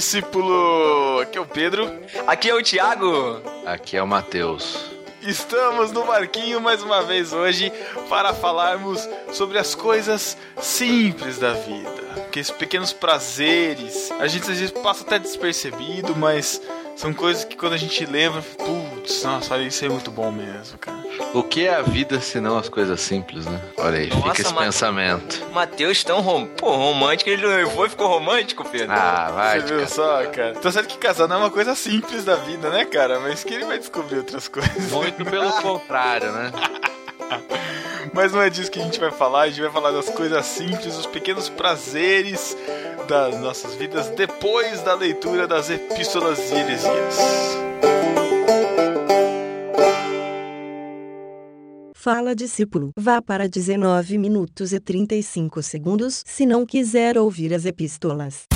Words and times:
Discípulo! 0.00 1.20
Aqui 1.20 1.36
é 1.36 1.40
o 1.42 1.44
Pedro. 1.44 1.92
Aqui 2.26 2.48
é 2.48 2.54
o 2.54 2.62
Thiago. 2.62 3.42
Aqui 3.66 3.98
é 3.98 4.02
o 4.02 4.06
Matheus. 4.06 4.78
Estamos 5.20 5.92
no 5.92 6.06
barquinho 6.06 6.58
mais 6.58 6.82
uma 6.82 7.02
vez 7.02 7.34
hoje 7.34 7.70
para 8.08 8.32
falarmos 8.32 9.06
sobre 9.30 9.58
as 9.58 9.74
coisas 9.74 10.38
simples 10.58 11.38
da 11.38 11.52
vida. 11.52 12.00
Aqueles 12.16 12.50
pequenos 12.50 12.94
prazeres. 12.94 14.10
A 14.12 14.26
gente 14.26 14.50
às 14.50 14.58
vezes 14.58 14.70
passa 14.70 15.04
até 15.04 15.18
despercebido, 15.18 16.16
mas 16.16 16.62
são 16.96 17.12
coisas 17.12 17.44
que 17.44 17.54
quando 17.54 17.74
a 17.74 17.76
gente 17.76 18.06
lembra, 18.06 18.40
putz, 18.40 19.22
nossa, 19.22 19.52
olha, 19.52 19.64
isso 19.64 19.84
é 19.84 19.88
muito 19.90 20.10
bom 20.10 20.32
mesmo, 20.32 20.78
cara. 20.78 20.99
O 21.32 21.44
que 21.44 21.66
é 21.66 21.74
a 21.74 21.82
vida 21.82 22.20
se 22.20 22.40
não 22.40 22.58
as 22.58 22.68
coisas 22.68 23.00
simples, 23.00 23.46
né? 23.46 23.60
Olha 23.78 23.98
aí, 23.98 24.08
Nossa, 24.08 24.20
fica 24.30 24.42
esse 24.42 24.52
Mate- 24.52 24.64
pensamento. 24.66 25.46
Matheus 25.52 26.02
tão 26.02 26.20
rom... 26.20 26.46
Pô, 26.46 26.70
romântico, 26.74 27.30
ele 27.30 27.46
levou 27.46 27.86
e 27.86 27.88
ficou 27.88 28.08
romântico, 28.08 28.64
Pedro. 28.68 28.92
Ah, 28.92 29.30
vai, 29.32 29.60
Você 29.60 29.66
viu 29.76 29.86
só, 29.88 30.26
cara? 30.26 30.54
Tá 30.54 30.72
certo 30.72 30.88
que 30.88 30.98
casar 30.98 31.28
não 31.28 31.36
é 31.36 31.38
uma 31.40 31.50
coisa 31.50 31.74
simples 31.76 32.24
da 32.24 32.34
vida, 32.34 32.68
né, 32.70 32.84
cara? 32.84 33.20
Mas 33.20 33.44
que 33.44 33.54
ele 33.54 33.64
vai 33.64 33.78
descobrir 33.78 34.18
outras 34.18 34.48
coisas. 34.48 34.90
Muito 34.90 35.24
pelo 35.24 35.52
contrário, 35.62 36.32
né? 36.32 36.50
Mas 38.12 38.32
não 38.32 38.42
é 38.42 38.50
disso 38.50 38.70
que 38.70 38.80
a 38.80 38.82
gente 38.82 38.98
vai 38.98 39.12
falar, 39.12 39.42
a 39.42 39.48
gente 39.48 39.60
vai 39.60 39.70
falar 39.70 39.92
das 39.92 40.08
coisas 40.08 40.44
simples, 40.46 40.96
os 40.96 41.06
pequenos 41.06 41.48
prazeres 41.48 42.56
das 43.06 43.38
nossas 43.38 43.76
vidas 43.76 44.08
depois 44.08 44.82
da 44.82 44.94
leitura 44.94 45.46
das 45.46 45.70
epístolas 45.70 46.50
e 46.50 46.54
heresias. 46.56 47.18
Fala 52.02 52.34
discípulo, 52.34 52.92
vá 52.96 53.20
para 53.20 53.46
19 53.46 54.16
minutos 54.16 54.72
e 54.72 54.80
35 54.80 55.62
segundos 55.62 56.22
se 56.24 56.46
não 56.46 56.64
quiser 56.64 57.18
ouvir 57.18 57.52
as 57.52 57.66
epístolas. 57.66 58.46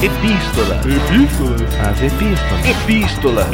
Epístola. 0.00 0.76
Epístola. 0.76 1.56
As 1.90 2.00
epístolas. 2.00 2.64
Epístola. 2.64 3.50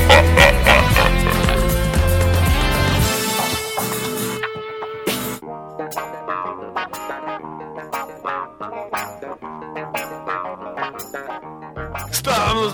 Estamos 0.00 0.51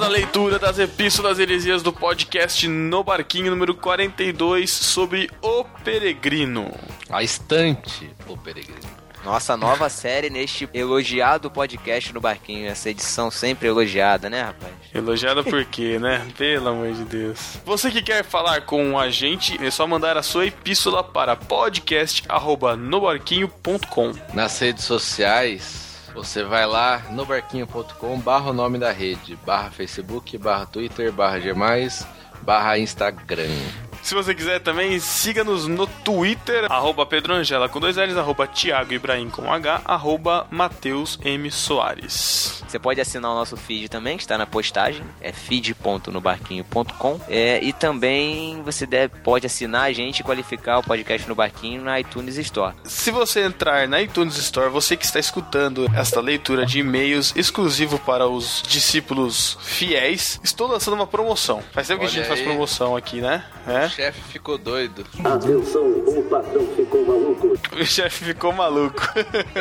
na 0.09 0.13
leitura 0.13 0.59
das 0.59 0.79
epístolas 0.79 1.39
heresias 1.39 1.83
do 1.83 1.93
podcast 1.93 2.67
No 2.67 3.05
Barquinho 3.05 3.51
número 3.51 3.75
42 3.75 4.71
sobre 4.71 5.29
o 5.43 5.65
peregrino. 5.85 6.75
A 7.11 7.23
estante, 7.23 8.11
o 8.27 8.35
peregrino. 8.35 8.81
Nossa 9.23 9.55
nova 9.55 9.91
série 10.01 10.31
neste 10.31 10.67
elogiado 10.73 11.51
podcast 11.51 12.11
no 12.15 12.23
Barquinho. 12.23 12.67
Essa 12.67 12.89
edição 12.89 13.31
sempre 13.31 13.69
elogiada, 13.69 14.31
né, 14.31 14.45
rapaz? 14.45 14.73
Elogiada 14.95 15.45
por 15.45 15.63
quê, 15.67 15.99
né? 15.99 16.27
Pelo 16.39 16.71
amor 16.71 16.91
de 16.95 17.05
Deus. 17.05 17.59
Você 17.67 17.91
que 17.91 18.01
quer 18.01 18.25
falar 18.25 18.63
com 18.63 18.99
a 18.99 19.11
gente, 19.11 19.63
é 19.63 19.71
só 19.71 19.87
mandar 19.87 20.17
a 20.17 20.23
sua 20.23 20.47
epístola 20.47 21.05
para 21.05 21.37
podcast@nobarquinho.com. 21.37 24.13
Nas 24.33 24.59
redes 24.59 24.85
sociais, 24.85 25.88
você 26.15 26.43
vai 26.43 26.67
lá 26.67 27.03
no 27.11 27.25
barquinho.com 27.25 28.21
barra 28.21 28.51
o 28.51 28.55
nome 28.55 28.79
da 28.79 28.93
rede, 28.93 29.37
barra 29.45 29.71
Facebook, 29.71 30.37
barra 30.39 30.67
Twitter, 30.67 31.13
barra 31.13 31.39
Gmais, 31.39 32.07
barra 32.43 32.79
Instagram. 32.79 33.88
Se 34.03 34.15
você 34.15 34.35
quiser 34.35 34.61
também, 34.61 34.99
siga-nos 34.99 35.67
no 35.67 35.87
Twitter, 35.87 36.65
arroba 36.71 37.05
Pedro 37.05 37.35
Angela 37.35 37.69
com 37.69 37.79
dois 37.79 37.97
L's, 37.97 38.17
arroba 38.17 38.47
Thiago 38.47 38.93
Ibrahim 38.95 39.29
com 39.29 39.53
H, 39.53 39.83
arroba 39.85 40.47
Matheus 40.51 41.19
M. 41.23 41.51
Soares. 41.51 42.63
Você 42.67 42.79
pode 42.79 43.01
assinar 43.01 43.31
o 43.31 43.35
nosso 43.35 43.57
feed 43.57 43.89
também, 43.89 44.17
que 44.17 44.23
está 44.23 44.37
na 44.39 44.47
postagem, 44.47 45.03
é 45.21 45.33
feed.nobarquinho.com. 45.33 47.21
É, 47.29 47.63
e 47.63 47.73
também 47.73 48.63
você 48.63 48.87
deve, 48.87 49.19
pode 49.21 49.47
assinar 49.47 49.83
a 49.85 49.93
gente 49.93 50.21
e 50.21 50.23
qualificar 50.23 50.79
o 50.79 50.83
podcast 50.83 51.29
no 51.29 51.35
Barquinho 51.35 51.83
na 51.83 51.99
iTunes 52.01 52.37
Store. 52.39 52.75
Se 52.85 53.11
você 53.11 53.43
entrar 53.43 53.87
na 53.89 54.01
iTunes 54.01 54.37
Store, 54.37 54.71
você 54.71 54.97
que 54.97 55.05
está 55.05 55.19
escutando 55.19 55.91
esta 55.95 56.21
leitura 56.21 56.65
de 56.67 56.81
e-mails 56.81 57.33
exclusivo 57.37 57.99
para 57.99 58.27
os 58.27 58.63
discípulos 58.67 59.59
fiéis, 59.63 60.41
estou 60.43 60.67
lançando 60.67 60.95
uma 60.95 61.07
promoção. 61.07 61.63
Faz 61.73 61.87
tempo 61.89 62.01
que 62.01 62.07
a 62.07 62.09
Olha 62.09 62.17
gente 62.17 62.27
faz 62.29 62.41
aí. 62.41 62.47
promoção 62.47 62.97
aqui, 62.97 63.21
né? 63.21 63.45
É. 63.67 63.88
O 63.89 63.91
chefe 63.97 64.21
ficou 64.33 64.57
doido. 64.59 65.05
Atenção, 65.25 65.83
o 65.87 66.23
patrão 66.31 66.67
ficou 66.77 67.05
maluco. 67.07 67.59
O 67.81 67.85
chefe 67.87 68.25
ficou 68.27 68.53
maluco. 68.53 69.03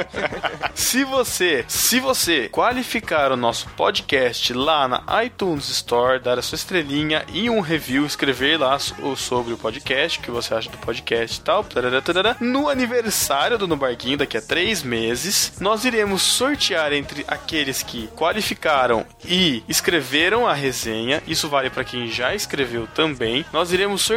se 0.75 1.03
você, 1.03 1.65
se 1.67 1.99
você 1.99 2.49
qualificar 2.49 3.31
o 3.31 3.37
nosso 3.37 3.67
podcast 3.69 4.53
lá 4.53 4.87
na 4.87 5.23
iTunes 5.23 5.69
Store, 5.69 6.19
dar 6.19 6.37
a 6.37 6.41
sua 6.41 6.55
estrelinha 6.55 7.25
e 7.33 7.49
um 7.49 7.59
review, 7.59 8.05
escrever 8.05 8.59
lá 8.59 8.77
so- 8.79 9.15
sobre 9.15 9.53
o 9.53 9.57
podcast, 9.57 10.19
o 10.19 10.21
que 10.21 10.31
você 10.31 10.53
acha 10.53 10.69
do 10.69 10.77
podcast 10.77 11.39
e 11.39 11.41
tal, 11.41 11.63
tarará, 11.63 12.01
tarará, 12.01 12.35
no 12.39 12.69
aniversário 12.69 13.57
do 13.57 13.67
No 13.67 13.75
Barquinho, 13.75 14.17
daqui 14.17 14.37
a 14.37 14.41
três 14.41 14.83
meses, 14.83 15.53
nós 15.59 15.85
iremos 15.85 16.21
sortear 16.21 16.93
entre 16.93 17.23
aqueles 17.27 17.81
que 17.83 18.07
qualificaram 18.15 19.05
e 19.25 19.63
escreveram 19.67 20.47
a 20.47 20.53
resenha, 20.53 21.21
isso 21.27 21.47
vale 21.49 21.69
para 21.69 21.83
quem 21.83 22.07
já 22.07 22.33
escreveu 22.35 22.87
também, 22.93 23.45
nós 23.51 23.71
iremos 23.71 24.01
sortear 24.01 24.16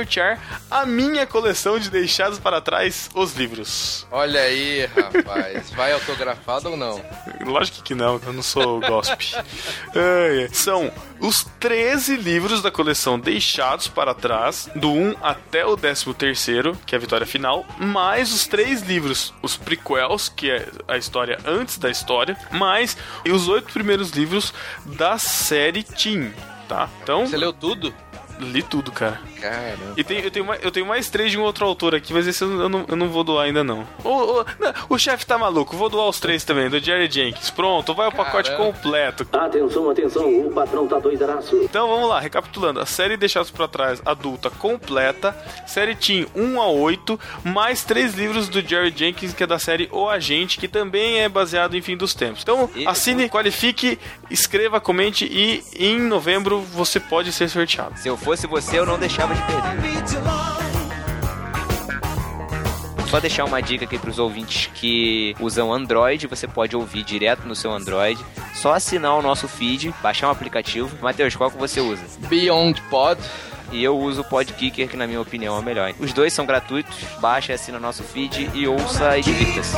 a 0.70 0.86
minha 0.86 1.26
coleção 1.26 1.78
de 1.78 1.90
Deixados 1.90 2.38
para 2.38 2.60
Trás, 2.60 3.10
os 3.14 3.34
livros. 3.34 4.06
Olha 4.10 4.40
aí, 4.40 4.86
rapaz. 4.86 5.70
Vai 5.76 5.92
autografado 5.92 6.70
ou 6.70 6.76
não? 6.76 7.02
Lógico 7.44 7.82
que 7.82 7.94
não, 7.94 8.20
eu 8.24 8.32
não 8.32 8.42
sou 8.42 8.80
gospe. 8.80 9.34
São 10.52 10.90
os 11.20 11.44
13 11.58 12.16
livros 12.16 12.62
da 12.62 12.70
coleção 12.70 13.18
deixados 13.18 13.88
para 13.88 14.14
trás, 14.14 14.68
do 14.74 14.90
1 14.90 15.16
até 15.22 15.64
o 15.66 15.76
13 15.76 16.14
terceiro, 16.14 16.76
que 16.86 16.94
é 16.94 16.98
a 16.98 17.00
vitória 17.00 17.26
final, 17.26 17.64
mais 17.78 18.32
os 18.32 18.46
três 18.46 18.82
livros, 18.82 19.34
os 19.42 19.56
prequels, 19.56 20.28
que 20.28 20.50
é 20.50 20.66
a 20.88 20.96
história 20.96 21.38
antes 21.44 21.78
da 21.78 21.90
história, 21.90 22.36
mais 22.50 22.96
os 23.30 23.48
oito 23.48 23.72
primeiros 23.72 24.10
livros 24.10 24.52
da 24.84 25.18
série 25.18 25.82
Teen, 25.82 26.32
tá? 26.68 26.88
Então, 27.02 27.26
Você 27.26 27.36
leu 27.36 27.52
tudo? 27.52 27.94
Li 28.40 28.62
tudo, 28.62 28.92
cara. 28.92 29.20
Caramba. 29.40 29.94
E 29.96 30.04
tem, 30.04 30.20
eu, 30.20 30.30
tenho 30.30 30.44
mais, 30.44 30.62
eu 30.62 30.70
tenho 30.70 30.86
mais 30.86 31.08
três 31.08 31.30
de 31.30 31.38
um 31.38 31.42
outro 31.42 31.64
autor 31.66 31.94
aqui, 31.94 32.12
mas 32.12 32.26
esse 32.26 32.42
eu, 32.42 32.68
não, 32.68 32.84
eu 32.88 32.96
não 32.96 33.08
vou 33.08 33.24
doar 33.24 33.46
ainda 33.46 33.64
não. 33.64 33.86
O, 34.04 34.08
o, 34.08 34.44
não, 34.58 34.72
o 34.88 34.98
chefe 34.98 35.24
tá 35.26 35.38
maluco, 35.38 35.76
vou 35.76 35.88
doar 35.88 36.08
os 36.08 36.20
três 36.20 36.44
também, 36.44 36.68
do 36.68 36.78
Jerry 36.78 37.10
Jenkins. 37.10 37.50
Pronto, 37.50 37.94
vai 37.94 38.08
o 38.08 38.12
pacote 38.12 38.50
Caramba. 38.50 38.72
completo. 38.72 39.26
Atenção, 39.32 39.90
atenção, 39.90 40.46
o 40.46 40.52
patrão 40.52 40.86
tá 40.86 40.98
doidaraço. 40.98 41.56
Então 41.62 41.88
vamos 41.88 42.08
lá, 42.08 42.20
recapitulando. 42.20 42.80
A 42.80 42.86
série 42.86 43.16
Deixados 43.16 43.50
pra 43.50 43.68
Trás 43.68 44.02
adulta 44.04 44.50
completa, 44.50 45.36
série 45.66 45.94
Teen 45.94 46.26
1 46.34 46.60
a 46.60 46.68
8, 46.68 47.18
mais 47.44 47.84
três 47.84 48.14
livros 48.14 48.48
do 48.48 48.60
Jerry 48.60 48.92
Jenkins, 48.94 49.32
que 49.32 49.42
é 49.42 49.46
da 49.46 49.58
série 49.58 49.88
O 49.92 50.08
Agente, 50.08 50.58
que 50.58 50.68
também 50.68 51.20
é 51.20 51.28
baseado 51.28 51.76
em 51.76 51.82
Fim 51.82 51.96
dos 51.96 52.14
Tempos. 52.14 52.42
Então 52.42 52.68
assine, 52.86 53.28
qualifique, 53.28 53.98
escreva, 54.30 54.80
comente 54.80 55.24
e 55.24 55.62
em 55.74 56.00
novembro 56.00 56.60
você 56.60 56.98
pode 57.00 57.32
ser 57.32 57.48
sorteado. 57.48 57.98
Se 57.98 58.08
eu 58.08 58.16
fosse 58.30 58.46
você, 58.46 58.78
eu 58.78 58.86
não 58.86 58.96
deixava 58.96 59.34
de 59.34 59.42
perder. 59.42 59.70
Só 63.08 63.18
deixar 63.18 63.44
uma 63.44 63.60
dica 63.60 63.84
aqui 63.84 63.98
para 63.98 64.08
os 64.08 64.20
ouvintes 64.20 64.70
que 64.72 65.34
usam 65.40 65.72
Android, 65.72 66.28
você 66.28 66.46
pode 66.46 66.76
ouvir 66.76 67.02
direto 67.02 67.40
no 67.48 67.56
seu 67.56 67.72
Android. 67.72 68.24
Só 68.54 68.72
assinar 68.72 69.16
o 69.16 69.22
nosso 69.22 69.48
feed, 69.48 69.92
baixar 70.00 70.28
um 70.28 70.30
aplicativo. 70.30 70.96
Matheus, 71.02 71.34
qual 71.34 71.50
que 71.50 71.58
você 71.58 71.80
usa? 71.80 72.04
Beyond 72.28 72.80
Pod. 72.82 73.20
E 73.72 73.82
eu 73.82 73.98
uso 73.98 74.20
o 74.20 74.24
Podkicker, 74.24 74.88
que 74.88 74.96
na 74.96 75.08
minha 75.08 75.20
opinião 75.20 75.56
é 75.56 75.58
o 75.58 75.62
melhor. 75.62 75.92
Os 75.98 76.12
dois 76.12 76.32
são 76.32 76.46
gratuitos, 76.46 76.96
baixa, 77.20 77.52
assina 77.52 77.78
o 77.78 77.80
nosso 77.80 78.04
feed 78.04 78.48
e 78.54 78.68
ouça 78.68 79.18
e 79.18 79.22
divirta-se. 79.22 79.76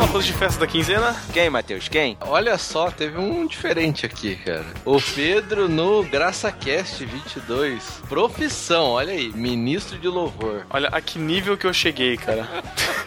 No 0.00 0.04
arroz 0.04 0.24
de 0.24 0.32
festa 0.32 0.60
da 0.60 0.66
quinzena, 0.66 1.14
Quem, 1.30 1.50
Matheus? 1.50 1.86
Quem? 1.86 2.16
Olha 2.22 2.56
só, 2.56 2.90
teve 2.90 3.18
um 3.18 3.46
diferente 3.46 4.06
aqui, 4.06 4.34
cara. 4.34 4.64
O 4.82 4.98
Pedro 4.98 5.68
no 5.68 6.02
GraçaCast 6.04 7.04
22. 7.04 8.00
Profissão, 8.08 8.92
olha 8.92 9.12
aí, 9.12 9.30
ministro 9.30 9.98
de 9.98 10.08
louvor. 10.08 10.64
olha 10.70 10.88
a 10.88 11.02
que 11.02 11.18
nível 11.18 11.54
que 11.54 11.66
eu 11.66 11.74
cheguei, 11.74 12.16
cara. 12.16 12.48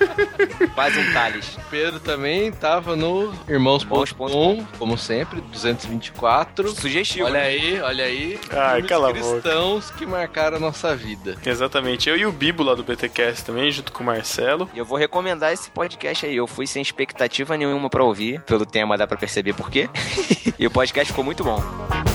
Faz 0.76 0.96
um 0.96 1.14
Thales. 1.14 1.58
O 1.58 1.62
Pedro 1.72 2.00
também 2.00 2.52
tava 2.52 2.96
no 2.96 3.34
Irmãos.com, 3.50 4.64
como 4.78 4.96
sempre, 4.96 5.42
224. 5.42 6.76
Sugestivo. 6.76 7.26
Olha 7.26 7.40
né? 7.40 7.46
aí, 7.48 7.82
olha 7.82 8.06
aí. 8.06 8.40
Ai, 8.52 8.84
cala 8.84 9.10
a 9.10 9.14
boca. 9.14 9.42
cristãos 9.42 9.90
que 9.90 10.06
marcaram 10.06 10.58
a 10.58 10.60
nossa 10.60 10.96
vida. 10.96 11.38
Exatamente, 11.44 12.08
eu 12.08 12.16
e 12.16 12.26
o 12.28 12.32
Bibo 12.32 12.62
lá 12.62 12.76
do 12.76 12.84
BTcast 12.84 13.44
também, 13.44 13.72
junto 13.72 13.92
com 13.92 14.04
o 14.04 14.06
Marcelo. 14.06 14.70
E 14.76 14.78
eu 14.78 14.86
vou 14.86 14.98
recomendar 14.98 15.52
esse 15.52 15.72
podcast 15.72 16.28
aí. 16.28 16.36
Eu 16.36 16.46
fui 16.46 16.68
sem 16.68 16.83
expectativa 16.84 17.58
nenhuma 17.58 17.90
pra 17.90 18.04
ouvir. 18.04 18.42
Pelo 18.42 18.66
tema 18.66 18.98
dá 18.98 19.08
pra 19.08 19.18
perceber 19.18 19.54
por 19.54 19.70
quê. 19.70 19.90
e 20.60 20.68
o 20.68 20.72
podcast 20.72 21.12
ficou 21.12 21.26
muito 21.26 21.44
bom. 21.44 22.13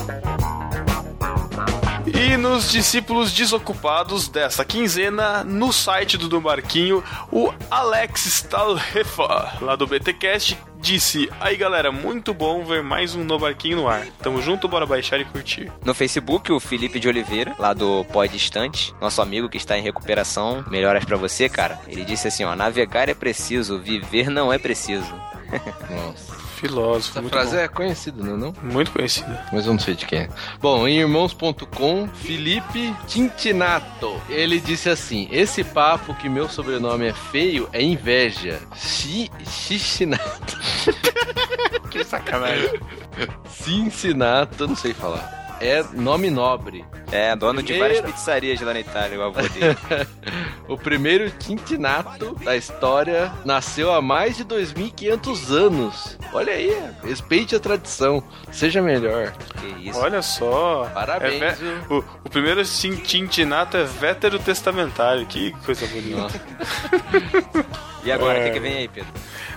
E 2.20 2.36
nos 2.36 2.72
discípulos 2.72 3.30
desocupados 3.30 4.26
dessa 4.26 4.64
quinzena, 4.64 5.44
no 5.44 5.72
site 5.72 6.18
do 6.18 6.28
Do 6.28 6.40
Barquinho, 6.40 7.00
o 7.30 7.54
Alex 7.70 8.26
Stalhefa, 8.26 9.56
lá 9.60 9.76
do 9.76 9.86
BTcast, 9.86 10.58
disse: 10.80 11.30
Aí 11.38 11.56
galera, 11.56 11.92
muito 11.92 12.34
bom 12.34 12.64
ver 12.64 12.82
mais 12.82 13.14
um 13.14 13.22
No 13.22 13.38
Barquinho 13.38 13.76
no 13.76 13.88
ar. 13.88 14.04
Tamo 14.20 14.42
junto, 14.42 14.66
bora 14.66 14.84
baixar 14.84 15.20
e 15.20 15.24
curtir. 15.24 15.70
No 15.84 15.94
Facebook, 15.94 16.50
o 16.50 16.58
Felipe 16.58 16.98
de 16.98 17.06
Oliveira, 17.06 17.54
lá 17.56 17.72
do 17.72 18.04
Pós 18.06 18.32
Distante, 18.32 18.92
nosso 19.00 19.22
amigo 19.22 19.48
que 19.48 19.56
está 19.56 19.78
em 19.78 19.82
recuperação. 19.82 20.64
Melhoras 20.68 21.04
pra 21.04 21.16
você, 21.16 21.48
cara. 21.48 21.78
Ele 21.86 22.04
disse 22.04 22.26
assim: 22.26 22.42
ó, 22.42 22.56
navegar 22.56 23.08
é 23.08 23.14
preciso, 23.14 23.78
viver 23.78 24.28
não 24.28 24.52
é 24.52 24.58
preciso. 24.58 25.14
Nossa. 25.88 26.47
Filósofo, 26.58 27.10
Essa 27.10 27.20
muito 27.20 27.32
frase 27.32 27.56
bom. 27.56 27.62
é 27.62 27.68
conhecida, 27.68 28.22
não 28.24 28.34
é 28.34 28.36
não? 28.36 28.54
Muito 28.62 28.90
conhecida. 28.92 29.44
Mas 29.52 29.66
vamos 29.66 29.84
ver 29.84 29.94
de 29.94 30.06
quem 30.06 30.20
é. 30.20 30.28
Bom, 30.60 30.86
em 30.88 30.98
irmãos.com, 31.00 32.08
Felipe 32.14 32.94
Tintinato. 33.06 34.20
Ele 34.28 34.60
disse 34.60 34.88
assim: 34.90 35.28
Esse 35.30 35.62
papo 35.64 36.14
que 36.14 36.28
meu 36.28 36.48
sobrenome 36.48 37.06
é 37.06 37.12
feio 37.12 37.68
é 37.72 37.82
inveja. 37.82 38.60
Xi- 38.76 39.30
Xixinato. 39.48 40.58
Que 41.90 42.04
sacanagem. 42.04 42.68
Cincinato, 43.48 44.68
não 44.68 44.76
sei 44.76 44.92
falar. 44.92 45.47
É 45.60 45.82
nome 45.92 46.30
nobre. 46.30 46.84
É, 47.10 47.34
dono 47.34 47.60
de 47.62 47.72
Primeiro- 47.72 47.94
várias 47.96 48.14
pizzarias 48.14 48.60
lá 48.60 48.72
na 48.74 48.80
Itália, 48.80 49.18
o 49.18 49.22
avô 49.22 49.40
dele. 49.40 49.76
O 50.68 50.76
primeiro 50.76 51.30
Tintinato 51.30 52.34
da 52.44 52.54
história 52.56 53.32
nasceu 53.44 53.92
há 53.92 54.00
mais 54.02 54.36
de 54.36 54.44
2.500 54.44 55.50
anos. 55.50 56.18
Olha 56.32 56.52
aí, 56.52 56.76
respeite 57.02 57.56
a 57.56 57.60
tradição. 57.60 58.22
Seja 58.52 58.82
melhor. 58.82 59.32
que 59.58 59.88
isso. 59.88 59.98
Olha 59.98 60.20
só. 60.22 60.90
Parabéns, 60.92 61.42
É 61.42 61.56
o, 61.92 62.04
o 62.24 62.28
primeiro 62.30 62.62
Tintinato 62.64 63.76
é 63.78 63.84
vétero 63.84 64.38
testamentário. 64.38 65.24
Que 65.26 65.52
coisa 65.64 65.86
bonita. 65.86 66.28
E 68.04 68.12
agora, 68.12 68.38
o 68.38 68.42
É. 68.42 68.44
que, 68.46 68.50
que 68.52 68.60
vem 68.60 68.76
aí, 68.78 68.88
Pedro? 68.88 69.12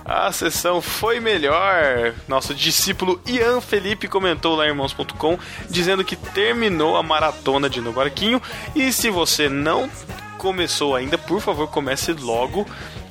A 0.05 0.31
sessão 0.31 0.81
foi 0.81 1.19
melhor. 1.19 2.13
Nosso 2.27 2.53
discípulo 2.53 3.21
Ian 3.25 3.61
Felipe 3.61 4.07
comentou 4.07 4.55
lá 4.55 4.65
em 4.65 4.69
irmãos.com 4.69 5.37
dizendo 5.69 6.03
que 6.03 6.15
terminou 6.15 6.95
a 6.97 7.03
maratona 7.03 7.69
de 7.69 7.81
No 7.81 7.93
Barquinho. 7.93 8.41
E 8.75 8.91
se 8.91 9.09
você 9.09 9.47
não 9.47 9.89
começou 10.37 10.95
ainda, 10.95 11.17
por 11.17 11.39
favor, 11.39 11.67
comece 11.67 12.13
logo. 12.13 12.67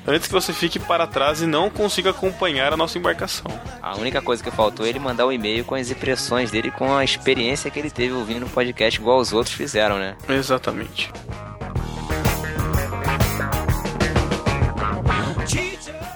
Antes 0.06 0.26
que 0.26 0.32
você 0.34 0.52
fique 0.52 0.78
para 0.78 1.06
trás 1.06 1.42
e 1.42 1.46
não 1.46 1.70
consiga 1.70 2.10
acompanhar 2.10 2.72
a 2.72 2.76
nossa 2.76 2.98
embarcação. 2.98 3.46
A 3.82 3.96
única 3.96 4.20
coisa 4.20 4.42
que 4.42 4.50
faltou 4.50 4.84
é 4.84 4.88
ele 4.88 4.98
mandar 4.98 5.26
um 5.26 5.32
e-mail 5.32 5.64
com 5.64 5.74
as 5.74 5.90
impressões 5.90 6.50
dele, 6.50 6.70
com 6.70 6.96
a 6.96 7.04
experiência 7.04 7.70
que 7.70 7.78
ele 7.78 7.90
teve 7.90 8.14
ouvindo 8.14 8.46
o 8.46 8.50
podcast, 8.50 8.98
igual 8.98 9.18
os 9.18 9.32
outros 9.32 9.54
fizeram, 9.54 9.98
né? 9.98 10.16
Exatamente. 10.28 11.12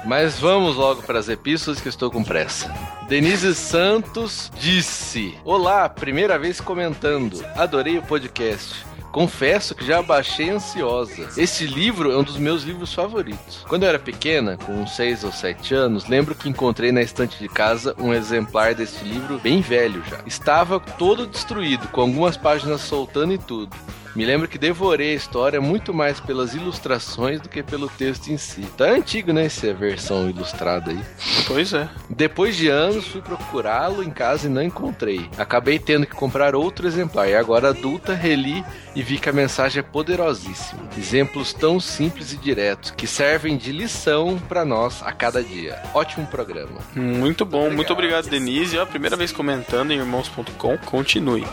Mas 0.05 0.39
vamos 0.39 0.77
logo 0.77 1.03
para 1.03 1.19
as 1.19 1.29
epístolas 1.29 1.81
que 1.81 1.89
estou 1.89 2.11
com 2.11 2.23
pressa. 2.23 2.73
Denise 3.09 3.55
Santos 3.55 4.51
disse: 4.59 5.35
Olá, 5.45 5.89
primeira 5.89 6.39
vez 6.39 6.61
comentando. 6.61 7.45
Adorei 7.56 7.99
o 7.99 8.03
podcast. 8.03 8.85
Confesso 9.11 9.77
que 9.77 9.87
já 9.87 10.03
baixei 10.03 10.51
ansiosa. 10.51 11.29
Esse 11.37 11.67
livro 11.67 12.11
é 12.11 12.17
um 12.17 12.25
dos 12.25 12.37
meus 12.37 12.65
livros 12.65 12.93
favoritos. 12.93 13.65
Quando 13.69 13.85
eu 13.85 13.89
era 13.89 13.99
pequena, 13.99 14.56
com 14.56 14.73
uns 14.73 14.97
6 14.97 15.23
ou 15.23 15.31
7 15.31 15.73
anos, 15.73 16.09
lembro 16.09 16.35
que 16.35 16.49
encontrei 16.49 16.91
na 16.91 17.01
estante 17.01 17.39
de 17.39 17.49
casa 17.49 17.95
um 17.97 18.12
exemplar 18.12 18.75
desse 18.75 19.05
livro 19.05 19.39
bem 19.39 19.61
velho 19.61 20.03
já. 20.11 20.19
Estava 20.27 20.81
todo 20.81 21.29
destruído, 21.29 21.87
com 21.89 22.01
algumas 22.01 22.37
páginas 22.37 22.81
soltando 22.81 23.33
e 23.33 23.39
tudo. 23.39 23.75
Me 24.14 24.25
lembro 24.25 24.46
que 24.46 24.58
devorei 24.58 25.12
a 25.12 25.16
história 25.16 25.61
muito 25.61 25.93
mais 25.93 26.20
pelas 26.20 26.55
ilustrações 26.55 27.40
do 27.40 27.49
que 27.49 27.62
pelo 27.62 27.88
texto 27.88 28.28
em 28.28 28.37
si. 28.37 28.62
Tá 28.76 28.84
antigo, 28.84 29.32
né, 29.32 29.46
essa 29.46 29.72
versão 29.75 30.28
ilustrada 30.31 30.93
aí. 30.93 31.00
Pois 31.46 31.72
é. 31.72 31.88
Depois 32.08 32.56
de 32.56 32.69
anos, 32.69 33.06
fui 33.06 33.20
procurá-lo 33.20 34.02
em 34.02 34.11
casa 34.11 34.46
e 34.46 34.50
não 34.50 34.62
encontrei. 34.62 35.28
Acabei 35.37 35.78
tendo 35.78 36.06
que 36.06 36.14
comprar 36.14 36.55
outro 36.55 36.87
exemplar 36.87 37.28
e 37.28 37.34
agora 37.34 37.70
adulta, 37.70 38.14
reli 38.14 38.64
e 38.94 39.02
vi 39.02 39.19
que 39.19 39.28
a 39.28 39.32
mensagem 39.32 39.81
é 39.81 39.82
poderosíssima. 39.82 40.88
Exemplos 40.96 41.52
tão 41.52 41.81
simples 41.81 42.32
e 42.32 42.37
diretos 42.37 42.93
que 42.93 43.06
servem 43.06 43.56
de 43.56 43.72
lição 43.72 44.38
pra 44.49 44.64
nós 44.64 45.02
a 45.02 45.12
cada 45.12 45.43
dia. 45.43 45.82
Ótimo 45.93 46.26
programa. 46.26 46.81
Muito 46.94 47.44
bom, 47.44 47.70
muito 47.70 47.93
obrigado, 47.93 48.28
Denise. 48.28 48.76
É 48.78 48.81
a 48.81 48.87
primeira 48.87 49.17
vez 49.17 49.32
comentando 49.32 49.90
em 49.90 49.99
irmãos.com. 49.99 50.78
Continue. 50.78 51.44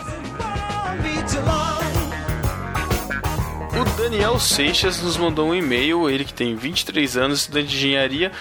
O 3.81 3.83
Daniel 3.97 4.39
Seixas 4.39 5.01
nos 5.01 5.17
mandou 5.17 5.49
um 5.49 5.55
e-mail, 5.55 6.07
ele 6.07 6.23
que 6.23 6.33
tem 6.33 6.55
23 6.55 7.17
anos, 7.17 7.39
estudante 7.39 7.69
de 7.69 7.77
engenharia 7.77 8.31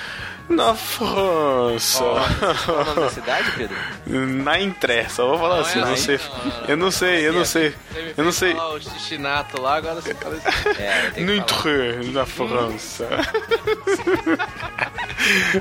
na 0.50 0.74
França. 0.74 2.04
É 2.04 2.70
o 2.70 2.84
nome 2.84 3.00
da 3.00 3.10
cidade, 3.10 3.50
Pedro? 3.52 3.76
Na 4.06 4.60
Intré, 4.60 5.08
só 5.08 5.26
vou 5.28 5.38
falar 5.38 5.60
assim, 5.60 5.78
eu 5.78 5.86
não 5.86 5.96
sei. 5.96 6.20
Eu 6.68 6.76
não 6.76 6.90
sei, 6.90 7.28
eu 7.28 7.32
não 7.32 7.44
sei. 7.44 7.74
Eu 8.16 8.24
não 8.24 8.32
sei. 8.32 8.54
o 8.54 8.80
xixinato 8.80 9.60
lá, 9.60 9.76
agora 9.76 10.00
você 10.00 10.14
fala 10.14 10.36
É, 10.78 11.10
tem 11.10 11.24
No 11.24 11.44
que 11.44 11.54
falar. 11.54 11.76
Intré, 11.76 12.12
na 12.12 12.26
França. 12.26 13.08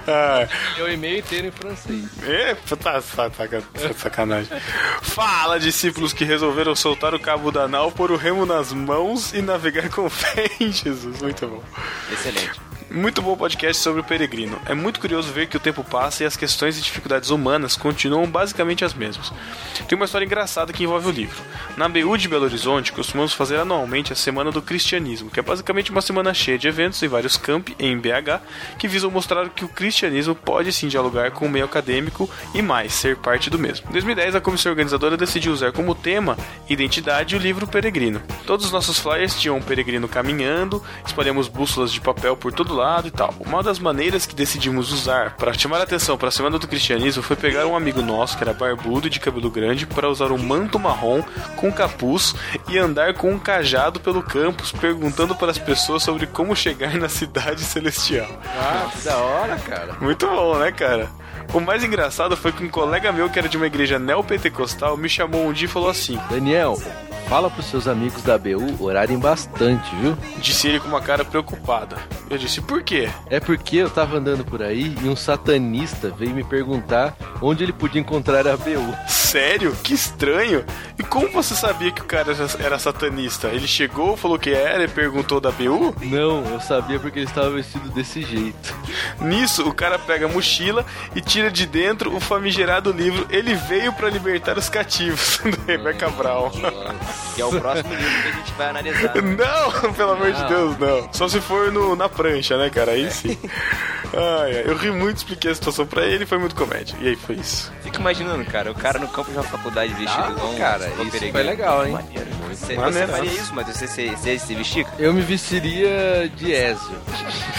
ah, 0.08 0.48
o 0.82 0.90
e-mail 0.90 1.20
inteiro 1.20 1.48
em 1.48 1.52
francês. 1.52 2.06
É, 2.24 2.56
tá, 2.56 2.76
tá, 2.76 3.02
tá, 3.02 3.30
tá 3.30 3.94
sacanagem. 3.96 4.60
Fala, 5.02 5.60
discípulos 5.60 6.14
que 6.14 6.26
resolveram 6.26 6.76
soltar 6.76 7.14
o 7.14 7.20
cabo 7.20 7.52
da 7.52 7.68
nau, 7.68 7.92
pôr 7.92 8.12
o 8.12 8.16
remo 8.16 8.46
nas 8.46 8.74
mãos 8.74 9.34
e 9.34 9.42
navegar 9.42 9.90
com 9.90 10.10
fé 10.10 10.50
em 10.60 10.72
Jesus. 10.72 11.22
Muito 11.22 11.48
bom. 11.48 11.64
Excelente. 12.12 12.69
Muito 12.92 13.22
bom 13.22 13.38
podcast 13.38 13.84
sobre 13.84 14.02
o 14.02 14.04
peregrino. 14.04 14.60
É 14.66 14.74
muito 14.74 15.00
curioso 15.00 15.32
ver 15.32 15.48
que 15.48 15.56
o 15.56 15.60
tempo 15.60 15.84
passa 15.84 16.24
e 16.24 16.26
as 16.26 16.36
questões 16.36 16.76
e 16.76 16.82
dificuldades 16.82 17.30
humanas 17.30 17.78
continuam 17.78 18.26
basicamente 18.26 18.84
as 18.84 18.96
mesmas. 18.96 19.32
Tem 19.88 19.96
uma 19.96 20.06
história 20.06 20.26
engraçada 20.26 20.74
que 20.74 20.84
envolve 20.84 21.08
o 21.08 21.12
livro. 21.12 21.40
Na 21.78 21.88
BU 21.88 22.18
de 22.18 22.28
Belo 22.28 22.46
Horizonte, 22.46 22.92
costumamos 22.92 23.32
fazer 23.32 23.58
anualmente 23.58 24.12
a 24.12 24.16
Semana 24.16 24.52
do 24.52 24.60
Cristianismo, 24.60 25.30
que 25.30 25.40
é 25.40 25.44
basicamente 25.44 25.92
uma 25.92 26.02
semana 26.02 26.34
cheia 26.34 26.58
de 26.58 26.68
eventos 26.68 27.02
em 27.04 27.08
vários 27.08 27.38
campi 27.38 27.76
em 27.78 27.96
BH 27.96 28.42
que 28.80 28.88
visam 28.88 29.12
mostrar 29.12 29.48
que 29.50 29.64
o 29.64 29.70
cristianismo 29.70 30.34
pode 30.34 30.74
sim 30.74 30.88
dialogar 30.88 31.30
com 31.30 31.46
o 31.46 31.50
meio 31.50 31.66
acadêmico 31.66 32.28
e 32.56 32.62
mais, 32.62 32.94
ser 32.94 33.18
parte 33.18 33.52
do 33.52 33.60
mesmo. 33.60 33.88
Em 33.90 33.94
2010, 33.94 34.34
a 34.34 34.42
comissão 34.42 34.72
organizadora 34.72 35.16
decidiu 35.16 35.54
usar 35.54 35.72
como 35.72 35.94
tema 35.94 36.36
identidade 36.68 37.36
o 37.36 37.40
livro 37.40 37.68
Peregrino. 37.68 38.20
Todos 38.48 38.66
os 38.66 38.72
nossos 38.72 38.98
flyers 38.98 39.40
tinham 39.40 39.58
um 39.58 39.62
peregrino 39.62 40.08
caminhando, 40.08 40.84
espalhamos 41.06 41.48
bússolas 41.48 41.94
de 41.94 42.02
papel 42.02 42.36
por 42.36 42.52
todo 42.52 42.79
lado 42.80 43.08
e 43.08 43.12
tal. 43.12 43.34
Uma 43.40 43.62
das 43.62 43.78
maneiras 43.78 44.26
que 44.26 44.36
decidimos 44.36 44.92
usar 44.92 45.36
para 45.36 45.54
chamar 45.54 45.80
a 45.80 45.84
atenção 45.84 46.18
para 46.18 46.30
a 46.30 46.32
Semana 46.32 46.58
do 46.58 46.68
Cristianismo 46.68 47.22
foi 47.22 47.36
pegar 47.36 47.66
um 47.66 47.76
amigo 47.76 48.02
nosso 48.02 48.38
que 48.38 48.44
era 48.44 48.54
barbudo 48.54 49.08
e 49.08 49.10
de 49.10 49.20
cabelo 49.20 49.52
grande 49.52 49.86
para 49.86 50.10
usar 50.10 50.32
um 50.32 50.38
manto 50.38 50.80
marrom 50.80 51.22
com 51.56 51.72
capuz 51.72 52.34
e 52.68 52.78
andar 52.78 53.14
com 53.14 53.32
um 53.32 53.40
cajado 53.40 54.00
pelo 54.00 54.24
campus 54.24 54.72
perguntando 54.72 55.36
para 55.36 55.52
as 55.52 55.58
pessoas 55.58 56.04
sobre 56.04 56.26
como 56.26 56.56
chegar 56.56 56.94
na 56.96 57.10
cidade 57.10 57.62
celestial. 57.62 58.30
Ah, 58.46 58.90
que 58.92 59.02
da 59.04 59.18
hora, 59.18 59.56
cara. 59.58 59.94
Muito 60.00 60.26
bom, 60.26 60.58
né, 60.58 60.72
cara? 60.72 61.10
O 61.54 61.60
mais 61.60 61.84
engraçado 61.84 62.38
foi 62.38 62.52
que 62.52 62.64
um 62.64 62.70
colega 62.70 63.12
meu 63.12 63.30
que 63.30 63.40
era 63.40 63.50
de 63.50 63.58
uma 63.58 63.68
igreja 63.68 63.98
neopentecostal 63.98 64.96
me 64.96 65.10
chamou 65.10 65.48
um 65.48 65.52
dia 65.52 65.66
e 65.66 65.70
falou 65.70 65.90
assim: 65.90 66.20
Daniel, 66.30 66.78
fala 67.30 67.50
pros 67.50 67.68
seus 67.68 67.88
amigos 67.88 68.24
da 68.24 68.38
BU 68.38 68.84
orarem 68.84 69.18
bastante, 69.20 69.96
viu? 69.98 70.18
Disse 70.40 70.68
ele 70.68 70.80
com 70.80 70.88
uma 70.88 71.00
cara 71.02 71.24
preocupada. 71.24 71.96
Eu 72.30 72.38
disse: 72.38 72.60
Por 72.62 72.82
quê? 72.84 73.10
É 73.30 73.40
porque 73.40 73.78
eu 73.78 73.90
tava 73.90 74.18
andando 74.18 74.44
por 74.44 74.62
aí 74.64 74.96
e 75.02 75.08
um 75.08 75.16
satanista 75.16 76.10
veio 76.10 76.32
me 76.34 76.44
perguntar 76.44 77.16
onde 77.42 77.64
ele 77.64 77.72
podia 77.74 78.02
encontrar 78.02 78.48
a 78.48 78.58
BU. 78.58 78.96
Sério? 79.08 79.76
Que 79.84 79.94
estranho. 79.94 80.66
E 80.98 81.04
como 81.04 81.30
você 81.32 81.54
sabia 81.54 81.92
que 81.92 82.02
o 82.02 82.06
cara 82.06 82.36
era- 82.60 82.80
satanista? 82.80 83.48
Ele 83.50 83.68
chegou, 83.68 84.18
falou 84.18 84.40
que 84.40 84.50
era 84.52 84.84
e 84.84 84.88
perguntou 84.88 85.40
da 85.40 85.52
BU? 85.52 85.96
Não, 86.02 86.44
eu 86.46 86.60
sabia 86.60 87.00
porque 87.00 87.20
ele 87.20 87.26
estava 87.28 87.50
vestido 87.52 87.90
desse 87.90 88.24
jeito. 88.24 88.76
Nisso, 89.22 89.68
o 89.68 89.74
cara 89.74 90.00
pega 90.00 90.26
a 90.26 90.30
mochila 90.30 90.86
e 91.16 91.22
tira 91.22 91.52
de 91.52 91.66
dentro 91.68 92.16
o 92.16 92.20
famigerado 92.20 92.92
livro 92.92 93.28
Ele 93.30 93.54
Veio 93.54 93.94
para 93.94 94.10
Libertar 94.10 94.58
os 94.58 94.70
Cativos, 94.70 95.40
do 95.46 95.62
Rebecca 95.68 96.10
Brown. 96.10 96.50
Que 97.36 97.42
é 97.42 97.46
o 97.46 97.60
próximo 97.60 97.94
livro 97.94 98.22
que 98.22 98.28
a 98.28 98.32
gente 98.32 98.54
vai 98.54 98.70
analisar. 98.70 99.14
Não, 99.22 99.94
pelo 99.94 100.12
amor 100.12 100.32
de. 100.32 100.44
Deus, 100.46 100.78
não. 100.78 101.10
Só 101.14 101.28
se 101.28 101.40
for 101.40 101.72
no, 101.72 101.96
na 101.96 102.10
prancha, 102.10 102.58
né, 102.58 102.70
cara? 102.70 102.92
Aí 102.92 103.10
sim. 103.12 103.38
Ai, 104.14 104.58
ai, 104.58 104.64
eu 104.66 104.76
ri 104.76 104.92
muito, 104.92 105.18
expliquei 105.18 105.52
a 105.52 105.56
situação 105.56 105.86
pra 105.86 106.04
ele 106.06 106.26
foi 106.26 106.38
muito 106.40 106.56
comédia. 106.56 106.96
E 107.00 107.10
aí 107.10 107.16
foi 107.16 107.36
isso. 107.36 107.72
Fica 107.84 108.00
imaginando, 108.00 108.44
cara, 108.46 108.72
o 108.72 108.76
cara 108.76 108.98
no 109.00 109.08
campo 109.08 109.30
de 109.32 109.38
uma 109.38 109.44
faculdade 109.44 109.94
vestido 109.94 110.36
Ah, 110.42 110.46
um 110.46 110.58
cara, 110.58 110.86
um 110.86 111.02
isso 111.04 111.12
peregrino. 111.12 111.32
foi 111.34 111.44
legal, 111.44 111.86
hein? 111.86 111.92
Maneiro. 111.94 112.30
Você, 112.50 112.76
maneiro. 112.76 113.08
você 113.08 113.14
faria 113.14 113.32
isso, 113.32 113.54
mas 113.56 113.68
você, 113.68 113.88
você, 113.88 114.10
você 114.10 114.40
se 114.40 114.56
vestir? 114.56 114.86
cara? 114.86 114.96
Eu 115.00 115.14
me 115.14 115.22
vestiria 115.22 116.30
de 116.36 116.52
Ezio. 116.52 116.98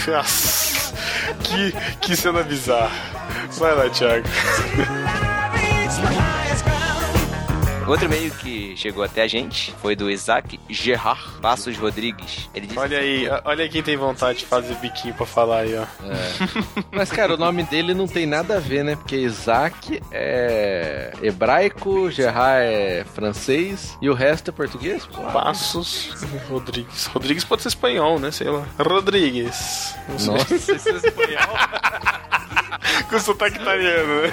Nossa, 0.08 0.92
que, 1.44 1.72
que 2.00 2.16
cena 2.16 2.42
bizarra. 2.42 2.90
Vai 3.58 3.74
lá, 3.74 3.88
Thiago. 3.88 4.26
Outro 7.90 8.06
e-mail 8.06 8.30
que 8.30 8.76
chegou 8.76 9.02
até 9.02 9.23
a 9.23 9.26
gente 9.26 9.75
foi 9.82 9.97
do 9.97 10.09
Isaac 10.09 10.61
Gerard 10.68 11.20
Passos 11.42 11.76
Rodrigues. 11.76 12.49
Ele 12.54 12.68
disse 12.68 12.78
Olha 12.78 12.99
aí, 12.99 13.28
olha 13.44 13.64
aí 13.64 13.68
quem 13.68 13.82
tem 13.82 13.97
vontade 13.97 14.38
de 14.38 14.47
fazer 14.47 14.76
biquinho 14.76 15.12
pra 15.12 15.26
falar 15.26 15.62
aí, 15.62 15.75
ó. 15.76 15.85
Mas, 16.92 17.11
cara, 17.11 17.35
o 17.35 17.37
nome 17.37 17.64
dele 17.64 17.92
não 17.92 18.06
tem 18.06 18.26
nada 18.26 18.59
a 18.59 18.61
ver, 18.61 18.85
né? 18.85 18.94
Porque 18.94 19.16
Isaac 19.16 20.00
é 20.12 21.12
hebraico, 21.20 22.09
Gerard 22.12 22.64
é 22.64 23.04
francês 23.12 23.99
e 24.00 24.09
o 24.09 24.14
resto 24.14 24.50
é 24.50 24.52
português? 24.52 25.04
Passos 25.32 26.14
Rodrigues. 26.49 27.06
Rodrigues 27.06 27.42
pode 27.42 27.62
ser 27.62 27.68
espanhol, 27.70 28.20
né? 28.20 28.30
Sei 28.30 28.49
lá. 28.49 28.68
Rodrigues. 28.78 29.97
Não 30.09 30.16
sei. 30.16 30.32
Nossa, 30.32 30.54
esse 30.54 30.70
é 30.70 30.76
espanhol. 30.76 32.30
Com 33.09 33.19
sotaque 33.19 33.57
italiano, 33.61 34.23
né? 34.23 34.33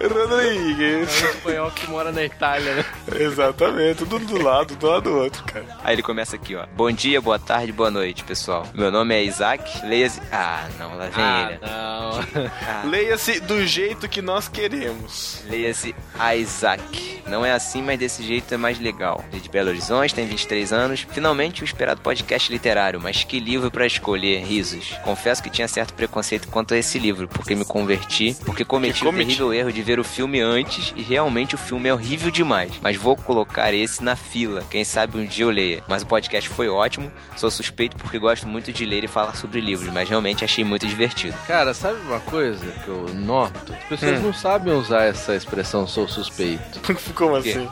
Rodrigues. 0.08 1.22
É 1.22 1.26
um 1.26 1.30
espanhol 1.30 1.70
que 1.70 1.90
mora 1.90 2.12
na 2.12 2.24
Itália, 2.24 2.74
né? 2.74 2.84
Exatamente, 3.18 3.98
tudo 4.04 4.18
do 4.20 4.42
lado, 4.42 4.74
do 4.76 4.86
lado 4.86 5.02
do 5.10 5.16
outro, 5.16 5.44
cara. 5.44 5.64
Aí 5.84 5.94
ele 5.94 6.02
começa 6.02 6.36
aqui, 6.36 6.54
ó. 6.56 6.66
Bom 6.74 6.90
dia, 6.90 7.20
boa 7.20 7.38
tarde, 7.38 7.72
boa 7.72 7.90
noite, 7.90 8.24
pessoal. 8.24 8.66
Meu 8.74 8.90
nome 8.90 9.14
é 9.14 9.22
Isaac. 9.24 9.84
Leia-se. 9.86 10.20
Ah, 10.32 10.66
não, 10.78 10.96
lá 10.96 11.06
vem 11.08 11.24
ele. 11.52 11.58
não. 11.62 12.20
Ah, 12.66 12.82
Leia-se 12.86 13.40
do 13.40 13.64
jeito 13.66 14.08
que 14.08 14.20
nós 14.22 14.48
queremos. 14.48 15.42
Leia-se 15.48 15.94
Isaac. 16.38 17.22
Não 17.26 17.44
é 17.44 17.52
assim, 17.52 17.82
mas 17.82 17.98
desse 17.98 18.22
jeito 18.22 18.52
é 18.54 18.56
mais 18.56 18.78
legal. 18.78 19.24
Ele 19.28 19.38
é 19.38 19.42
de 19.42 19.48
Belo 19.48 19.68
Horizonte, 19.70 20.14
tem 20.14 20.26
23 20.26 20.72
anos. 20.72 21.06
Finalmente 21.10 21.62
o 21.62 21.64
esperado 21.64 22.00
podcast 22.00 22.50
literário, 22.50 23.00
mas 23.00 23.24
que 23.24 23.40
livro 23.40 23.70
pra 23.70 23.86
escolher, 23.86 24.44
risos. 24.44 24.90
Confesso 25.02 25.42
que 25.42 25.50
tinha 25.50 25.66
certo 25.68 25.94
preconceito 25.94 26.48
quanto 26.48 26.74
a 26.76 26.80
esse 26.80 26.98
livro, 26.98 27.26
porque 27.28 27.54
me 27.54 27.64
converti, 27.64 28.36
porque 28.44 28.64
cometi 28.64 29.06
o 29.06 29.12
terrível 29.12 29.52
erro 29.52 29.72
de 29.72 29.82
ver 29.82 29.98
o 29.98 30.04
filme 30.04 30.40
antes 30.40 30.92
e 30.96 31.02
realmente 31.02 31.54
o 31.54 31.58
filme 31.58 31.88
é 31.88 31.94
horrível 31.94 32.30
demais. 32.30 32.72
Mas 32.80 32.96
vou 32.96 33.16
colocar 33.16 33.72
esse 33.72 34.02
na 34.02 34.14
fila. 34.16 34.62
Quem 34.70 34.84
sabe 34.84 35.18
um 35.18 35.24
dia 35.24 35.44
eu 35.44 35.50
leia. 35.50 35.82
Mas 35.88 36.02
o 36.02 36.06
podcast 36.06 36.48
foi 36.48 36.68
ótimo. 36.68 37.10
Sou 37.36 37.50
suspeito 37.50 37.96
porque 37.96 38.18
gosto 38.18 38.46
muito 38.46 38.72
de 38.72 38.84
ler 38.84 39.04
e 39.04 39.08
falar 39.08 39.34
sobre 39.36 39.60
livros, 39.60 39.92
mas 39.92 40.08
realmente 40.08 40.44
achei 40.44 40.64
muito 40.64 40.86
divertido. 40.86 41.36
Cara, 41.46 41.72
sabe 41.74 41.98
uma 42.02 42.20
coisa 42.20 42.64
que 42.84 42.88
eu 42.88 43.06
noto? 43.14 43.72
As 43.72 43.84
pessoas 43.84 44.20
Hum. 44.20 44.22
não 44.26 44.32
sabem 44.34 44.72
usar 44.74 45.04
essa 45.04 45.34
expressão 45.34 45.86
sou 45.86 46.06
suspeito. 46.08 46.80
Como 47.14 47.36
assim? 47.36 47.68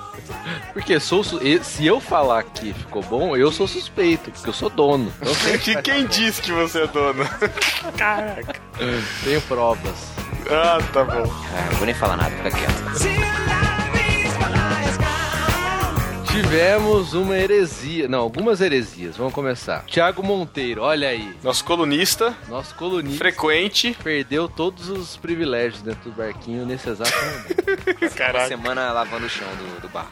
Porque 0.72 0.98
sou 0.98 1.22
su- 1.22 1.40
se 1.62 1.86
eu 1.86 2.00
falar 2.00 2.42
que 2.44 2.72
ficou 2.72 3.02
bom, 3.02 3.36
eu 3.36 3.52
sou 3.52 3.68
suspeito, 3.68 4.30
porque 4.30 4.48
eu 4.48 4.52
sou 4.52 4.70
dono. 4.70 5.12
Sei 5.42 5.58
Que 5.58 5.82
quem 5.82 6.06
disse 6.06 6.40
que 6.40 6.52
você 6.52 6.82
é 6.82 6.86
dono? 6.86 7.24
Caraca. 7.96 8.54
Tenho 9.22 9.40
provas. 9.42 10.12
Ah, 10.50 10.78
tá 10.92 11.04
bom. 11.04 11.22
Ah, 11.54 11.68
não 11.70 11.76
vou 11.78 11.86
nem 11.86 11.94
falar 11.94 12.16
nada, 12.16 12.30
fica 12.36 12.50
quieto. 12.50 12.84
Tivemos 16.30 17.14
uma 17.14 17.36
heresia, 17.36 18.08
não, 18.08 18.18
algumas 18.20 18.60
heresias. 18.60 19.16
Vamos 19.16 19.32
começar. 19.32 19.84
Tiago 19.86 20.20
Monteiro, 20.22 20.82
olha 20.82 21.08
aí, 21.08 21.32
Nosso 21.44 21.64
colunista, 21.64 22.34
nosso 22.48 22.74
colunista 22.74 23.18
frequente. 23.18 23.96
perdeu 24.02 24.48
todos 24.48 24.88
os 24.88 25.16
privilégios 25.16 25.80
dentro 25.82 26.10
do 26.10 26.16
barquinho 26.16 26.66
nesse 26.66 26.88
exato 26.88 27.12
momento. 27.16 27.54
Uma 28.02 28.10
Caraca. 28.10 28.48
semana 28.48 28.90
lavando 28.92 29.26
o 29.26 29.28
chão 29.28 29.46
do, 29.56 29.82
do 29.82 29.88
bar. 29.88 30.08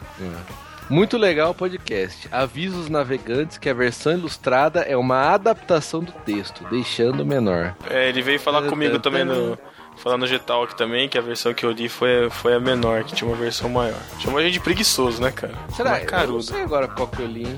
Muito 0.89 1.17
legal 1.17 1.51
o 1.51 1.55
podcast. 1.55 2.27
Avisa 2.31 2.77
os 2.77 2.89
navegantes 2.89 3.57
que 3.57 3.69
a 3.69 3.73
versão 3.73 4.13
ilustrada 4.13 4.81
é 4.81 4.95
uma 4.95 5.33
adaptação 5.33 6.03
do 6.03 6.11
texto, 6.11 6.63
deixando 6.69 7.25
menor. 7.25 7.75
É, 7.89 8.09
ele 8.09 8.21
veio 8.21 8.39
falar 8.39 8.63
comigo 8.63 8.99
também 8.99 9.23
no. 9.23 9.57
Falar 9.97 10.17
no 10.17 10.25
G-Talk 10.25 10.75
também, 10.75 11.07
que 11.07 11.19
a 11.19 11.21
versão 11.21 11.53
que 11.53 11.63
eu 11.63 11.71
li 11.71 11.87
foi, 11.87 12.27
foi 12.31 12.55
a 12.55 12.59
menor, 12.59 13.03
que 13.03 13.13
tinha 13.13 13.29
uma 13.29 13.37
versão 13.37 13.69
maior. 13.69 13.99
Chamou 14.19 14.39
a 14.39 14.43
gente 14.43 14.53
de 14.53 14.59
preguiçoso, 14.59 15.21
né, 15.21 15.29
cara? 15.29 15.53
Será? 15.75 15.91
Uma 16.01 16.23
Eu 16.23 16.31
não 16.31 16.41
sei 16.41 16.63
agora 16.63 16.87
qual 16.87 17.07
que 17.07 17.21
eu 17.21 17.27
li, 17.27 17.43
hein? 17.43 17.57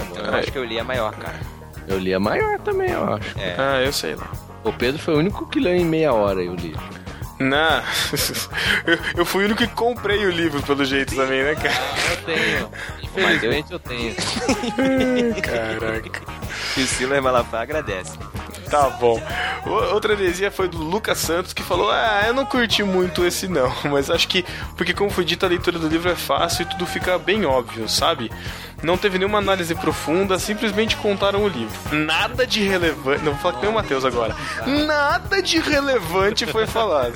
Agora? 0.00 0.28
Eu 0.28 0.34
acho 0.34 0.50
que 0.50 0.58
eu 0.58 0.64
li 0.64 0.78
a 0.78 0.84
maior, 0.84 1.14
cara. 1.14 1.38
Eu 1.86 1.98
li 1.98 2.14
a 2.14 2.18
maior 2.18 2.58
também, 2.60 2.90
eu 2.90 3.04
acho. 3.12 3.38
É. 3.38 3.54
Ah, 3.58 3.82
eu 3.82 3.92
sei 3.92 4.14
lá. 4.14 4.30
O 4.64 4.72
Pedro 4.72 4.98
foi 4.98 5.14
o 5.14 5.18
único 5.18 5.46
que 5.46 5.60
leu 5.60 5.74
em 5.74 5.84
meia 5.84 6.14
hora 6.14 6.42
eu 6.42 6.54
li. 6.54 6.74
Não. 7.38 7.82
eu, 8.86 8.98
eu 9.18 9.24
fui 9.26 9.42
o 9.42 9.46
único 9.46 9.66
que 9.66 9.74
comprei 9.74 10.24
o 10.24 10.30
livro, 10.30 10.62
pelo 10.62 10.84
jeito 10.84 11.14
também, 11.14 11.42
né, 11.42 11.54
cara? 11.54 11.74
Eu 12.10 12.16
tenho. 12.24 12.70
Infelizmente 13.02 13.72
eu 13.72 13.78
tenho. 13.78 14.14
Caraca. 15.42 16.22
E 16.76 16.82
o 16.82 16.86
Silas 16.86 17.22
Malafaia 17.22 17.62
agradece. 17.62 18.18
Tá 18.70 18.90
bom. 18.90 19.20
Outra 19.92 20.14
heresia 20.14 20.50
foi 20.50 20.68
do 20.68 20.78
Lucas 20.78 21.18
Santos 21.18 21.52
que 21.52 21.62
falou: 21.62 21.90
Ah, 21.90 22.24
eu 22.26 22.34
não 22.34 22.44
curti 22.44 22.82
muito 22.82 23.24
esse 23.24 23.46
não, 23.46 23.72
mas 23.90 24.10
acho 24.10 24.26
que, 24.28 24.44
porque 24.76 24.92
como 24.94 25.10
foi 25.10 25.24
dito, 25.24 25.44
a 25.44 25.48
leitura 25.48 25.78
do 25.78 25.88
livro 25.88 26.10
é 26.10 26.16
fácil 26.16 26.62
e 26.62 26.66
tudo 26.66 26.86
fica 26.86 27.18
bem 27.18 27.44
óbvio, 27.44 27.88
sabe? 27.88 28.30
Não 28.84 28.96
teve 28.98 29.18
nenhuma 29.18 29.38
análise 29.38 29.74
profunda, 29.74 30.38
simplesmente 30.38 30.96
contaram 30.96 31.42
o 31.42 31.48
livro. 31.48 31.74
Nada 31.96 32.46
de 32.46 32.62
relevante. 32.62 33.24
Não 33.24 33.32
vou 33.32 33.40
falar 33.40 33.54
que 33.54 33.60
nem 33.62 33.70
o 33.70 33.74
Matheus 33.74 34.04
agora. 34.04 34.36
Nada 34.66 35.42
de 35.42 35.58
relevante 35.58 36.46
foi 36.46 36.66
falado. 36.66 37.14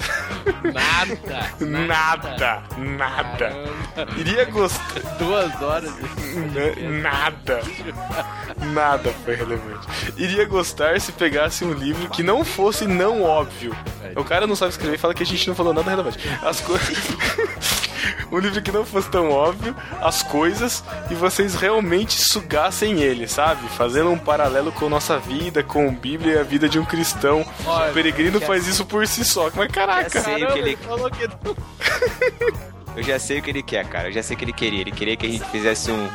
Nada! 0.65 1.49
Nada, 1.61 2.63
nada. 2.79 3.53
Iria 4.17 4.45
gostar. 4.47 5.01
Duas 5.19 5.61
horas. 5.63 5.93
N- 6.35 7.01
Nada. 7.03 7.61
Nada 8.73 9.13
foi 9.25 9.35
relevante. 9.35 9.87
Iria 10.17 10.47
gostar 10.47 10.99
se 11.01 11.13
pegasse 11.13 11.65
um 11.65 11.73
livro 11.73 12.09
que 12.11 12.23
não 12.23 12.45
fosse 12.45 12.87
não 12.87 13.23
óbvio. 13.23 13.77
O 14.17 14.25
cara 14.25 14.47
não 14.47 14.57
sabe 14.57 14.71
escrever 14.73 14.95
e 14.95 14.99
fala 14.99 15.15
que 15.15 15.23
a 15.23 15.27
gente 15.27 15.47
não 15.49 15.55
falou 15.55 15.73
nada 15.75 15.91
relevante. 15.91 16.19
As 16.43 16.61
coisas. 16.61 16.97
um 18.31 18.39
livro 18.39 18.61
que 18.63 18.73
não 18.73 18.85
fosse 18.85 19.11
tão 19.11 19.31
óbvio, 19.31 19.75
as 20.01 20.23
coisas, 20.23 20.85
e 21.11 21.15
vocês 21.15 21.55
realmente 21.55 22.21
sugassem 22.21 23.01
ele, 23.01 23.27
sabe? 23.27 23.69
Fazendo 23.71 24.11
um 24.11 24.19
paralelo 24.19 24.73
com 24.73 24.89
nossa 24.89 25.19
vida, 25.19 25.63
com 25.63 25.89
a 25.89 25.93
Bíblia 25.93 26.35
e 26.35 26.39
a 26.39 26.43
vida 26.43 26.69
de 26.69 26.79
um 26.79 26.85
cristão. 26.85 27.45
Olha, 27.67 27.91
o 27.91 27.95
peregrino 27.95 28.41
faz 28.41 28.67
isso 28.67 28.85
por 28.85 29.07
si 29.07 29.25
só. 29.25 29.51
Mas 29.55 29.71
caraca. 29.71 30.11
Já 30.11 30.25
sei 30.25 30.45
o 30.45 30.53
que 30.53 30.59
ele 30.59 30.77
falou 30.77 31.11
que. 31.11 31.29
Eu 32.97 33.03
já 33.03 33.19
sei 33.19 33.39
o 33.39 33.43
que 33.43 33.51
ele 33.51 33.63
quer, 33.63 33.87
cara. 33.87 34.09
Eu 34.09 34.13
já 34.13 34.23
sei 34.23 34.35
o 34.35 34.39
que 34.39 34.45
ele 34.45 34.53
queria. 34.53 34.81
Ele 34.81 34.91
queria 34.91 35.17
que 35.17 35.27
a 35.27 35.29
gente 35.29 35.45
fizesse 35.51 35.91
um, 35.91 36.09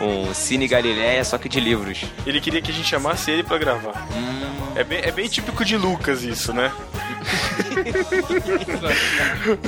um 0.00 0.32
Cine 0.34 0.66
Galileia, 0.66 1.24
só 1.24 1.36
que 1.38 1.48
de 1.48 1.60
livros. 1.60 2.04
Ele 2.26 2.40
queria 2.40 2.60
que 2.62 2.70
a 2.70 2.74
gente 2.74 2.88
chamasse 2.88 3.30
ele 3.30 3.42
pra 3.42 3.58
gravar. 3.58 4.06
É 4.74 4.84
bem, 4.84 5.00
é 5.02 5.10
bem 5.12 5.28
típico 5.28 5.64
de 5.64 5.76
Lucas 5.76 6.22
isso, 6.22 6.52
né? 6.52 6.72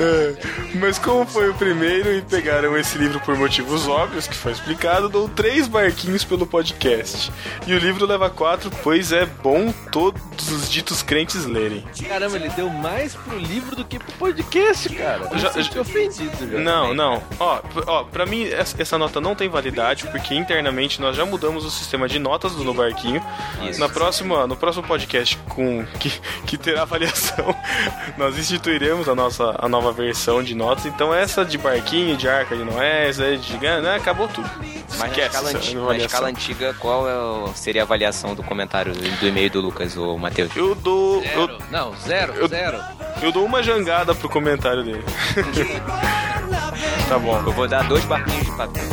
É, 0.01 0.35
mas 0.79 0.99
como 0.99 1.27
foi 1.27 1.49
o 1.49 1.55
primeiro 1.55 2.13
e 2.13 2.23
pegaram 2.23 2.77
esse 2.77 2.97
livro 2.99 3.21
por 3.21 3.37
motivos 3.37 3.87
óbvios, 3.87 4.27
que 4.27 4.35
foi 4.35 4.53
explicado, 4.53 5.09
dou 5.09 5.29
três 5.29 5.67
barquinhos 5.69 6.25
pelo 6.25 6.47
podcast. 6.47 7.33
E 7.67 7.75
o 7.75 7.79
livro 7.79 8.07
leva 8.07 8.29
quatro, 8.31 8.71
pois 8.83 9.13
é 9.13 9.27
bom 9.27 9.73
todos 9.91 10.51
os 10.51 10.69
ditos 10.71 11.03
crentes 11.03 11.45
lerem. 11.47 11.85
Caramba, 12.09 12.37
ele 12.37 12.49
deu 12.51 12.69
mais 12.71 13.15
pro 13.15 13.39
livro 13.39 13.77
do 13.77 13.85
que 13.85 13.99
pro 13.99 14.13
podcast, 14.13 14.89
cara. 14.91 15.29
Eu 15.33 15.39
Já- 15.39 15.51
já 15.61 15.81
ofendido 15.81 16.51
já. 16.51 16.59
Não, 16.59 16.95
não. 16.95 17.23
Ó, 17.39 17.61
ó, 17.87 18.05
pra 18.05 18.27
mim 18.27 18.47
essa 18.49 18.81
essa 18.81 18.99
nota 18.99 19.21
não 19.21 19.35
tem 19.35 19.49
validade, 19.49 20.07
porque 20.09 20.22
internamente 20.35 21.01
nós 21.01 21.17
já 21.17 21.25
mudamos 21.25 21.65
o 21.65 21.71
sistema 21.71 22.09
de 22.09 22.19
notas 22.19 22.53
do 22.53 22.65
No 22.65 22.75
Barquinho. 22.75 23.23
Isso. 23.63 23.81
Na 23.81 23.89
próxima, 23.89 24.47
no 24.47 24.57
próximo 24.57 24.87
podcast 24.87 25.37
com 25.49 25.85
que, 25.99 26.11
que 26.47 26.57
terá 26.57 26.83
avaliação, 26.83 27.55
nós 28.17 28.39
instituiremos 28.39 29.09
a 29.09 29.15
nossa 29.15 29.55
a 29.59 29.69
nova 29.69 29.93
versão 29.93 30.43
de 30.43 30.55
notas. 30.55 30.87
Então 30.87 31.13
essa 31.15 31.45
de 31.45 31.59
barquinho, 31.59 32.17
de 32.17 32.29
arca 32.29 32.57
de 32.57 32.65
Noé, 32.65 33.09
essa 33.09 33.37
de 33.37 33.43
gigante, 33.47 33.83
né, 33.83 33.97
acabou 33.97 34.29
tudo. 34.29 34.49
Mas 34.89 34.99
na 34.99 35.07
Esquece 35.09 35.27
escala, 35.29 35.49
essa 35.49 35.59
antiga, 35.59 35.75
na 35.79 35.85
avaliação. 35.85 36.07
escala 36.07 36.29
antiga, 36.29 36.75
qual 36.79 37.09
é 37.09 37.15
o- 37.17 37.51
seria 37.55 37.83
a 37.83 37.85
avaliação 37.85 38.35
do 38.35 38.43
comentário 38.43 38.93
do, 38.93 39.27
e-mail 39.27 39.51
do 39.51 39.61
Lucas, 39.61 39.97
ou 39.97 40.19
Matheus? 40.19 40.55
Eu 40.55 40.75
dou 40.75 41.23
eu, 41.25 41.47
Zero. 41.47 41.59
Não, 41.71 41.97
zero, 41.97 42.35
Eu- 42.35 42.49
zero. 42.49 42.79
eu 43.23 43.33
dou 43.33 43.45
uma 43.45 43.63
jangada 43.63 44.15
pro 44.15 44.29
comentário 44.29 44.85
dele. 44.85 45.03
tá 47.09 47.19
bom. 47.19 47.39
Eu 47.47 47.53
vou 47.53 47.67
dar 47.67 47.85
dois 47.89 48.05
barquinhos 48.05 48.45
de 48.45 48.53
papel. 48.53 48.85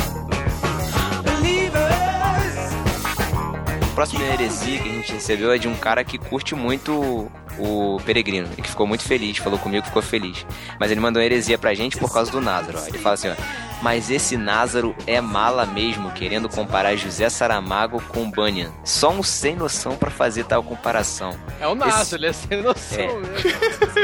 Próxima 4.00 4.24
heresia 4.24 4.80
que 4.82 4.88
a 4.88 4.94
gente 4.94 5.12
recebeu 5.12 5.52
é 5.52 5.58
de 5.58 5.68
um 5.68 5.76
cara 5.76 6.06
que 6.06 6.18
curte 6.18 6.56
muito 6.56 7.30
o- 7.60 8.00
Peregrino 8.06 8.48
e 8.58 8.62
que 8.62 8.70
ficou 8.70 8.88
muito 8.88 9.04
feliz, 9.04 9.36
falou 9.40 9.60
comigo 9.60 9.86
ficou 9.86 10.02
feliz. 10.02 10.46
Mas 10.80 10.90
ele 10.90 11.02
mandou 11.02 11.22
heresia 11.22 11.58
pra 11.58 11.74
gente 11.74 11.98
por 11.98 12.10
causa 12.14 12.32
do 12.32 12.40
Názaro. 12.40 12.80
Ele 12.88 12.98
fala 12.98 13.16
assim, 13.16 13.28
ó. 13.28 13.69
Mas 13.82 14.10
esse 14.12 14.36
Názaro 14.36 14.94
é 15.08 15.22
mala 15.22 15.66
mesmo, 15.66 16.12
querendo 16.12 16.50
comparar 16.50 16.96
José 16.98 17.30
Saramago 17.30 18.02
com 18.10 18.30
Bunyan. 18.30 18.72
Só 18.84 19.10
um 19.10 19.24
sem 19.24 19.56
noção 19.56 19.96
pra 19.96 20.12
fazer 20.12 20.44
tal 20.44 20.62
comparação. 20.62 21.34
É 21.62 21.68
o 21.68 21.72
Esse- 21.72 21.78
Naso, 21.80 22.16
ele 22.16 22.28
é 22.28 22.34
sem 22.34 22.62
noção 22.62 23.00
É. 23.00 23.08
mesmo. 23.08 23.30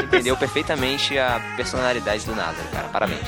Entendeu 0.04 0.36
perfeitamente 0.36 1.18
a 1.18 1.40
personalidade 1.56 2.24
do 2.24 2.34
Názaro, 2.34 2.66
cara. 2.72 2.88
Parabéns. 2.88 3.26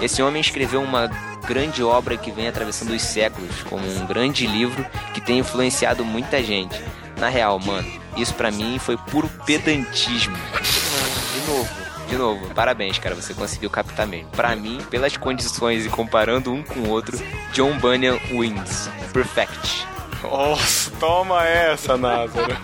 Esse 0.00 0.22
homem 0.22 0.40
escreveu 0.40 0.80
uma 0.80 1.08
grande 1.44 1.82
obra 1.82 2.16
que 2.16 2.30
vem 2.30 2.46
atravessando 2.46 2.92
os 2.92 3.02
séculos, 3.02 3.62
como 3.68 3.84
um 3.84 4.06
grande 4.06 4.46
livro 4.46 4.86
que 5.12 5.20
tem 5.20 5.40
influenciado 5.40 6.04
muita 6.04 6.40
gente. 6.42 6.80
Na 7.18 7.28
real, 7.28 7.58
mano, 7.58 7.88
isso 8.16 8.34
pra 8.34 8.50
mim 8.52 8.78
foi 8.78 8.96
puro 8.96 9.28
pedantismo. 9.44 10.36
De 10.36 11.50
novo. 11.50 11.83
De 12.14 12.18
novo, 12.18 12.54
parabéns, 12.54 12.96
cara, 12.96 13.12
você 13.12 13.34
conseguiu 13.34 13.68
captar 13.68 14.06
mesmo. 14.06 14.28
Pra 14.30 14.54
mim, 14.54 14.78
pelas 14.88 15.16
condições 15.16 15.84
e 15.84 15.88
comparando 15.88 16.52
um 16.52 16.62
com 16.62 16.80
o 16.80 16.90
outro, 16.90 17.18
John 17.52 17.76
Bunyan 17.78 18.16
wins. 18.30 18.88
Perfect. 19.12 19.84
Nossa, 20.22 20.92
toma 21.00 21.44
essa, 21.44 21.96
Názaro. 21.96 22.56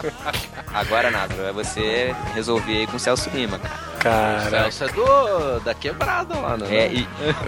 Agora, 0.72 1.10
Názaro, 1.10 1.42
é 1.42 1.52
você 1.52 2.16
resolver 2.34 2.78
aí 2.78 2.86
com 2.86 2.96
o 2.96 2.98
Celso 2.98 3.28
Lima, 3.28 3.58
cara. 3.58 3.94
Cara, 4.00 4.70
Celso 4.70 4.84
é 4.84 4.88
do, 4.88 5.60
da 5.60 5.74
quebrada 5.74 6.34
lá, 6.36 6.56
né? 6.56 6.66
É, 6.70 6.92
e 6.92 7.06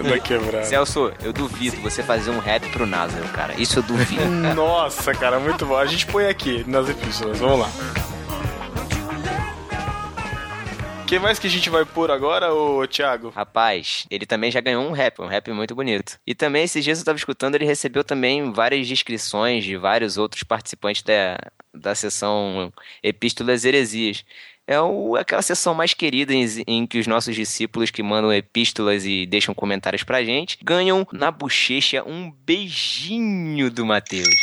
da 0.08 0.18
quebrada. 0.18 0.64
Celso, 0.64 1.10
eu 1.22 1.32
duvido 1.32 1.80
você 1.80 2.02
fazer 2.02 2.30
um 2.30 2.38
rap 2.38 2.68
pro 2.68 2.86
Názaro, 2.86 3.26
cara. 3.28 3.54
Isso 3.58 3.78
eu 3.78 3.82
duvido. 3.82 4.24
Nossa, 4.54 5.14
cara, 5.14 5.40
muito 5.40 5.64
bom. 5.64 5.76
A 5.76 5.86
gente 5.86 6.06
põe 6.06 6.26
aqui 6.26 6.64
nas 6.66 6.88
epístolas, 6.88 7.38
vamos 7.38 7.60
lá. 7.60 7.70
Que 11.06 11.20
mais 11.20 11.38
que 11.38 11.46
a 11.46 11.50
gente 11.50 11.70
vai 11.70 11.84
pôr 11.84 12.10
agora, 12.10 12.52
ô 12.52 12.84
Thiago? 12.84 13.30
Rapaz, 13.30 14.06
ele 14.10 14.26
também 14.26 14.50
já 14.50 14.60
ganhou 14.60 14.84
um 14.84 14.90
rap, 14.90 15.22
um 15.22 15.26
rap 15.26 15.52
muito 15.52 15.72
bonito. 15.72 16.18
E 16.26 16.34
também, 16.34 16.64
esses 16.64 16.82
dias 16.82 16.98
eu 16.98 17.04
tava 17.04 17.16
escutando, 17.16 17.54
ele 17.54 17.64
recebeu 17.64 18.02
também 18.02 18.50
várias 18.50 18.88
descrições 18.88 19.62
de 19.62 19.76
vários 19.76 20.18
outros 20.18 20.42
participantes 20.42 21.02
da, 21.02 21.38
da 21.72 21.94
sessão 21.94 22.72
Epístolas 23.04 23.64
Heresias. 23.64 24.24
É 24.66 24.80
o, 24.80 25.14
aquela 25.14 25.42
sessão 25.42 25.74
mais 25.74 25.94
querida 25.94 26.34
em, 26.34 26.44
em 26.66 26.86
que 26.88 26.98
os 26.98 27.06
nossos 27.06 27.36
discípulos 27.36 27.92
que 27.92 28.02
mandam 28.02 28.32
epístolas 28.32 29.06
e 29.06 29.26
deixam 29.26 29.54
comentários 29.54 30.02
pra 30.02 30.24
gente 30.24 30.58
ganham 30.60 31.06
na 31.12 31.30
bochecha 31.30 32.02
um 32.04 32.32
beijinho 32.44 33.70
do 33.70 33.86
Mateus. 33.86 34.34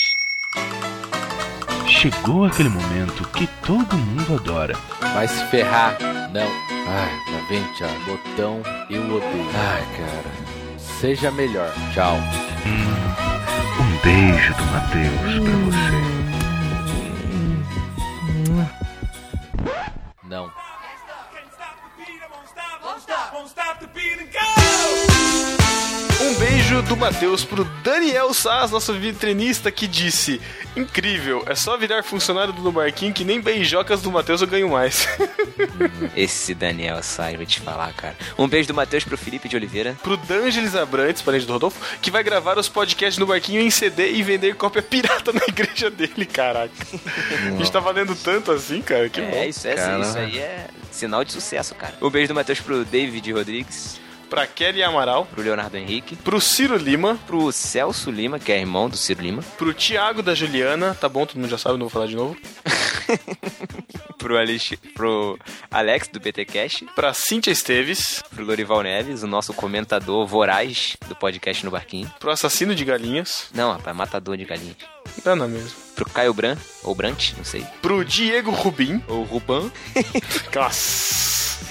Chegou 1.90 2.46
aquele 2.46 2.70
momento 2.70 3.28
que 3.32 3.48
todo 3.66 3.98
mundo 3.98 4.36
adora. 4.36 4.76
Vai 5.14 5.28
se 5.28 5.46
ferrar. 5.48 6.23
Não. 6.34 6.50
Ai, 6.88 7.32
lá 7.32 7.40
vem, 7.48 7.64
Thiago. 7.74 8.00
Botão, 8.06 8.64
eu 8.90 9.04
odeio. 9.04 9.50
Ai, 9.54 9.86
cara. 9.96 10.80
Seja 10.80 11.30
melhor. 11.30 11.72
Tchau. 11.94 12.16
Um 13.80 13.98
beijo 14.04 14.54
do 14.56 14.66
Matheus 14.66 15.40
pra 15.44 15.56
você. 15.70 16.14
Não. 20.24 20.52
Um 26.22 26.36
beijo 26.36 26.82
do 26.84 26.96
Matheus 26.96 27.44
pro 27.44 27.64
Daniel 27.84 28.34
Sass, 28.34 28.72
nosso 28.72 28.94
vitrinista, 28.94 29.72
que 29.72 29.88
disse: 29.88 30.42
Incrível, 30.76 31.44
é 31.48 31.56
só 31.56 31.78
virar 31.78 32.04
funcionário 32.04 32.54
do 32.54 32.62
No 32.62 32.72
Barquinho 32.72 33.14
que 33.14 33.24
nem 33.24 33.42
beijocas 33.42 34.02
do 34.02 34.12
Matheus 34.12 34.42
eu 34.42 34.48
ganho 34.48 34.70
mais. 34.70 35.08
Esse 36.16 36.54
Daniel 36.54 37.02
sai, 37.04 37.36
vou 37.36 37.46
te 37.46 37.60
falar, 37.60 37.94
cara. 37.94 38.16
Um 38.38 38.48
beijo 38.48 38.68
do 38.68 38.74
Mateus 38.74 39.04
pro 39.04 39.18
Felipe 39.18 39.48
de 39.50 39.56
Oliveira. 39.56 39.96
pro 40.02 40.16
D'Angeles 40.18 40.76
Abrantes, 40.76 41.22
parente 41.22 41.46
do 41.46 41.54
Rodolfo, 41.54 41.80
que 42.02 42.10
vai 42.10 42.24
gravar 42.24 42.58
os 42.58 42.70
podcasts 42.70 43.18
no 43.18 43.26
Barquinho 43.26 43.62
em 43.62 43.70
CD 43.70 44.12
e 44.14 44.24
vender 44.24 44.56
cópia 44.56 44.82
pirata 44.82 45.32
na 45.34 45.42
igreja 45.48 45.90
dele, 45.90 46.26
caraca. 46.26 46.74
A 47.48 47.58
gente 47.58 47.72
tá 47.72 47.80
valendo 47.80 48.16
tanto 48.16 48.52
assim, 48.52 48.82
cara, 48.82 49.10
que 49.10 49.20
é, 49.20 49.26
bom. 49.30 49.44
isso, 49.44 49.68
é, 49.68 49.76
Cara. 49.76 50.02
isso 50.02 50.18
aí 50.18 50.40
é 50.40 50.68
sinal 50.92 51.24
de 51.24 51.34
sucesso, 51.34 51.76
cara. 51.76 51.96
Um 52.02 52.10
beijo 52.10 52.30
do 52.30 52.36
Mateus 52.36 52.60
pro 52.60 52.86
David 52.86 53.32
Rodrigues, 53.32 54.00
Pra 54.34 54.48
Kelly 54.48 54.82
Amaral, 54.82 55.28
pro 55.28 55.44
Leonardo 55.44 55.78
Henrique, 55.78 56.16
pro 56.16 56.42
Ciro 56.42 56.76
Lima, 56.76 57.20
pro 57.28 57.52
Celso 57.52 58.10
Lima, 58.10 58.40
que 58.40 58.52
é 58.52 58.58
irmão 58.60 58.90
do 58.90 58.98
Ciro 58.98 59.22
Lima, 59.22 59.44
pro 59.60 59.72
Thiago 59.76 60.24
da 60.24 60.34
Juliana, 60.34 60.98
tá 61.00 61.08
bom, 61.08 61.24
todo 61.24 61.38
mundo 61.40 61.52
já 61.52 61.58
sabe, 61.60 61.74
não 61.78 61.82
vou 61.82 61.90
falar 61.92 62.08
de 62.08 62.16
novo. 62.16 62.36
pro, 64.18 64.36
Alex, 64.36 64.72
pro 64.96 65.38
Alex 65.70 66.08
do 66.08 66.20
BT 66.20 66.46
Cash, 66.46 66.84
Pra 66.96 67.14
Cíntia 67.14 67.52
Esteves, 67.52 68.24
pro 68.34 68.44
Lorival 68.44 68.82
Neves, 68.82 69.22
o 69.22 69.28
nosso 69.28 69.54
comentador 69.54 70.26
voraz 70.26 70.98
do 71.08 71.16
podcast 71.16 71.64
no 71.64 71.70
Barquinho. 71.70 72.12
pro 72.20 72.32
Assassino 72.32 72.74
de 72.74 72.84
Galinhas, 72.84 73.50
Não, 73.54 73.72
rapaz, 73.74 73.96
matador 73.96 74.36
de 74.36 74.46
galinhas. 74.46 74.78
tá 75.24 75.36
na 75.36 75.48
mesma. 75.48 75.70
Pro 75.96 76.10
Caio 76.10 76.34
Bran, 76.34 76.58
ou 76.84 76.96
Brant, 76.96 77.34
não 77.38 77.44
sei. 77.46 77.64
Pro 77.84 78.04
Diego 78.04 78.50
Rubim, 78.50 79.00
Ou 79.08 79.22
Ruban. 79.26 79.70
Nossa. 80.56 81.63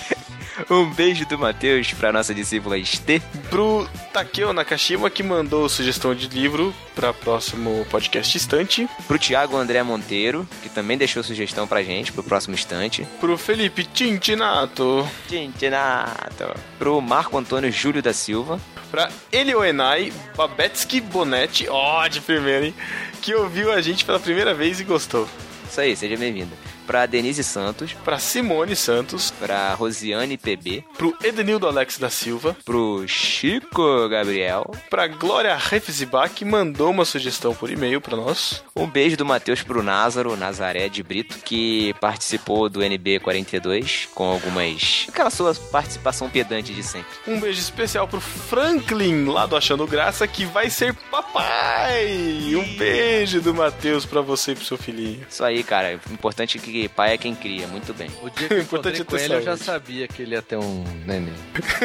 Um 0.71 0.91
beijo 0.91 1.27
do 1.27 1.39
Matheus 1.39 1.93
pra 1.93 2.13
nossa 2.13 2.35
discípula 2.35 2.79
Estê. 2.79 3.21
Pro 3.49 3.89
Takeo 4.13 4.53
Nakashima, 4.53 5.09
que 5.11 5.23
mandou 5.23 5.69
sugestão 5.69 6.15
de 6.15 6.29
livro 6.29 6.75
pra 6.95 7.13
próximo 7.13 7.87
podcast 7.91 8.37
estante. 8.37 8.89
Pro 9.07 9.19
Thiago 9.19 9.57
André 9.57 9.83
Monteiro, 9.83 10.47
que 10.63 10.69
também 10.69 10.99
deixou 10.99 11.23
sugestão 11.23 11.67
pra 11.67 11.83
gente 11.83 12.13
pro 12.13 12.23
próximo 12.23 12.55
instante. 12.55 13.07
Pro 13.21 13.37
Felipe 13.39 13.85
Tintinato. 13.85 15.09
Tintinato. 15.29 16.55
Pro 16.79 17.01
Marco 17.01 17.39
Antônio 17.39 17.73
Júlio 17.73 18.03
da 18.03 18.13
Silva. 18.13 18.61
Pra 18.91 19.09
Elioenai 19.33 20.13
Babetsky 20.37 21.01
Bonetti, 21.01 21.67
ó, 21.69 22.07
de 22.09 22.21
primeira, 22.21 22.67
hein? 22.67 22.75
Que 23.23 23.35
ouviu 23.35 23.73
a 23.73 23.81
gente 23.81 24.05
pela 24.05 24.21
primeira 24.21 24.53
vez 24.53 24.81
e 24.81 24.85
gostou. 24.85 25.27
Isso 25.67 25.81
aí, 25.81 25.97
seja 25.97 26.17
bem-vindo. 26.17 26.53
Pra 26.87 27.07
Denise 27.07 27.45
Santos. 27.45 27.93
Pra 28.05 28.19
Simone 28.19 28.75
Santos. 28.77 29.31
Pra 29.31 29.75
Rosiane 29.75 30.37
PB. 30.37 30.85
Pro 30.97 31.17
Edenildo 31.23 31.67
Alex 31.67 31.99
da 31.99 32.11
Silva. 32.11 32.57
Pro 32.65 33.05
Chico 33.07 34.09
Gabriel. 34.09 34.71
Pra 34.91 35.07
Glória 35.07 35.57
Refzibach, 35.57 36.33
que 36.35 36.45
mandou 36.45 36.91
uma 36.91 37.05
sugestão 37.05 37.55
por 37.55 37.71
e-mail 37.71 38.01
pra 38.01 38.17
nós. 38.17 38.63
Um 38.77 38.87
beijo 38.87 39.17
do 39.17 39.25
Matheus 39.25 39.63
pro 39.63 39.83
Názaro, 39.83 40.37
Nazaré 40.37 40.89
de 40.89 41.03
Brito, 41.03 41.39
que 41.45 41.95
participou 42.01 42.69
do 42.69 42.83
NB 42.83 43.21
42 43.21 44.09
com 44.15 44.25
algumas. 44.31 45.07
aquela 45.09 45.31
sua 45.31 45.55
participação 45.55 46.29
pedante 46.29 46.73
de 46.73 46.83
sempre. 46.83 47.11
Um 47.27 47.39
beijo 47.41 47.61
especial 47.61 48.07
pro 48.09 48.21
Franklin, 48.21 49.25
lá 49.27 49.47
do 49.47 49.57
Achando 49.57 49.87
Graça, 49.87 50.27
que 50.27 50.45
vai 50.45 50.71
ser 50.71 50.95
papai. 51.11 52.55
Um 52.55 52.77
beijo 52.77 53.41
do 53.41 53.55
Matheus 53.55 54.05
pra 54.05 54.21
você 54.21 54.53
e 54.53 54.55
pro 54.55 54.65
seu 54.65 54.77
filhinho. 54.77 55.27
Isso 55.29 55.45
aí, 55.45 55.63
cara. 55.63 56.01
O 56.09 56.13
importante 56.13 56.59
é 56.59 56.61
que 56.73 56.89
pai 56.89 57.15
é 57.15 57.19
quem 57.19 57.35
cria. 57.35 57.67
Muito 57.69 57.93
bem. 57.93 58.11
O 58.23 58.31
dia 58.31 58.49
que 58.49 58.55
eu 58.55 58.61
encontrei 58.63 59.05
com 59.05 59.17
ele, 59.17 59.35
eu 59.35 59.43
já 59.43 59.57
sabia 59.57 60.09
que 60.09 60.23
ele 60.23 60.35
ia 60.35 60.43
ter 60.43 60.57
um 60.57 60.85
neném. 61.07 61.35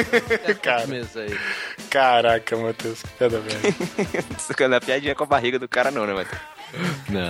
Cara. 0.63 0.87
Aí. 0.87 1.37
Caraca, 1.89 2.55
Matheus, 2.55 3.01
que 3.01 3.09
piada 3.09 3.39
velha. 3.39 4.69
Na 4.69 4.79
piadinha 4.81 5.15
com 5.15 5.23
a 5.23 5.27
barriga 5.27 5.59
do 5.59 5.67
cara, 5.67 5.91
não, 5.91 6.05
né, 6.05 6.13
Matheus? 6.13 6.41
Não. 7.09 7.21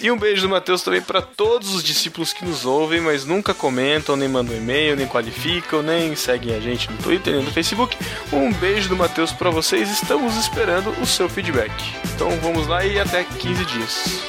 E 0.00 0.10
um 0.10 0.18
beijo 0.18 0.42
do 0.42 0.48
Matheus 0.48 0.82
também 0.82 1.00
pra 1.00 1.22
todos 1.22 1.74
os 1.74 1.82
discípulos 1.82 2.32
que 2.32 2.44
nos 2.44 2.64
ouvem, 2.64 3.00
mas 3.00 3.24
nunca 3.24 3.54
comentam, 3.54 4.16
nem 4.16 4.28
mandam 4.28 4.54
e-mail, 4.54 4.96
nem 4.96 5.06
qualificam, 5.06 5.82
nem 5.82 6.14
seguem 6.14 6.54
a 6.54 6.60
gente 6.60 6.90
no 6.90 6.98
Twitter, 6.98 7.34
nem 7.34 7.44
no 7.44 7.50
Facebook. 7.50 7.96
Um 8.32 8.52
beijo 8.52 8.88
do 8.88 8.96
Matheus 8.96 9.32
pra 9.32 9.50
vocês, 9.50 9.90
estamos 9.90 10.36
esperando 10.36 10.90
o 11.00 11.06
seu 11.06 11.28
feedback. 11.28 11.72
Então 12.14 12.30
vamos 12.40 12.66
lá 12.66 12.84
e 12.84 13.00
até 13.00 13.24
15 13.24 13.64
dias. 13.64 14.22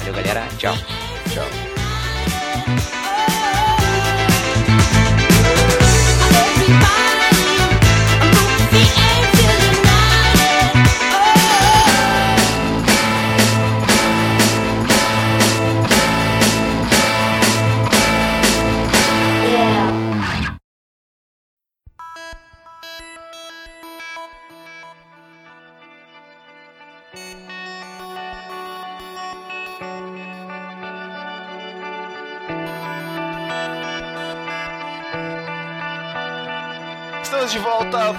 Valeu, 0.00 0.14
galera. 0.14 0.48
Tchau. 0.58 0.74
Estamos 2.54 3.03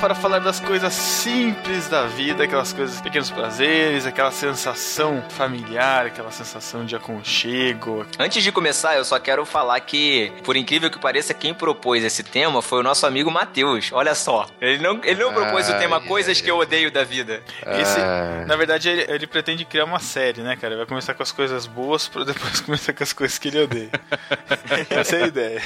para 0.06 0.14
falar 0.14 0.38
das 0.38 0.60
coisas 0.60 0.94
simples 0.94 1.88
da 1.88 2.06
vida, 2.06 2.44
aquelas 2.44 2.72
coisas, 2.72 3.02
pequenos 3.02 3.32
prazeres, 3.32 4.06
aquela 4.06 4.30
sensação 4.30 5.24
familiar, 5.30 6.06
aquela 6.06 6.30
sensação 6.30 6.86
de 6.86 6.96
aconchego. 6.96 8.06
Antes 8.20 8.44
de 8.44 8.52
começar, 8.52 8.96
eu 8.98 9.04
só 9.04 9.18
quero 9.18 9.44
falar 9.48 9.80
que, 9.80 10.32
por 10.44 10.56
incrível 10.56 10.92
que 10.92 11.00
pareça, 11.00 11.34
quem 11.34 11.56
propôs 11.56 12.04
esse 12.04 12.22
tema 12.22 12.62
foi 12.62 12.82
o 12.82 12.84
nosso 12.84 13.08
amigo 13.08 13.32
Matheus. 13.32 13.90
Olha 13.92 14.14
só. 14.14 14.46
Ele 14.62 14.78
não, 14.78 15.02
ele 15.04 15.24
não 15.24 15.34
propôs 15.34 15.68
o 15.70 15.74
tema 15.80 15.98
Ai, 15.98 16.08
Coisas 16.08 16.40
que 16.40 16.52
eu 16.52 16.60
odeio 16.60 16.92
da 16.92 17.04
vida. 17.04 17.42
Esse, 17.66 18.00
na 18.46 18.56
verdade, 18.56 18.88
ele, 18.88 19.12
ele 19.12 19.26
pretende 19.26 19.66
criar 19.66 19.86
uma 19.86 19.98
série, 19.98 20.42
né, 20.42 20.56
cara? 20.56 20.76
Ele 20.76 20.78
vai 20.78 20.86
começar 20.86 21.16
com 21.16 21.24
as 21.24 21.32
coisas 21.32 21.66
boas 21.66 22.08
pra 22.08 22.24
depois 22.24 22.62
começar 22.62 22.94
com 22.94 23.04
as 23.04 23.12
coisas 23.12 23.40
que 23.40 23.48
ele 23.48 23.64
odeia. 23.64 23.90
Essa 24.88 25.16
é 25.16 25.24
a 25.24 25.28
ideia. 25.28 25.62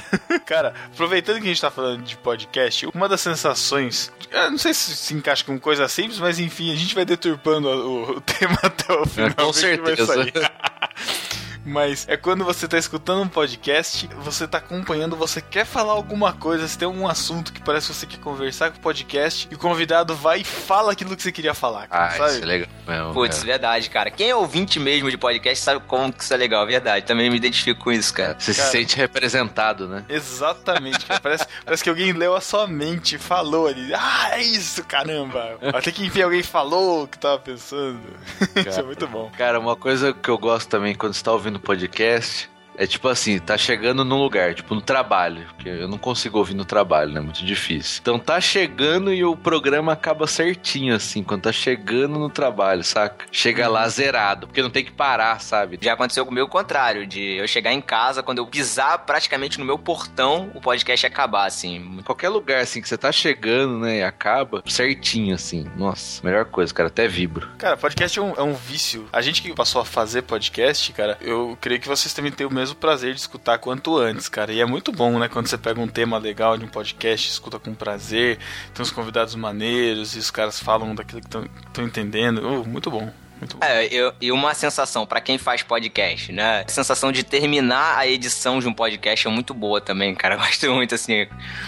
Cara, 0.45 0.73
aproveitando 0.93 1.41
que 1.41 1.43
a 1.43 1.47
gente 1.49 1.59
tá 1.59 1.69
falando 1.69 2.03
de 2.03 2.15
podcast, 2.15 2.87
uma 2.95 3.09
das 3.09 3.19
sensações. 3.19 4.09
Eu 4.31 4.51
não 4.51 4.57
sei 4.57 4.73
se 4.73 4.95
se 4.95 5.13
encaixa 5.13 5.43
com 5.43 5.59
coisa 5.59 5.87
simples, 5.87 6.19
mas 6.19 6.39
enfim, 6.39 6.71
a 6.71 6.75
gente 6.75 6.93
vai 6.93 7.05
deturpando 7.05 7.67
o, 7.67 8.17
o 8.17 8.21
tema 8.21 8.57
até 8.61 8.93
o 8.93 9.05
final. 9.05 9.33
Com 9.35 9.51
que 9.51 9.61
vai 9.77 9.95
certeza. 9.95 10.51
Mas 11.69 12.05
é 12.09 12.17
quando 12.17 12.43
você 12.43 12.67
tá 12.67 12.77
escutando 12.77 13.21
um 13.21 13.27
podcast, 13.27 14.09
você 14.21 14.47
tá 14.47 14.57
acompanhando, 14.57 15.15
você 15.15 15.41
quer 15.41 15.65
falar 15.65 15.93
alguma 15.93 16.33
coisa, 16.33 16.67
você 16.67 16.77
tem 16.77 16.85
algum 16.85 17.07
assunto 17.07 17.53
que 17.53 17.61
parece 17.61 17.87
que 17.87 17.93
você 17.93 18.05
quer 18.05 18.19
conversar 18.19 18.71
com 18.71 18.77
o 18.77 18.81
podcast, 18.81 19.47
e 19.51 19.55
o 19.55 19.57
convidado 19.57 20.15
vai 20.15 20.41
e 20.41 20.43
fala 20.43 20.91
aquilo 20.91 21.15
que 21.15 21.21
você 21.23 21.31
queria 21.31 21.53
falar, 21.53 21.87
cara, 21.87 22.05
Ah, 22.07 22.11
sabe? 22.11 22.31
isso 22.33 22.43
é 22.43 22.45
legal 22.45 22.69
mesmo. 22.87 23.13
Putz, 23.13 23.35
cara. 23.37 23.47
verdade, 23.47 23.89
cara. 23.89 24.11
Quem 24.11 24.29
é 24.29 24.35
ouvinte 24.35 24.79
mesmo 24.79 25.11
de 25.11 25.17
podcast 25.17 25.63
sabe 25.63 25.81
como 25.87 26.11
que 26.11 26.23
isso 26.23 26.33
é 26.33 26.37
legal, 26.37 26.65
verdade. 26.65 27.05
Também 27.05 27.29
me 27.29 27.37
identifico 27.37 27.79
com 27.83 27.91
isso, 27.91 28.13
cara. 28.13 28.35
Você 28.39 28.53
Cara. 28.53 28.65
se 28.65 28.71
sente 28.71 28.95
representado, 28.97 29.87
né? 29.87 30.03
Exatamente, 30.09 31.05
cara. 31.05 31.19
Parece, 31.19 31.45
parece 31.63 31.83
que 31.83 31.89
alguém 31.89 32.11
leu 32.13 32.35
a 32.35 32.41
sua 32.41 32.65
mente, 32.67 33.17
falou 33.17 33.67
ali. 33.67 33.93
Ah, 33.93 34.29
é 34.33 34.41
isso, 34.41 34.83
caramba. 34.83 35.57
Até 35.73 35.91
que 35.91 36.05
enfim 36.05 36.21
alguém 36.21 36.41
falou 36.41 37.03
o 37.03 37.07
que 37.07 37.19
tava 37.19 37.37
pensando. 37.39 37.99
Isso 38.55 38.79
é 38.79 38.83
muito 38.83 39.07
bom. 39.07 39.29
Cara, 39.37 39.59
uma 39.59 39.75
coisa 39.75 40.13
que 40.13 40.29
eu 40.29 40.37
gosto 40.37 40.67
também 40.69 40.95
quando 40.95 41.13
você 41.13 41.23
tá 41.23 41.31
ouvindo 41.31 41.58
podcast 41.59 42.47
é 42.79 42.87
tipo 42.87 43.09
assim, 43.09 43.37
tá 43.39 43.57
chegando 43.57 44.05
num 44.05 44.17
lugar, 44.17 44.55
tipo 44.55 44.73
no 44.73 44.79
trabalho, 44.79 45.45
porque 45.47 45.67
eu 45.67 45.87
não 45.89 45.97
consigo 45.97 46.37
ouvir 46.37 46.53
no 46.53 46.63
trabalho, 46.63 47.11
né? 47.11 47.19
Muito 47.19 47.45
difícil. 47.45 47.99
Então 48.01 48.17
tá 48.17 48.39
chegando 48.39 49.13
e 49.13 49.21
o 49.21 49.35
programa 49.35 49.91
acaba 49.91 50.25
certinho, 50.25 50.95
assim, 50.95 51.21
quando 51.21 51.41
tá 51.41 51.51
chegando 51.51 52.17
no 52.17 52.29
trabalho, 52.29 52.81
saca? 52.81 53.25
Chega 53.33 53.67
lá 53.67 53.85
zerado, 53.89 54.47
porque 54.47 54.61
não 54.61 54.69
tem 54.69 54.85
que 54.85 54.93
parar, 54.93 55.41
sabe? 55.41 55.77
Já 55.81 55.91
aconteceu 55.91 56.25
comigo 56.25 56.47
o 56.47 56.49
contrário, 56.49 57.05
de 57.05 57.35
eu 57.35 57.47
chegar 57.49 57.73
em 57.73 57.81
casa, 57.81 58.23
quando 58.23 58.37
eu 58.37 58.47
pisar 58.47 58.99
praticamente 58.99 59.59
no 59.59 59.65
meu 59.65 59.77
portão, 59.77 60.49
o 60.55 60.61
podcast 60.61 61.05
acabar, 61.05 61.47
assim. 61.47 61.99
Qualquer 62.05 62.29
lugar, 62.29 62.61
assim, 62.61 62.81
que 62.81 62.87
você 62.87 62.97
tá 62.97 63.11
chegando, 63.11 63.77
né, 63.79 63.97
e 63.97 64.03
acaba 64.03 64.63
certinho, 64.65 65.35
assim. 65.35 65.65
Nossa, 65.75 66.25
melhor 66.25 66.45
coisa, 66.45 66.73
cara, 66.73 66.87
até 66.87 67.09
vibro. 67.09 67.49
Cara, 67.57 67.75
podcast 67.75 68.17
é 68.17 68.21
um, 68.21 68.33
é 68.35 68.41
um 68.41 68.53
vício. 68.53 69.05
A 69.11 69.21
gente 69.21 69.41
que 69.41 69.53
passou 69.53 69.81
a 69.81 69.85
fazer 69.85 70.21
podcast, 70.21 70.93
cara, 70.93 71.17
eu 71.19 71.57
creio 71.59 71.81
que 71.81 71.87
vocês 71.87 72.13
também 72.13 72.31
têm 72.31 72.47
o 72.47 72.49
mesmo 72.49 72.68
prazer 72.75 73.13
de 73.13 73.19
escutar 73.19 73.57
quanto 73.57 73.97
antes, 73.97 74.27
cara. 74.27 74.51
E 74.51 74.59
é 74.59 74.65
muito 74.65 74.91
bom, 74.91 75.19
né? 75.19 75.27
Quando 75.27 75.47
você 75.47 75.57
pega 75.57 75.79
um 75.79 75.87
tema 75.87 76.17
legal 76.17 76.57
de 76.57 76.65
um 76.65 76.67
podcast, 76.67 77.29
escuta 77.29 77.59
com 77.59 77.73
prazer, 77.73 78.37
tem 78.73 78.81
uns 78.83 78.91
convidados 78.91 79.35
maneiros 79.35 80.15
e 80.15 80.19
os 80.19 80.31
caras 80.31 80.59
falam 80.59 80.95
daquilo 80.95 81.21
que 81.21 81.27
estão 81.27 81.83
entendendo. 81.85 82.41
Oh, 82.45 82.65
muito 82.65 82.89
bom. 82.89 83.11
Muito 83.39 83.57
bom. 83.57 83.65
É, 83.65 83.85
eu- 83.85 84.13
e 84.19 84.31
uma 84.31 84.53
sensação 84.53 85.05
pra 85.05 85.21
quem 85.21 85.37
faz 85.37 85.63
podcast, 85.63 86.31
né? 86.31 86.63
A 86.67 86.69
sensação 86.71 87.11
de 87.11 87.23
terminar 87.23 87.97
a 87.97 88.05
edição 88.05 88.59
de 88.59 88.67
um 88.67 88.73
podcast 88.73 89.27
é 89.27 89.29
muito 89.31 89.53
boa 89.53 89.79
também, 89.79 90.13
cara. 90.13 90.35
Eu 90.39 90.39
gosto 90.39 90.71
muito, 90.73 90.93
assim. 90.95 91.27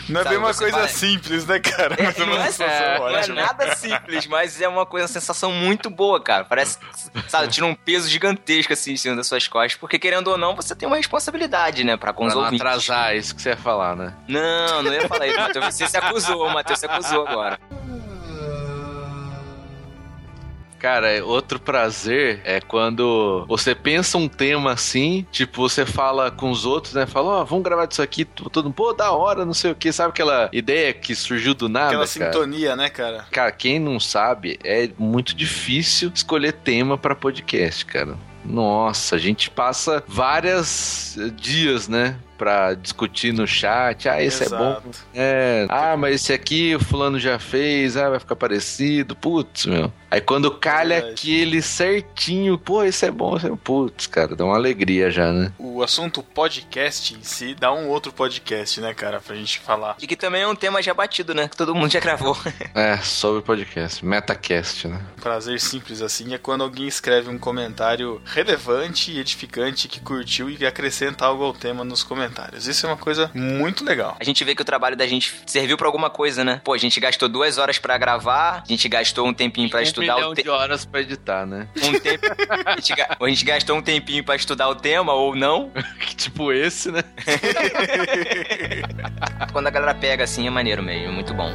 não 0.09 0.21
é 0.21 0.23
bem 0.25 0.37
uma 0.37 0.53
coisa 0.53 0.77
vai- 0.79 0.87
simples, 0.89 1.45
né, 1.45 1.59
cara? 1.59 1.95
É, 1.99 2.03
Mas 2.03 2.19
é 2.19 2.23
uma 2.23 2.35
não, 2.35 2.41
é, 2.43 2.51
sensação 2.51 2.99
não 2.99 3.09
é 3.09 3.19
ótima. 3.19 3.35
nada 3.35 3.75
simples, 3.75 4.27
mas 4.27 4.61
é 4.61 4.67
uma 4.67 4.85
coisa, 4.85 5.05
uma 5.05 5.11
sensação 5.13 5.51
muito 5.51 5.89
boa, 5.89 6.21
cara. 6.21 6.43
Parece, 6.45 6.77
sabe, 7.27 7.47
tira 7.47 7.65
um 7.65 7.73
peso 7.75 8.09
gigantesco 8.09 8.73
assim 8.73 8.93
em 8.93 8.97
cima 8.97 9.15
das 9.15 9.27
suas 9.27 9.47
costas, 9.47 9.75
porque 9.79 9.97
querendo 9.97 10.27
ou 10.27 10.37
não, 10.37 10.55
você 10.55 10.75
tem 10.75 10.87
uma 10.87 10.97
responsabilidade, 10.97 11.83
né, 11.83 11.95
pra 11.97 12.11
com 12.13 12.25
os 12.25 12.33
Pra 12.33 12.35
não 12.41 12.45
ouvintes. 12.45 12.65
atrasar, 12.65 13.11
é 13.13 13.17
isso 13.17 13.35
que 13.35 13.41
você 13.41 13.49
ia 13.49 13.57
falar, 13.57 13.95
né? 13.95 14.13
Não, 14.27 14.83
não 14.83 14.93
ia 14.93 15.07
falar 15.07 15.27
isso, 15.27 15.39
Matheus. 15.39 15.65
Você 15.65 15.87
se 15.87 15.97
acusou, 15.97 16.47
o 16.47 16.53
Matheus 16.53 16.79
se 16.79 16.85
acusou 16.85 17.27
agora. 17.27 17.59
Cara, 20.81 21.23
outro 21.23 21.59
prazer 21.59 22.41
é 22.43 22.59
quando 22.59 23.45
você 23.47 23.75
pensa 23.75 24.17
um 24.17 24.27
tema 24.27 24.71
assim, 24.71 25.27
tipo, 25.31 25.61
você 25.61 25.85
fala 25.85 26.31
com 26.31 26.49
os 26.49 26.65
outros, 26.65 26.95
né? 26.95 27.05
Fala, 27.05 27.41
ó, 27.41 27.43
vamos 27.43 27.63
gravar 27.63 27.85
disso 27.85 28.01
aqui, 28.01 28.25
todo 28.25 28.63
mundo, 28.63 28.73
pô, 28.73 28.91
da 28.91 29.11
hora, 29.11 29.45
não 29.45 29.53
sei 29.53 29.69
o 29.71 29.75
que, 29.75 29.91
sabe 29.91 30.09
aquela 30.09 30.49
ideia 30.51 30.91
que 30.91 31.13
surgiu 31.13 31.53
do 31.53 31.69
nada, 31.69 31.89
Aquela 31.89 32.07
cara? 32.07 32.33
sintonia, 32.33 32.75
né, 32.75 32.89
cara? 32.89 33.27
Cara, 33.29 33.51
quem 33.51 33.79
não 33.79 33.99
sabe, 33.99 34.57
é 34.63 34.89
muito 34.97 35.35
difícil 35.35 36.11
escolher 36.15 36.53
tema 36.53 36.97
pra 36.97 37.13
podcast, 37.13 37.85
cara. 37.85 38.17
Nossa, 38.43 39.17
a 39.17 39.19
gente 39.19 39.51
passa 39.51 40.03
vários 40.07 41.15
dias, 41.35 41.87
né? 41.87 42.17
Pra 42.39 42.73
discutir 42.73 43.31
no 43.31 43.45
chat. 43.45 44.09
Ah, 44.09 44.19
esse 44.19 44.45
é 44.45 44.49
bom. 44.49 44.71
Exato. 44.71 44.89
É. 45.13 45.67
Ah, 45.69 45.95
mas 45.95 46.15
esse 46.15 46.33
aqui 46.33 46.73
o 46.75 46.79
fulano 46.79 47.19
já 47.19 47.37
fez. 47.37 47.95
Ah, 47.95 48.09
vai 48.09 48.19
ficar 48.19 48.35
parecido. 48.35 49.15
Putz, 49.15 49.67
meu. 49.67 49.93
Aí 50.11 50.19
quando 50.19 50.51
calha 50.51 50.95
Verdade. 50.95 51.13
aquele 51.13 51.61
certinho, 51.61 52.57
pô, 52.57 52.83
esse 52.83 53.05
é 53.05 53.11
bom. 53.11 53.37
É... 53.37 53.55
Putz, 53.63 54.07
cara, 54.07 54.35
dá 54.35 54.43
uma 54.43 54.55
alegria 54.55 55.09
já, 55.09 55.31
né? 55.31 55.53
O 55.57 55.81
assunto 55.81 56.21
podcast 56.21 57.15
em 57.15 57.23
si 57.23 57.55
dá 57.55 57.71
um 57.71 57.87
outro 57.87 58.11
podcast, 58.11 58.81
né, 58.81 58.93
cara, 58.93 59.21
pra 59.21 59.33
gente 59.37 59.59
falar. 59.59 59.95
E 60.01 60.05
que 60.05 60.17
também 60.17 60.41
é 60.41 60.47
um 60.47 60.55
tema 60.55 60.81
já 60.81 60.93
batido, 60.93 61.33
né? 61.33 61.47
Que 61.47 61.55
todo 61.55 61.73
mundo 61.73 61.89
já 61.89 62.01
gravou. 62.01 62.37
É, 62.73 62.97
sobre 62.97 63.41
podcast. 63.41 64.03
Metacast, 64.05 64.87
né? 64.87 65.01
Prazer 65.21 65.59
simples 65.59 66.01
assim 66.01 66.33
é 66.33 66.37
quando 66.37 66.63
alguém 66.63 66.87
escreve 66.87 67.29
um 67.29 67.37
comentário 67.37 68.21
relevante 68.25 69.11
e 69.11 69.19
edificante 69.19 69.87
que 69.87 69.99
curtiu 69.99 70.49
e 70.49 70.65
acrescenta 70.65 71.25
algo 71.25 71.43
ao 71.43 71.53
tema 71.53 71.83
nos 71.83 72.03
comentários. 72.03 72.67
Isso 72.67 72.85
é 72.85 72.89
uma 72.89 72.97
coisa 72.97 73.29
muito 73.33 73.83
legal. 73.83 74.15
A 74.19 74.23
gente 74.23 74.43
vê 74.43 74.55
que 74.55 74.61
o 74.61 74.65
trabalho 74.65 74.95
da 74.95 75.05
gente 75.07 75.33
serviu 75.45 75.77
pra 75.77 75.87
alguma 75.87 76.09
coisa, 76.09 76.43
né? 76.43 76.61
Pô, 76.63 76.73
a 76.73 76.77
gente 76.77 76.99
gastou 76.99 77.29
duas 77.29 77.57
horas 77.57 77.77
pra 77.77 77.97
gravar, 77.97 78.63
a 78.63 78.67
gente 78.67 78.87
gastou 78.87 79.27
um 79.27 79.33
tempinho 79.33 79.69
pra 79.69 79.79
um 79.79 79.83
estudar 79.83 80.00
milhão 80.01 80.33
te... 80.33 80.43
de 80.43 80.49
horas 80.49 80.85
pra 80.85 81.01
editar, 81.01 81.45
né? 81.45 81.67
um 81.83 81.99
tempo. 81.99 82.25
A 82.65 82.75
gente, 82.75 82.93
a 83.19 83.27
gente 83.27 83.45
gastou 83.45 83.77
um 83.77 83.81
tempinho 83.81 84.23
pra 84.23 84.35
estudar 84.35 84.69
o 84.69 84.75
tema 84.75 85.13
ou 85.13 85.35
não. 85.35 85.71
tipo 86.15 86.51
esse, 86.51 86.91
né? 86.91 87.03
Quando 89.51 89.67
a 89.67 89.71
galera 89.71 89.93
pega 89.93 90.23
assim 90.23 90.47
é 90.47 90.49
maneiro 90.49 90.83
mesmo, 90.83 91.07
é 91.07 91.11
muito 91.11 91.33
bom. 91.33 91.51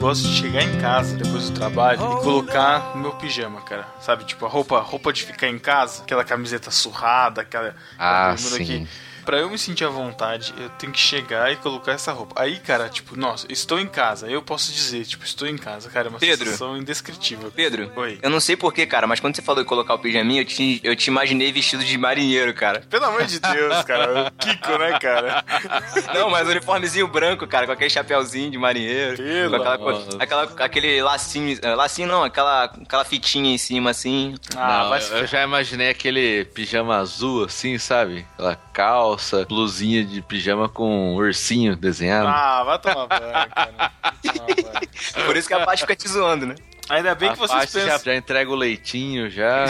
Gosto 0.00 0.26
de 0.28 0.34
chegar 0.34 0.62
em 0.62 0.80
casa 0.80 1.14
depois 1.14 1.50
do 1.50 1.54
trabalho 1.58 2.00
e 2.00 2.22
colocar 2.22 2.92
no 2.94 3.02
meu 3.02 3.12
pijama, 3.12 3.60
cara. 3.60 3.86
Sabe, 4.00 4.24
tipo 4.24 4.46
a 4.46 4.48
roupa, 4.48 4.80
roupa 4.80 5.12
de 5.12 5.22
ficar 5.22 5.48
em 5.48 5.58
casa, 5.58 6.02
aquela 6.02 6.24
camiseta 6.24 6.70
surrada, 6.70 7.42
aquela, 7.42 7.74
Ah, 7.98 8.32
aquela 8.32 8.34
bermuda 8.34 8.56
sim. 8.56 8.88
Pra 9.24 9.38
eu 9.38 9.50
me 9.50 9.58
sentir 9.58 9.84
à 9.84 9.88
vontade, 9.88 10.52
eu 10.58 10.68
tenho 10.70 10.92
que 10.92 10.98
chegar 10.98 11.52
e 11.52 11.56
colocar 11.56 11.92
essa 11.92 12.12
roupa. 12.12 12.40
Aí, 12.40 12.58
cara, 12.58 12.88
tipo, 12.88 13.16
nossa, 13.18 13.46
estou 13.50 13.78
em 13.78 13.86
casa. 13.86 14.28
Eu 14.28 14.42
posso 14.42 14.72
dizer, 14.72 15.04
tipo, 15.04 15.24
estou 15.24 15.46
em 15.48 15.56
casa, 15.56 15.88
cara, 15.90 16.08
é 16.08 16.10
uma 16.10 16.18
Pedro. 16.18 16.44
sensação 16.46 16.76
indescritível. 16.76 17.50
Pedro, 17.54 17.90
Oi. 17.96 18.18
eu 18.22 18.30
não 18.30 18.40
sei 18.40 18.56
porquê, 18.56 18.86
cara, 18.86 19.06
mas 19.06 19.20
quando 19.20 19.36
você 19.36 19.42
falou 19.42 19.62
em 19.62 19.66
colocar 19.66 19.94
o 19.94 19.98
pijaminha, 19.98 20.40
eu 20.42 20.44
te, 20.46 20.80
eu 20.82 20.96
te 20.96 21.08
imaginei 21.08 21.52
vestido 21.52 21.84
de 21.84 21.96
marinheiro, 21.98 22.52
cara. 22.54 22.82
Pelo 22.88 23.04
amor 23.06 23.24
de 23.24 23.38
Deus, 23.38 23.82
cara. 23.84 24.28
O 24.28 24.30
Kiko, 24.32 24.78
né, 24.78 24.98
cara? 24.98 25.44
Não, 26.14 26.30
mas 26.30 26.48
uniformezinho 26.48 27.06
branco, 27.06 27.46
cara, 27.46 27.66
com 27.66 27.72
aquele 27.72 27.90
chapéuzinho 27.90 28.50
de 28.50 28.58
marinheiro. 28.58 29.16
Pelo 29.16 29.50
com 29.50 29.56
aquela, 29.56 29.74
amor. 29.74 30.06
co- 30.06 30.16
aquela, 30.22 30.42
aquele 30.64 31.02
lacinho. 31.02 31.58
eh, 31.62 31.74
Lacinho 31.74 32.08
não, 32.08 32.24
aquela, 32.24 32.64
aquela 32.64 33.04
fitinha 33.04 33.54
em 33.54 33.58
cima, 33.58 33.90
assim. 33.90 34.34
Ah, 34.56 34.88
Não, 34.90 35.00
se 35.00 35.12
eu 35.12 35.26
já 35.26 35.42
imaginei 35.42 35.90
aquele 35.90 36.44
pijama 36.46 36.96
azul, 36.96 37.44
assim, 37.44 37.78
sabe? 37.78 38.26
Aquela 38.34 38.56
calça, 38.72 39.19
blusinha 39.48 40.04
de 40.04 40.20
pijama 40.22 40.68
com 40.68 41.12
um 41.12 41.14
ursinho 41.16 41.76
desenhado. 41.76 42.28
Ah, 42.28 42.64
vai 42.64 42.78
tomar 42.78 43.06
banho, 43.06 43.32
cara. 43.32 43.92
Vai 44.02 44.34
tomar 44.34 44.46
banho. 44.46 45.26
Por 45.26 45.36
isso 45.36 45.48
que 45.48 45.54
a 45.54 45.64
parte 45.64 45.80
fica 45.80 45.96
te 45.96 46.08
zoando, 46.08 46.46
né? 46.46 46.54
Ainda 46.90 47.14
bem 47.14 47.28
A 47.28 47.32
que 47.34 47.38
vocês 47.38 47.56
parte 47.56 47.72
já, 47.72 47.80
pensam. 47.92 48.04
já 48.06 48.16
entrega 48.16 48.50
o 48.50 48.54
leitinho, 48.56 49.30
já. 49.30 49.64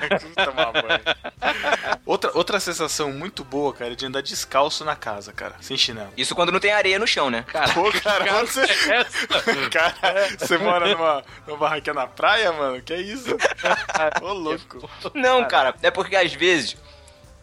Tomar 0.42 0.72
banho. 0.72 1.00
outra, 2.06 2.30
outra 2.32 2.58
sensação 2.58 3.12
muito 3.12 3.44
boa, 3.44 3.74
cara, 3.74 3.92
é 3.92 3.94
de 3.94 4.06
andar 4.06 4.22
descalço 4.22 4.82
na 4.82 4.96
casa, 4.96 5.34
cara, 5.34 5.54
sem 5.60 5.76
chinelo. 5.76 6.08
Isso 6.16 6.34
quando 6.34 6.50
não 6.50 6.58
tem 6.58 6.72
areia 6.72 6.98
no 6.98 7.06
chão, 7.06 7.28
né? 7.28 7.44
Cara, 7.46 7.74
Pô, 7.74 7.92
cara, 7.92 8.38
onde 8.40 8.50
você... 8.52 8.66
cara, 9.70 10.28
você 10.38 10.56
mora 10.56 10.88
numa, 10.88 11.22
numa 11.46 11.58
barraquinha 11.58 11.92
na 11.92 12.06
praia, 12.06 12.50
mano? 12.52 12.80
Que 12.80 12.94
é 12.94 13.00
isso? 13.02 13.36
Ô, 14.22 14.32
louco. 14.32 14.88
Não, 15.12 15.46
cara, 15.46 15.74
é 15.82 15.90
porque 15.90 16.16
às 16.16 16.32
vezes. 16.32 16.74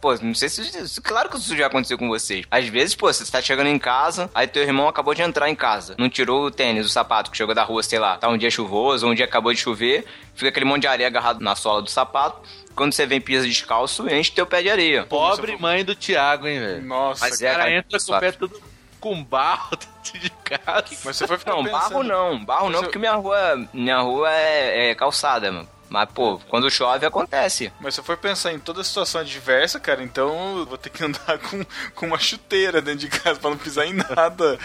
Pô, 0.02 0.16
não 0.22 0.34
sei 0.34 0.48
se. 0.48 1.02
Claro 1.02 1.30
que 1.30 1.38
isso 1.38 1.56
já 1.58 1.68
aconteceu 1.68 1.98
com 1.98 2.08
vocês. 2.08 2.46
Às 2.50 2.68
vezes, 2.68 2.96
pô, 2.96 3.12
você 3.12 3.30
tá 3.30 3.42
chegando 3.42 3.68
em 3.68 3.78
casa, 3.78 4.30
aí 4.34 4.48
teu 4.48 4.64
irmão 4.64 4.88
acabou 4.88 5.14
de 5.14 5.22
entrar 5.22 5.50
em 5.50 5.56
casa. 5.56 5.96
Não 5.98 6.10
tirou 6.10 6.46
o 6.46 6.52
tênis, 6.52 6.86
o 6.86 6.90
sapato 6.90 7.30
que 7.30 7.36
chegou 7.38 7.54
da 7.54 7.64
rua, 7.64 7.84
sei 7.84 8.00
lá. 8.00 8.18
Tá 8.18 8.30
um 8.30 8.38
dia 8.38 8.50
chuvoso, 8.50 9.06
ou 9.06 9.12
um 9.12 9.16
dia 9.16 9.26
acabou 9.26 9.54
de 9.54 9.60
chover. 9.60 10.06
Fica 10.34 10.48
aquele 10.50 10.66
monte 10.66 10.82
de 10.84 10.88
areia 10.88 11.08
agarrado 11.08 11.42
na 11.42 11.54
sola 11.56 11.82
do 11.82 11.90
sapato. 11.90 12.42
Quando 12.76 12.94
você 12.94 13.06
vem 13.06 13.20
pisa 13.20 13.46
descalço, 13.46 14.10
enche 14.10 14.32
teu 14.32 14.46
pé 14.46 14.62
de 14.62 14.70
areia. 14.70 15.04
Pobre 15.04 15.58
mãe 15.58 15.84
do 15.84 15.94
Thiago, 15.94 16.48
hein, 16.48 16.60
velho. 16.60 16.82
Nossa, 16.86 17.26
Mas 17.28 17.42
O 17.42 17.46
é, 17.46 17.48
cara 17.52 17.64
cara, 17.64 17.76
entra 17.76 18.00
com 18.00 18.14
o 18.14 18.20
pé 18.20 18.32
todo 18.32 18.62
com 19.02 19.22
barro 19.24 19.76
dentro 20.04 20.20
de 20.20 20.30
casa. 20.30 20.86
Mas 21.04 21.18
você 21.18 21.28
foi 21.28 21.38
ficar 21.38 21.52
Não, 21.52 21.64
pensando... 21.64 21.80
barro 21.82 22.04
não. 22.04 22.46
Barro 22.46 22.66
não, 22.66 22.72
Mas 22.72 22.76
eu- 22.76 22.84
porque 22.84 23.00
minha 23.00 23.16
rua, 23.16 23.68
minha 23.74 24.00
rua 24.00 24.32
é, 24.32 24.92
é 24.92 24.96
calçada, 24.96 25.52
mano. 25.52 25.68
Mas, 25.90 26.10
pô, 26.14 26.40
quando 26.50 26.70
chove 26.70 27.06
acontece. 27.06 27.72
Mas 27.80 27.96
se 27.96 28.00
eu 28.00 28.04
for 28.04 28.16
pensar 28.18 28.54
em 28.54 28.60
toda 28.60 28.82
a 28.82 28.84
situação 28.84 29.22
adversa, 29.22 29.80
cara, 29.80 30.04
então 30.04 30.60
eu 30.60 30.66
vou 30.66 30.78
ter 30.78 30.90
que 30.90 31.04
andar 31.04 31.40
com, 31.50 31.66
com 31.96 32.06
uma 32.06 32.20
chuteira 32.20 32.82
dentro 32.82 33.00
de 33.00 33.08
casa 33.08 33.40
pra 33.40 33.50
não 33.50 33.58
pisar 33.58 33.88
em 33.88 33.94
nada 33.94 34.60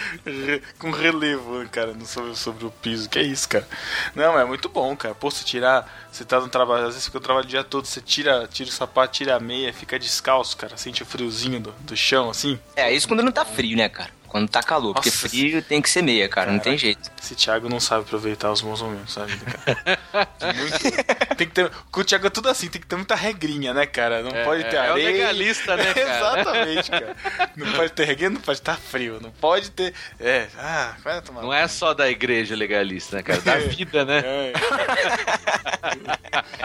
com 0.78 0.90
relevo, 0.90 1.66
cara, 1.70 1.94
sobre, 2.04 2.36
sobre 2.36 2.66
o 2.66 2.70
piso. 2.70 3.08
Que 3.08 3.18
é 3.18 3.22
isso, 3.22 3.48
cara. 3.48 3.66
Não, 4.14 4.38
é 4.38 4.44
muito 4.44 4.68
bom, 4.68 4.94
cara. 4.96 5.14
Pô, 5.14 5.30
você 5.30 5.44
tirar. 5.44 6.04
Você 6.12 6.24
tá 6.24 6.38
no 6.38 6.48
trabalho, 6.48 6.86
às 6.86 6.94
vezes 6.94 7.06
fica 7.06 7.18
no 7.18 7.24
trabalho 7.24 7.44
o 7.44 7.48
dia 7.48 7.64
todo, 7.64 7.86
você 7.86 8.00
tira, 8.00 8.46
tira 8.46 8.68
o 8.68 8.72
sapato, 8.72 9.14
tira 9.14 9.34
a 9.34 9.40
meia, 9.40 9.72
fica 9.72 9.98
descalço, 9.98 10.56
cara. 10.56 10.76
Sente 10.76 11.02
o 11.02 11.06
friozinho 11.06 11.58
do, 11.58 11.72
do 11.80 11.96
chão, 11.96 12.30
assim. 12.30 12.58
É, 12.76 12.92
isso 12.92 13.08
quando 13.08 13.22
não 13.22 13.32
tá 13.32 13.44
frio, 13.44 13.76
né, 13.76 13.88
cara? 13.88 14.10
Quando 14.34 14.48
tá 14.48 14.64
calor. 14.64 14.94
Porque 14.94 15.10
Nossa, 15.10 15.28
frio 15.28 15.62
tem 15.62 15.80
que 15.80 15.88
ser 15.88 16.02
meia, 16.02 16.28
cara. 16.28 16.50
Não 16.50 16.58
tem 16.58 16.76
jeito. 16.76 17.08
Esse 17.22 17.36
Thiago 17.36 17.68
não 17.68 17.78
sabe 17.78 18.02
aproveitar 18.02 18.50
os 18.50 18.60
bons 18.60 18.82
momentos 18.82 19.14
da 19.14 19.26
vida, 19.26 19.44
cara. 19.46 19.98
Muito- 20.58 21.36
tem 21.36 21.46
que 21.46 21.54
ter. 21.54 21.70
Com 21.92 22.00
o 22.00 22.04
Thiago 22.04 22.26
é 22.26 22.30
tudo 22.30 22.48
assim, 22.48 22.66
tem 22.68 22.80
que 22.80 22.86
ter 22.88 22.96
muita 22.96 23.14
regrinha, 23.14 23.72
né, 23.72 23.86
cara? 23.86 24.24
Não 24.24 24.32
É, 24.32 24.42
pode 24.42 24.64
ter 24.64 24.74
é, 24.74 24.86
é 24.86 24.90
o 24.90 24.94
areia. 24.94 25.08
legalista, 25.12 25.76
né, 25.76 25.84
cara? 25.94 26.16
Exatamente, 26.16 26.90
cara. 26.90 27.16
Não 27.54 27.72
pode 27.74 27.92
ter 27.92 28.04
regrinha, 28.06 28.30
não 28.30 28.40
pode 28.40 28.58
estar 28.58 28.76
frio. 28.76 29.20
Não 29.22 29.30
pode 29.30 29.70
ter. 29.70 29.94
É, 30.18 30.48
ah, 30.58 30.96
vai 31.04 31.22
tomar. 31.22 31.40
Não 31.42 31.54
é 31.54 31.68
só 31.68 31.94
da 31.94 32.10
igreja 32.10 32.56
legalista, 32.56 33.18
né, 33.18 33.22
cara? 33.22 33.40
Da 33.40 33.54
vida, 33.70 34.04
né? 34.04 34.20
É. 34.24 34.52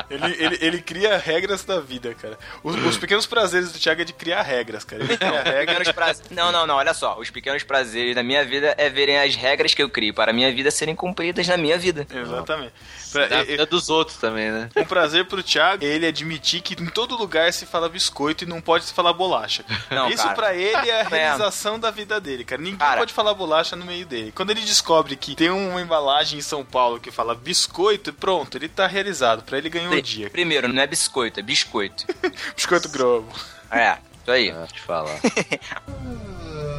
ele, 0.10 0.44
ele, 0.44 0.58
ele 0.60 0.82
cria 0.82 1.18
regras 1.20 1.64
da 1.64 1.80
vida, 1.80 2.16
cara. 2.16 2.36
Os, 2.64 2.76
os 2.84 2.98
pequenos 2.98 3.28
prazeres 3.28 3.72
do 3.72 3.78
Thiago 3.78 4.02
é 4.02 4.06
de 4.06 4.14
criar 4.14 4.42
regras, 4.42 4.84
cara. 4.84 5.04
Ele 5.04 5.16
cria 5.16 5.44
regras. 5.44 6.24
Não, 6.32 6.52
não, 6.52 6.66
não, 6.66 6.76
olha 6.76 6.96
só. 6.96 7.16
Os 7.20 7.30
pequenos 7.30 7.59
prazeres 7.64 8.16
da 8.16 8.24
minha 8.24 8.44
vida 8.46 8.74
é 8.78 8.90
verem 8.90 9.18
as 9.20 9.36
regras 9.36 9.74
que 9.74 9.82
eu 9.82 9.90
crio 9.90 10.14
para 10.14 10.32
a 10.32 10.34
minha 10.34 10.52
vida 10.54 10.70
serem 10.72 10.96
cumpridas 10.96 11.48
na 11.48 11.58
minha 11.58 11.78
vida. 11.78 12.06
Exatamente. 12.14 12.74
Pra- 13.12 13.28
Da 13.28 13.42
e- 13.42 13.46
vida 13.46 13.66
dos 13.66 13.90
outros 13.90 14.18
também, 14.18 14.52
né? 14.52 14.70
Um 14.76 14.86
prazer 14.86 15.26
pro 15.26 15.42
Thiago 15.42 15.84
é 15.84 15.88
ele 15.88 16.06
admitir 16.06 16.62
que 16.62 16.82
em 16.82 16.86
todo 16.88 17.18
lugar 17.18 17.52
se 17.54 17.66
fala 17.66 17.90
biscoito 17.90 18.44
e 18.44 18.48
não 18.48 18.62
pode 18.62 18.86
se 18.86 18.94
falar 18.94 19.14
bolacha. 19.14 19.64
Não, 19.90 20.08
Isso 20.10 20.24
cara. 20.24 20.36
pra 20.36 20.54
ele 20.56 20.90
é 20.90 21.02
a 21.02 21.06
É. 21.10 21.10
realização 21.10 21.80
da 21.80 21.90
vida 21.92 22.20
dele, 22.20 22.44
cara. 22.44 22.62
Ninguém 22.62 22.78
Cara. 22.78 22.98
pode 23.00 23.14
falar 23.14 23.34
bolacha 23.34 23.76
no 23.76 23.86
meio 23.86 24.06
dele. 24.06 24.32
Quando 24.36 24.52
ele 24.52 24.62
descobre 24.62 25.16
que 25.16 25.36
tem 25.36 25.50
uma 25.50 25.82
embalagem 25.82 26.38
em 26.38 26.42
São 26.44 26.64
Paulo 26.64 27.00
que 27.00 27.10
fala 27.12 27.34
biscoito, 27.34 28.14
pronto, 28.14 28.58
ele 28.58 28.70
tá 28.70 28.86
realizado. 28.86 29.44
Pra 29.44 29.58
ele 29.58 29.70
ganhou 29.70 29.94
o 29.94 30.02
dia. 30.02 30.30
Primeiro, 30.30 30.68
não 30.72 30.82
é 30.82 30.88
biscoito, 30.88 31.40
é 31.40 31.44
biscoito. 31.44 32.06
Biscoito 32.56 32.90
Globo. 32.90 33.28
É, 33.72 33.98
isso 34.22 34.32
aí. 34.32 34.52
Ah, 34.52 34.68
te 34.72 34.82
falar. 34.82 35.20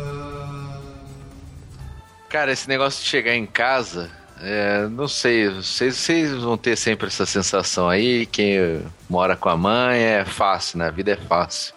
Cara, 2.30 2.52
esse 2.52 2.68
negócio 2.68 3.02
de 3.02 3.08
chegar 3.08 3.34
em 3.34 3.44
casa, 3.44 4.08
é, 4.40 4.86
não 4.86 5.08
sei, 5.08 5.48
vocês, 5.48 5.96
vocês 5.96 6.32
vão 6.32 6.56
ter 6.56 6.76
sempre 6.76 7.08
essa 7.08 7.26
sensação 7.26 7.88
aí, 7.88 8.24
quem 8.24 8.56
mora 9.08 9.36
com 9.36 9.48
a 9.48 9.56
mãe 9.56 10.00
é 10.00 10.24
fácil, 10.24 10.78
né? 10.78 10.86
A 10.86 10.90
vida 10.92 11.10
é 11.10 11.16
fácil. 11.16 11.74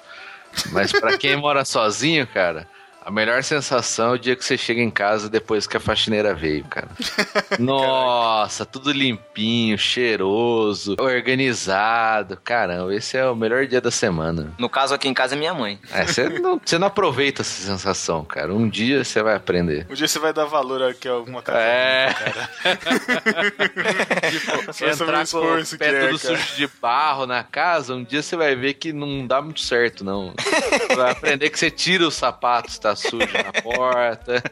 Mas 0.71 0.91
pra 0.91 1.17
quem 1.17 1.35
mora 1.35 1.65
sozinho, 1.65 2.27
cara, 2.27 2.67
a 3.05 3.11
melhor 3.11 3.43
sensação 3.43 4.11
é 4.11 4.13
o 4.13 4.17
dia 4.17 4.35
que 4.35 4.45
você 4.45 4.57
chega 4.57 4.81
em 4.81 4.89
casa 4.89 5.29
depois 5.29 5.67
que 5.67 5.75
a 5.75 5.79
faxineira 5.79 6.33
veio, 6.33 6.63
cara. 6.63 6.87
Nossa, 7.59 8.65
tudo 8.65 8.91
limpinho, 8.91 9.77
cheiroso, 9.77 10.95
organizado. 10.99 12.37
Caramba, 12.41 12.93
esse 12.95 13.17
é 13.17 13.27
o 13.27 13.35
melhor 13.35 13.67
dia 13.67 13.81
da 13.81 13.91
semana. 13.91 14.53
No 14.57 14.69
caso, 14.69 14.93
aqui 14.93 15.09
em 15.09 15.13
casa 15.13 15.35
é 15.35 15.37
minha 15.37 15.53
mãe. 15.53 15.79
É, 15.91 16.05
você 16.05 16.29
não, 16.29 16.61
você 16.63 16.77
não 16.77 16.87
aproveita 16.87 17.41
essa 17.41 17.61
sensação, 17.63 18.23
cara. 18.23 18.53
Um 18.53 18.69
dia 18.69 19.03
você 19.03 19.21
vai 19.21 19.35
aprender. 19.35 19.85
Um 19.89 19.93
dia 19.93 20.07
você 20.07 20.19
vai 20.19 20.31
dar 20.31 20.45
valor 20.45 20.81
aqui 20.83 21.07
a 21.09 21.11
alguma 21.11 21.41
casa. 21.41 21.59
É. 21.59 22.13
cara. 22.13 22.49
Tipo, 24.33 24.73
Só 24.73 24.93
sobre 24.93 25.15
o 25.15 25.21
entrar 25.21 25.27
com 25.27 25.75
o 25.75 25.77
pé 25.77 25.87
é, 25.89 26.07
tudo 26.07 26.19
cara. 26.19 26.37
sujo 26.37 26.55
de 26.55 26.67
barro 26.81 27.25
na 27.25 27.43
casa, 27.43 27.93
um 27.93 28.03
dia 28.03 28.21
você 28.21 28.35
vai 28.35 28.55
ver 28.55 28.75
que 28.75 28.93
não 28.93 29.27
dá 29.27 29.41
muito 29.41 29.61
certo, 29.61 30.03
não. 30.03 30.33
Você 30.37 30.95
vai 30.95 31.11
aprender 31.11 31.49
que 31.49 31.59
você 31.59 31.69
tira 31.69 32.07
os 32.07 32.15
sapatos, 32.15 32.77
tá 32.77 32.92
sujo 32.95 33.27
na 33.33 33.61
porta. 33.61 34.43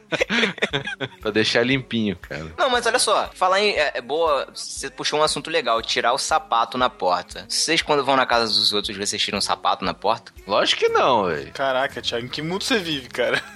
pra 1.22 1.32
deixar 1.32 1.64
limpinho, 1.66 2.16
cara. 2.16 2.52
Não, 2.58 2.70
mas 2.70 2.86
olha 2.86 3.00
só, 3.00 3.30
falar 3.34 3.60
em. 3.62 3.72
É, 3.72 3.92
é 3.96 4.02
boa, 4.02 4.48
você 4.54 4.90
puxou 4.90 5.20
um 5.20 5.24
assunto 5.24 5.50
legal, 5.50 5.82
tirar 5.82 6.14
o 6.14 6.18
sapato 6.18 6.78
na 6.78 6.90
porta. 6.90 7.46
Vocês, 7.48 7.82
quando 7.82 8.04
vão 8.04 8.16
na 8.16 8.26
casa 8.26 8.46
dos 8.48 8.74
outros, 8.74 8.96
vocês 8.98 9.22
tiram 9.22 9.40
o 9.40 9.42
sapato 9.42 9.84
na 9.86 9.94
porta? 9.94 10.32
Lógico 10.48 10.82
que 10.82 10.90
não, 10.90 11.26
velho. 11.26 11.52
Caraca, 11.54 12.02
Thiago, 12.02 12.26
em 12.26 12.30
que 12.30 12.42
mundo 12.42 12.64
você 12.64 12.80
vive, 12.80 13.10
cara? 13.10 13.42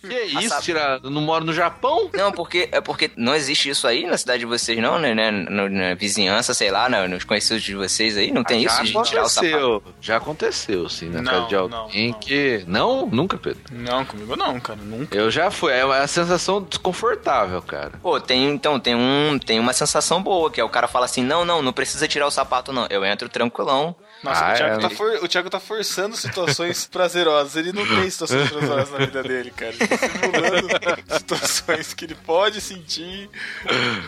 Que 0.00 0.22
isso, 0.24 0.48
sabe- 0.48 0.62
tirar. 0.62 1.00
Não 1.02 1.20
moro 1.20 1.44
no 1.44 1.52
Japão? 1.52 2.10
Não, 2.14 2.30
porque 2.30 2.68
é 2.70 2.80
porque 2.80 3.10
não 3.16 3.34
existe 3.34 3.68
isso 3.70 3.86
aí 3.86 4.06
na 4.06 4.16
cidade 4.18 4.40
de 4.40 4.46
vocês, 4.46 4.78
não, 4.78 4.98
né? 4.98 5.14
né? 5.14 5.30
No- 5.30 5.68
na 5.68 5.94
vizinhança, 5.94 6.52
sei 6.54 6.70
lá, 6.70 6.88
na- 6.88 7.08
nos 7.08 7.24
conhecidos 7.24 7.62
de 7.62 7.74
vocês 7.74 8.16
aí, 8.16 8.30
não 8.30 8.44
tem 8.44 8.62
já 8.62 8.82
isso 8.82 9.02
de 9.02 9.08
tirar 9.08 9.22
o 9.24 9.28
sapato. 9.28 9.54
aconteceu. 9.56 9.94
Já 10.00 10.16
aconteceu, 10.16 10.88
sim, 10.88 11.08
na 11.08 11.22
Não, 11.22 11.32
casa 11.32 11.46
de 11.48 11.54
não, 11.54 11.76
alguém 11.78 12.10
não. 12.10 12.18
que. 12.20 12.64
Não, 12.66 13.06
nunca, 13.06 13.36
Pedro. 13.38 13.60
Não, 13.72 13.93
comigo 14.02 14.34
não, 14.34 14.58
cara. 14.58 14.78
Nunca. 14.82 15.14
Eu 15.14 15.30
já 15.30 15.50
fui. 15.50 15.70
É 15.74 15.84
uma 15.84 16.06
sensação 16.06 16.62
desconfortável, 16.62 17.60
cara. 17.60 17.92
Pô, 18.02 18.18
tem 18.18 18.48
então, 18.48 18.80
tem 18.80 18.94
um, 18.94 19.38
tem 19.38 19.60
uma 19.60 19.74
sensação 19.74 20.22
boa, 20.22 20.50
que 20.50 20.58
é 20.58 20.64
o 20.64 20.68
cara 20.70 20.88
fala 20.88 21.04
assim: 21.04 21.22
"Não, 21.22 21.44
não, 21.44 21.60
não 21.60 21.72
precisa 21.74 22.08
tirar 22.08 22.26
o 22.26 22.30
sapato 22.30 22.72
não. 22.72 22.86
Eu 22.88 23.04
entro 23.04 23.28
tranquilão". 23.28 23.94
Nossa, 24.22 24.42
Ah, 24.46 24.52
o, 24.52 24.56
Thiago 24.56 24.74
é. 24.76 24.78
tá 24.78 24.88
for- 24.90 25.18
o 25.22 25.28
Thiago 25.28 25.50
tá 25.50 25.60
forçando 25.60 26.16
situações 26.16 26.86
prazerosas. 26.90 27.56
Ele 27.56 27.74
não 27.74 27.86
tem 27.86 28.08
situações 28.08 28.48
prazerosas 28.50 28.90
na 28.90 28.98
vida 29.04 29.22
dele, 29.22 29.50
cara. 29.50 29.74
Ele 29.78 29.86
tá 29.86 29.98
simulando 29.98 30.68
situações 31.18 31.92
que 31.92 32.06
ele 32.06 32.14
pode 32.14 32.58
sentir. 32.62 33.28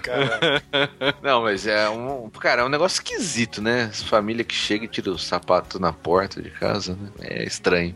Cara, 0.03 0.63
Não, 1.23 1.43
mas 1.43 1.67
é 1.67 1.89
um. 1.91 2.31
Cara, 2.31 2.63
é 2.63 2.65
um 2.65 2.69
negócio 2.71 2.97
esquisito, 2.97 3.61
né? 3.61 3.91
As 3.91 4.03
Família 4.03 4.43
que 4.45 4.55
chega 4.55 4.87
e 4.87 4.89
tira 4.89 5.11
o 5.11 5.19
sapato 5.19 5.79
na 5.79 5.93
porta 5.93 6.41
de 6.41 6.51
casa, 6.51 6.95
né? 6.95 7.11
É 7.21 7.45
estranho. 7.45 7.95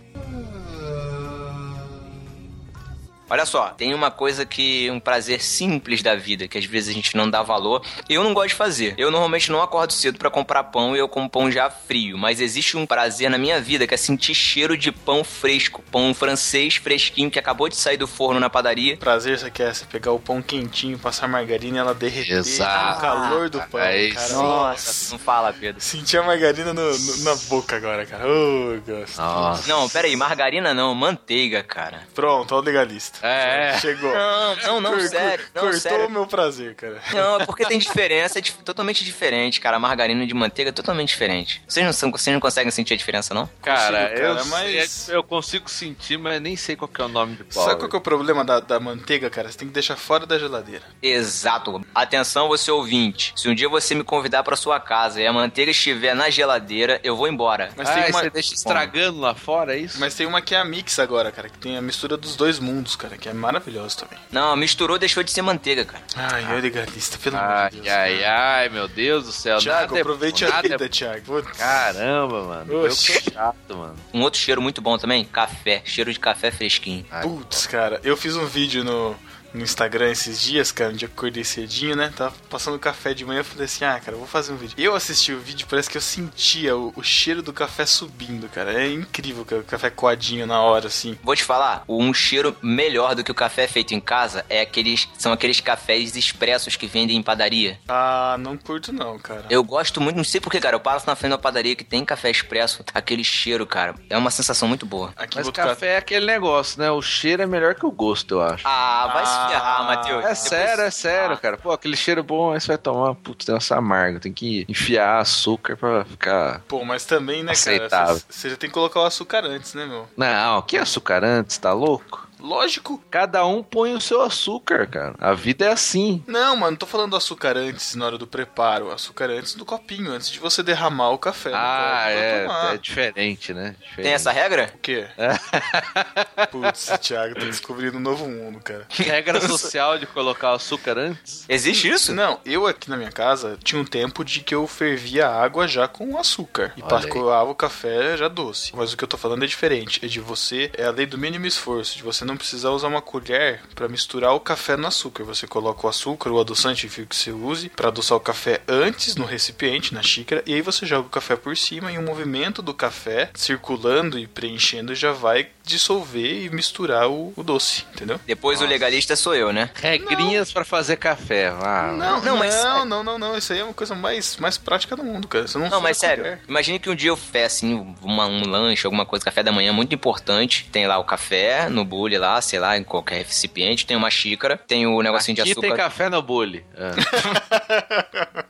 Olha 3.31 3.47
só, 3.47 3.69
tem 3.69 3.95
uma 3.95 4.11
coisa 4.11 4.45
que 4.45 4.91
um 4.91 4.99
prazer 4.99 5.41
simples 5.41 6.03
da 6.03 6.17
vida, 6.17 6.49
que 6.49 6.59
às 6.59 6.65
vezes 6.65 6.91
a 6.91 6.93
gente 6.93 7.17
não 7.17 7.31
dá 7.31 7.43
valor. 7.43 7.81
Eu 8.09 8.25
não 8.25 8.35
gosto 8.35 8.49
de 8.49 8.55
fazer. 8.57 8.95
Eu 8.99 9.11
normalmente 9.11 9.51
não 9.53 9.63
acordo 9.63 9.93
cedo 9.93 10.19
pra 10.19 10.29
comprar 10.29 10.65
pão 10.65 10.97
e 10.97 10.99
eu 10.99 11.09
como 11.09 11.31
pão 11.31 11.51
já 11.51 11.71
frio, 11.71 12.19
mas 12.19 12.41
existe 12.41 12.77
um 12.77 12.85
prazer 12.85 13.31
na 13.31 13.39
minha 13.39 13.61
vida 13.61 13.87
que 13.87 13.95
é 13.95 13.97
sentir 13.97 14.35
cheiro 14.35 14.77
de 14.77 14.91
pão 14.91 15.23
fresco, 15.23 15.83
pão 15.91 16.13
francês 16.13 16.75
fresquinho 16.77 17.31
que 17.31 17.39
acabou 17.39 17.69
de 17.69 17.77
sair 17.77 17.97
do 17.97 18.07
forno 18.07 18.41
na 18.41 18.51
padaria. 18.51 18.97
prazer 18.97 19.39
você 19.39 19.51
quer 19.51 19.75
você 19.75 19.85
pegar 19.85 20.11
o 20.13 20.19
pão 20.19 20.43
quentinho, 20.43 20.99
passar 20.99 21.29
margarina 21.29 21.77
e 21.77 21.81
ela 21.81 21.95
derreter 21.95 22.39
Exato. 22.39 22.95
no 22.97 23.01
calor 23.01 23.49
do 23.49 23.61
pão. 23.61 23.81
É 23.81 24.03
isso. 24.07 24.17
cara. 24.17 24.33
Nossa, 24.35 25.13
não 25.13 25.19
fala, 25.19 25.53
Pedro. 25.53 25.81
Senti 25.81 26.17
a 26.17 26.23
margarina 26.23 26.73
no- 26.75 26.99
no- 26.99 27.17
na 27.25 27.35
boca 27.49 27.77
agora, 27.77 28.05
cara. 28.05 28.25
Ô, 28.27 28.81
gosto. 28.85 29.17
Nossa. 29.21 29.69
Não, 29.69 29.89
pera 29.89 30.07
aí, 30.09 30.17
margarina 30.17 30.75
não, 30.75 30.95
manteiga, 30.95 31.63
cara. 31.63 32.01
Pronto, 32.15 32.55
ó 32.55 32.59
o 32.59 32.63
legalista. 32.63 33.20
É, 33.23 33.71
é. 33.75 33.79
Chegou. 33.79 34.13
Não, 34.13 34.57
não, 34.57 34.81
não, 34.81 34.91
Cor- 34.93 35.01
sério, 35.09 35.45
não, 35.55 35.63
Cortou 35.63 35.81
sério. 35.81 36.07
o 36.07 36.11
meu 36.11 36.27
prazer, 36.27 36.75
cara. 36.75 37.01
Não, 37.13 37.41
é 37.41 37.47
porque 37.47 37.65
tem 37.67 37.79
diferença, 37.81 38.39
é 38.39 38.43
totalmente 38.65 39.05
diferente, 39.05 39.61
cara. 39.61 39.77
A 39.77 39.81
margarina 39.81 40.27
de 40.27 40.35
manteiga 40.35 40.71
é 40.71 40.73
totalmente 40.73 41.09
diferente. 41.09 41.63
Vocês 41.69 41.85
não, 41.85 41.93
são, 41.93 42.11
vocês 42.11 42.33
não 42.33 42.41
conseguem 42.41 42.71
sentir 42.71 42.95
a 42.95 42.97
diferença, 42.97 43.33
não? 43.35 43.49
Cara, 43.63 44.09
Consigo, 44.09 44.21
eu, 44.21 44.35
cara, 44.37 44.45
mas- 44.47 44.91
sei- 44.91 45.17
eu 45.17 45.23
consigo 45.25 45.71
sentir, 45.71 46.19
mas 46.19 46.41
nem 46.41 46.57
sei 46.57 46.77
qual 46.77 46.89
que 46.89 47.01
é 47.01 47.05
o 47.05 47.09
nome 47.09 47.37
de 47.37 47.45
pau. 47.45 47.65
Sabe 47.65 47.79
qual 47.79 47.89
que 47.89 47.97
é 47.97 47.99
o 47.99 48.03
problema 48.03 48.45
da, 48.45 48.61
da 48.61 48.81
manteiga, 48.81 49.29
cara? 49.31 49.51
Você 49.51 49.59
tem 49.59 49.69
que 49.69 49.75
deixar 49.75 49.97
fora 49.97 50.27
da 50.27 50.39
geladeira. 50.39 50.83
Exato. 51.03 51.85
Atenção, 51.95 52.49
você 52.49 52.71
ouvinte. 52.71 53.33
Se 53.37 53.49
um 53.49 53.55
dia 53.55 53.69
você 53.69 53.95
me 53.95 54.03
convidar 54.05 54.43
pra 54.43 54.57
sua 54.57 54.81
casa 54.81 55.21
e 55.21 55.27
a 55.27 55.33
manteiga 55.33 55.71
estiver 55.71 56.15
na 56.15 56.31
geladeira, 56.31 57.01
eu 57.05 57.17
vou 57.17 57.29
embora. 57.29 57.71
Mas 57.77 57.89
ah, 57.89 57.95
tem 57.95 58.11
uma. 58.11 58.21
você 58.21 58.31
deixa 58.31 58.55
estragando 58.55 59.21
lá 59.21 59.35
fora, 59.35 59.75
é 59.75 59.79
isso? 59.79 59.99
Mas 60.01 60.15
tem 60.15 60.27
uma 60.27 60.41
que 60.41 60.55
é 60.55 60.59
a 60.59 60.65
mix 60.65 60.99
agora, 60.99 61.31
cara, 61.31 61.49
que 61.49 61.59
tem 61.59 61.77
a 61.77 61.83
mistura 61.83 62.17
dos 62.17 62.37
dois 62.37 62.59
mundos, 62.59 62.97
cara, 62.97 63.10
que 63.17 63.29
é 63.29 63.33
maravilhoso 63.33 63.99
também. 63.99 64.19
Não, 64.31 64.55
misturou, 64.57 64.99
deixou 64.99 65.23
de 65.23 65.31
ser 65.31 65.43
manteiga, 65.43 65.85
cara. 65.85 66.03
Ai, 66.17 66.45
eu 66.53 66.61
legalista, 66.61 67.19
pelo 67.19 67.37
amor 67.37 67.71
de 67.71 67.77
Deus. 67.81 67.89
ai, 67.89 68.25
ai, 68.25 68.69
meu 68.69 68.89
Deus 68.89 69.25
do 69.27 69.33
céu. 69.33 69.59
Thiago, 69.59 69.81
nada 69.89 69.99
é- 69.99 70.01
aproveite 70.03 70.45
a 70.45 70.49
nada 70.49 70.67
é- 70.67 70.71
vida, 70.71 70.89
Thiago. 70.89 71.23
Putz. 71.25 71.59
Caramba, 71.59 72.43
mano. 72.45 72.73
Eu 72.73 72.91
sou 72.91 73.15
chato, 73.21 73.77
mano. 73.77 73.97
Um 74.13 74.23
outro 74.23 74.39
cheiro 74.41 74.61
muito 74.63 74.81
bom 74.81 74.97
também, 74.99 75.25
café. 75.25 75.83
Cheiro 75.85 76.13
de 76.13 76.19
café 76.19 76.51
fresquinho. 76.51 77.05
Ai, 77.11 77.23
Putz, 77.23 77.67
cara, 77.67 78.01
eu 78.05 78.17
fiz 78.17 78.37
um 78.37 78.47
vídeo 78.47 78.83
no, 78.85 79.17
no 79.53 79.63
Instagram 79.63 80.11
esses 80.11 80.41
dias, 80.41 80.73
cara, 80.73 80.91
um 80.93 80.97
dia 80.97 81.09
que 81.09 81.15
eu 81.15 81.19
acordei 81.19 81.45
cedinho, 81.45 81.97
né? 81.97 82.13
Tava 82.17 82.35
passando 82.49 82.79
café 82.79 83.15
de 83.15 83.25
manhã, 83.25 83.41
eu 83.41 83.45
falei 83.45 83.65
assim, 83.65 83.85
ah, 83.85 83.99
cara, 84.01 84.13
eu 84.13 84.19
vou 84.19 84.27
fazer 84.29 84.53
um 84.53 84.57
vídeo. 84.57 84.75
Eu 84.79 84.95
assisti 84.95 85.33
o 85.33 85.41
vídeo, 85.41 85.67
parece 85.69 85.91
que 85.91 85.97
eu 85.97 86.01
sentia 86.01 86.77
o, 86.77 86.93
o 86.97 87.03
cheiro 87.03 87.43
do 87.43 87.53
café 87.53 87.87
subindo, 87.87 88.49
cara. 88.49 88.73
É 88.73 88.93
incrível, 88.93 89.45
cara, 89.45 89.63
o 89.63 89.65
café 89.65 89.91
coadinho 89.91 90.47
na 90.47 90.61
hora, 90.63 90.87
assim. 90.87 91.19
Vou 91.23 91.35
te 91.35 91.45
falar, 91.45 91.85
um 91.89 92.13
cheiro 92.13 92.57
melhor 92.63 93.15
do 93.15 93.25
que 93.25 93.31
o 93.31 93.35
café 93.35 93.67
feito 93.67 93.95
em 93.95 94.01
casa 94.01 94.45
é 94.49 94.61
aqueles, 94.61 95.09
são 95.19 95.33
aqueles 95.33 95.61
cafés 95.61 96.17
expressos 96.17 96.77
que 96.77 96.87
vendem 96.87 97.17
em 97.17 97.23
padaria. 97.23 97.79
Ah, 97.89 98.37
não 98.39 98.57
curto 98.57 98.93
não, 98.93 99.19
cara. 99.19 99.45
Eu 99.51 99.63
gosto 99.63 100.01
muito, 100.01 100.17
não 100.17 100.25
sei 100.25 100.41
porquê, 100.41 100.61
cara. 100.61 100.77
Eu 100.77 100.81
passo 100.81 101.07
na 101.07 101.17
frente 101.17 101.31
da 101.31 101.39
padaria 101.39 101.77
que 101.77 101.85
tem 101.85 102.05
café 102.05 102.31
expresso, 102.31 102.85
aquele 102.95 103.25
cheiro, 103.25 103.67
cara. 103.67 103.95
É 104.09 104.17
uma 104.17 104.31
sensação 104.31 104.69
muito 104.69 104.87
boa. 104.87 105.13
Aqui 105.17 105.37
Mas 105.39 105.51
café 105.51 105.95
é 105.95 105.97
aquele 105.97 106.27
negócio, 106.27 106.81
né? 106.81 106.91
O 106.91 107.03
cheiro 107.03 107.43
é 107.43 107.47
melhor 107.47 107.75
que 107.75 107.87
o 107.87 107.91
gosto, 107.91 108.37
eu 108.37 108.43
acho. 108.43 108.67
Ah, 108.67 109.11
vai 109.13 109.27
se 109.27 109.40
ferrar, 109.49 109.85
Matheus. 109.85 110.25
É 110.25 110.35
sério, 110.35 110.85
é 110.85 110.91
sério, 110.91 111.39
cara. 111.39 111.57
Pô, 111.57 111.71
aquele 111.73 111.97
cheiro 111.97 112.23
bom, 112.23 112.53
aí 112.53 112.61
você 112.61 112.69
vai 112.69 112.79
tomar, 112.79 113.15
putz, 113.15 113.45
tem 113.45 113.57
essa 113.57 113.77
amarga. 113.77 114.21
Tem 114.21 114.33
que 114.33 114.65
enfiar 114.69 115.21
açúcar 115.21 115.77
pra 115.77 116.05
ficar. 116.05 116.61
Pô, 116.69 116.85
mas 116.85 117.05
também, 117.05 117.43
né, 117.43 117.53
cara? 117.55 117.77
Aceitável. 117.77 118.15
Você- 118.17 118.25
Você 118.31 118.51
já 118.51 118.57
tem 118.57 118.69
que 118.71 118.75
colocar 118.75 119.01
o 119.01 119.05
açúcar 119.05 119.45
antes, 119.45 119.75
né, 119.75 119.87
meu? 119.87 120.09
Não, 120.17 120.63
que 120.63 120.77
açúcar 120.77 121.25
antes, 121.25 121.57
tá 121.59 121.73
louco? 121.73 122.29
Lógico. 122.41 123.03
Cada 123.11 123.45
um 123.47 123.63
põe 123.63 123.95
o 123.95 124.01
seu 124.01 124.21
açúcar, 124.23 124.87
cara. 124.87 125.15
A 125.19 125.33
vida 125.35 125.65
é 125.67 125.73
assim. 125.73 126.23
Não, 126.27 126.57
mano, 126.57 126.73
não 126.73 126.77
tô 126.79 126.87
falando 126.87 127.11
do 127.11 127.17
açúcar 127.17 127.57
antes 127.57 127.95
na 127.95 128.07
hora 128.07 128.19
do 128.19 128.27
preparo. 128.27 128.91
Açúcar 128.91 129.31
antes 129.31 129.55
do 129.55 129.65
copinho, 129.65 130.13
antes 130.13 130.31
de 130.31 130.39
você 130.39 130.63
derramar 130.63 131.11
o 131.11 131.19
café. 131.19 131.51
no 131.51 131.57
Ah, 131.57 132.05
é, 132.09 132.43
tomar. 132.43 132.75
é 132.75 132.79
diferente, 132.79 133.55
né? 133.55 133.75
Diferente. 133.81 134.03
Tem 134.05 134.13
essa 134.13 134.31
regra? 134.33 134.73
O 134.75 134.79
quê? 134.79 135.07
Putz, 136.51 136.91
Thiago 137.01 137.35
tá 137.35 137.45
descobrindo 137.45 137.97
um 137.99 138.01
novo 138.01 138.29
mundo, 138.29 138.61
cara. 138.61 138.87
regra 138.91 139.41
social 139.41 139.99
de 139.99 140.07
colocar 140.07 140.53
o 140.53 140.55
açúcar 140.55 140.99
antes? 140.99 141.45
Existe 141.49 141.89
isso? 141.89 142.15
Não, 142.15 142.41
eu 142.45 142.67
aqui 142.67 142.89
na 142.91 142.97
minha 142.97 143.13
casa 143.13 143.59
tinha 143.63 143.81
um 143.81 143.85
tempo 143.85 144.25
de 144.25 144.41
que 144.41 144.55
eu 144.55 144.67
fervia 144.67 145.29
a 145.29 145.43
água 145.43 145.67
já 145.69 145.87
com 145.89 146.19
açúcar. 146.19 146.73
E 146.77 146.83
passava 146.83 147.45
o 147.45 147.55
café 147.55 148.17
já 148.17 148.29
doce. 148.29 148.73
Mas 148.75 148.93
o 148.93 148.97
que 148.97 149.05
eu 149.05 149.09
tô 149.09 149.17
falando 149.17 149.45
é 149.45 149.47
diferente. 149.47 150.05
É 150.05 150.09
de 150.09 150.21
você. 150.21 150.71
É 150.77 150.85
a 150.85 150.91
lei 150.91 151.07
do 151.07 151.19
mínimo 151.19 151.47
esforço. 151.47 151.97
De 151.97 152.03
você 152.03 152.25
não 152.31 152.37
precisar 152.37 152.71
usar 152.71 152.89
uma 152.89 153.03
colher 153.03 153.61
pra 153.75 153.89
misturar 153.89 154.35
o 154.35 154.41
café 154.41 154.77
no 154.77 154.87
açúcar. 154.87 155.25
Você 155.25 155.47
coloca 155.47 155.87
o 155.87 155.91
açúcar, 155.91 156.31
o 156.31 156.41
adoçante, 156.41 156.87
enfim, 156.87 157.05
que 157.05 157.17
você 157.17 157.31
use, 157.31 157.69
pra 157.71 157.89
adoçar 157.89 158.17
o 158.17 158.21
café 158.21 158.63
antes 158.69 159.17
no 159.17 159.25
recipiente, 159.25 159.93
na 159.93 160.03
xícara. 160.03 160.43
E 160.47 160.55
aí 160.55 160.63
você 160.63 160.87
joga 160.87 161.07
o 161.07 161.11
café 161.11 161.37
por 161.37 161.57
cima 161.57 161.93
e 161.93 161.99
o 161.99 162.03
movimento 162.03 162.63
do 162.63 162.73
café 162.73 163.31
circulando 163.35 164.19
e 164.19 164.27
preenchendo 164.27 164.95
já 164.95 165.13
vai 165.13 165.49
dissolver 165.71 166.45
e 166.45 166.51
misturar 166.51 167.09
o, 167.09 167.33
o 167.37 167.43
doce, 167.43 167.85
entendeu? 167.95 168.21
Depois 168.27 168.61
o 168.61 168.67
legalista 168.67 169.17
sou 169.17 169.35
eu, 169.35 169.53
né? 169.53 169.71
Regrinhas 169.75 170.53
pra 170.53 170.65
fazer 170.65 170.97
café. 170.97 171.49
Ah, 171.63 171.93
Não, 171.97 172.17
Não, 172.17 172.23
não, 172.23 172.37
mas 172.37 172.55
não, 172.55 172.63
sério. 172.63 172.85
não, 172.85 173.03
não, 173.05 173.19
não. 173.19 173.39
Isso 173.39 173.53
aí 173.53 173.61
é 173.61 173.65
uma 173.65 173.73
coisa 173.75 173.95
mais, 173.95 174.37
mais 174.37 174.59
prática 174.59 174.95
do 174.97 175.03
mundo, 175.05 175.27
cara. 175.29 175.47
Você 175.47 175.57
não, 175.59 175.69
Não, 175.69 175.81
mas 175.81 175.97
sério, 175.97 176.25
colher. 176.25 176.41
imagine 176.49 176.79
que 176.79 176.91
um 176.91 176.95
dia 176.95 177.11
eu 177.11 177.17
peço 177.17 177.51
assim, 177.65 177.95
uma- 178.03 178.27
um 178.27 178.47
lanche, 178.47 178.87
alguma 178.87 179.05
coisa, 179.07 179.25
café 179.25 179.43
da 179.43 179.51
manhã 179.53 179.73
muito 179.73 179.95
importante. 179.95 180.69
Tem 180.71 180.87
lá 180.87 180.99
o 180.99 181.05
café 181.05 181.69
no 181.69 181.85
bule 181.85 182.17
lá, 182.19 182.41
sei 182.41 182.59
lá, 182.59 182.77
em 182.79 182.85
qualquer 182.85 183.25
recipiente, 183.25 183.85
tem 183.87 183.97
uma 183.97 184.11
xícara, 184.11 184.57
tem 184.57 184.87
o 184.87 185.03
negocinho 185.03 185.35
de 185.35 185.41
Aqui 185.43 185.53
açúcar. 185.53 185.67
tem 185.69 185.77
café 185.77 186.09
no 186.09 186.23
bule. 186.23 186.65
Ah. 186.77 186.91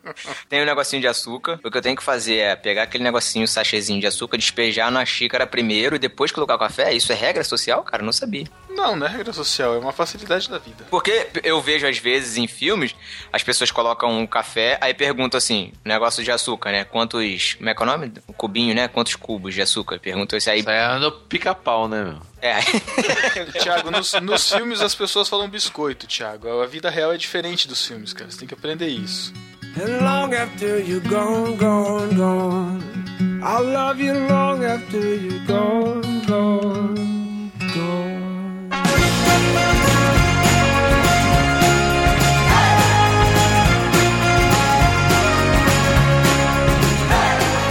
Tem 0.49 0.61
um 0.61 0.65
negocinho 0.65 1.01
de 1.01 1.07
açúcar. 1.09 1.61
O 1.65 1.71
que 1.71 1.77
eu 1.79 1.83
tenho 1.83 1.97
que 1.97 2.03
fazer 2.03 2.37
é 2.39 2.57
pegar 2.57 2.83
aquele 2.83 3.05
negocinho, 3.05 3.47
sachêzinho 3.47 4.01
de 4.01 4.07
açúcar, 4.07 4.37
despejar 4.37 4.91
na 4.91 5.05
xícara 5.05 5.47
primeiro 5.47 5.97
e 5.97 5.99
depois 5.99 6.33
colocar 6.33 6.57
o 6.57 6.59
café. 6.59 6.93
Isso 6.93 7.10
é 7.11 7.15
regra 7.15 7.45
social, 7.45 7.83
cara? 7.83 8.03
Eu 8.03 8.07
não 8.07 8.13
sabia. 8.13 8.47
Não, 8.69 8.97
não 8.97 9.07
é 9.07 9.11
regra 9.11 9.33
social, 9.33 9.75
é 9.75 9.79
uma 9.79 9.93
facilidade 9.93 10.49
da 10.49 10.59
vida. 10.59 10.87
Porque 10.91 11.29
eu 11.43 11.61
vejo 11.61 11.87
às 11.87 11.99
vezes 11.99 12.37
em 12.37 12.47
filmes, 12.47 12.95
as 13.33 13.43
pessoas 13.43 13.71
colocam 13.71 14.19
um 14.19 14.27
café, 14.27 14.79
aí 14.81 14.95
perguntam 14.95 15.39
assim, 15.39 15.73
negócio 15.85 16.23
de 16.23 16.31
açúcar, 16.31 16.73
né? 16.73 16.85
Quantos. 16.85 17.55
Como 17.55 17.69
é 17.69 17.75
que 17.75 17.83
é 17.83 17.85
o 17.85 17.87
nome? 17.87 18.13
O 18.27 18.33
cubinho, 18.33 18.75
né? 18.75 18.89
Quantos 18.89 19.17
cubos 19.17 19.55
de 19.55 19.63
açúcar? 19.63 19.99
Perguntam 19.99 20.39
isso 20.39 20.51
aí. 20.51 20.61
Isso 20.61 20.71
aí 20.71 20.77
é 20.77 20.99
no 20.99 21.13
pica-pau, 21.13 21.89
né, 21.89 22.05
meu? 22.05 22.21
É. 22.41 22.61
Tiago, 23.61 23.91
nos, 23.91 24.13
nos 24.15 24.53
filmes 24.53 24.81
as 24.81 24.95
pessoas 24.95 25.29
falam 25.29 25.49
biscoito, 25.49 26.07
Tiago. 26.07 26.63
A 26.63 26.67
vida 26.67 26.89
real 26.89 27.13
é 27.13 27.17
diferente 27.17 27.69
dos 27.69 27.85
filmes, 27.87 28.13
cara. 28.13 28.31
Você 28.31 28.39
tem 28.39 28.49
que 28.49 28.55
aprender 28.55 28.89
isso. 28.89 29.33
And 29.77 30.03
long 30.03 30.35
after 30.35 30.79
you're 30.81 31.07
gone, 31.07 31.57
gone, 31.57 32.15
gone. 32.15 33.10
I'll 33.43 33.65
love 33.65 33.99
you 33.99 34.13
long 34.13 34.65
after 34.65 34.99
you're 35.17 35.47
gone, 35.47 36.25
gone, 36.27 37.51
gone. 37.75 38.71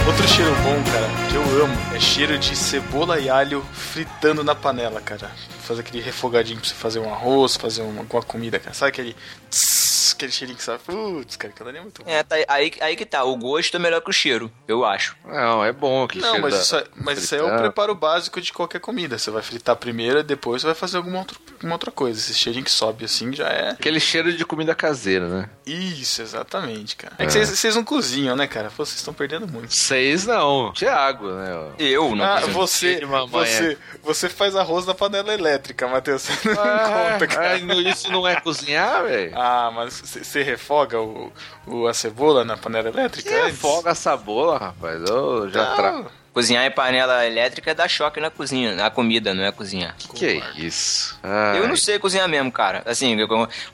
Outro 0.06 0.26
cheiro 0.26 0.54
bom, 0.64 0.82
cara, 0.90 1.08
que 1.28 1.36
eu 1.36 1.64
amo, 1.64 1.89
cheiro 2.00 2.38
de 2.38 2.56
cebola 2.56 3.18
e 3.18 3.28
alho 3.28 3.64
fritando 3.72 4.42
na 4.42 4.54
panela, 4.54 5.00
cara. 5.00 5.30
Fazer 5.62 5.80
aquele 5.82 6.02
refogadinho 6.02 6.58
pra 6.58 6.68
você 6.68 6.74
fazer 6.74 6.98
um 6.98 7.12
arroz, 7.12 7.56
fazer 7.56 7.82
uma, 7.82 8.00
alguma 8.00 8.22
comida, 8.22 8.58
cara. 8.58 8.74
Sabe 8.74 8.88
aquele. 8.90 9.16
tss, 9.48 10.14
aquele 10.16 10.32
cheirinho 10.32 10.58
que 10.58 10.64
sabe. 10.64 10.80
Putz, 10.84 11.36
cara, 11.36 11.52
aquilo 11.54 11.68
ali 11.68 11.78
é 11.78 11.80
muito 11.80 12.02
bom. 12.02 12.10
É, 12.10 12.22
tá, 12.24 12.34
aí, 12.48 12.72
aí 12.80 12.96
que 12.96 13.06
tá. 13.06 13.22
O 13.24 13.36
gosto 13.36 13.76
é 13.76 13.78
melhor 13.80 14.00
que 14.00 14.10
o 14.10 14.12
cheiro, 14.12 14.50
eu 14.66 14.84
acho. 14.84 15.14
Não, 15.24 15.64
é 15.64 15.72
bom 15.72 16.02
aquele 16.02 16.22
Não, 16.22 16.30
cheiro 16.30 16.42
mas, 16.42 16.54
da- 16.54 16.60
isso, 16.60 16.76
é, 16.76 16.84
mas 16.96 17.22
isso 17.22 17.34
aí 17.34 17.40
é 17.40 17.44
o 17.44 17.56
preparo 17.58 17.94
básico 17.94 18.40
de 18.40 18.52
qualquer 18.52 18.80
comida. 18.80 19.16
Você 19.16 19.30
vai 19.30 19.42
fritar 19.42 19.76
primeiro 19.76 20.18
e 20.18 20.22
depois 20.24 20.62
você 20.62 20.66
vai 20.66 20.74
fazer 20.74 20.96
alguma 20.96 21.18
outra, 21.20 21.36
alguma 21.54 21.74
outra 21.74 21.90
coisa. 21.92 22.18
Esse 22.18 22.34
cheirinho 22.34 22.64
que 22.64 22.70
sobe 22.70 23.04
assim 23.04 23.32
já 23.32 23.48
é. 23.48 23.70
Aquele 23.70 24.00
cheiro 24.00 24.32
de 24.32 24.44
comida 24.44 24.74
caseira, 24.74 25.28
né? 25.28 25.50
Isso, 25.64 26.20
exatamente, 26.20 26.96
cara. 26.96 27.14
É 27.18 27.26
que 27.26 27.32
vocês 27.32 27.48
vocês 27.48 27.76
não 27.76 27.84
cozinham, 27.84 28.34
né, 28.34 28.48
cara? 28.48 28.70
Pô, 28.76 28.84
Vocês 28.84 28.96
estão 28.98 29.14
perdendo 29.14 29.46
muito. 29.46 29.72
Seis 29.72 30.26
não. 30.26 30.72
Thiago, 30.72 31.30
né? 31.32 31.72
Eu 31.90 32.14
não 32.14 32.24
Ah, 32.24 32.40
você, 32.40 33.00
você, 33.30 33.78
você 34.02 34.28
faz 34.28 34.54
arroz 34.56 34.86
na 34.86 34.94
panela 34.94 35.32
elétrica, 35.34 35.86
Matheus. 35.88 36.22
Você 36.40 36.48
não 36.54 36.62
Ah, 36.62 37.10
conta, 37.12 37.26
cara. 37.26 37.54
ah, 37.54 37.58
isso 37.90 38.10
não 38.10 38.26
é 38.26 38.40
cozinhar, 38.40 39.02
velho? 39.04 39.32
Ah, 39.36 39.70
mas 39.74 39.94
você 40.22 40.42
refoga 40.42 41.00
o, 41.00 41.32
o- 41.66 41.86
a 41.86 41.94
cebola 41.94 42.44
na 42.44 42.56
panela 42.56 42.88
elétrica? 42.88 43.28
Que 43.28 43.34
antes? 43.34 43.58
folga 43.58 43.90
essa 43.90 44.16
bola, 44.16 44.58
rapaz. 44.58 45.02
Eu 45.08 45.48
já 45.50 45.74
trago. 45.74 46.10
Cozinhar 46.32 46.64
em 46.64 46.70
panela 46.70 47.26
elétrica 47.26 47.72
é 47.72 47.74
dar 47.74 47.88
choque 47.88 48.20
na 48.20 48.30
cozinha, 48.30 48.74
na 48.76 48.88
comida, 48.88 49.34
não 49.34 49.42
é 49.42 49.50
cozinhar. 49.50 49.96
Que 49.98 50.08
que 50.08 50.26
é 50.26 50.50
isso? 50.56 51.18
Ai. 51.22 51.58
Eu 51.58 51.66
não 51.66 51.76
sei 51.76 51.98
cozinhar 51.98 52.28
mesmo, 52.28 52.52
cara. 52.52 52.82
Assim, 52.86 53.16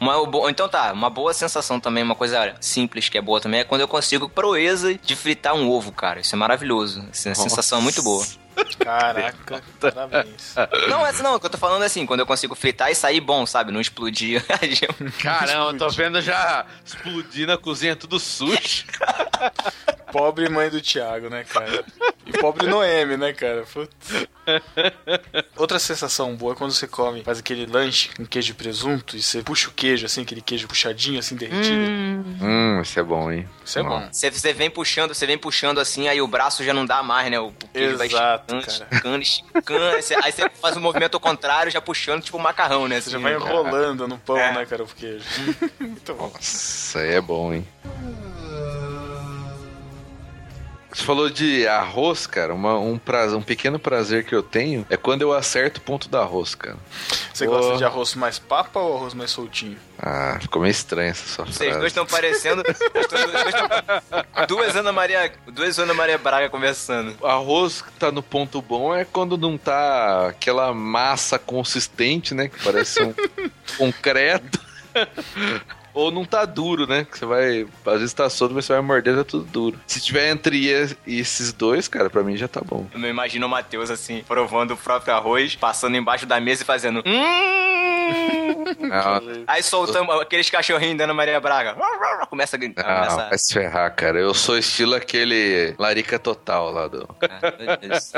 uma, 0.00 0.50
então 0.50 0.66
tá, 0.66 0.92
uma 0.92 1.10
boa 1.10 1.34
sensação 1.34 1.78
também, 1.78 2.02
uma 2.02 2.14
coisa 2.14 2.54
simples 2.60 3.10
que 3.10 3.18
é 3.18 3.20
boa 3.20 3.40
também, 3.40 3.60
é 3.60 3.64
quando 3.64 3.82
eu 3.82 3.88
consigo 3.88 4.28
proeza 4.28 4.94
de 4.94 5.14
fritar 5.14 5.54
um 5.54 5.68
ovo, 5.68 5.92
cara. 5.92 6.20
Isso 6.20 6.34
é 6.34 6.38
maravilhoso. 6.38 7.06
Essa 7.10 7.34
sensação 7.34 7.78
é 7.80 7.82
muito 7.82 8.02
boa. 8.02 8.24
Caraca, 8.78 9.62
parabéns. 9.78 10.54
Não, 10.88 11.06
essa 11.06 11.22
não, 11.22 11.34
o 11.34 11.40
que 11.40 11.46
eu 11.46 11.50
tô 11.50 11.58
falando 11.58 11.82
é 11.82 11.86
assim, 11.86 12.06
quando 12.06 12.20
eu 12.20 12.26
consigo 12.26 12.54
fritar 12.54 12.90
e 12.90 12.94
sair 12.94 13.20
bom, 13.20 13.44
sabe? 13.44 13.70
Não 13.70 13.80
explodir. 13.80 14.42
Caramba, 15.20 15.72
eu 15.72 15.78
tô 15.78 15.88
vendo 15.90 16.22
já 16.22 16.64
explodir 16.84 17.46
na 17.46 17.58
cozinha 17.58 17.94
tudo 17.94 18.18
sujo. 18.18 18.84
Pobre 20.12 20.48
mãe 20.48 20.70
do 20.70 20.80
Thiago, 20.80 21.28
né, 21.28 21.44
cara? 21.44 21.84
E 22.24 22.32
pobre 22.38 22.66
Noemi, 22.66 23.16
né, 23.16 23.32
cara? 23.32 23.64
Putz. 23.72 24.26
Outra 25.56 25.78
sensação 25.78 26.34
boa 26.36 26.52
é 26.52 26.56
quando 26.56 26.72
você 26.72 26.86
come, 26.86 27.22
faz 27.22 27.38
aquele 27.40 27.66
lanche 27.66 28.10
com 28.16 28.24
queijo 28.24 28.52
e 28.52 28.54
presunto 28.54 29.16
e 29.16 29.22
você 29.22 29.42
puxa 29.42 29.68
o 29.68 29.72
queijo, 29.72 30.06
assim, 30.06 30.22
aquele 30.22 30.40
queijo 30.40 30.68
puxadinho, 30.68 31.18
assim, 31.18 31.34
derretido. 31.36 31.76
Hum, 32.40 32.80
isso 32.80 32.98
é 32.98 33.02
bom, 33.02 33.30
hein? 33.30 33.48
Isso 33.64 33.78
é 33.78 33.82
bom. 33.82 34.08
Você, 34.10 34.30
você 34.30 34.52
vem 34.52 34.70
puxando, 34.70 35.12
você 35.14 35.26
vem 35.26 35.36
puxando 35.38 35.78
assim, 35.80 36.08
aí 36.08 36.20
o 36.20 36.26
braço 36.28 36.62
já 36.64 36.72
não 36.72 36.86
dá 36.86 37.02
mais, 37.02 37.30
né? 37.30 37.38
O, 37.40 37.48
o 37.48 37.52
queijo 37.72 37.94
Exato, 37.94 37.98
vai 37.98 38.08
cara. 38.08 38.38
esticando, 38.60 39.22
esticando, 39.22 39.22
esticando. 39.22 39.84
Aí 39.96 40.02
você, 40.02 40.14
aí 40.22 40.32
você 40.32 40.48
faz 40.50 40.76
o 40.76 40.80
movimento 40.80 41.14
ao 41.14 41.20
contrário, 41.20 41.70
já 41.72 41.80
puxando, 41.80 42.22
tipo 42.22 42.38
macarrão, 42.38 42.86
né? 42.86 43.00
Você 43.00 43.10
já 43.10 43.16
assim, 43.18 43.24
vai 43.24 43.34
enrolando 43.34 44.06
no 44.06 44.18
pão, 44.18 44.38
É. 44.38 44.52
né, 44.52 44.66
cara, 44.66 44.84
o 44.84 44.86
queijo. 44.86 45.24
Muito 45.80 46.14
bom. 46.14 46.32
Isso 46.40 46.98
aí 46.98 47.14
é 47.14 47.20
bom, 47.20 47.52
hein? 47.52 47.66
Você 50.96 51.04
falou 51.04 51.28
de 51.28 51.68
arroz, 51.68 52.26
cara. 52.26 52.54
Uma- 52.54 52.78
um, 52.78 52.96
prazer, 52.96 53.36
um 53.36 53.42
pequeno 53.42 53.78
prazer 53.78 54.24
que 54.24 54.34
eu 54.34 54.42
tenho 54.42 54.86
é 54.88 54.96
quando 54.96 55.20
eu 55.20 55.30
acerto 55.34 55.78
o 55.78 55.82
ponto 55.82 56.08
do 56.08 56.16
arroz, 56.16 56.54
cara. 56.54 56.78
Você 57.34 57.46
gosta 57.46 57.76
de 57.76 57.84
arroz 57.84 58.14
mais 58.14 58.38
papa 58.38 58.80
ou 58.80 58.96
arroz 58.96 59.12
mais 59.12 59.30
soltinho? 59.30 59.76
Ah, 59.98 60.38
ficou 60.40 60.62
meio 60.62 60.70
estranha 60.70 61.10
essa 61.10 61.26
sua 61.28 61.44
Vocês 61.44 61.58
frase. 61.68 61.80
dois 61.80 61.90
estão 61.92 62.06
parecendo. 62.06 62.62
dois 62.64 64.46
duas 64.48 64.74
Ana 64.74 64.90
Maria. 64.90 65.30
Duas 65.48 65.78
Ana 65.78 65.92
Maria 65.92 66.16
Braga 66.16 66.48
conversando. 66.48 67.14
O 67.20 67.26
arroz 67.26 67.82
que 67.82 67.92
tá 67.92 68.10
no 68.10 68.22
ponto 68.22 68.62
bom 68.62 68.94
é 68.94 69.04
quando 69.04 69.36
não 69.36 69.58
tá 69.58 70.28
aquela 70.28 70.72
massa 70.72 71.38
consistente, 71.38 72.32
né? 72.34 72.48
Que 72.48 72.64
parece 72.64 73.02
um 73.02 73.12
concreto. 73.76 74.58
Ou 75.96 76.10
não 76.10 76.26
tá 76.26 76.44
duro, 76.44 76.86
né? 76.86 77.06
Que 77.10 77.18
você 77.18 77.24
vai. 77.24 77.66
Às 77.86 78.00
vezes 78.00 78.12
tá 78.12 78.28
solto, 78.28 78.54
mas 78.54 78.66
você 78.66 78.74
vai 78.74 78.82
morder, 78.82 79.16
tá 79.16 79.24
tudo 79.24 79.44
duro. 79.46 79.80
Se 79.86 79.98
tiver 79.98 80.28
entre 80.30 80.68
es- 80.68 80.94
esses 81.06 81.54
dois, 81.54 81.88
cara, 81.88 82.10
pra 82.10 82.22
mim 82.22 82.36
já 82.36 82.46
tá 82.46 82.60
bom. 82.62 82.86
Eu 82.92 83.00
me 83.00 83.08
imagino 83.08 83.46
o 83.46 83.48
Matheus 83.48 83.90
assim, 83.90 84.22
provando 84.28 84.74
o 84.74 84.76
próprio 84.76 85.14
arroz, 85.14 85.56
passando 85.56 85.96
embaixo 85.96 86.26
da 86.26 86.38
mesa 86.38 86.62
e 86.62 86.66
fazendo. 86.66 87.02
Hum! 87.06 87.66
Ah, 88.92 89.20
Aí 89.46 89.62
soltando 89.62 90.10
aqueles 90.12 90.48
cachorrinhos 90.50 90.98
da 90.98 91.04
Ana 91.04 91.14
Maria 91.14 91.40
Braga. 91.40 91.76
Começa 92.28 92.56
a. 92.56 92.60
ah, 92.60 92.96
Começa 93.06 93.28
vai 93.28 93.38
se 93.38 93.52
ferrar, 93.54 93.94
cara. 93.94 94.18
Eu 94.18 94.34
sou 94.34 94.56
estilo 94.58 94.94
aquele 94.94 95.74
larica 95.78 96.18
total 96.18 96.70
lá 96.70 96.86
do. 96.88 97.08
Deus. 97.80 98.12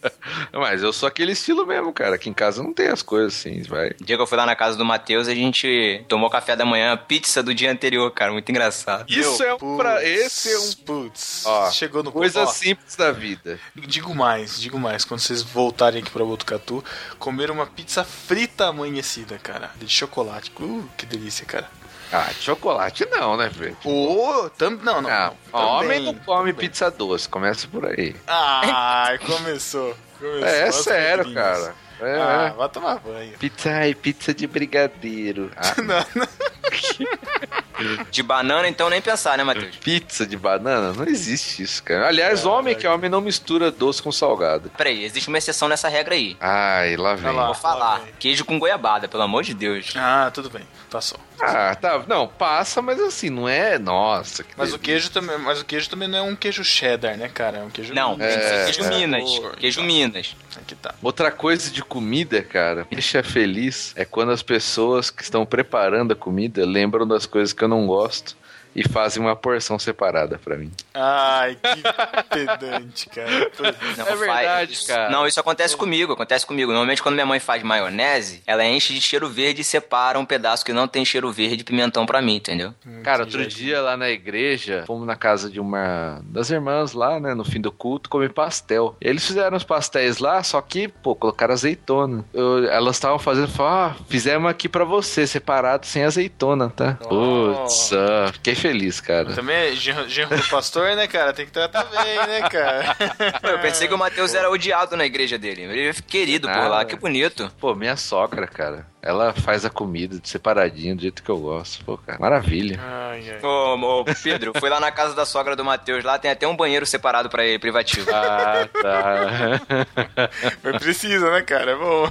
Mas 0.52 0.82
eu 0.82 0.92
sou 0.92 1.06
aquele 1.08 1.32
estilo 1.32 1.66
mesmo, 1.66 1.92
cara. 1.92 2.14
Aqui 2.14 2.28
em 2.30 2.32
casa 2.34 2.62
não 2.62 2.72
tem 2.72 2.88
as 2.88 3.02
coisas 3.02 3.34
assim, 3.34 3.62
vai. 3.62 3.88
O 4.00 4.04
dia 4.04 4.16
que 4.16 4.22
eu 4.22 4.26
fui 4.26 4.36
lá 4.38 4.46
na 4.46 4.56
casa 4.56 4.76
do 4.78 4.84
Matheus, 4.84 5.28
a 5.28 5.34
gente 5.34 6.04
tomou 6.08 6.30
café 6.30 6.54
da 6.56 6.64
manhã, 6.64 6.96
pizza 6.96 7.23
do 7.42 7.54
dia 7.54 7.70
anterior, 7.70 8.10
cara. 8.10 8.32
Muito 8.32 8.48
engraçado. 8.50 9.04
Isso 9.08 9.42
é 9.42 9.54
um 9.54 9.76
pra- 9.76 9.96
putz, 9.96 10.04
esse 10.06 10.52
é 10.52 10.58
um- 10.58 10.72
Putz, 10.84 11.42
Ó, 11.46 11.70
chegou 11.70 12.02
no 12.02 12.12
Coisa 12.12 12.42
ó, 12.42 12.46
simples 12.46 12.94
da 12.96 13.10
vida. 13.12 13.58
Digo 13.74 14.14
mais, 14.14 14.60
digo 14.60 14.78
mais. 14.78 15.04
Quando 15.04 15.20
vocês 15.20 15.42
voltarem 15.42 16.02
aqui 16.02 16.10
pra 16.10 16.24
Botucatu, 16.24 16.84
comer 17.18 17.50
uma 17.50 17.66
pizza 17.66 18.04
frita 18.04 18.66
amanhecida, 18.66 19.38
cara. 19.42 19.70
De 19.76 19.88
chocolate. 19.88 20.52
Uh, 20.60 20.88
que 20.96 21.06
delícia, 21.06 21.44
cara. 21.46 21.68
Ah, 22.12 22.30
de 22.36 22.42
chocolate 22.42 23.06
não, 23.10 23.36
né, 23.36 23.50
Fred? 23.50 23.76
Ô, 23.84 24.48
tam... 24.56 24.70
não, 24.82 25.00
não. 25.02 25.10
Ah, 25.10 25.32
não, 25.52 25.60
homem 25.60 26.00
não 26.00 26.14
come 26.14 26.52
também. 26.52 26.68
pizza 26.68 26.90
doce, 26.90 27.28
começa 27.28 27.66
por 27.66 27.86
aí. 27.86 28.14
Ai, 28.26 29.18
começou. 29.18 29.96
começou. 30.20 30.44
É, 30.46 30.68
As 30.68 30.74
sério, 30.76 31.24
pedrinhas. 31.24 31.58
cara. 31.58 31.74
É, 32.00 32.14
Ah, 32.20 32.50
é. 32.52 32.56
vai 32.56 32.68
tomar 32.68 32.98
banho. 32.98 33.32
Pizza, 33.38 33.70
ai, 33.70 33.94
pizza 33.94 34.34
de 34.34 34.46
brigadeiro. 34.46 35.50
Ah, 35.56 35.74
Não, 35.82 36.06
não. 36.16 36.28
De 38.10 38.22
banana, 38.22 38.66
então 38.68 38.88
nem 38.88 39.00
pensar, 39.02 39.36
né, 39.36 39.44
Matheus? 39.44 39.76
pizza 39.76 40.24
de 40.24 40.36
banana? 40.36 40.92
Não 40.92 41.04
existe 41.06 41.62
isso, 41.62 41.82
cara. 41.82 42.06
Aliás, 42.08 42.40
Caraca. 42.42 42.58
homem 42.58 42.74
que 42.74 42.86
é 42.86 42.90
homem 42.90 43.10
não 43.10 43.20
mistura 43.20 43.70
doce 43.70 44.00
com 44.02 44.10
salgado. 44.12 44.70
Peraí, 44.76 45.04
existe 45.04 45.28
uma 45.28 45.38
exceção 45.38 45.68
nessa 45.68 45.88
regra 45.88 46.14
aí. 46.14 46.36
Ai, 46.40 46.96
lá 46.96 47.14
vem. 47.14 47.32
Lá. 47.32 47.46
Vou 47.46 47.54
falar. 47.54 47.98
vem. 48.00 48.14
Queijo 48.18 48.44
com 48.44 48.58
goiabada, 48.58 49.08
pelo 49.08 49.22
amor 49.24 49.42
de 49.42 49.54
Deus. 49.54 49.92
Ah, 49.96 50.30
tudo 50.32 50.48
bem. 50.50 50.62
Passou. 50.90 51.18
Ah, 51.40 51.74
tá. 51.74 52.04
Não, 52.06 52.26
passa, 52.26 52.80
mas 52.80 53.00
assim, 53.00 53.30
não 53.30 53.48
é. 53.48 53.78
Nossa, 53.78 54.44
que 54.44 54.54
Mas 54.56 54.72
o 54.72 54.78
queijo 54.78 55.10
também, 55.10 55.36
mas 55.38 55.60
o 55.60 55.64
queijo 55.64 55.90
também 55.90 56.08
não 56.08 56.18
é 56.18 56.22
um 56.22 56.36
queijo 56.36 56.64
cheddar, 56.64 57.16
né, 57.16 57.28
cara? 57.28 57.58
É 57.58 57.62
um 57.62 57.70
queijo 57.70 57.92
Não, 57.92 58.16
tem 58.16 58.26
que 58.28 58.44
ser 58.44 58.54
É, 58.54 58.64
queijo 58.64 58.84
é. 58.84 58.88
Minas. 58.88 59.38
Cor, 59.38 59.56
Queijo 59.56 59.80
tá. 59.80 59.86
Minas. 59.86 60.36
Aqui 60.56 60.74
tá. 60.74 60.94
Outra 61.02 61.30
coisa 61.30 61.70
de 61.70 61.82
comida, 61.82 62.42
cara, 62.42 62.82
me 62.90 62.96
deixa 62.96 63.22
feliz 63.22 63.92
é 63.96 64.04
quando 64.04 64.32
as 64.32 64.42
pessoas 64.42 65.10
que 65.10 65.22
estão 65.22 65.44
preparando 65.44 66.12
a 66.12 66.16
comida 66.16 66.64
lembram 66.64 67.06
das 67.06 67.26
coisas 67.26 67.52
que 67.52 67.62
eu 67.62 67.68
não 67.68 67.86
gosto 67.86 68.36
e 68.74 68.86
fazem 68.88 69.22
uma 69.22 69.36
porção 69.36 69.78
separada 69.78 70.38
pra 70.42 70.56
mim. 70.56 70.70
Ai, 70.92 71.56
que 71.56 71.82
pedante, 72.30 73.08
cara. 73.08 73.50
Não, 73.96 74.06
É 74.06 74.16
verdade, 74.16 74.72
isso- 74.72 74.86
cara. 74.86 75.10
Não, 75.10 75.26
isso 75.26 75.38
acontece 75.40 75.76
comigo, 75.76 76.12
acontece 76.12 76.46
comigo. 76.46 76.70
Normalmente 76.72 77.02
quando 77.02 77.14
minha 77.14 77.26
mãe 77.26 77.38
faz 77.40 77.62
maionese, 77.62 78.42
ela 78.46 78.64
enche 78.64 78.92
de 78.94 79.00
cheiro 79.00 79.28
verde 79.28 79.60
e 79.62 79.64
separa 79.64 80.18
um 80.18 80.24
pedaço 80.24 80.64
que 80.64 80.72
não 80.72 80.86
tem 80.88 81.04
cheiro 81.04 81.30
verde 81.32 81.62
e 81.62 81.64
pimentão 81.64 82.04
pra 82.06 82.20
mim, 82.22 82.36
entendeu? 82.36 82.74
Cara, 83.02 83.22
outro 83.24 83.46
dia 83.46 83.80
lá 83.80 83.96
na 83.96 84.08
igreja, 84.10 84.84
fomos 84.86 85.06
na 85.06 85.16
casa 85.16 85.50
de 85.50 85.60
uma 85.60 86.20
das 86.24 86.50
irmãs 86.50 86.92
lá, 86.92 87.18
né, 87.20 87.34
no 87.34 87.44
fim 87.44 87.60
do 87.60 87.70
culto, 87.72 88.08
comer 88.10 88.32
pastel. 88.32 88.96
E 89.00 89.08
eles 89.08 89.26
fizeram 89.26 89.56
os 89.56 89.64
pastéis 89.64 90.18
lá, 90.18 90.42
só 90.42 90.60
que, 90.60 90.88
pô, 90.88 91.14
colocaram 91.14 91.52
azeitona. 91.54 92.24
Eu- 92.32 92.68
elas 92.68 92.96
estavam 92.96 93.18
fazendo, 93.18 93.48
falaram, 93.48 93.92
ah, 93.92 93.96
fizemos 94.08 94.50
aqui 94.50 94.68
pra 94.68 94.84
você, 94.84 95.26
separado, 95.26 95.86
sem 95.86 96.04
azeitona, 96.04 96.70
tá? 96.70 96.94
Putz, 97.08 97.92
ah, 97.92 98.30
fiquei 98.32 98.54
feliz, 98.64 98.98
cara. 98.98 99.34
Também 99.34 99.54
é 99.54 99.72
genro, 99.74 100.34
do 100.34 100.48
pastor, 100.48 100.96
né, 100.96 101.06
cara? 101.06 101.34
Tem 101.34 101.44
que 101.44 101.52
tratar 101.52 101.84
bem, 101.84 102.16
né, 102.16 102.48
cara? 102.48 102.96
Eu 103.44 103.58
pensei 103.58 103.86
que 103.86 103.92
o 103.92 103.98
Matheus 103.98 104.32
era 104.32 104.48
odiado 104.48 104.96
na 104.96 105.04
igreja 105.04 105.36
dele. 105.36 105.62
Ele 105.64 105.88
é 105.88 105.92
querido 105.92 106.48
por 106.48 106.56
lá, 106.56 106.68
Nada. 106.68 106.84
que 106.86 106.96
bonito. 106.96 107.52
Pô, 107.60 107.74
minha 107.74 107.94
sogra, 107.94 108.46
cara, 108.46 108.86
ela 109.02 109.34
faz 109.34 109.66
a 109.66 109.70
comida 109.70 110.18
separadinho, 110.24 110.96
do 110.96 111.02
jeito 111.02 111.22
que 111.22 111.28
eu 111.28 111.36
gosto. 111.36 111.84
Pô, 111.84 111.98
cara, 111.98 112.18
maravilha. 112.18 112.80
Ai, 112.82 113.32
ai. 113.32 113.40
Ô, 113.42 114.00
ô, 114.00 114.04
Pedro, 114.22 114.54
fui 114.58 114.70
lá 114.70 114.80
na 114.80 114.90
casa 114.90 115.14
da 115.14 115.26
sogra 115.26 115.54
do 115.54 115.62
Matheus, 115.62 116.02
lá 116.02 116.18
tem 116.18 116.30
até 116.30 116.48
um 116.48 116.56
banheiro 116.56 116.86
separado 116.86 117.28
pra 117.28 117.44
ele, 117.44 117.58
privativo. 117.58 118.10
Ah, 118.14 118.66
tá. 118.72 120.30
Mas 120.64 120.78
precisa, 120.78 121.30
né, 121.30 121.42
cara? 121.42 121.72
É 121.72 121.76
bom. 121.76 122.10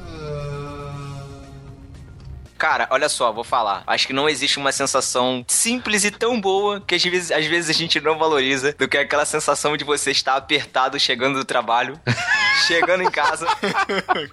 Cara, 2.60 2.86
olha 2.90 3.08
só, 3.08 3.32
vou 3.32 3.42
falar. 3.42 3.82
Acho 3.86 4.06
que 4.06 4.12
não 4.12 4.28
existe 4.28 4.58
uma 4.58 4.70
sensação 4.70 5.42
simples 5.48 6.04
e 6.04 6.10
tão 6.10 6.38
boa 6.38 6.78
que 6.78 6.94
às 6.94 7.02
vezes, 7.02 7.32
às 7.32 7.46
vezes 7.46 7.70
a 7.70 7.72
gente 7.72 7.98
não 8.02 8.18
valoriza 8.18 8.74
do 8.78 8.86
que 8.86 8.98
aquela 8.98 9.24
sensação 9.24 9.78
de 9.78 9.82
você 9.82 10.10
estar 10.10 10.36
apertado 10.36 11.00
chegando 11.00 11.38
do 11.38 11.44
trabalho, 11.46 11.98
chegando 12.68 13.02
em 13.02 13.10
casa, 13.10 13.46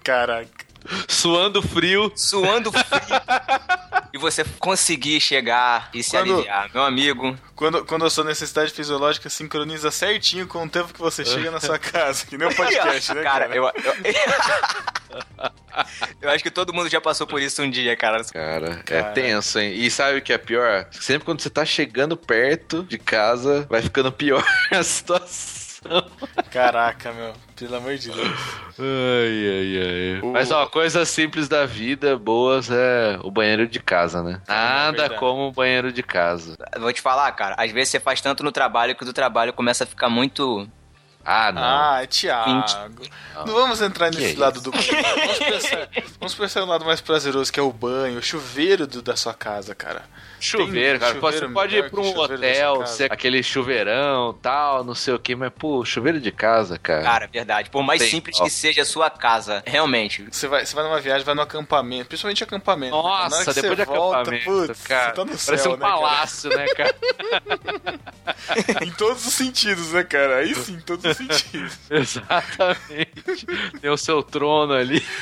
Caraca. 0.04 0.67
Suando 1.08 1.62
frio. 1.62 2.12
suando 2.16 2.72
frio. 2.72 2.86
E 4.14 4.18
você 4.18 4.44
conseguir 4.58 5.20
chegar 5.20 5.90
e 5.94 6.02
se 6.02 6.12
Quando- 6.12 6.36
aliviar. 6.36 6.72
Meu 6.74 6.82
amigo, 6.84 7.38
Quando, 7.54 7.86
quando 7.86 8.06
a 8.06 8.10
sua 8.10 8.24
necessidade 8.24 8.72
fisiológica 8.72 9.30
sincroniza 9.30 9.92
certinho 9.92 10.48
com 10.48 10.64
o 10.64 10.70
tempo 10.70 10.92
que 10.94 11.00
você 11.00 11.24
chega 11.26 11.52
na 11.52 11.60
sua 11.60 11.78
casa, 11.78 12.26
que 12.26 12.36
nem 12.38 12.48
o 12.48 12.56
podcast, 12.56 13.14
né, 13.14 13.22
cara? 13.22 13.48
cara, 13.50 13.56
eu, 13.56 13.66
eu... 13.66 13.94
eu 16.22 16.30
acho 16.32 16.44
que 16.44 16.50
todo 16.50 16.74
mundo 16.74 16.90
já 16.90 17.00
passou 17.02 17.28
por 17.28 17.42
isso 17.42 17.62
um 17.62 17.70
dia, 17.70 17.96
cara. 17.96 18.24
Cara, 18.24 18.80
é 18.80 18.84
Cara. 18.84 19.12
tenso, 19.12 19.60
hein? 19.60 19.74
E 19.76 19.92
sabe 19.92 20.18
o 20.18 20.22
que 20.22 20.34
é 20.34 20.38
pior? 20.38 20.88
Sempre 20.92 21.26
quando 21.26 21.42
você 21.42 21.50
tá 21.50 21.66
chegando 21.66 22.16
perto 22.18 22.84
de 22.84 22.98
casa, 22.98 23.68
vai 23.70 23.82
ficando 23.82 24.12
pior 24.12 24.44
a 24.72 24.82
situação. 24.84 25.57
Caraca, 26.52 27.12
meu. 27.12 27.34
Pelo 27.56 27.76
amor 27.76 27.96
de 27.98 28.10
Deus. 28.12 28.28
Ai, 28.80 29.50
ai, 29.50 30.22
ai. 30.22 30.32
Mas, 30.32 30.52
ó, 30.52 30.66
coisas 30.68 31.10
simples 31.10 31.48
da 31.48 31.66
vida, 31.66 32.18
boas, 32.18 32.70
é 32.70 33.20
o 33.24 33.32
banheiro 33.32 33.68
de 33.68 33.80
casa, 33.80 34.22
né? 34.24 34.42
Nada 34.48 34.98
verdade. 34.98 35.20
como 35.20 35.48
o 35.48 35.52
banheiro 35.52 35.92
de 35.92 36.04
casa. 36.04 36.56
Vou 36.80 36.94
te 36.94 37.02
falar, 37.02 37.32
cara, 37.34 37.56
às 37.58 37.72
vezes 37.72 37.90
você 37.90 38.00
faz 38.00 38.22
tanto 38.22 38.44
no 38.44 38.52
trabalho 38.52 38.96
que 38.96 39.04
o 39.04 39.06
do 39.06 39.14
trabalho 39.14 39.52
começa 39.54 39.84
a 39.84 39.88
ficar 39.88 40.10
muito. 40.10 40.70
Ah, 41.26 41.52
não. 41.52 41.62
Ah, 41.62 42.08
Thiago. 42.08 43.02
Não 43.46 43.54
vamos 43.54 43.82
entrar 43.82 44.10
nesse 44.12 44.34
Que 44.36 44.40
lado 44.40 44.62
do 44.62 44.72
banho. 44.72 44.84
Vamos 44.86 45.40
pensar, 45.40 45.90
vamos 46.20 46.36
pensar 46.36 46.60
no 46.62 46.68
lado 46.68 46.86
mais 46.86 47.02
prazeroso, 47.02 47.52
que 47.52 47.60
é 47.60 47.64
o 47.64 47.74
banho, 47.74 48.20
o 48.20 48.22
chuveiro 48.22 48.88
do- 48.88 49.02
da 49.02 49.16
sua 49.18 49.34
casa, 49.34 49.76
cara. 49.76 50.04
Chuveiro, 50.40 51.00
cara. 51.00 51.16
Pode- 51.16 51.38
chuveiro 51.38 51.48
você 51.48 51.54
pode 51.54 51.76
ir 51.78 51.90
pra 51.90 52.02
um 52.02 52.18
hotel, 52.18 52.86
ser 52.88 53.12
aquele 53.12 53.42
chuveirão, 53.42 54.34
tal, 54.42 54.84
não 54.84 54.94
sei 54.96 55.14
o 55.14 55.20
que, 55.20 55.36
mas, 55.36 55.52
pô, 55.58 55.84
chuveiro 55.84 56.20
de 56.20 56.32
casa, 56.32 56.78
cara. 56.78 57.04
Cara, 57.04 57.28
verdade. 57.28 57.70
Por 57.70 57.84
mais 57.84 58.02
Tem, 58.02 58.10
simples 58.10 58.40
ó. 58.40 58.44
que 58.44 58.50
seja 58.50 58.82
a 58.84 58.86
sua 58.86 59.10
casa, 59.10 59.64
realmente. 59.66 60.28
Você 60.32 60.48
vai, 60.48 60.66
você 60.66 60.76
vai 60.76 60.84
numa 60.84 61.00
viagem, 61.00 61.26
vai 61.26 61.36
no 61.36 61.42
acampamento, 61.42 62.08
principalmente 62.08 62.44
acampamento. 62.44 62.96
né? 62.96 63.02
Nossa, 63.02 63.54
depois 63.54 63.78
você 63.78 63.78
de 63.78 63.86
volta, 63.86 64.18
acampamento, 64.22 64.68
putz, 64.68 64.84
cara. 64.84 65.10
Você 65.10 65.16
tá 65.16 65.26
no 65.26 65.32
parece 65.32 65.58
céu, 65.64 65.72
um 65.72 65.76
né, 65.76 65.80
cara? 65.80 65.94
palácio, 65.96 66.50
né, 66.50 66.66
cara? 66.68 66.96
em 68.86 68.92
todos 68.92 69.26
os 69.26 69.34
sentidos, 69.34 69.92
né, 69.94 70.04
cara? 70.04 70.38
Aí 70.38 70.54
sim, 70.56 70.74
em 70.76 70.80
todos 70.82 71.06
os 71.06 71.18
sentidos. 71.18 71.78
Exatamente. 71.90 73.46
Tem 73.82 73.90
o 73.90 73.98
seu 73.98 74.22
trono 74.22 74.74
ali. 74.74 75.04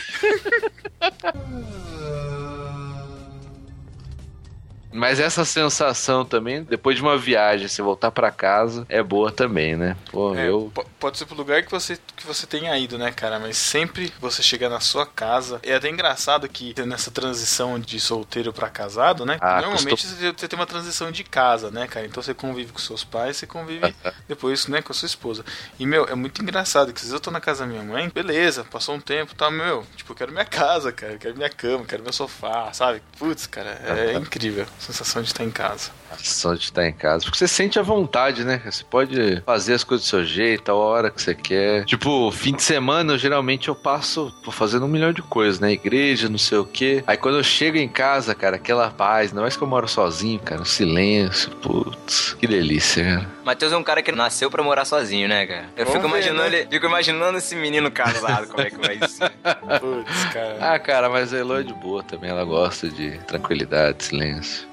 Mas 4.96 5.20
essa 5.20 5.43
sensação 5.46 6.24
também, 6.26 6.64
depois 6.64 6.96
de 6.96 7.02
uma 7.02 7.18
viagem, 7.18 7.68
você 7.68 7.82
voltar 7.82 8.12
pra 8.12 8.32
casa, 8.32 8.86
é 8.89 9.04
boa 9.04 9.32
também, 9.32 9.76
né? 9.76 9.96
Pô, 10.12 10.34
É, 10.36 10.48
eu. 10.50 10.72
po- 10.74 10.86
Pode 11.00 11.18
ser 11.20 11.26
pro 11.26 11.36
lugar 11.36 11.62
que 11.64 11.70
você, 11.70 11.98
que 12.16 12.26
você 12.26 12.48
tenha 12.48 12.76
ido, 12.78 12.98
né, 12.98 13.12
cara? 13.12 13.38
Mas 13.39 13.58
sempre 13.58 14.12
você 14.20 14.41
chegar 14.41 14.70
na 14.70 14.80
sua 14.80 15.06
casa. 15.06 15.60
É 15.62 15.76
até 15.76 15.89
engraçado 15.89 16.48
que 16.50 16.74
nessa 16.86 17.12
transição 17.12 17.80
de 17.80 18.00
solteiro 18.00 18.52
pra 18.52 18.70
casado, 18.70 19.26
né? 19.26 19.38
Ah, 19.41 19.62
Normalmente 19.62 20.02
custou- 20.08 20.34
você, 20.38 20.48
tem 20.48 20.58
uma 20.58 20.66
transição 20.66 21.12
de 21.12 21.24
casa, 21.24 21.70
né, 21.70 21.88
cara? 21.88 22.06
Então 22.06 22.24
você 22.24 22.34
convive 22.34 22.72
com 22.72 22.80
seus 22.80 23.04
pais, 23.04 23.38
você 23.38 23.46
convive 23.46 23.93
depois, 24.28 24.68
né, 24.68 24.82
com 24.82 24.91
a 24.91 24.96
sua 24.96 25.06
esposa. 25.06 25.43
E, 25.78 25.86
meu, 25.86 26.06
é 26.06 26.16
muito 26.16 26.41
engraçado 26.41 26.88
que 26.91 26.98
às 26.98 27.04
vezes 27.04 27.14
eu 27.14 27.20
tô 27.20 27.30
na 27.30 27.41
casa 27.41 27.66
da 27.66 27.70
minha 27.72 27.84
mãe, 27.84 28.10
beleza, 28.10 28.64
passou 28.64 28.96
um 28.96 29.00
tempo, 29.00 29.36
tá, 29.36 29.52
meu, 29.52 29.86
tipo, 29.96 30.14
eu 30.14 30.16
quero 30.16 30.32
minha 30.32 30.46
casa, 30.46 30.91
cara, 30.91 31.14
eu 31.14 31.20
quero 31.20 31.36
minha 31.36 31.50
cama, 31.50 31.84
eu 31.84 31.86
quero 31.86 32.02
meu 32.04 32.14
sofá, 32.14 32.72
sabe? 32.74 33.02
Putz, 33.20 33.46
cara, 33.46 33.80
é 33.84 34.14
incrível 34.14 34.66
sensação 34.86 35.21
de 35.21 35.27
estar 35.29 35.43
em 35.43 35.51
casa. 35.51 35.91
Só 36.17 36.53
de 36.53 36.61
estar 36.63 36.88
em 36.88 36.93
casa. 36.93 37.23
Porque 37.25 37.38
você 37.38 37.47
sente 37.47 37.77
a 37.77 37.81
vontade, 37.81 38.43
né? 38.45 38.61
Você 38.65 38.83
pode 38.83 39.41
fazer 39.45 39.73
as 39.73 39.83
coisas 39.83 40.05
do 40.05 40.09
seu 40.09 40.23
jeito, 40.23 40.71
a 40.71 40.75
hora 40.75 41.09
que 41.11 41.21
você 41.21 41.36
quer. 41.36 41.83
Tipo, 41.86 42.31
fim 42.31 42.53
de 42.55 42.63
semana, 42.63 43.13
eu, 43.13 43.17
geralmente 43.17 43.67
eu 43.67 43.75
passo 43.75 44.33
fazendo 44.51 44.86
um 44.86 44.88
milhão 44.88 45.11
de 45.11 45.21
coisas, 45.21 45.59
né? 45.59 45.73
Igreja, 45.73 46.29
não 46.29 46.38
sei 46.38 46.57
o 46.57 46.65
quê. 46.65 47.03
Aí 47.05 47.17
quando 47.17 47.38
eu 47.38 47.43
chego 47.43 47.77
em 47.77 47.88
casa, 47.89 48.33
cara, 48.33 48.55
aquela 48.55 48.89
paz, 48.89 49.33
não 49.33 49.41
é 49.41 49.43
mais 49.43 49.57
que 49.57 49.63
eu 49.63 49.67
moro 49.67 49.88
sozinho, 49.88 50.39
cara, 50.39 50.61
o 50.61 50.65
silêncio, 50.65 51.51
putz, 51.57 52.33
que 52.39 52.47
delícia, 52.47 53.03
cara. 53.03 53.29
Matheus 53.43 53.73
é 53.73 53.77
um 53.77 53.83
cara 53.83 54.01
que 54.01 54.11
nasceu 54.11 54.49
pra 54.49 54.63
morar 54.63 54.86
sozinho, 54.86 55.27
né, 55.27 55.45
cara? 55.45 55.65
Eu 55.75 55.86
fico 55.86 55.99
ver, 56.01 56.07
imaginando, 56.07 56.49
né? 56.49 56.59
ele- 56.59 56.67
fico 56.71 56.86
imaginando 56.86 57.38
esse 57.38 57.55
menino 57.55 57.91
casado, 57.91 58.47
como 58.47 58.61
é 58.61 58.69
que 58.69 58.77
vai 58.77 58.97
ser. 59.07 59.29
Putz, 59.81 60.25
cara. 60.33 60.57
Ah, 60.61 60.79
cara, 60.79 61.09
mas 61.09 61.33
a 61.33 61.38
Elo 61.38 61.59
é 61.59 61.63
de 61.63 61.73
boa 61.73 62.01
também, 62.03 62.29
ela 62.29 62.43
gosta 62.45 62.88
de 62.89 63.17
tranquilidade, 63.25 64.03
silêncio. 64.05 64.67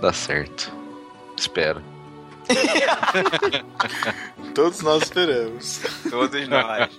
Dá 0.00 0.12
certo. 0.12 0.72
Espero. 1.36 1.80
Todos 4.54 4.82
nós 4.82 5.04
esperamos. 5.04 5.80
Todos 6.10 6.48
nós. 6.48 6.90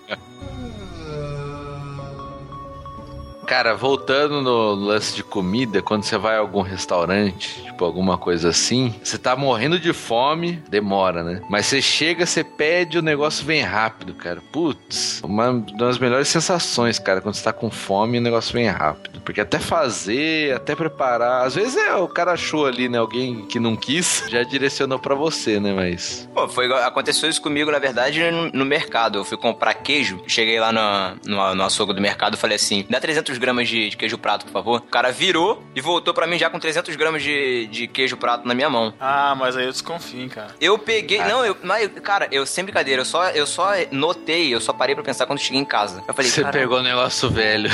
Cara, 3.46 3.76
voltando 3.76 4.42
no 4.42 4.74
lance 4.74 5.16
de 5.16 5.24
comida, 5.24 5.82
quando 5.82 6.04
você 6.04 6.18
vai 6.18 6.36
a 6.36 6.40
algum 6.40 6.62
restaurante, 6.62 7.64
tipo 7.76 7.84
alguma 7.84 8.18
coisa 8.18 8.50
assim, 8.50 8.96
você 9.04 9.18
tá 9.18 9.36
morrendo 9.36 9.78
de 9.78 9.92
fome, 9.92 10.64
demora, 10.70 11.24
né? 11.24 11.42
Mas 11.50 11.66
você 11.66 11.82
chega, 11.82 12.26
você 12.26 12.44
pede, 12.44 12.98
o 12.98 13.02
negócio 13.02 13.46
vem 13.46 13.62
rápido, 13.62 14.14
cara. 14.14 14.42
Putz, 14.52 15.22
uma 15.22 15.54
das 15.78 16.00
melhores 16.00 16.30
sensações, 16.30 16.98
cara, 16.98 17.20
quando 17.20 17.36
você 17.36 17.44
tá 17.44 17.52
com 17.52 17.70
fome 17.70 18.18
o 18.18 18.22
negócio 18.22 18.54
vem 18.54 18.68
rápido. 18.68 19.20
Porque 19.22 19.42
até 19.42 19.60
fazer, 19.60 20.56
até 20.56 20.76
preparar. 20.76 21.46
Às 21.46 21.56
vezes 21.56 21.76
é 21.76 21.94
o 21.96 22.08
cara 22.08 22.32
achou 22.32 22.66
ali, 22.66 22.88
né? 22.88 22.98
Alguém 22.98 23.46
que 23.46 23.60
não 23.60 23.76
quis, 23.76 24.24
já 24.30 24.44
direcionou 24.44 24.98
pra 24.98 25.16
você, 25.16 25.60
né? 25.60 25.74
Mas. 25.74 26.30
Pô, 26.34 26.48
foi, 26.48 26.72
aconteceu 26.82 27.30
isso 27.30 27.42
comigo, 27.42 27.72
na 27.72 27.80
verdade, 27.80 28.22
no, 28.32 28.66
mercado. 28.66 29.20
Eu 29.20 29.26
fui 29.26 29.38
comprar 29.38 29.74
queijo, 29.74 30.22
cheguei 30.28 30.60
lá 30.60 30.72
no, 30.72 31.18
no, 31.26 31.56
no 31.56 31.64
açougue 31.64 31.94
do 31.94 32.02
mercado 32.02 32.38
falei 32.38 32.56
assim: 32.56 32.86
dá 32.90 33.00
300 33.00 33.38
gramas 33.38 33.68
de, 33.68 33.90
de 33.90 33.98
queijo 33.98 34.18
prato, 34.18 34.46
por 34.46 34.52
favor. 34.52 34.80
O 34.80 34.90
cara 34.90 35.12
virou 35.12 35.64
e 35.76 35.82
voltou 35.82 36.14
pra 36.14 36.28
mim 36.28 36.38
já 36.38 36.50
com 36.50 36.60
300 36.60 36.96
gramas 36.96 37.24
de, 37.24 37.65
de 37.68 37.88
queijo 37.88 38.18
prato 38.18 38.48
na 38.48 38.54
minha 38.54 38.70
mão. 38.70 38.94
Ah, 39.00 39.36
mas 39.38 39.56
aí 39.58 39.66
eu 39.66 39.72
desconfio, 39.72 40.22
hein, 40.22 40.30
cara. 40.30 40.56
Eu 40.60 40.78
peguei. 40.78 41.20
Não, 41.20 41.46
eu. 41.46 41.58
Mas, 41.64 41.90
cara, 42.04 42.28
eu 42.32 42.46
sem 42.46 42.64
brincadeira, 42.64 43.02
eu 43.02 43.06
só, 43.06 43.30
eu 43.30 43.46
só 43.48 43.72
notei, 43.92 44.54
eu 44.54 44.60
só 44.62 44.74
parei 44.74 44.96
pra 44.96 45.04
pensar 45.04 45.26
quando 45.26 45.40
cheguei 45.40 45.60
em 45.60 45.66
casa. 45.66 46.04
Eu 46.08 46.14
falei, 46.14 46.30
Você 46.30 46.42
"Caramba, 46.42 46.60
pegou 46.60 46.80
o 46.80 46.84
negócio 46.84 47.30
velho. 47.30 47.70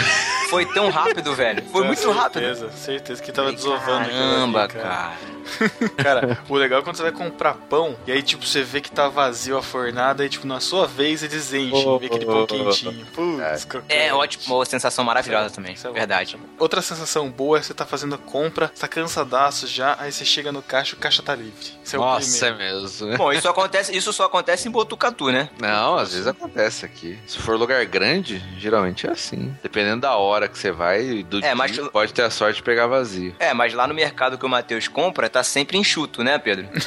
Foi 0.49 0.65
tão 0.65 0.89
rápido, 0.89 1.33
velho. 1.35 1.63
Foi 1.71 1.85
muito 1.85 2.09
rápido. 2.11 2.41
Certeza, 2.41 2.71
certeza 2.71 3.21
que 3.23 3.31
tava 3.31 3.51
desovando 3.51 4.09
Caramba, 4.09 4.63
ali, 4.63 4.73
cara. 4.73 4.83
Cara, 4.89 5.13
o 6.49 6.55
legal 6.55 6.79
é 6.79 6.83
quando 6.83 6.95
você 6.95 7.03
vai 7.03 7.11
comprar 7.11 7.53
pão 7.55 7.95
e 8.05 8.11
aí, 8.11 8.21
tipo, 8.21 8.45
você 8.45 8.61
vê 8.63 8.81
que 8.81 8.91
tá 8.91 9.07
vazio 9.09 9.57
a 9.57 9.61
fornada 9.61 10.25
e, 10.25 10.29
tipo, 10.29 10.45
na 10.47 10.59
sua 10.59 10.87
vez 10.87 11.23
eles 11.23 11.53
enchem, 11.53 11.99
vê 11.99 12.05
aquele 12.07 12.25
pão 12.25 12.45
quentinho. 12.45 13.05
Putz, 13.07 13.65
crocante. 13.65 13.93
É 13.93 14.13
ótimo, 14.13 14.55
uma 14.55 14.65
sensação 14.65 15.03
maravilhosa 15.03 15.47
é- 15.47 15.49
também. 15.49 15.73
isso 15.73 15.87
é 15.87 15.91
Verdade. 15.91 16.35
é. 16.35 16.39
Outra 16.59 16.81
sensação 16.81 17.29
boa 17.29 17.57
é 17.57 17.61
você 17.61 17.73
tá 17.73 17.85
fazendo 17.85 18.15
a 18.15 18.17
compra, 18.17 18.71
você 18.73 18.81
tá 18.81 18.87
cansadaço 18.87 19.67
já, 19.67 19.95
aí 19.99 20.11
você 20.11 20.25
chega 20.25 20.51
no 20.51 20.61
caixa, 20.61 20.95
o 20.95 20.99
caixa 20.99 21.21
tá 21.21 21.35
livre. 21.35 21.51
Esse 21.83 21.95
é 21.95 21.99
o 21.99 22.01
Nossa, 22.01 22.47
é 22.47 22.53
mesmo. 22.53 23.17
Bom, 23.17 23.31
isso 23.31 23.47
acontece, 23.47 23.95
isso 23.95 24.11
só 24.13 24.25
acontece 24.25 24.67
em 24.67 24.71
Botucatu, 24.71 25.31
né? 25.31 25.49
Não, 25.59 25.95
às 25.95 26.11
vezes 26.13 26.27
acontece 26.27 26.85
aqui. 26.85 27.17
Se 27.27 27.37
for 27.37 27.57
lugar 27.57 27.83
grande, 27.85 28.41
geralmente 28.57 29.07
é 29.07 29.11
assim. 29.11 29.55
Dependendo 29.61 30.01
da 30.01 30.15
hora 30.15 30.47
que 30.47 30.57
você 30.57 30.71
vai 30.71 31.01
e 31.03 31.23
do 31.23 31.37
É, 31.37 31.41
dia, 31.41 31.55
mas- 31.55 31.77
pode 31.89 32.13
ter 32.13 32.23
a 32.23 32.29
sorte 32.29 32.57
de 32.57 32.63
pegar 32.63 32.87
vazio. 32.87 33.35
É, 33.39 33.53
mas 33.53 33.73
lá 33.73 33.87
no 33.87 33.93
mercado 33.93 34.37
que 34.37 34.45
o 34.45 34.49
Matheus 34.49 34.87
compra, 34.87 35.29
tá 35.31 35.43
sempre 35.43 35.77
enxuto, 35.77 36.23
né, 36.23 36.37
Pedro? 36.37 36.67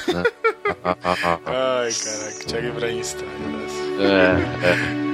Ai, 1.46 1.92
caraca, 1.92 2.44
Thiago 2.46 2.66
Ibrahim 2.68 3.00
está. 3.00 3.24
É, 3.24 5.10
é. 5.10 5.13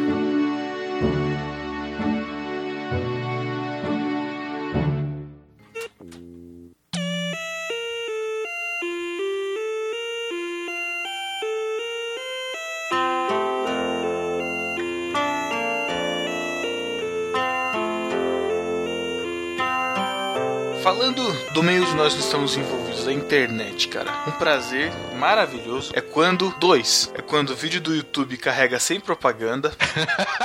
Do 21.60 21.64
meio 21.64 21.82
onde 21.82 21.94
nós 21.94 22.14
estamos 22.14 22.56
envolvidos, 22.56 23.06
a 23.06 23.12
internet, 23.12 23.88
cara. 23.88 24.24
Um 24.26 24.30
prazer 24.30 24.90
maravilhoso 25.18 25.92
é 25.94 26.00
quando. 26.00 26.48
Dois. 26.58 27.12
É 27.14 27.20
quando 27.20 27.50
o 27.50 27.54
vídeo 27.54 27.82
do 27.82 27.94
YouTube 27.94 28.38
carrega 28.38 28.80
sem 28.80 28.98
propaganda. 28.98 29.70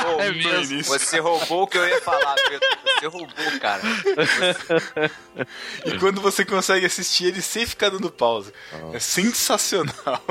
oh, 0.08 0.20
É 0.20 0.30
mesmo. 0.34 0.84
Você 0.84 1.20
roubou 1.20 1.64
o 1.64 1.68
que 1.68 1.78
eu 1.78 1.88
ia 1.88 2.02
falar, 2.02 2.36
Pedro. 2.50 2.68
Você 3.00 3.08
roubou, 3.08 3.60
cara. 3.62 3.82
E 5.86 5.98
quando 6.00 6.20
você 6.20 6.44
consegue 6.44 6.86
assistir 6.86 7.28
ele 7.28 7.42
sem 7.42 7.66
ficar 7.66 7.90
dando 7.90 8.12
pausa. 8.12 8.52
É 8.92 9.00
sensacional. 9.00 10.22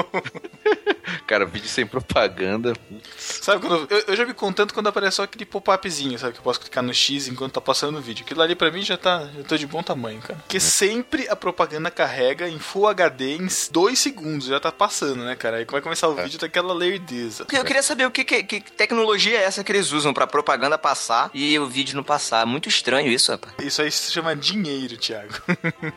Cara, 1.27 1.45
vídeo 1.45 1.69
sem 1.69 1.87
propaganda. 1.87 2.75
sabe 3.17 3.67
quando. 3.67 3.87
Eu, 3.91 4.05
eu 4.09 4.17
já 4.17 4.25
me 4.25 4.35
contanto 4.35 4.75
quando 4.75 4.89
aparece 4.89 5.17
só 5.17 5.23
aquele 5.25 5.45
pop-upzinho, 5.45 6.19
sabe? 6.19 6.33
Que 6.33 6.39
eu 6.39 6.45
posso 6.45 6.61
clicar 6.61 6.83
no 6.83 6.93
X 6.93 7.29
enquanto 7.29 7.53
tá 7.53 7.61
passando 7.61 7.99
o 7.99 8.01
vídeo. 8.01 8.25
Aquilo 8.25 8.43
ali 8.43 8.55
pra 8.55 8.71
mim 8.71 8.83
já 8.83 8.97
tá. 8.97 9.29
Eu 9.37 9.45
tô 9.45 9.57
de 9.57 9.67
bom 9.67 9.83
tamanho, 9.83 10.21
cara. 10.21 10.39
Porque 10.41 10.61
sempre 10.61 11.29
a 11.29 11.37
propaganda 11.37 11.91
carrega 11.91 12.49
em 12.49 12.59
Full 12.59 12.89
HD 12.89 13.37
em 13.37 13.49
2 13.71 13.99
segundos. 13.99 14.47
Já 14.47 14.61
tá 14.61 14.73
passando, 14.73 15.25
né, 15.25 15.35
cara? 15.37 15.59
Aí 15.59 15.65
vai 15.65 15.81
começar 15.81 16.09
o 16.09 16.15
vídeo 16.15 16.39
daquela 16.39 16.73
lerdeza. 16.73 17.47
Eu 17.53 17.65
queria 17.65 17.83
saber 17.83 18.07
o 18.07 18.11
que, 18.11 18.25
que, 18.25 18.43
que 18.43 18.61
tecnologia 18.61 19.39
é 19.39 19.45
essa 19.45 19.63
que 19.63 19.73
eles 19.73 19.93
usam 19.93 20.13
pra 20.13 20.27
propaganda 20.27 20.79
passar 20.79 21.31
e 21.35 21.59
o 21.59 21.67
vídeo 21.67 21.97
não 21.97 22.05
passar. 22.05 22.47
Muito 22.47 22.69
estranho 22.69 23.11
isso, 23.11 23.31
rapaz. 23.33 23.55
Isso 23.61 23.83
aí 23.83 23.91
se 23.91 24.13
chama 24.13 24.35
dinheiro, 24.35 24.97
Thiago. 24.97 25.35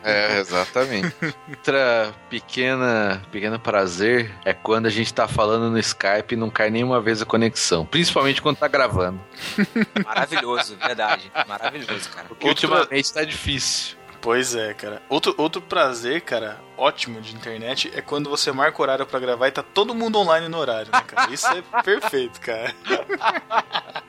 É, 0.02 0.38
exatamente. 0.40 1.14
Outra 1.48 2.14
pequena, 2.30 3.22
pequeno 3.30 3.58
prazer 3.58 4.32
é 4.44 4.52
quando 4.52 4.86
a 4.86 4.90
gente 4.90 4.97
tá 5.04 5.28
falando 5.28 5.70
no 5.70 5.78
Skype 5.78 6.32
e 6.32 6.36
não 6.36 6.50
cai 6.50 6.70
nenhuma 6.70 7.00
vez 7.00 7.20
a 7.20 7.26
conexão. 7.26 7.84
Principalmente 7.86 8.40
quando 8.40 8.56
tá 8.56 8.68
gravando. 8.68 9.20
Maravilhoso, 10.04 10.76
verdade. 10.76 11.30
Maravilhoso, 11.46 12.08
cara. 12.10 12.28
Porque 12.28 12.48
ultimamente 12.48 13.12
tá 13.12 13.24
difícil. 13.24 13.97
Pois 14.20 14.54
é, 14.54 14.74
cara. 14.74 15.00
Outro, 15.08 15.32
outro 15.38 15.62
prazer, 15.62 16.20
cara, 16.22 16.60
ótimo 16.76 17.20
de 17.20 17.34
internet 17.34 17.90
é 17.94 18.02
quando 18.02 18.28
você 18.28 18.50
marca 18.50 18.78
o 18.78 18.82
horário 18.82 19.06
pra 19.06 19.20
gravar 19.20 19.46
e 19.48 19.52
tá 19.52 19.62
todo 19.62 19.94
mundo 19.94 20.18
online 20.18 20.48
no 20.48 20.58
horário, 20.58 20.90
né, 20.92 21.00
cara? 21.06 21.32
Isso 21.32 21.46
é 21.46 21.62
perfeito, 21.82 22.40
cara. 22.40 22.74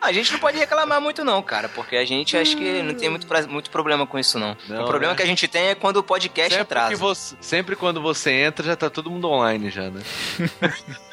A 0.02 0.12
gente 0.12 0.32
não 0.34 0.40
pode 0.40 0.58
reclamar 0.58 1.00
muito, 1.00 1.24
não, 1.24 1.42
cara, 1.44 1.70
porque 1.70 1.96
a 1.96 2.06
gente 2.06 2.36
acho 2.36 2.58
que 2.58 2.82
não 2.82 2.96
tem 2.96 3.10
muito, 3.10 3.28
pra- 3.28 3.46
muito 3.48 3.70
problema 3.70 4.08
com 4.08 4.18
isso, 4.18 4.40
não. 4.40 4.58
Não, 4.68 4.84
o 4.84 4.88
problema 4.88 5.14
né? 5.14 5.18
que 5.18 5.24
a 5.24 5.28
gente 5.28 5.48
tem 5.48 5.68
é 5.68 5.76
quando 5.76 5.98
o 5.98 6.04
podcast 6.04 6.50
Sempre, 6.58 6.62
atrasa. 6.64 6.90
que 6.90 6.96
você- 6.96 7.36
sempre 7.40 7.76
quando 7.76 8.02
você 8.02 8.32
entra, 8.32 8.66
já 8.66 8.76
tá 8.76 8.90
todo 8.90 9.12
mundo 9.12 9.30
online 9.30 9.70
já, 9.70 9.90
né? 9.92 10.02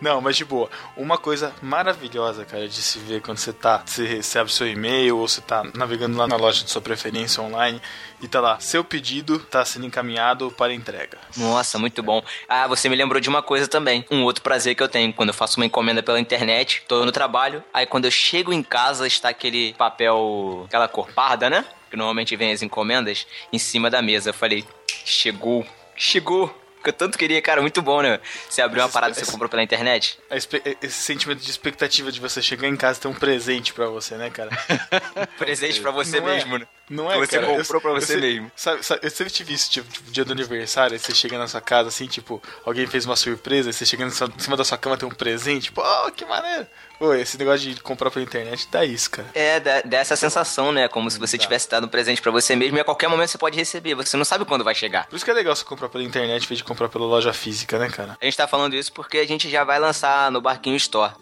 Não, 0.00 0.20
mas 0.20 0.36
de 0.36 0.44
boa. 0.44 0.70
Uma 0.96 1.18
coisa 1.18 1.54
maravilhosa, 1.62 2.44
cara, 2.44 2.68
de 2.68 2.82
se 2.82 2.98
ver 2.98 3.20
quando 3.20 3.38
você 3.38 3.52
tá. 3.52 3.82
Você 3.84 4.06
recebe 4.06 4.52
seu 4.52 4.66
e-mail 4.66 5.16
ou 5.18 5.28
você 5.28 5.40
tá 5.40 5.64
navegando 5.74 6.16
lá 6.16 6.26
na 6.26 6.36
loja 6.36 6.64
de 6.64 6.70
sua 6.70 6.80
preferência 6.82 7.42
online 7.42 7.80
e 8.20 8.28
tá 8.28 8.40
lá, 8.40 8.58
seu 8.60 8.84
pedido 8.84 9.38
tá 9.38 9.64
sendo 9.64 9.86
encaminhado 9.86 10.50
para 10.50 10.72
entrega. 10.72 11.18
Nossa, 11.36 11.78
muito 11.78 12.02
bom. 12.02 12.22
Ah, 12.48 12.66
você 12.66 12.88
me 12.88 12.96
lembrou 12.96 13.20
de 13.20 13.28
uma 13.28 13.42
coisa 13.42 13.68
também. 13.68 14.04
Um 14.10 14.24
outro 14.24 14.42
prazer 14.42 14.74
que 14.74 14.82
eu 14.82 14.88
tenho 14.88 15.12
quando 15.12 15.28
eu 15.28 15.34
faço 15.34 15.58
uma 15.58 15.66
encomenda 15.66 16.02
pela 16.02 16.20
internet, 16.20 16.82
tô 16.88 17.04
no 17.04 17.12
trabalho, 17.12 17.62
aí 17.72 17.86
quando 17.86 18.06
eu 18.06 18.10
chego 18.10 18.52
em 18.52 18.62
casa 18.62 19.06
está 19.06 19.28
aquele 19.28 19.72
papel, 19.74 20.64
aquela 20.66 20.88
cor 20.88 21.10
parda, 21.12 21.48
né? 21.48 21.64
Que 21.90 21.96
normalmente 21.96 22.36
vem 22.36 22.52
as 22.52 22.62
encomendas 22.62 23.26
em 23.52 23.58
cima 23.58 23.88
da 23.88 24.02
mesa. 24.02 24.30
Eu 24.30 24.34
falei, 24.34 24.64
chegou, 25.04 25.66
chegou. 25.96 26.54
Que 26.82 26.90
eu 26.90 26.92
tanto 26.92 27.18
queria, 27.18 27.42
cara, 27.42 27.60
muito 27.60 27.82
bom, 27.82 28.00
né? 28.02 28.20
Você 28.48 28.62
abriu 28.62 28.82
uma 28.82 28.88
parada 28.88 29.12
que 29.12 29.20
você 29.24 29.30
comprou 29.30 29.48
pela 29.48 29.62
internet? 29.62 30.18
Esse 30.30 30.92
sentimento 31.02 31.40
de 31.42 31.50
expectativa 31.50 32.12
de 32.12 32.20
você 32.20 32.40
chegar 32.40 32.68
em 32.68 32.76
casa 32.76 32.98
e 32.98 33.02
ter 33.02 33.08
um 33.08 33.14
presente 33.14 33.72
pra 33.74 33.86
você, 33.88 34.14
né, 34.16 34.30
cara? 34.30 34.50
Presente 35.38 35.80
pra 35.80 35.90
você 35.90 36.20
Não 36.20 36.28
é? 36.28 36.34
mesmo, 36.36 36.58
né? 36.58 36.66
Não 36.88 37.10
é, 37.10 37.14
Que 37.20 37.26
você 37.26 37.40
cara? 37.40 37.56
comprou 37.58 37.80
pra 37.80 37.92
você 37.92 38.16
eu, 38.16 38.20
mesmo. 38.20 38.50
Sabe, 38.56 38.82
sabe, 38.84 39.00
eu 39.04 39.10
sempre 39.10 39.32
tive 39.32 39.52
isso, 39.52 39.70
tipo, 39.70 39.90
tipo, 39.92 40.10
dia 40.10 40.24
do 40.24 40.32
aniversário, 40.32 40.98
você 40.98 41.14
chega 41.14 41.36
na 41.36 41.46
sua 41.46 41.60
casa, 41.60 41.88
assim, 41.88 42.06
tipo, 42.06 42.42
alguém 42.64 42.86
fez 42.86 43.04
uma 43.04 43.16
surpresa, 43.16 43.72
você 43.72 43.84
chega 43.84 44.04
em 44.04 44.10
cima- 44.10 44.32
em 44.34 44.40
cima 44.40 44.56
da 44.56 44.64
sua 44.64 44.78
cama 44.78 44.96
tem 44.96 45.06
um 45.06 45.12
presente, 45.12 45.64
tipo, 45.64 45.82
oh, 45.82 46.10
que 46.12 46.24
maneiro. 46.24 46.66
Pô, 46.98 47.14
esse 47.14 47.38
negócio 47.38 47.72
de 47.72 47.80
comprar 47.80 48.10
pela 48.10 48.24
internet 48.24 48.66
dá 48.72 48.84
isso, 48.84 49.08
cara. 49.10 49.28
É, 49.32 49.60
dá, 49.60 49.82
dá 49.82 49.98
essa 49.98 50.16
sensação, 50.16 50.72
né? 50.72 50.88
Como 50.88 51.08
se 51.08 51.16
você 51.18 51.38
tivesse 51.38 51.70
dado 51.70 51.84
um 51.86 51.88
presente 51.88 52.20
pra 52.20 52.32
você 52.32 52.56
mesmo 52.56 52.76
e 52.76 52.80
a 52.80 52.84
qualquer 52.84 53.06
momento 53.08 53.28
você 53.30 53.38
pode 53.38 53.56
receber. 53.56 53.94
Você 53.94 54.16
não 54.16 54.24
sabe 54.24 54.44
quando 54.44 54.64
vai 54.64 54.74
chegar. 54.74 55.06
Por 55.06 55.14
isso 55.14 55.24
que 55.24 55.30
é 55.30 55.34
legal 55.34 55.54
você 55.54 55.64
comprar 55.64 55.88
pela 55.88 56.02
internet 56.02 56.42
em 56.44 56.48
vez 56.48 56.58
de 56.58 56.64
comprar 56.64 56.88
pela 56.88 57.06
loja 57.06 57.32
física, 57.32 57.78
né, 57.78 57.88
cara? 57.88 58.16
A 58.20 58.24
gente 58.24 58.36
tá 58.36 58.48
falando 58.48 58.74
isso 58.74 58.92
porque 58.92 59.18
a 59.18 59.26
gente 59.26 59.48
já 59.48 59.62
vai 59.62 59.78
lançar 59.78 60.30
no 60.32 60.40
Barquinho 60.40 60.76
Store. 60.76 61.12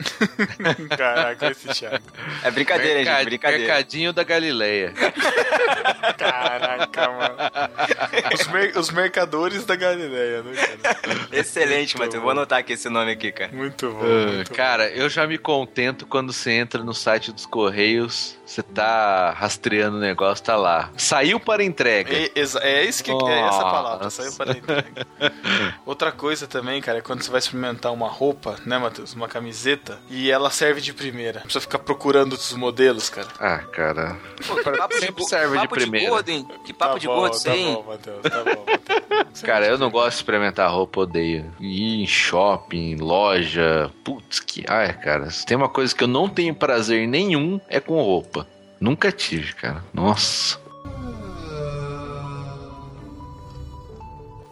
Caraca, 0.96 1.50
esse 1.50 1.68
Thiago. 1.68 2.02
É 2.42 2.50
brincadeira, 2.50 2.94
Mercad- 2.94 3.18
gente, 3.18 3.24
brincadeira. 3.26 3.64
Mercadinho 3.64 4.12
da 4.14 4.24
Galileia. 4.24 4.94
Caraca, 6.16 7.08
mano. 7.10 7.36
Os, 8.34 8.46
mer- 8.48 8.78
os 8.78 8.90
mercadores 8.90 9.64
da 9.64 9.76
Galileia, 9.76 10.42
né, 10.42 10.52
cara? 10.82 11.28
Excelente, 11.32 11.96
Muito 11.96 11.98
Matheus. 11.98 12.14
bom. 12.14 12.20
Vou 12.22 12.30
anotar 12.30 12.58
aqui 12.60 12.72
esse 12.72 12.88
nome 12.88 13.12
aqui, 13.12 13.30
cara. 13.32 13.52
Muito 13.52 13.90
bom. 13.92 14.00
Ah, 14.02 14.32
muito 14.32 14.52
cara, 14.54 14.88
eu 14.90 15.08
já 15.08 15.26
me 15.26 15.38
contento 15.66 16.06
quando 16.06 16.32
você 16.32 16.52
entra 16.52 16.82
no 16.84 16.94
site 16.94 17.32
dos 17.32 17.44
Correios, 17.44 18.36
você 18.46 18.62
tá 18.62 19.30
rastreando 19.32 19.96
o 19.96 20.00
negócio, 20.00 20.44
tá 20.44 20.56
lá. 20.56 20.90
Saiu 20.96 21.40
para 21.40 21.64
entrega. 21.64 22.14
É, 22.14 22.30
é 22.62 22.84
isso 22.84 23.02
que 23.02 23.10
é 23.10 23.40
essa 23.40 23.58
palavra, 23.62 24.04
Nossa. 24.04 24.22
saiu 24.22 24.32
para 24.36 24.52
a 24.52 24.56
entrega. 24.56 25.06
Outra 25.84 26.12
coisa 26.12 26.46
também, 26.46 26.80
cara, 26.80 26.98
é 26.98 27.00
quando 27.00 27.22
você 27.22 27.30
vai 27.30 27.38
experimentar 27.40 27.92
uma 27.92 28.08
roupa, 28.08 28.56
né, 28.64 28.78
Matheus? 28.78 29.14
Uma 29.14 29.28
camiseta, 29.28 29.98
e 30.08 30.30
ela 30.30 30.50
serve 30.50 30.80
de 30.80 30.92
primeira. 30.92 31.40
Não 31.40 31.42
precisa 31.44 31.60
ficar 31.60 31.78
procurando 31.80 32.32
os 32.34 32.52
modelos, 32.52 33.10
cara. 33.10 33.28
Ah, 33.40 33.58
cara. 33.58 34.16
Pô, 34.46 34.56
que 34.56 34.70
papo 34.70 34.94
de, 34.94 35.00
Sempre 35.00 35.22
go- 35.22 35.28
serve 35.28 35.56
de 35.58 35.62
papo 35.62 35.74
de 35.76 35.82
primeira. 35.82 36.10
gordo, 36.10 36.28
hein? 36.28 36.48
Que 36.64 36.72
papo 36.72 36.92
Tá 36.94 36.98
de 37.00 37.06
bom, 37.06 37.16
gordo 37.16 37.34
isso 37.34 37.44
tá 37.44 37.56
hein? 37.56 37.74
bom, 37.74 37.82
Matheus, 37.90 38.22
tá 38.22 38.44
bom, 38.44 38.64
Matheus. 38.66 39.42
Cara, 39.42 39.66
eu 39.66 39.76
não 39.78 39.90
gosto 39.90 40.10
de 40.10 40.16
experimentar 40.16 40.70
roupa, 40.70 41.00
odeio. 41.00 41.52
Ir 41.60 42.02
em 42.02 42.06
shopping, 42.06 42.96
loja. 42.96 43.90
Putz, 44.04 44.40
que. 44.40 44.64
Ai, 44.68 44.92
cara. 44.92 45.30
Se 45.30 45.44
tem 45.56 45.62
uma 45.64 45.68
coisa 45.70 45.94
que 45.94 46.04
eu 46.04 46.08
não 46.08 46.28
tenho 46.28 46.54
prazer 46.54 47.08
nenhum, 47.08 47.58
é 47.68 47.80
com 47.80 47.94
roupa. 47.94 48.46
Nunca 48.78 49.10
tive, 49.10 49.54
cara. 49.54 49.82
Nossa. 49.92 50.58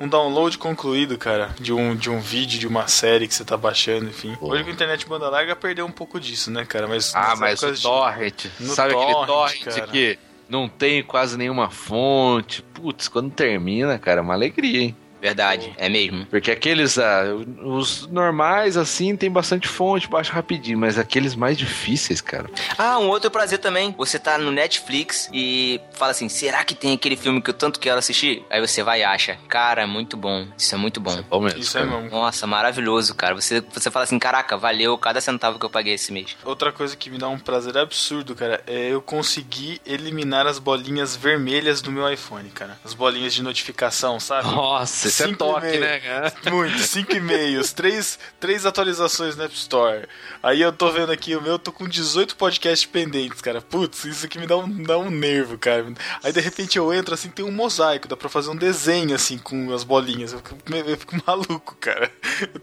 Um 0.00 0.08
download 0.08 0.58
concluído, 0.58 1.16
cara, 1.16 1.54
de 1.60 1.72
um, 1.72 1.94
de 1.94 2.10
um 2.10 2.20
vídeo, 2.20 2.58
de 2.58 2.66
uma 2.66 2.88
série 2.88 3.28
que 3.28 3.34
você 3.34 3.44
tá 3.44 3.56
baixando, 3.56 4.06
enfim. 4.06 4.34
Pô. 4.40 4.48
Hoje 4.48 4.64
com 4.64 4.70
a 4.70 4.72
internet 4.72 5.06
banda 5.06 5.28
larga 5.28 5.54
perdeu 5.54 5.86
um 5.86 5.90
pouco 5.90 6.18
disso, 6.18 6.50
né, 6.50 6.64
cara? 6.64 6.86
Mas 6.88 7.14
Ah, 7.14 7.34
mas 7.38 7.62
o 7.62 7.72
de- 7.72 7.80
torrent. 7.82 8.46
No 8.58 8.74
Sabe 8.74 8.94
aquele 8.94 9.12
torrent, 9.12 9.26
torrent 9.26 9.64
cara. 9.76 9.86
que 9.86 10.18
não 10.48 10.68
tem 10.68 11.02
quase 11.02 11.38
nenhuma 11.38 11.70
fonte. 11.70 12.62
Putz, 12.74 13.08
quando 13.08 13.30
termina, 13.30 13.98
cara, 13.98 14.20
é 14.20 14.22
uma 14.22 14.34
alegria, 14.34 14.82
hein? 14.82 14.96
Verdade, 15.24 15.72
é 15.78 15.88
mesmo. 15.88 16.26
Porque 16.26 16.50
aqueles, 16.50 16.98
ah, 16.98 17.22
os 17.62 18.06
normais, 18.08 18.76
assim, 18.76 19.16
tem 19.16 19.30
bastante 19.30 19.66
fonte, 19.66 20.06
baixa 20.06 20.30
rapidinho, 20.30 20.76
mas 20.76 20.98
aqueles 20.98 21.34
mais 21.34 21.56
difíceis, 21.56 22.20
cara. 22.20 22.50
Ah, 22.76 22.98
um 22.98 23.08
outro 23.08 23.30
prazer 23.30 23.58
também. 23.58 23.94
Você 23.96 24.18
tá 24.18 24.36
no 24.36 24.52
Netflix 24.52 25.30
e 25.32 25.80
fala 25.92 26.10
assim: 26.10 26.28
será 26.28 26.62
que 26.62 26.74
tem 26.74 26.92
aquele 26.92 27.16
filme 27.16 27.40
que 27.40 27.48
eu 27.48 27.54
tanto 27.54 27.80
quero 27.80 27.98
assistir? 27.98 28.44
Aí 28.50 28.60
você 28.60 28.82
vai 28.82 29.00
e 29.00 29.04
acha. 29.04 29.38
Cara, 29.48 29.86
muito 29.86 30.14
bom. 30.14 30.46
Isso 30.58 30.74
é 30.74 30.78
muito 30.78 31.00
bom. 31.00 31.22
Bom 31.30 31.40
mesmo, 31.40 31.58
Isso 31.58 31.78
é 31.78 31.86
cara. 31.86 32.02
mesmo. 32.02 32.10
Nossa, 32.10 32.46
maravilhoso, 32.46 33.14
cara. 33.14 33.34
Você, 33.34 33.62
você 33.72 33.90
fala 33.90 34.04
assim: 34.04 34.18
caraca, 34.18 34.58
valeu 34.58 34.98
cada 34.98 35.22
centavo 35.22 35.58
que 35.58 35.64
eu 35.64 35.70
paguei 35.70 35.94
esse 35.94 36.12
mês. 36.12 36.36
Outra 36.44 36.70
coisa 36.70 36.94
que 36.94 37.08
me 37.08 37.16
dá 37.16 37.28
um 37.30 37.38
prazer 37.38 37.78
absurdo, 37.78 38.34
cara, 38.34 38.62
é 38.66 38.90
eu 38.92 39.00
conseguir 39.00 39.80
eliminar 39.86 40.46
as 40.46 40.58
bolinhas 40.58 41.16
vermelhas 41.16 41.80
do 41.80 41.90
meu 41.90 42.12
iPhone, 42.12 42.50
cara. 42.50 42.78
As 42.84 42.92
bolinhas 42.92 43.32
de 43.32 43.42
notificação, 43.42 44.20
sabe? 44.20 44.48
Nossa, 44.50 45.13
isso 45.14 45.22
é 45.22 45.26
Cinco 45.26 45.38
toque, 45.38 45.66
e-mail. 45.66 45.80
né, 45.80 46.00
cara? 46.00 46.32
Muito, 46.50 46.78
cinco 46.80 47.12
e-mails, 47.14 47.72
três, 47.72 48.18
três 48.40 48.66
atualizações 48.66 49.36
no 49.36 49.44
App 49.44 49.54
Store. 49.54 50.06
Aí 50.42 50.60
eu 50.60 50.72
tô 50.72 50.90
vendo 50.90 51.12
aqui 51.12 51.34
o 51.36 51.40
meu, 51.40 51.58
tô 51.58 51.72
com 51.72 51.86
18 51.88 52.36
podcasts 52.36 52.84
pendentes, 52.86 53.40
cara. 53.40 53.60
Putz, 53.62 54.04
isso 54.04 54.26
aqui 54.26 54.38
me 54.38 54.46
dá 54.46 54.56
um, 54.56 54.82
dá 54.82 54.98
um 54.98 55.10
nervo, 55.10 55.56
cara. 55.56 55.86
Aí 56.22 56.32
de 56.32 56.40
repente 56.40 56.76
eu 56.76 56.92
entro 56.92 57.14
assim, 57.14 57.30
tem 57.30 57.44
um 57.44 57.50
mosaico, 57.52 58.08
dá 58.08 58.16
pra 58.16 58.28
fazer 58.28 58.50
um 58.50 58.56
desenho 58.56 59.14
assim 59.14 59.38
com 59.38 59.72
as 59.72 59.84
bolinhas. 59.84 60.32
Eu 60.32 60.38
fico, 60.40 60.56
eu 60.74 60.96
fico 60.98 61.16
maluco, 61.26 61.76
cara. 61.80 62.10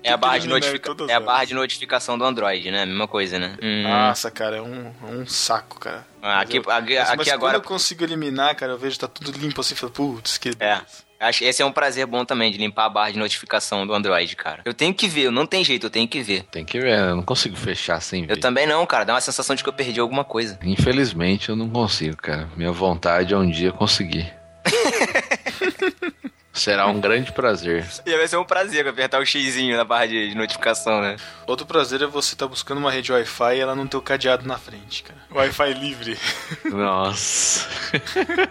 É 0.04 0.12
a, 0.12 0.18
barra 0.18 0.38
de 0.40 0.48
notifica... 0.48 0.92
é 1.08 1.12
a 1.12 1.16
elas. 1.16 1.26
barra 1.26 1.46
de 1.46 1.54
notificação 1.54 2.18
do 2.18 2.26
Android, 2.26 2.70
né? 2.70 2.86
Mesma 2.86 3.08
coisa, 3.08 3.40
né? 3.40 3.58
Hum. 3.62 3.84
Nossa, 3.84 4.30
cara, 4.30 4.58
é 4.58 4.62
um, 4.62 4.94
é 5.04 5.06
um 5.12 5.26
saco, 5.26 5.80
cara. 5.80 6.06
Ah, 6.22 6.42
aqui, 6.42 6.60
Mas 6.60 6.66
eu- 6.68 6.72
aqui, 6.74 6.96
mas, 7.00 7.08
aqui 7.10 7.18
mas 7.18 7.28
agora. 7.30 7.54
quando 7.54 7.64
eu 7.64 7.68
consigo 7.68 8.04
eliminar, 8.04 8.56
cara, 8.56 8.74
eu 8.74 8.78
vejo 8.78 8.94
que 8.96 9.00
tá 9.00 9.08
tudo 9.08 9.32
limpo 9.40 9.60
assim, 9.62 9.74
falo, 9.74 9.92
putz, 9.92 10.38
que 10.38 10.52
É. 10.60 10.80
Acho 11.22 11.44
esse 11.44 11.62
é 11.62 11.66
um 11.66 11.72
prazer 11.72 12.08
bom 12.08 12.26
também, 12.26 12.52
de 12.52 12.58
limpar 12.58 12.86
a 12.86 12.90
barra 12.90 13.12
de 13.12 13.20
notificação 13.20 13.86
do 13.86 13.94
Android, 13.94 14.36
cara. 14.36 14.64
Eu 14.66 14.74
tenho 14.74 14.92
que 14.92 15.08
ver, 15.08 15.32
não 15.32 15.46
tem 15.46 15.64
jeito, 15.64 15.86
eu 15.86 15.90
tenho 15.92 16.08
que 16.08 16.20
ver. 16.22 16.44
Tem 16.50 16.66
que 16.66 16.80
ver, 16.80 16.98
eu 16.98 17.16
não 17.16 17.22
consigo 17.22 17.56
fechar 17.56 18.02
sem 18.02 18.26
ver. 18.26 18.34
Eu 18.34 18.40
também 18.40 18.66
não, 18.66 18.84
cara. 18.88 19.06
Dá 19.06 19.14
uma 19.14 19.22
sensação 19.22 19.56
de 19.56 19.62
que 19.62 19.70
eu 19.70 19.74
perdi 19.74 20.00
alguma 20.00 20.24
coisa. 20.24 20.58
Infelizmente 20.64 21.50
eu 21.50 21.56
não 21.56 21.70
consigo, 21.70 22.18
cara. 22.18 22.50
Minha 22.58 22.72
vontade 22.72 23.36
é 23.36 23.38
um 23.38 23.48
dia 23.48 23.72
conseguir. 23.72 24.34
Será 26.54 26.86
um 26.88 27.00
grande 27.00 27.32
prazer. 27.32 27.86
E 28.06 28.16
vai 28.18 28.28
ser 28.28 28.36
um 28.38 28.44
prazer 28.44 28.86
apertar 28.86 29.22
o 29.22 29.26
xizinho 29.26 29.78
na 29.78 29.86
barra 29.86 30.08
de, 30.08 30.36
notificação, 30.36 31.02
né? 31.02 31.16
Outro 31.48 31.66
prazer 31.66 32.02
é 32.02 32.06
você 32.06 32.34
estar 32.34 32.48
buscando 32.48 32.78
uma 32.80 32.92
rede 32.92 33.12
Wi-Fi 33.12 33.56
e 33.56 33.60
ela 33.60 33.74
não 33.74 33.88
ter 33.88 33.96
o 33.96 34.02
cadeado 34.02 34.46
na 34.46 34.58
frente, 34.58 35.04
cara. 35.04 35.20
Wi-Fi 35.32 35.74
livre. 35.74 36.18
Nossa. 36.66 37.68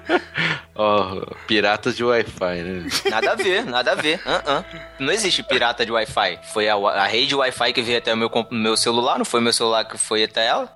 Ó, 0.74 1.26
piratas 1.46 1.94
de 1.94 2.02
Wi-Fi, 2.02 2.62
né? 2.62 2.88
Nada 3.10 3.32
a 3.32 3.34
ver, 3.34 3.64
nada 3.66 3.92
a 3.92 3.94
ver. 3.94 4.20
Ah, 4.24 4.42
ah. 4.46 4.64
Não 4.98 5.12
existe 5.12 5.42
pirata 5.42 5.84
de 5.84 5.92
Wi-Fi. 5.92 6.40
Foi 6.54 6.68
a, 6.68 6.76
a 6.76 7.06
rede 7.06 7.34
Wi-Fi 7.34 7.72
que 7.74 7.82
veio 7.82 7.98
até 7.98 8.14
o 8.14 8.16
meu, 8.16 8.30
meu 8.50 8.76
celular, 8.78 9.18
não 9.18 9.26
foi 9.26 9.42
meu 9.42 9.52
celular 9.52 9.84
que 9.84 9.98
foi 9.98 10.24
até 10.24 10.46
ela? 10.46 10.74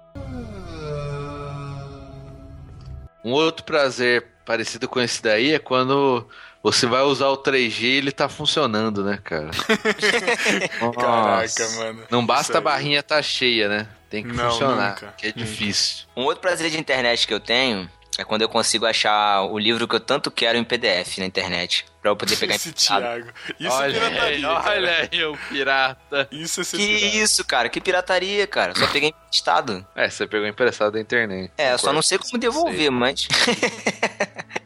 Um 3.25 3.33
outro 3.33 3.65
prazer 3.65 4.27
parecido 4.45 4.87
com 4.87 5.01
esse 5.01 5.23
daí 5.23 5.55
é 5.55 5.59
quando 5.59 6.29
você 6.65 6.87
vai 6.87 7.03
usar 7.03 7.29
o 7.29 7.37
3G 7.37 7.83
e 7.83 7.97
ele 7.99 8.11
tá 8.11 8.29
funcionando, 8.29 9.05
né, 9.05 9.19
cara? 9.23 9.51
Caraca, 10.99 11.69
mano. 11.77 12.03
Não 12.11 12.25
basta 12.25 12.53
Isso 12.53 12.59
a 12.59 12.61
barrinha 12.61 13.03
tá 13.03 13.21
cheia, 13.23 13.69
né? 13.69 13.87
Tem 14.09 14.23
que 14.23 14.33
Não, 14.33 14.51
funcionar, 14.51 14.91
nunca, 14.95 15.15
que 15.19 15.27
é 15.27 15.33
difícil. 15.33 16.05
Um 16.17 16.23
outro 16.23 16.41
prazer 16.41 16.71
de 16.71 16.79
internet 16.79 17.27
que 17.27 17.35
eu 17.35 17.41
tenho 17.41 17.91
é 18.17 18.25
quando 18.25 18.43
eu 18.43 18.49
consigo 18.49 18.87
achar 18.87 19.43
o 19.43 19.59
livro 19.59 19.89
que 19.89 19.95
eu 19.97 20.01
tanto 20.01 20.31
quero 20.31 20.57
em 20.57 20.65
PDF 20.65 21.19
na 21.19 21.27
internet. 21.27 21.85
Pra 22.01 22.11
eu 22.13 22.17
poder 22.17 22.37
pegar 22.37 22.55
Esse 22.55 22.69
emprestado. 22.69 23.03
Thiago. 23.03 23.29
Isso 23.59 23.69
é 23.69 23.77
olha 23.77 23.93
pirataria, 23.95 24.27
aí, 24.37 24.43
cara. 24.43 24.71
olha 24.71 25.09
aí 25.11 25.25
o 25.25 25.39
pirata. 25.49 26.29
Isso 26.31 26.61
é 26.61 26.65
ser 26.65 26.77
Que 26.77 26.87
pirata. 26.87 27.17
isso, 27.17 27.45
cara? 27.45 27.69
Que 27.69 27.81
pirataria, 27.81 28.47
cara. 28.47 28.75
Só 28.77 28.87
peguei 28.87 29.09
emprestado. 29.09 29.87
É, 29.97 30.09
você 30.09 30.27
pegou 30.27 30.47
emprestado 30.47 30.93
da 30.93 31.01
internet. 31.01 31.51
É, 31.59 31.73
eu 31.73 31.79
só 31.79 31.93
não 31.93 32.03
sei 32.03 32.19
com 32.19 32.25
como 32.25 32.39
devolver, 32.39 32.91
mas. 32.91 33.27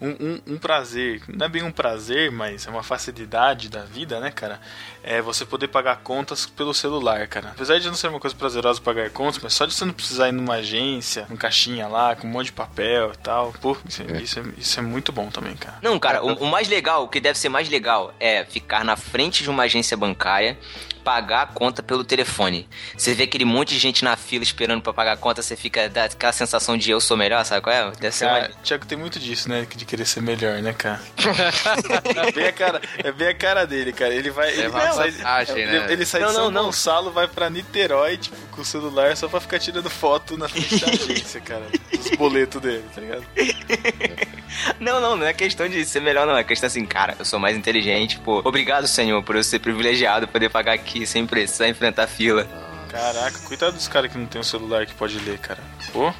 Um, 0.00 0.10
um- 0.10 0.40
um 0.54 0.58
prazer, 0.58 1.22
não 1.28 1.46
é 1.46 1.48
bem 1.48 1.62
um 1.62 1.70
prazer, 1.72 2.30
mas 2.30 2.66
é 2.66 2.70
uma 2.70 2.82
facilidade 2.82 3.68
da 3.68 3.82
vida, 3.84 4.20
né, 4.20 4.30
cara? 4.30 4.60
É 5.02 5.22
você 5.22 5.44
poder 5.44 5.68
pagar 5.68 5.96
contas 5.98 6.46
pelo 6.46 6.74
celular, 6.74 7.26
cara. 7.28 7.48
Apesar 7.50 7.78
de 7.78 7.86
não 7.86 7.94
ser 7.94 8.08
uma 8.08 8.18
coisa 8.20 8.34
prazerosa 8.36 8.80
pagar 8.80 9.08
contas, 9.10 9.40
mas 9.42 9.54
só 9.54 9.64
de 9.66 9.72
você 9.74 9.84
não 9.84 9.92
precisar 9.92 10.28
ir 10.28 10.32
numa 10.32 10.54
agência, 10.54 11.26
num 11.30 11.36
caixinha 11.36 11.86
lá, 11.86 12.16
com 12.16 12.26
um 12.26 12.30
monte 12.30 12.46
de 12.46 12.52
papel 12.52 13.12
e 13.12 13.16
tal, 13.18 13.52
pô, 13.60 13.76
isso 13.88 14.02
é, 14.02 14.20
isso 14.20 14.38
é, 14.40 14.42
isso 14.58 14.78
é 14.78 14.82
muito 14.82 15.12
bom 15.12 15.30
também, 15.30 15.54
cara. 15.56 15.78
Não, 15.82 15.98
cara, 15.98 16.22
o, 16.24 16.34
o 16.44 16.46
mais 16.46 16.68
legal, 16.68 17.04
o 17.04 17.08
que 17.08 17.20
deve 17.20 17.38
ser 17.38 17.48
mais 17.48 17.68
legal 17.68 18.12
é 18.18 18.44
ficar 18.44 18.84
na 18.84 18.96
frente 18.96 19.42
de 19.42 19.50
uma 19.50 19.62
agência 19.62 19.96
bancária, 19.96 20.58
pagar 21.06 21.42
a 21.42 21.46
conta 21.46 21.84
pelo 21.84 22.02
telefone. 22.02 22.68
Você 22.98 23.14
vê 23.14 23.22
aquele 23.22 23.44
monte 23.44 23.68
de 23.68 23.78
gente 23.78 24.02
na 24.02 24.16
fila 24.16 24.42
esperando 24.42 24.82
pra 24.82 24.92
pagar 24.92 25.12
a 25.12 25.16
conta, 25.16 25.40
você 25.40 25.54
fica 25.54 25.88
dá 25.88 26.06
aquela 26.06 26.32
sensação 26.32 26.76
de 26.76 26.90
eu 26.90 27.00
sou 27.00 27.16
melhor, 27.16 27.44
sabe 27.44 27.60
qual 27.62 27.72
é? 27.76 27.92
Deve 27.92 28.12
ser 28.12 28.26
Cara, 28.26 28.48
uma... 28.48 28.62
Thiago 28.64 28.86
tem 28.86 28.98
muito 28.98 29.20
disso, 29.20 29.48
né? 29.48 29.64
De 29.72 29.84
querer 29.84 30.04
ser 30.04 30.20
melhor, 30.20 30.60
né, 30.60 30.72
cara? 30.72 31.00
é, 32.26 32.32
bem 32.32 32.48
a 32.48 32.52
cara 32.52 32.82
é 32.98 33.12
bem 33.12 33.28
a 33.28 33.34
cara 33.34 33.64
dele, 33.64 33.92
cara. 33.92 34.12
Ele 34.12 34.30
vai. 34.30 34.52
Ele, 34.52 34.66
uma 34.66 34.92
sai, 34.92 35.12
vantagem, 35.12 35.58
ele, 35.58 35.78
né? 35.78 35.92
ele 35.92 36.04
sai 36.04 36.20
Não, 36.22 36.28
de 36.28 36.34
São 36.34 36.44
não, 36.46 36.50
não. 36.50 36.64
Gonçalo, 36.64 37.12
vai 37.12 37.28
pra 37.28 37.48
Niterói, 37.48 38.16
tipo, 38.16 38.36
com 38.50 38.62
o 38.62 38.64
celular 38.64 39.16
só 39.16 39.28
pra 39.28 39.38
ficar 39.38 39.60
tirando 39.60 39.88
foto 39.88 40.36
na 40.36 40.48
frente 40.48 40.80
da 40.80 40.88
agência, 40.90 41.40
cara. 41.40 41.66
Os 41.96 42.10
boletos 42.16 42.60
dele, 42.60 42.84
tá 42.92 43.00
ligado? 43.00 43.24
Não, 44.80 45.00
não, 45.00 45.16
não 45.16 45.26
é 45.26 45.32
questão 45.32 45.68
de 45.68 45.84
ser 45.84 46.00
melhor, 46.00 46.26
não. 46.26 46.36
É 46.36 46.44
questão 46.44 46.66
assim, 46.66 46.84
cara, 46.86 47.14
eu 47.18 47.24
sou 47.24 47.38
mais 47.38 47.56
inteligente, 47.56 48.18
pô. 48.18 48.40
Obrigado, 48.44 48.86
senhor, 48.86 49.22
por 49.22 49.36
eu 49.36 49.44
ser 49.44 49.58
privilegiado, 49.58 50.26
poder 50.26 50.48
pagar 50.48 50.72
aqui 50.72 50.95
sem 51.04 51.26
precisar 51.26 51.68
enfrentar 51.68 52.06
fila. 52.06 52.46
Caraca, 52.88 53.38
cuidado 53.40 53.74
dos 53.74 53.88
caras 53.88 54.10
que 54.10 54.16
não 54.16 54.26
tem 54.26 54.40
um 54.40 54.44
celular 54.44 54.86
que 54.86 54.94
pode 54.94 55.18
ler, 55.18 55.38
cara. 55.38 55.62
Pô. 55.92 56.12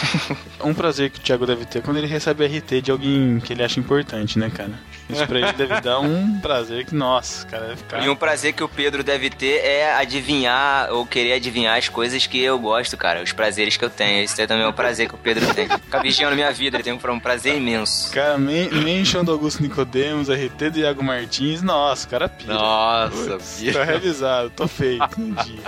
um 0.64 0.72
prazer 0.72 1.10
que 1.10 1.18
o 1.18 1.22
Thiago 1.22 1.44
deve 1.44 1.66
ter 1.66 1.82
quando 1.82 1.96
ele 1.98 2.06
recebe 2.06 2.46
RT 2.46 2.80
de 2.80 2.90
alguém 2.90 3.40
que 3.40 3.52
ele 3.52 3.62
acha 3.62 3.80
importante, 3.80 4.38
né, 4.38 4.48
cara? 4.48 4.72
Isso 5.12 5.26
pra 5.26 5.38
ele 5.38 5.52
deve 5.52 5.80
dar 5.80 5.98
um 6.00 6.40
prazer 6.40 6.84
que, 6.86 6.94
nossa, 6.94 7.46
cara, 7.46 7.64
deve 7.68 7.76
ficar. 7.76 8.04
E 8.04 8.08
um 8.08 8.16
prazer 8.16 8.52
que 8.52 8.62
o 8.64 8.68
Pedro 8.68 9.02
deve 9.04 9.30
ter 9.30 9.64
é 9.64 9.94
adivinhar 9.94 10.90
ou 10.92 11.06
querer 11.06 11.34
adivinhar 11.34 11.76
as 11.76 11.88
coisas 11.88 12.26
que 12.26 12.40
eu 12.42 12.58
gosto, 12.58 12.96
cara. 12.96 13.22
Os 13.22 13.32
prazeres 13.32 13.76
que 13.76 13.84
eu 13.84 13.90
tenho. 13.90 14.22
Esse 14.24 14.40
é 14.42 14.46
também 14.46 14.66
um 14.66 14.72
prazer 14.72 15.08
que 15.08 15.14
o 15.14 15.18
Pedro 15.18 15.52
tem. 15.54 15.68
Ficar 15.68 16.00
vigiando 16.02 16.34
minha 16.34 16.52
vida, 16.52 16.76
ele 16.76 16.84
tem 16.84 16.92
um 16.92 17.20
prazer 17.20 17.56
imenso. 17.56 18.10
Cara, 18.12 18.38
men 18.38 18.68
mention 18.70 19.24
do 19.24 19.32
Augusto 19.32 19.62
Nicodemos, 19.62 20.28
RT 20.28 20.70
do 20.70 20.78
Iago 20.78 21.02
Martins, 21.02 21.62
nossa, 21.62 22.06
cara 22.08 22.28
pira. 22.28 22.54
Nossa, 22.54 23.38
pira. 23.58 23.78
Tá 23.78 23.84
realizado, 23.84 24.50
tô 24.50 24.66
feito 24.68 25.20
um 25.20 25.32
dia. 25.32 25.62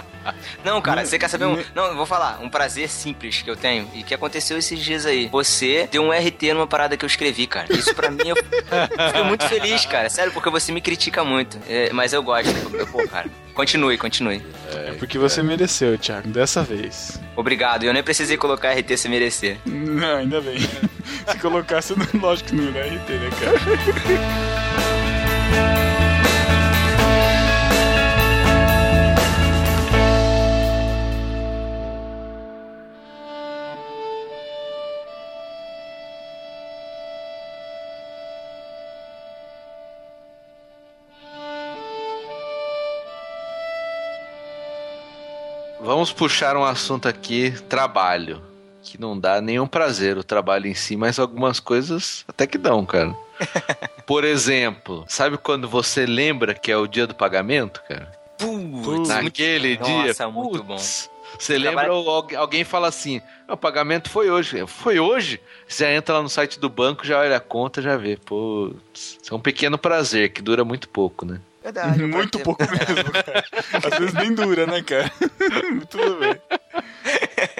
Não, 0.64 0.80
cara, 0.80 1.04
você 1.04 1.18
quer 1.18 1.28
saber 1.28 1.44
um. 1.46 1.62
não- 1.74 1.94
vou 1.96 2.06
falar. 2.06 2.38
Um 2.42 2.48
prazer 2.48 2.88
simples 2.88 3.42
que 3.42 3.50
eu 3.50 3.56
tenho 3.56 3.88
e 3.94 4.02
que 4.02 4.14
aconteceu 4.14 4.56
esses 4.56 4.80
dias 4.80 5.04
aí. 5.04 5.28
Você 5.28 5.88
deu 5.90 6.02
um 6.02 6.10
RT 6.12 6.54
numa 6.54 6.66
parada 6.66 6.96
que 6.96 7.04
eu 7.04 7.06
escrevi, 7.06 7.46
cara. 7.46 7.66
Isso 7.72 7.94
pra 7.94 8.10
mim, 8.10 8.28
eu 8.28 8.36
fiquei 8.36 9.22
muito 9.24 9.33
feliz, 9.42 9.84
cara. 9.86 10.08
Sério, 10.08 10.32
porque 10.32 10.50
você 10.50 10.70
me 10.72 10.80
critica 10.80 11.24
muito. 11.24 11.58
É, 11.68 11.92
mas 11.92 12.12
eu 12.12 12.22
gosto. 12.22 12.52
Pô, 12.90 13.06
cara. 13.08 13.28
Continue, 13.54 13.96
continue. 13.96 14.42
É 14.72 14.92
porque 14.92 15.18
você 15.18 15.42
mereceu, 15.42 15.96
Thiago, 15.96 16.28
dessa 16.28 16.62
vez. 16.62 17.20
Obrigado. 17.36 17.84
Eu 17.84 17.92
nem 17.92 18.02
precisei 18.02 18.36
colocar 18.36 18.72
RT 18.72 18.96
se 18.96 19.08
merecer. 19.08 19.58
Não, 19.64 20.16
ainda 20.16 20.40
bem. 20.40 20.58
Se 21.28 21.38
colocasse, 21.38 21.94
lógico 22.20 22.50
que 22.50 22.56
não 22.56 22.68
era 22.68 22.86
RT, 22.86 23.08
né, 23.10 23.30
cara? 23.40 23.58
Vamos 46.04 46.12
puxar 46.18 46.54
um 46.54 46.64
assunto 46.64 47.08
aqui, 47.08 47.50
trabalho. 47.66 48.42
Que 48.82 49.00
não 49.00 49.18
dá 49.18 49.40
nenhum 49.40 49.66
prazer 49.66 50.18
o 50.18 50.22
trabalho 50.22 50.66
em 50.66 50.74
si, 50.74 50.98
mas 50.98 51.18
algumas 51.18 51.58
coisas 51.60 52.26
até 52.28 52.46
que 52.46 52.58
dão, 52.58 52.84
cara. 52.84 53.16
Por 54.06 54.22
exemplo, 54.22 55.06
sabe 55.08 55.38
quando 55.38 55.66
você 55.66 56.04
lembra 56.04 56.52
que 56.52 56.70
é 56.70 56.76
o 56.76 56.86
dia 56.86 57.06
do 57.06 57.14
pagamento, 57.14 57.80
cara? 57.88 58.12
Putz, 58.36 59.08
Naquele 59.08 59.78
muito- 59.78 59.84
dia. 59.86 60.06
Nossa, 60.08 60.28
muito 60.28 60.62
putz, 60.62 61.10
Você 61.38 61.56
lembra, 61.56 61.88
alguém 62.36 62.64
fala 62.64 62.88
assim: 62.88 63.22
"Ah, 63.48 63.54
o 63.54 63.56
pagamento 63.56 64.10
foi 64.10 64.28
hoje. 64.28 64.62
Foi 64.66 65.00
hoje? 65.00 65.40
Você 65.66 65.86
entra 65.86 66.16
lá 66.16 66.22
no 66.22 66.28
site 66.28 66.60
do 66.60 66.68
banco, 66.68 67.06
já 67.06 67.18
olha 67.18 67.38
a 67.38 67.40
conta, 67.40 67.80
já 67.80 67.96
vê. 67.96 68.18
Putz, 68.18 69.18
isso 69.22 69.32
é 69.32 69.34
um 69.34 69.40
pequeno 69.40 69.78
prazer 69.78 70.34
que 70.34 70.42
dura 70.42 70.66
muito 70.66 70.86
pouco, 70.86 71.24
né? 71.24 71.40
Verdade. 71.64 72.02
Muito 72.06 72.38
pouco 72.40 72.62
mesmo, 72.62 73.10
cara. 73.10 73.44
Às 73.90 73.98
vezes 73.98 74.12
nem 74.14 74.34
dura, 74.34 74.66
né, 74.66 74.82
cara? 74.82 75.10
Tudo 75.88 76.18
bem. 76.20 76.38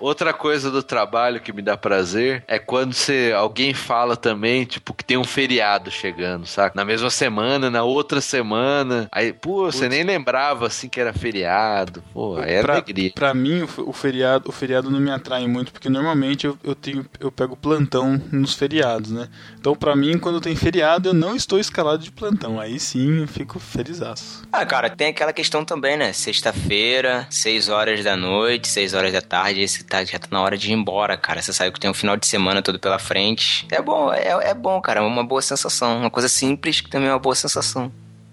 Outra 0.00 0.32
coisa 0.32 0.70
do 0.70 0.82
trabalho 0.82 1.40
que 1.40 1.52
me 1.52 1.62
dá 1.62 1.76
prazer 1.76 2.44
é 2.46 2.58
quando 2.58 2.92
você, 2.92 3.32
alguém 3.36 3.72
fala 3.74 4.16
também, 4.16 4.64
tipo, 4.64 4.92
que 4.92 5.04
tem 5.04 5.16
um 5.16 5.24
feriado 5.24 5.90
chegando, 5.90 6.46
saca? 6.46 6.74
Na 6.76 6.84
mesma 6.84 7.10
semana, 7.10 7.70
na 7.70 7.82
outra 7.82 8.20
semana. 8.20 9.08
Aí, 9.10 9.32
pô, 9.32 9.64
você 9.70 9.88
nem 9.88 10.02
lembrava 10.02 10.66
assim 10.66 10.88
que 10.88 11.00
era 11.00 11.12
feriado. 11.12 12.02
Pô, 12.12 12.36
aí 12.36 12.54
é 12.54 12.62
pra, 12.62 12.74
alegria. 12.74 13.12
pra 13.14 13.32
mim, 13.34 13.62
o, 13.62 13.66
fe- 13.68 13.80
o 13.82 13.92
feriado, 13.92 14.48
o 14.48 14.52
feriado 14.52 14.90
não 14.90 15.00
me 15.00 15.10
atrai 15.10 15.46
muito, 15.46 15.72
porque 15.72 15.88
normalmente 15.88 16.46
eu, 16.46 16.58
eu, 16.62 16.74
tenho, 16.74 17.06
eu 17.18 17.32
pego 17.32 17.56
plantão 17.56 18.20
nos 18.32 18.54
feriados, 18.54 19.10
né? 19.10 19.28
Então, 19.58 19.74
pra 19.74 19.96
mim, 19.96 20.18
quando 20.18 20.40
tem 20.40 20.54
feriado, 20.56 21.08
eu 21.10 21.14
não 21.14 21.34
estou 21.34 21.58
escalado 21.58 22.02
de 22.02 22.10
plantão. 22.12 22.60
Aí 22.60 22.78
sim, 22.78 23.20
eu 23.22 23.28
fico 23.28 23.58
felizaço. 23.58 24.42
Ah, 24.52 24.66
cara, 24.66 24.90
tem 24.90 25.08
aquela 25.08 25.32
questão 25.32 25.64
também, 25.64 25.96
né? 25.96 26.12
Sexta-feira, 26.12 27.26
6 27.30 27.68
horas 27.68 28.04
da 28.04 28.16
noite, 28.16 28.68
6 28.68 28.94
horas 28.94 29.12
da 29.12 29.20
tarde, 29.20 29.33
esse 29.62 29.84
tá, 29.84 30.04
já 30.04 30.18
tá 30.18 30.28
na 30.30 30.40
hora 30.40 30.56
de 30.56 30.70
ir 30.70 30.74
embora, 30.74 31.16
cara. 31.16 31.40
Você 31.42 31.52
sabe 31.52 31.70
que 31.72 31.80
tem 31.80 31.90
um 31.90 31.94
final 31.94 32.16
de 32.16 32.26
semana 32.26 32.62
todo 32.62 32.78
pela 32.78 32.98
frente. 32.98 33.66
É 33.70 33.80
bom, 33.82 34.12
é, 34.12 34.50
é 34.50 34.54
bom, 34.54 34.80
cara. 34.80 35.00
É 35.00 35.02
uma 35.02 35.24
boa 35.24 35.42
sensação. 35.42 35.98
Uma 35.98 36.10
coisa 36.10 36.28
simples 36.28 36.80
que 36.80 36.88
também 36.90 37.08
é 37.08 37.12
uma 37.12 37.18
boa 37.18 37.34
sensação. 37.34 37.90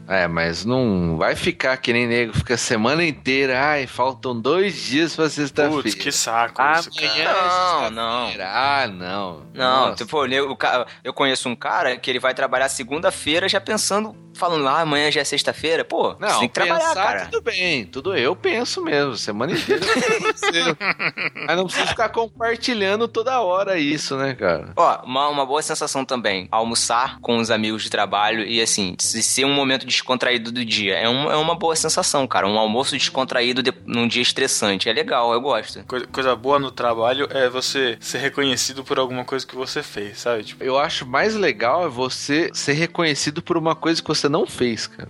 É, 0.08 0.28
mas 0.28 0.66
não 0.66 1.16
vai 1.16 1.36
ficar 1.38 1.78
que 1.78 1.94
nem 1.94 2.06
nego, 2.06 2.34
fica 2.36 2.56
a 2.56 2.58
semana 2.58 3.02
inteira. 3.04 3.64
Ai, 3.64 3.88
faltam 3.88 4.38
dois 4.38 4.76
dias 4.76 5.16
pra 5.16 5.26
Putz, 5.26 5.36
sexta-feira. 5.36 5.98
que 5.98 6.12
saco 6.12 6.62
Ah, 6.62 6.80
isso, 6.80 6.92
cara. 6.92 7.06
é 7.20 7.24
Não, 7.24 7.92
não. 7.92 8.32
Ah, 8.42 8.88
não. 8.92 9.44
Não, 9.54 9.86
Nossa. 9.86 10.04
tipo, 10.04 10.26
eu, 10.26 10.58
eu 11.04 11.14
conheço 11.14 11.48
um 11.48 11.56
cara 11.56 11.96
que 11.96 12.10
ele 12.10 12.20
vai 12.20 12.34
trabalhar 12.34 12.68
segunda-feira 12.68 13.48
já 13.48 13.62
pensando, 13.62 14.14
falando, 14.34 14.68
ah, 14.68 14.82
amanhã 14.82 15.12
já 15.12 15.22
é 15.22 15.24
sexta-feira. 15.24 15.84
Pô, 15.84 16.16
Não, 16.20 16.30
você 16.30 16.40
tem 16.40 16.48
que 16.48 16.54
trabalhar, 16.54 16.88
pensar, 16.90 17.04
cara. 17.04 17.26
tudo 17.26 17.42
bem, 17.42 17.86
tudo 17.86 18.16
eu 18.16 18.36
penso 18.36 18.84
mesmo, 18.84 19.16
semana 19.18 19.54
inteira. 19.54 19.82
Mas 21.48 21.58
não 21.58 21.66
precisa 21.66 21.88
ficar 21.88 22.10
compartilhando 22.10 23.08
toda 23.08 23.40
hora 23.42 23.78
isso, 23.78 24.16
né, 24.18 24.34
cara? 24.34 24.74
Ó, 24.76 25.04
uma, 25.04 25.28
uma 25.30 25.46
boa 25.46 25.62
sensação 25.62 26.06
também, 26.06 26.48
almoçar 26.52 27.20
com 27.20 27.38
os 27.38 27.52
amigos 27.52 27.84
de 27.84 27.90
trabalho 27.90 28.44
e 28.46 28.62
assim, 28.62 28.96
se 29.00 29.22
ser 29.22 29.46
um 29.46 29.54
momento 29.54 29.86
descontraído 29.86 30.52
do 30.52 30.64
dia. 30.64 30.96
É, 30.96 31.08
um, 31.10 31.32
é 31.32 31.36
uma 31.36 31.56
boa 31.56 31.76
sensação, 31.76 32.28
cara. 32.28 32.48
Um 32.48 32.58
almoço 32.58 32.98
descontraído 32.98 33.62
de, 33.64 33.74
num 33.86 34.08
dia 34.08 34.22
estressante. 34.22 34.90
É 34.90 34.94
legal, 34.94 35.34
eu 35.34 35.42
gosto. 35.42 35.84
Coisa, 35.86 36.08
coisa 36.08 36.36
boa 36.36 36.60
no 36.60 36.72
trabalho 36.72 37.28
é 37.32 37.50
você 37.50 37.98
ser 38.00 38.20
reconhecido 38.20 38.84
por 38.84 39.00
alguma 39.00 39.24
coisa 39.26 39.46
que 39.46 39.56
você 39.56 39.84
fez, 39.84 40.20
sabe? 40.20 40.44
Tipo, 40.44 40.64
Eu 40.64 40.78
acho 40.78 41.06
mais 41.06 41.36
legal 41.36 41.86
é 41.86 41.90
você 41.90 42.50
ser 42.54 42.74
reconhecido 42.74 43.42
por 43.42 43.58
uma 43.58 43.76
coisa 43.76 44.02
que 44.02 44.08
você 44.08 44.21
não 44.30 44.46
fez, 44.46 44.88
cara. 44.88 45.10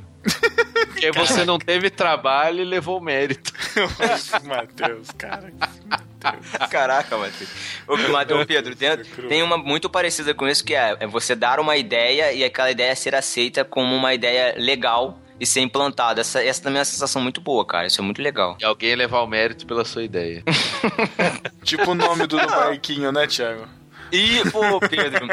Porque 0.88 1.12
você 1.12 1.44
não 1.46 1.58
teve 1.58 1.90
trabalho 1.90 2.62
e 2.62 2.66
levou 2.66 3.02
mérito. 3.02 3.52
Matheus, 4.46 5.10
cara. 5.18 5.52
Caraca, 6.70 7.18
Matheus. 7.18 7.50
Ô, 7.88 7.98
Matheus, 8.12 8.46
Pedro, 8.46 8.76
tem, 8.76 8.98
tem 9.28 9.42
uma 9.42 9.58
muito 9.58 9.90
parecida 9.90 10.34
com 10.34 10.48
isso, 10.48 10.64
que 10.64 10.76
é, 10.76 10.96
é 11.00 11.08
você 11.08 11.36
dar 11.36 11.60
uma 11.60 11.76
ideia 11.76 12.32
e 12.32 12.44
aquela 12.44 12.70
ideia 12.70 12.96
ser 12.96 13.16
aceita 13.16 13.66
como 13.66 13.96
uma 13.96 14.14
ideia 14.14 14.54
legal 14.58 15.20
e 15.40 15.46
ser 15.46 15.62
implantada. 15.62 16.22
Essa, 16.22 16.44
essa 16.44 16.62
também 16.62 16.78
é 16.78 16.80
uma 16.82 16.86
sensação 16.86 17.22
muito 17.22 17.42
boa, 17.42 17.66
cara. 17.66 17.88
Isso 17.88 18.00
é 18.00 18.04
muito 18.04 18.22
legal. 18.22 18.56
E 18.60 18.64
alguém 18.64 18.96
levar 18.96 19.22
o 19.22 19.28
mérito 19.28 19.66
pela 19.66 19.84
sua 19.84 20.04
ideia. 20.04 20.44
Tipo 21.66 21.92
o 21.92 21.96
nome 21.96 22.28
do, 22.28 22.38
do 22.38 22.48
barquinho, 22.48 23.12
né, 23.12 23.26
Thiago? 23.26 23.68
Ih, 24.12 24.50
pô, 24.52 24.80
Pedro. 24.80 25.28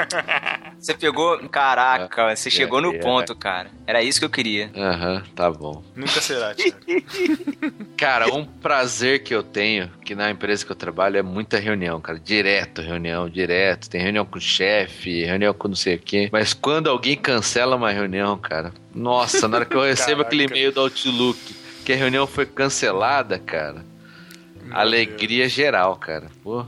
Você 0.79 0.95
pegou. 0.95 1.39
Caraca, 1.49 2.35
você 2.35 2.51
chegou 2.51 2.81
no 2.81 2.95
é. 2.95 2.99
ponto, 2.99 3.35
cara. 3.35 3.71
Era 3.87 4.03
isso 4.03 4.19
que 4.21 4.25
eu 4.25 4.31
queria. 4.31 4.71
Aham, 4.77 5.23
tá 5.35 5.51
bom. 5.51 5.83
Nunca 5.95 6.21
será, 6.21 6.55
Thiago. 6.55 6.79
Cara, 7.97 8.33
um 8.33 8.45
prazer 8.45 9.25
que 9.25 9.35
eu 9.35 9.43
tenho, 9.43 9.91
que 10.05 10.15
na 10.15 10.31
empresa 10.31 10.65
que 10.65 10.71
eu 10.71 10.77
trabalho, 10.77 11.17
é 11.17 11.23
muita 11.23 11.59
reunião, 11.59 12.01
cara. 12.01 12.19
Direto, 12.19 12.81
reunião, 12.81 13.29
direto. 13.29 13.91
Tem 13.91 14.01
reunião 14.01 14.25
com 14.25 14.39
o 14.39 14.41
chefe, 14.41 15.25
reunião 15.25 15.53
com 15.53 15.69
não 15.69 15.75
sei 15.75 15.97
o 15.97 15.99
quê. 15.99 16.29
Mas 16.31 16.55
quando 16.55 16.89
alguém 16.89 17.17
cancela 17.17 17.75
uma 17.75 17.91
reunião, 17.91 18.39
cara, 18.39 18.73
nossa, 18.95 19.49
na 19.49 19.57
hora 19.57 19.67
que 19.67 19.75
eu 19.75 19.83
recebo 19.83 20.23
aquele 20.23 20.45
e-mail 20.45 20.73
do 20.73 20.81
Outlook 20.81 21.39
que 21.85 21.93
a 21.93 21.97
reunião 21.97 22.27
foi 22.27 22.47
cancelada, 22.47 23.39
cara, 23.39 23.85
alegria 24.71 25.49
geral, 25.49 25.97
cara. 25.97 26.27
Pô. 26.43 26.65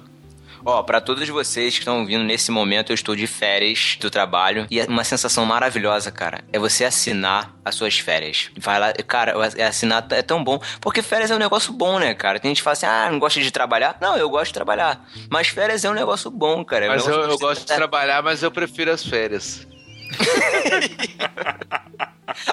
Ó, 0.64 0.82
pra 0.82 1.00
todos 1.00 1.28
vocês 1.28 1.74
que 1.74 1.80
estão 1.80 2.00
ouvindo 2.00 2.24
nesse 2.24 2.50
momento, 2.50 2.90
eu 2.90 2.94
estou 2.94 3.16
de 3.16 3.26
férias 3.26 3.96
do 4.00 4.10
trabalho 4.10 4.66
e 4.70 4.80
é 4.80 4.84
uma 4.86 5.04
sensação 5.04 5.44
maravilhosa, 5.46 6.10
cara. 6.10 6.44
É 6.52 6.58
você 6.58 6.84
assinar 6.84 7.54
as 7.64 7.74
suas 7.74 7.98
férias. 7.98 8.50
Vai 8.58 8.78
lá, 8.78 8.92
cara, 9.06 9.34
assinar 9.66 10.06
é 10.10 10.22
tão 10.22 10.42
bom, 10.42 10.60
porque 10.80 11.02
férias 11.02 11.30
é 11.30 11.34
um 11.34 11.38
negócio 11.38 11.72
bom, 11.72 11.98
né, 11.98 12.14
cara? 12.14 12.38
Tem 12.38 12.50
gente 12.50 12.58
que 12.58 12.64
fala 12.64 12.72
assim: 12.72 12.86
"Ah, 12.86 13.08
não 13.10 13.18
gosta 13.18 13.40
de 13.40 13.50
trabalhar". 13.50 13.96
Não, 14.00 14.16
eu 14.16 14.28
gosto 14.28 14.46
de 14.48 14.54
trabalhar. 14.54 15.04
Mas 15.30 15.48
férias 15.48 15.84
é 15.84 15.90
um 15.90 15.94
negócio 15.94 16.30
bom, 16.30 16.64
cara. 16.64 16.86
É 16.86 16.88
um 16.88 16.92
Mas 16.92 17.06
eu, 17.06 17.14
eu 17.14 17.38
gosto 17.38 17.60
de 17.60 17.66
trabalhar, 17.66 18.22
mas 18.22 18.42
eu 18.42 18.50
prefiro 18.50 18.90
as 18.90 19.04
férias. 19.04 19.66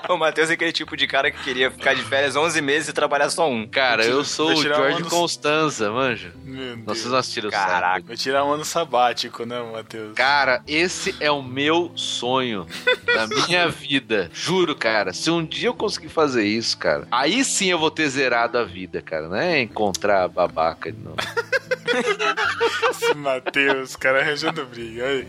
O 0.09 0.17
Matheus 0.17 0.49
é 0.49 0.53
aquele 0.53 0.71
tipo 0.71 0.97
de 0.97 1.05
cara 1.05 1.29
que 1.29 1.41
queria 1.43 1.69
ficar 1.69 1.93
de 1.93 2.01
férias 2.03 2.35
11 2.35 2.61
meses 2.61 2.89
e 2.89 2.93
trabalhar 2.93 3.29
só 3.29 3.47
um. 3.49 3.67
Cara, 3.67 4.03
eu 4.03 4.23
sou 4.23 4.47
Vai 4.47 4.55
o 4.55 4.61
tirar 4.61 4.75
George 4.77 5.03
do- 5.03 5.09
Constanza, 5.09 5.91
manja. 5.91 6.33
Não 6.43 6.93
assistiram 7.17 7.49
o 7.49 7.51
Caraca. 7.51 8.03
Vai 8.07 8.17
tirar 8.17 8.43
um 8.43 8.51
ano 8.53 8.65
sabático, 8.65 9.45
né, 9.45 9.61
Matheus? 9.71 10.13
Cara, 10.15 10.61
esse 10.67 11.15
é 11.19 11.29
o 11.29 11.43
meu 11.43 11.91
sonho 11.95 12.65
da 13.05 13.27
minha 13.27 13.67
vida. 13.69 14.31
Juro, 14.33 14.75
cara. 14.75 15.13
Se 15.13 15.29
um 15.29 15.45
dia 15.45 15.69
eu 15.69 15.73
conseguir 15.75 16.09
fazer 16.09 16.43
isso, 16.45 16.77
cara, 16.77 17.07
aí 17.11 17.43
sim 17.45 17.67
eu 17.69 17.77
vou 17.77 17.91
ter 17.91 18.09
zerado 18.09 18.57
a 18.57 18.63
vida, 18.63 19.01
cara. 19.01 19.27
Não 19.27 19.35
é 19.37 19.61
encontrar 19.61 20.23
a 20.23 20.27
babaca 20.27 20.91
de 20.91 20.99
novo. 20.99 21.17
Esse 22.89 23.13
Matheus, 23.15 23.95
cara, 23.95 24.21
arranjando 24.21 24.65
briga. 24.65 25.05
Aí. 25.05 25.27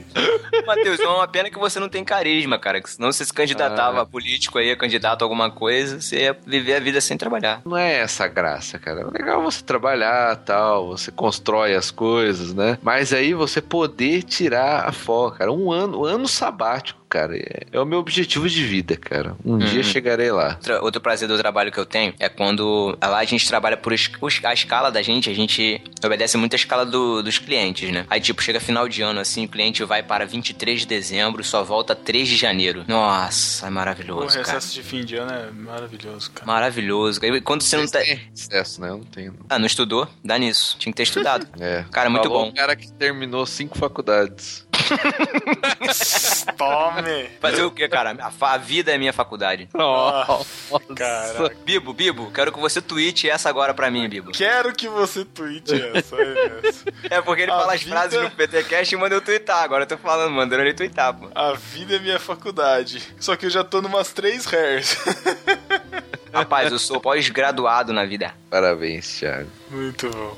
Matheus, 0.66 1.00
é 1.00 1.06
uma 1.08 1.26
pena 1.28 1.50
que 1.50 1.58
você 1.58 1.78
não 1.80 1.88
tem 1.88 2.04
carisma, 2.04 2.58
cara. 2.58 2.80
Que 2.80 2.90
senão 2.90 3.10
você 3.12 3.24
se 3.24 3.32
candidatava 3.32 3.98
Ah. 3.98 4.02
a 4.02 4.06
político 4.06 4.58
aí, 4.58 4.70
a 4.70 4.76
candidato 4.76 5.22
a 5.22 5.24
alguma 5.24 5.50
coisa, 5.50 6.00
você 6.00 6.20
ia 6.22 6.36
viver 6.46 6.74
a 6.76 6.80
vida 6.80 7.00
sem 7.00 7.16
trabalhar. 7.16 7.62
Não 7.64 7.76
é 7.76 7.98
essa 8.00 8.24
a 8.24 8.28
graça, 8.28 8.78
cara. 8.78 9.00
É 9.02 9.04
legal 9.22 9.42
você 9.42 9.62
trabalhar 9.62 10.36
tal, 10.36 10.88
você 10.88 11.10
constrói 11.10 11.74
as 11.74 11.90
coisas, 11.90 12.52
né? 12.54 12.78
Mas 12.82 13.12
aí 13.12 13.34
você 13.34 13.60
poder 13.60 14.22
tirar 14.22 14.88
a 14.88 14.92
folga, 14.92 15.38
cara. 15.38 15.52
Um 15.52 15.70
ano, 15.72 16.00
um 16.00 16.04
ano 16.04 16.28
sabático, 16.28 16.98
cara. 17.08 17.36
É, 17.36 17.66
é 17.72 17.80
o 17.80 17.84
meu 17.84 17.98
objetivo 17.98 18.48
de 18.48 18.64
vida, 18.64 18.96
cara. 18.96 19.36
Um 19.44 19.58
dia 19.58 19.82
chegarei 19.82 20.30
lá. 20.30 20.50
Outra- 20.56 20.82
outro 20.82 21.00
prazer 21.00 21.28
do 21.28 21.36
trabalho 21.38 21.70
que 21.72 21.78
eu 21.78 21.86
tenho 21.86 22.14
é 22.18 22.28
quando 22.28 22.96
lá 23.02 23.18
a 23.18 23.24
gente 23.24 23.46
trabalha 23.48 23.76
por 23.76 23.92
es- 23.92 24.10
os- 24.20 24.40
a 24.44 24.52
escala 24.52 24.90
da 24.90 25.02
gente, 25.02 25.28
a 25.30 25.34
gente 25.34 25.80
obedece 26.04 26.36
muito 26.36 26.52
a 26.54 26.56
escala 26.56 26.84
do- 26.86 27.22
dos 27.22 27.38
clientes, 27.38 27.90
né? 27.90 28.06
Aí, 28.10 28.20
tipo, 28.20 28.42
chega 28.42 28.60
final 28.60 28.88
de 28.88 29.02
ano, 29.02 29.20
assim, 29.20 29.44
o 29.44 29.48
cliente 29.48 29.82
vai 29.84 30.02
para 30.02 30.24
23 30.26 30.80
de 30.80 30.86
dezembro, 30.86 31.42
só 31.44 31.62
volta 31.64 31.94
3 31.94 32.28
de 32.28 32.36
janeiro. 32.36 32.84
Nossa, 32.88 33.66
é 33.66 33.68
O 33.68 33.72
maravilhoso, 33.72 34.38
cara. 34.40 34.58
recesso 34.58 34.74
de 34.74 34.82
fim 34.82 35.04
de 35.04 35.16
ano 35.16 35.32
é 35.32 35.50
maravilhoso, 35.50 36.30
cara. 36.30 36.46
Maravilhoso. 36.46 37.20
E 37.24 37.40
Quando 37.40 37.62
você 37.62 37.76
não 37.76 37.86
tá. 37.86 38.00
Têm 38.00 38.20
Sucesso, 38.34 38.80
né? 38.80 38.88
Eu 38.90 38.98
não 38.98 39.04
tenho. 39.04 39.32
não. 39.32 39.46
Ah, 39.48 39.58
não 39.58 39.66
estudou? 39.66 40.06
Dá 40.24 40.38
nisso. 40.38 40.76
Tinha 40.78 40.92
que 40.92 40.96
ter 40.96 41.02
estudado. 41.04 41.46
É. 41.60 41.84
Cara, 41.90 42.08
muito 42.08 42.24
Falou 42.28 42.44
bom. 42.44 42.48
um 42.50 42.52
cara 42.52 42.76
que 42.76 42.90
terminou 42.92 43.44
cinco 43.46 43.76
faculdades. 43.78 44.66
Tome! 46.56 47.30
Fazer 47.40 47.62
o 47.62 47.70
quê, 47.70 47.88
cara? 47.88 48.16
A, 48.20 48.32
a 48.54 48.56
vida 48.56 48.92
é 48.92 48.98
minha 48.98 49.12
faculdade. 49.12 49.68
Nossa, 49.74 50.44
Caraca. 50.94 51.54
Bibo, 51.64 51.92
Bibo, 51.92 52.30
quero 52.30 52.52
que 52.52 52.58
você 52.58 52.80
tweete 52.80 53.28
essa 53.28 53.48
agora 53.48 53.72
pra 53.74 53.90
mim, 53.90 54.08
Bibo. 54.08 54.32
Quero 54.32 54.72
que 54.72 54.88
você 54.88 55.24
tweete 55.24 55.74
essa. 55.94 56.16
é 56.16 56.60
essa. 56.64 56.84
É 57.10 57.20
porque 57.22 57.42
ele 57.42 57.52
A 57.52 57.58
fala 57.58 57.74
as 57.74 57.82
vida- 57.82 57.94
frases 57.96 58.22
no 58.22 58.30
PTCast 58.30 58.94
e 58.94 58.98
manda 58.98 59.14
eu 59.14 59.20
tweetar. 59.20 59.62
Agora 59.62 59.84
eu 59.84 59.86
tô 59.86 59.96
falando, 59.96 60.30
mandando 60.32 60.62
ele 60.62 60.74
tweetar, 60.74 61.14
pô. 61.14 61.28
A 61.34 61.52
vida 61.54 61.96
é 61.96 61.98
minha 61.98 62.18
faculdade. 62.18 63.02
Só 63.18 63.34
que 63.36 63.46
eu 63.46 63.50
já 63.50 63.64
tô 63.64 63.80
numas 63.80 64.12
três 64.12 64.44
hairs. 64.46 64.96
Rapaz, 66.32 66.70
eu 66.70 66.78
sou 66.78 67.00
pós-graduado 67.00 67.92
na 67.92 68.04
vida. 68.04 68.34
Parabéns, 68.50 69.18
Thiago. 69.18 69.48
Muito 69.70 70.10
bom. 70.10 70.36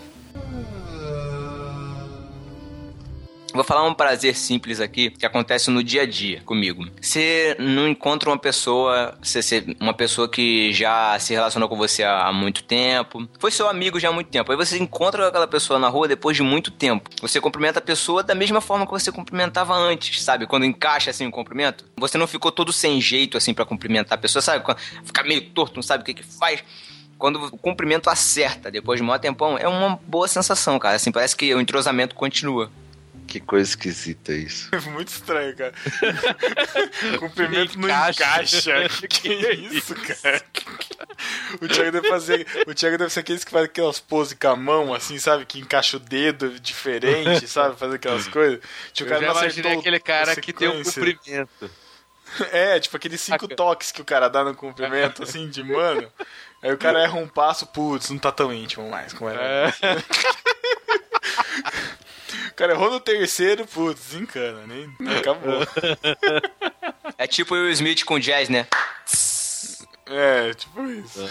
Vou 3.52 3.64
falar 3.64 3.86
um 3.86 3.94
prazer 3.94 4.36
simples 4.36 4.80
aqui 4.80 5.10
que 5.10 5.26
acontece 5.26 5.70
no 5.70 5.82
dia 5.82 6.02
a 6.02 6.06
dia 6.06 6.40
comigo. 6.42 6.86
Você 7.00 7.56
não 7.58 7.88
encontra 7.88 8.30
uma 8.30 8.38
pessoa, 8.38 9.18
uma 9.80 9.94
pessoa 9.94 10.28
que 10.28 10.72
já 10.72 11.18
se 11.18 11.34
relacionou 11.34 11.68
com 11.68 11.76
você 11.76 12.04
há, 12.04 12.32
muito 12.32 12.62
tempo, 12.62 13.28
foi 13.38 13.50
seu 13.50 13.68
amigo 13.68 13.98
já 13.98 14.08
há 14.08 14.12
muito 14.12 14.28
tempo. 14.28 14.50
Aí 14.50 14.56
você 14.56 14.78
encontra 14.78 15.28
aquela 15.28 15.46
pessoa 15.46 15.78
na 15.78 15.88
rua 15.88 16.06
depois 16.06 16.36
de 16.36 16.42
muito 16.42 16.70
tempo. 16.70 17.10
Você 17.20 17.40
cumprimenta 17.40 17.78
a 17.78 17.82
pessoa 17.82 18.22
da 18.22 18.34
mesma 18.34 18.60
forma 18.60 18.86
que 18.86 18.92
você 18.92 19.10
cumprimentava 19.10 19.74
antes, 19.74 20.22
sabe? 20.22 20.46
Quando 20.46 20.64
encaixa 20.64 21.10
assim 21.10 21.26
o 21.26 21.30
cumprimento. 21.30 21.84
Você 21.96 22.16
não 22.16 22.26
ficou 22.26 22.52
todo 22.52 22.72
sem 22.72 23.00
jeito 23.00 23.36
assim 23.36 23.52
pra 23.52 23.64
cumprimentar 23.64 24.16
a 24.16 24.20
pessoa, 24.20 24.40
sabe? 24.40 24.64
Quando 24.64 24.78
Fica 25.04 25.22
meio 25.22 25.42
torto, 25.50 25.76
não 25.76 25.82
sabe 25.82 26.02
o 26.02 26.06
que 26.06 26.14
que 26.14 26.22
faz 26.22 26.62
quando 27.20 27.44
o 27.44 27.58
cumprimento 27.58 28.08
acerta 28.08 28.70
depois 28.70 28.98
de 28.98 29.02
um 29.04 29.06
maior 29.06 29.18
tempão, 29.18 29.58
é 29.58 29.68
uma 29.68 30.00
boa 30.06 30.26
sensação, 30.26 30.78
cara. 30.78 30.96
Assim, 30.96 31.12
parece 31.12 31.36
que 31.36 31.54
o 31.54 31.60
entrosamento 31.60 32.14
continua. 32.14 32.70
Que 33.30 33.38
coisa 33.38 33.70
esquisita 33.70 34.32
isso. 34.32 34.68
Muito 34.90 35.06
estranho, 35.06 35.54
cara. 35.56 35.72
Cumprimento 37.20 37.78
não 37.78 37.88
Encaixa. 37.88 38.70
encaixa. 38.70 39.06
Que 39.08 39.28
isso, 39.32 39.94
cara? 39.94 40.42
O 41.62 41.68
Thiago 41.68 41.92
deve 41.92 42.08
fazer. 42.08 42.44
O 42.66 42.74
Thiago 42.74 42.98
deve 42.98 43.12
ser 43.12 43.20
aqueles 43.20 43.44
que 43.44 43.52
faz 43.52 43.66
aquelas 43.66 44.00
poses 44.00 44.36
com 44.36 44.48
a 44.48 44.56
mão, 44.56 44.92
assim, 44.92 45.16
sabe? 45.20 45.46
Que 45.46 45.60
encaixa 45.60 45.96
o 45.96 46.00
dedo 46.00 46.58
diferente, 46.58 47.46
sabe? 47.46 47.78
Fazer 47.78 47.94
aquelas 47.96 48.26
coisas. 48.26 48.58
Tipo, 48.92 49.10
Eu 49.12 49.20
já 49.20 49.26
não 49.28 49.40
imaginei 49.40 49.72
aquele 49.78 50.00
cara 50.00 50.34
que 50.34 50.52
tem 50.52 50.68
um 50.68 50.82
sequência. 50.82 51.46
comprimento. 51.46 51.70
É, 52.50 52.80
tipo 52.80 52.96
aqueles 52.96 53.20
cinco 53.20 53.46
toques 53.46 53.92
que 53.92 54.02
o 54.02 54.04
cara 54.04 54.26
dá 54.28 54.42
no 54.42 54.56
cumprimento, 54.56 55.22
assim, 55.22 55.48
de 55.48 55.62
mano. 55.62 56.10
Aí 56.62 56.72
o 56.72 56.78
cara 56.78 57.00
erra 57.00 57.14
um 57.16 57.28
passo, 57.28 57.64
putz, 57.68 58.10
não 58.10 58.18
tá 58.18 58.32
tão 58.32 58.52
íntimo 58.52 58.90
mais 58.90 59.12
como 59.12 59.30
era. 59.30 59.40
É. 59.40 59.72
O 62.60 62.62
cara 62.62 62.74
errou 62.74 62.90
no 62.90 63.00
terceiro, 63.00 63.66
putz, 63.66 64.08
desencana, 64.10 64.66
nem 64.66 64.94
acabou. 65.16 65.66
É 67.16 67.26
tipo 67.26 67.54
o 67.54 67.56
Will 67.56 67.70
Smith 67.70 68.04
com 68.04 68.18
jazz, 68.18 68.50
né? 68.50 68.66
É, 70.06 70.52
tipo 70.52 70.84
isso. 70.84 71.26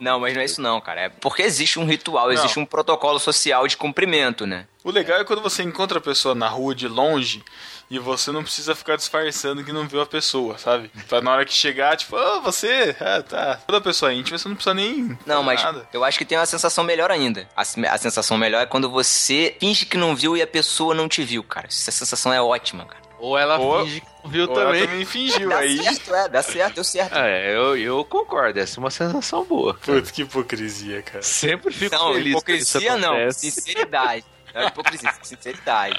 Não, 0.00 0.18
mas 0.20 0.32
não 0.32 0.40
é 0.40 0.44
isso 0.46 0.62
não, 0.62 0.80
cara. 0.80 1.02
É 1.02 1.08
porque 1.10 1.42
existe 1.42 1.78
um 1.78 1.84
ritual, 1.84 2.28
Não. 2.28 2.32
existe 2.32 2.58
um 2.58 2.64
protocolo 2.64 3.18
social 3.18 3.68
de 3.68 3.76
cumprimento, 3.76 4.46
né? 4.46 4.66
O 4.82 4.90
legal 4.90 5.20
é 5.20 5.24
quando 5.24 5.42
você 5.42 5.62
encontra 5.62 5.98
a 5.98 6.00
pessoa 6.00 6.34
na 6.34 6.48
rua 6.48 6.74
de 6.74 6.88
longe 6.88 7.44
e 7.90 7.98
você 7.98 8.32
não 8.32 8.42
precisa 8.42 8.74
ficar 8.74 8.96
disfarçando 8.96 9.62
que 9.64 9.72
não 9.72 9.86
viu 9.86 10.00
a 10.00 10.06
pessoa, 10.06 10.58
sabe? 10.58 10.90
Pra 11.08 11.20
na 11.20 11.32
hora 11.32 11.44
que 11.44 11.52
chegar, 11.52 11.96
tipo, 11.96 12.16
ô, 12.16 12.40
você, 12.40 12.96
ah, 13.00 13.22
tá. 13.22 13.60
Toda 13.66 13.80
pessoa 13.80 14.12
íntima, 14.12 14.38
você 14.38 14.48
não 14.48 14.54
precisa 14.56 14.74
nem. 14.74 15.16
Não, 15.26 15.42
mas 15.42 15.62
Nada. 15.62 15.88
eu 15.92 16.02
acho 16.04 16.18
que 16.18 16.24
tem 16.24 16.38
uma 16.38 16.46
sensação 16.46 16.82
melhor 16.84 17.10
ainda. 17.10 17.48
A, 17.56 17.62
a 17.62 17.98
sensação 17.98 18.36
melhor 18.38 18.62
é 18.62 18.66
quando 18.66 18.90
você 18.90 19.56
finge 19.60 19.86
que 19.86 19.96
não 19.96 20.14
viu 20.16 20.36
e 20.36 20.42
a 20.42 20.46
pessoa 20.46 20.94
não 20.94 21.08
te 21.08 21.22
viu, 21.22 21.42
cara. 21.44 21.66
Essa 21.68 21.90
sensação 21.90 22.32
é 22.32 22.40
ótima, 22.40 22.84
cara. 22.86 23.04
Ou 23.18 23.38
ela 23.38 23.58
Ou- 23.58 23.84
finge 23.86 24.00
que 24.00 24.06
não 24.24 24.30
viu 24.30 24.44
Ou 24.50 24.60
ela 24.60 24.64
também. 24.72 24.86
também 24.86 25.04
fingiu 25.06 25.48
Dá 25.48 25.58
aí. 25.58 25.82
certo, 25.82 26.14
é, 26.14 26.28
dá 26.28 26.42
certo, 26.42 26.74
deu 26.74 26.84
certo. 26.84 27.16
É, 27.16 27.54
eu, 27.56 27.76
eu 27.76 28.04
concordo, 28.04 28.58
essa 28.58 28.78
é 28.78 28.80
uma 28.80 28.90
sensação 28.90 29.44
boa. 29.44 29.72
Putz, 29.74 30.10
que 30.10 30.22
hipocrisia, 30.22 31.00
cara. 31.02 31.22
Sempre 31.22 31.72
fico 31.72 31.94
Não, 31.94 32.12
feliz 32.12 32.32
hipocrisia 32.32 32.96
não, 32.98 33.30
sinceridade. 33.30 34.24
Não 34.54 34.62
é 34.62 34.66
hipocrisia, 34.68 35.12
sinceridade. 35.22 35.96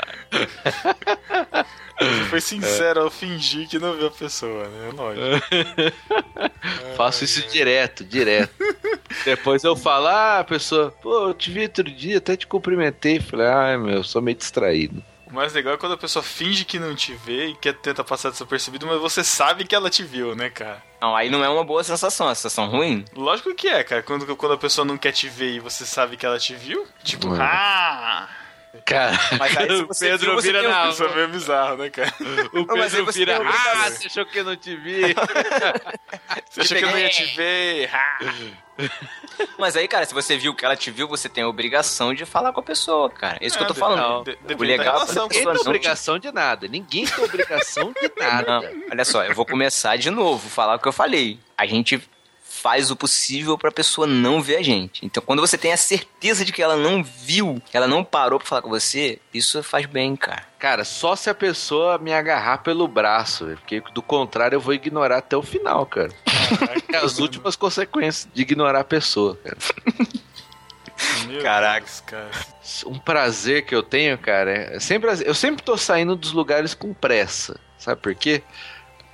Você 1.99 2.24
foi 2.30 2.41
sincero 2.41 3.01
ao 3.03 3.10
fingir 3.10 3.68
que 3.68 3.80
não 3.80 3.93
viu 3.93 4.08
a 4.08 4.12
pessoa, 4.12 4.68
né? 4.68 4.91
Lógico. 4.93 5.26
Faço 6.97 7.24
isso 7.24 7.47
direto, 7.47 8.03
direto. 8.03 8.53
Depois 9.24 9.64
eu 9.64 9.76
falo, 9.76 10.08
ah, 10.08 10.39
a 10.39 10.43
pessoa, 10.43 10.91
pô, 11.01 11.30
eu 11.30 11.34
te 11.34 11.51
vi 11.51 11.64
outro 11.64 11.84
dia, 11.84 12.18
até 12.18 12.36
te 12.36 12.47
cumprimentei. 12.47 13.20
Falei, 13.20 13.47
ah, 13.47 13.78
meu, 13.78 14.03
sou 14.03 14.22
meio 14.22 14.38
distraído. 14.38 15.03
O 15.26 15.34
mais 15.34 15.53
legal 15.53 15.74
é 15.74 15.78
quando 15.78 15.93
a 15.93 15.97
pessoa 15.97 16.22
finge 16.22 16.64
que 16.66 16.78
não 16.80 16.95
te 16.95 17.14
vê 17.14 17.47
e 17.47 17.56
quer 17.56 17.74
tentar 17.74 18.03
passar 18.03 18.30
desapercebido, 18.30 18.86
mas 18.86 18.99
você 19.01 19.24
sabe 19.24 19.66
que 19.66 19.74
ela 19.76 19.89
te 19.89 20.03
viu, 20.03 20.36
né, 20.36 20.49
cara? 20.49 20.82
Não, 21.01 21.16
aí 21.16 21.30
não 21.30 21.43
é 21.43 21.49
uma 21.49 21.64
boa 21.64 21.84
sensação, 21.84 22.28
é 22.28 22.30
uma 22.30 22.36
sensação 22.36 22.68
ruim. 22.68 23.03
Lógico 23.16 23.53
que 23.56 23.68
é, 23.68 23.84
cara. 23.84 24.03
Quando, 24.03 24.36
quando 24.36 24.53
a 24.53 24.58
pessoa 24.58 24.86
não 24.86 24.97
quer 24.97 25.12
te 25.12 25.28
ver 25.28 25.56
e 25.56 25.60
você 25.60 25.86
sabe 25.86 26.16
que 26.16 26.26
ela 26.26 26.38
te 26.39 26.53
viu, 26.56 26.86
tipo, 27.03 27.30
Hum. 27.30 27.38
ah! 27.41 28.28
Cara, 28.86 29.17
Mas 29.39 29.57
aí 29.57 29.67
se 29.67 29.82
o 29.84 29.88
Pedro 29.88 30.32
viu, 30.34 30.41
vira 30.41 30.61
um- 30.61 30.69
na 30.71 30.89
Isso 30.89 31.03
é 31.03 31.15
meio 31.15 31.28
bizarro, 31.30 31.78
né, 31.78 31.89
cara? 31.89 32.13
O 32.53 32.65
mas 32.78 32.93
aí 32.93 32.99
Pedro 32.99 33.05
você 33.05 33.19
vira, 33.19 33.41
ah, 33.43 33.89
você 33.91 34.07
achou 34.07 34.26
que 34.26 34.39
eu 34.39 34.43
não 34.43 34.55
te 34.55 34.76
vi? 34.76 35.01
Você 36.49 36.61
achou 36.61 36.78
que 36.78 36.84
eu 36.84 36.91
não 36.91 36.97
ia 36.99 37.09
te 37.09 37.26
ver? 37.36 37.89
Ah! 37.93 38.19
Mas 39.57 39.76
aí, 39.76 39.88
cara, 39.88 40.05
se 40.05 40.13
você 40.13 40.38
viu 40.38 40.53
que 40.53 40.63
ela 40.65 40.76
te 40.76 40.91
viu, 40.91 41.07
você 41.07 41.28
tem 41.30 41.43
a 41.43 41.47
obrigação 41.47 42.13
de 42.13 42.26
falar 42.26 42.51
com 42.53 42.59
a 42.59 42.63
pessoa, 42.63 43.09
cara. 43.09 43.38
É 43.41 43.45
isso 43.47 43.57
que 43.57 43.63
eu 43.63 43.67
tô 43.67 43.73
É, 43.73 43.78
falando. 43.78 44.23
de- 44.26 44.36
de- 44.36 44.53
o 44.53 44.63
legal 44.63 45.01
é 45.01 45.05
Ninguém 45.05 45.30
tem 45.30 45.47
obrigação 45.61 46.19
de 46.19 46.32
nada. 46.32 46.67
Ninguém 46.67 47.05
tem 47.05 47.23
obrigação 47.23 47.93
de 47.93 48.11
nada. 48.17 48.61
Não, 48.61 48.69
olha 48.91 49.05
só, 49.05 49.23
eu 49.23 49.34
vou 49.34 49.45
começar 49.45 49.97
de 49.97 50.09
novo, 50.09 50.49
falar 50.49 50.76
o 50.76 50.80
que 50.80 50.88
eu 50.88 50.93
falei. 50.93 51.39
A 51.57 51.65
gente 51.65 52.01
faz 52.66 52.89
o 52.89 52.95
possível 52.95 53.59
pra 53.59 53.70
pessoa 53.70 54.07
não 54.07 54.41
ver 54.41 54.55
a 54.55 54.61
gente. 54.63 55.05
Então, 55.05 55.22
quando 55.24 55.39
você 55.39 55.55
tem 55.55 55.72
a 55.72 55.78
certeza 55.78 56.43
de 56.43 56.51
que 56.51 56.63
ela 56.63 56.76
não 56.76 57.03
viu, 57.03 57.61
que 57.63 57.78
ela 57.78 57.88
não 57.88 58.03
parou 58.03 58.39
pra 58.39 58.47
falar 58.47 58.63
com 58.63 58.70
você, 58.70 59.20
isso 59.32 59.61
faz 59.61 59.86
bem, 59.86 60.16
cara. 60.16 60.41
Cara, 60.57 60.84
só 60.84 61.16
se 61.16 61.30
a 61.30 61.36
pessoa 61.36 61.99
me 61.99 62.11
agarrar 62.11 62.63
pelo 62.63 62.88
braço, 62.88 63.45
porque 63.59 63.84
do 63.93 64.01
contrário 64.01 64.55
eu 64.55 64.59
vou 64.59 64.74
ignorar 64.74 65.20
até 65.20 65.38
o 65.38 65.43
final, 65.43 65.86
cara. 65.86 66.09
É 66.91 66.97
as 66.97 67.20
últimas 67.20 67.55
consequências 67.55 68.28
de 68.34 68.41
ignorar 68.41 68.80
a 68.80 68.84
pessoa, 68.84 69.38
cara. 69.43 69.57
Meu 71.28 71.41
Caraca. 71.41 71.86
Deus, 71.86 72.01
cara. 72.01 72.32
Um 72.86 72.97
prazer 72.97 73.66
que 73.66 73.76
eu 73.76 73.84
tenho, 73.84 74.18
cara, 74.18 74.76
é 74.76 74.80
sempre 74.80 75.09
eu 75.26 75.34
sempre 75.34 75.63
tô 75.63 75.76
saindo 75.76 76.16
dos 76.16 76.32
lugares 76.32 76.74
com 76.74 76.93
pressa. 76.93 77.59
Sabe 77.78 77.99
por 78.01 78.16
quê? 78.16 78.41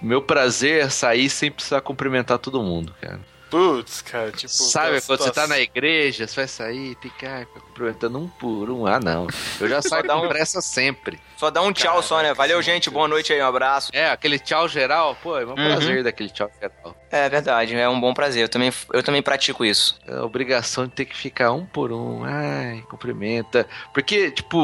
Meu 0.01 0.21
prazer 0.21 0.85
é 0.85 0.89
sair 0.89 1.29
sem 1.29 1.51
precisar 1.51 1.81
cumprimentar 1.81 2.37
todo 2.37 2.61
mundo, 2.61 2.93
cara. 3.01 3.30
Putz, 3.51 4.01
cara, 4.01 4.31
tipo. 4.31 4.47
Sabe, 4.51 5.01
quando 5.01 5.19
você 5.19 5.25
tá 5.25 5.41
situação- 5.43 5.47
na 5.49 5.59
igreja, 5.59 6.25
você 6.25 6.35
vai 6.35 6.47
sair, 6.47 6.95
tem 6.95 7.11
que 7.11 7.19
ficar 7.19 7.45
cumprimentando 7.47 8.17
um 8.17 8.27
por 8.27 8.69
um. 8.69 8.87
Ah, 8.87 8.97
não. 8.97 9.27
Eu 9.59 9.67
já 9.67 9.81
saio 9.81 10.05
um- 10.09 10.29
pressa 10.29 10.61
sempre. 10.61 11.19
Só 11.35 11.49
dá 11.51 11.61
um 11.61 11.73
tchau 11.73 12.01
só, 12.01 12.21
né? 12.21 12.33
Valeu, 12.33 12.61
gente, 12.61 12.89
boa 12.89 13.07
noite 13.09 13.33
aí, 13.33 13.41
um 13.41 13.45
abraço. 13.45 13.89
É, 13.93 14.09
aquele 14.09 14.39
tchau 14.39 14.69
geral, 14.69 15.17
pô, 15.21 15.37
é 15.37 15.45
um 15.45 15.53
prazer 15.53 16.01
daquele 16.03 16.29
tchau 16.29 16.49
geral. 16.61 16.95
É 17.11 17.27
verdade, 17.27 17.75
é 17.75 17.89
um 17.89 17.99
bom 17.99 18.13
prazer. 18.13 18.43
Eu 18.43 18.49
também, 18.49 18.71
eu 18.93 19.03
também 19.03 19.21
pratico 19.21 19.65
isso. 19.65 19.99
É 20.07 20.15
a 20.15 20.23
obrigação 20.23 20.85
de 20.85 20.91
ter 20.93 21.03
que 21.05 21.17
ficar 21.17 21.51
um 21.51 21.65
por 21.65 21.91
um. 21.91 22.23
Ai, 22.23 22.83
cumprimenta. 22.89 23.67
Porque, 23.93 24.31
tipo, 24.31 24.57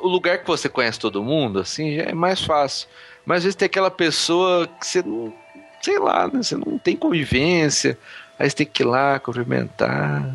o 0.00 0.08
lugar 0.08 0.38
que 0.38 0.46
você 0.46 0.68
conhece 0.68 0.98
todo 0.98 1.22
mundo, 1.22 1.60
assim, 1.60 1.94
já 1.94 2.02
é 2.02 2.12
mais 2.14 2.40
fácil. 2.40 2.88
Mas 3.24 3.38
às 3.38 3.44
vezes 3.44 3.56
tem 3.56 3.66
aquela 3.66 3.90
pessoa 3.92 4.66
que 4.66 4.86
você 4.86 5.02
não. 5.02 5.32
Sei 5.80 5.98
lá, 5.98 6.26
né? 6.28 6.42
Você 6.42 6.56
não 6.56 6.78
tem 6.78 6.96
convivência. 6.96 7.98
Aí 8.38 8.48
você 8.48 8.56
tem 8.56 8.66
que 8.66 8.82
ir 8.82 8.86
lá 8.86 9.18
cumprimentar. 9.18 10.34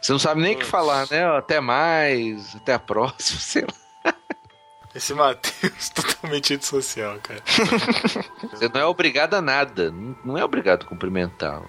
Você 0.00 0.12
não 0.12 0.18
sabe 0.18 0.40
nem 0.40 0.54
o 0.54 0.58
que 0.58 0.64
falar, 0.64 1.06
né? 1.10 1.24
Até 1.36 1.60
mais, 1.60 2.54
até 2.56 2.74
a 2.74 2.78
próxima, 2.78 3.38
sei 3.40 3.62
lá. 3.62 4.14
Esse 4.94 5.12
Matheus 5.12 5.90
totalmente 5.94 6.54
antissocial, 6.54 7.18
cara. 7.22 7.42
Você 8.50 8.68
não 8.72 8.80
é 8.80 8.86
obrigado 8.86 9.34
a 9.34 9.42
nada. 9.42 9.90
Não- 9.90 10.16
Não 10.24 10.38
é 10.38 10.44
obrigado 10.44 10.84
a 10.84 10.88
cumprimentar. 10.88 11.60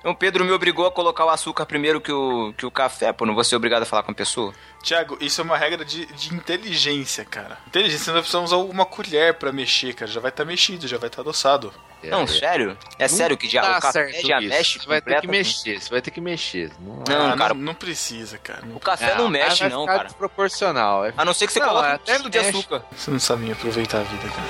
Então, 0.00 0.12
o 0.12 0.14
Pedro 0.16 0.44
me 0.46 0.50
obrigou 0.50 0.86
a 0.86 0.90
colocar 0.90 1.26
o 1.26 1.28
açúcar 1.28 1.66
primeiro 1.66 2.00
que 2.00 2.10
o, 2.10 2.54
que 2.56 2.64
o 2.64 2.70
café, 2.70 3.12
pô. 3.12 3.26
Não 3.26 3.34
vou 3.34 3.44
ser 3.44 3.54
obrigado 3.54 3.82
a 3.82 3.86
falar 3.86 4.02
com 4.02 4.10
a 4.10 4.14
pessoa. 4.14 4.54
Tiago, 4.82 5.18
isso 5.20 5.42
é 5.42 5.44
uma 5.44 5.58
regra 5.58 5.84
de, 5.84 6.06
de 6.06 6.34
inteligência, 6.34 7.22
cara. 7.22 7.58
Inteligência, 7.66 8.04
você 8.06 8.12
não 8.12 8.20
precisa 8.20 8.38
usar 8.40 8.56
uma 8.56 8.86
colher 8.86 9.34
pra 9.34 9.52
mexer, 9.52 9.92
cara. 9.92 10.10
Já 10.10 10.18
vai 10.18 10.30
estar 10.30 10.46
mexido, 10.46 10.88
já 10.88 10.96
vai 10.96 11.08
estar 11.08 11.20
adoçado. 11.20 11.70
É, 12.02 12.08
não, 12.08 12.22
é. 12.22 12.26
sério? 12.26 12.78
É 12.98 13.06
sério 13.08 13.36
que 13.36 13.46
já, 13.46 13.60
Tá 13.60 13.76
o 13.76 13.80
café 13.82 14.10
certo 14.10 14.26
já 14.26 14.38
isso. 14.40 14.48
mexe 14.48 14.78
Você 14.78 14.86
vai 14.88 15.02
ter 15.02 15.20
que 15.20 15.26
mexer, 15.28 15.80
você 15.82 15.90
vai 15.90 16.00
ter 16.00 16.10
que 16.10 16.20
mexer. 16.22 16.70
Não, 16.80 17.04
Não, 17.06 17.30
Ah, 17.32 17.36
cara. 17.36 17.52
Não, 17.52 17.60
não 17.60 17.74
precisa, 17.74 18.38
cara. 18.38 18.62
Não- 18.64 18.76
O 18.76 18.80
café 18.80 19.14
não, 19.16 19.28
mexe, 19.28 19.68
não, 19.68 19.84
cara. 19.84 20.04
desproporcional. 20.04 21.04
É 21.04 21.12
A 21.14 21.26
não 21.26 21.34
ser 21.34 21.46
que 21.46 21.52
você 21.52 21.60
Não, 21.60 21.68
coloque 21.68 21.88
um 21.90 21.94
até 21.94 22.16
quilo 22.16 22.30
de 22.30 22.38
açúcar. 22.38 22.82
Você 22.96 23.10
não 23.10 23.20
sabe 23.20 23.52
aproveitar 23.52 23.98
a 24.00 24.04
vida, 24.04 24.28
cara. 24.30 24.48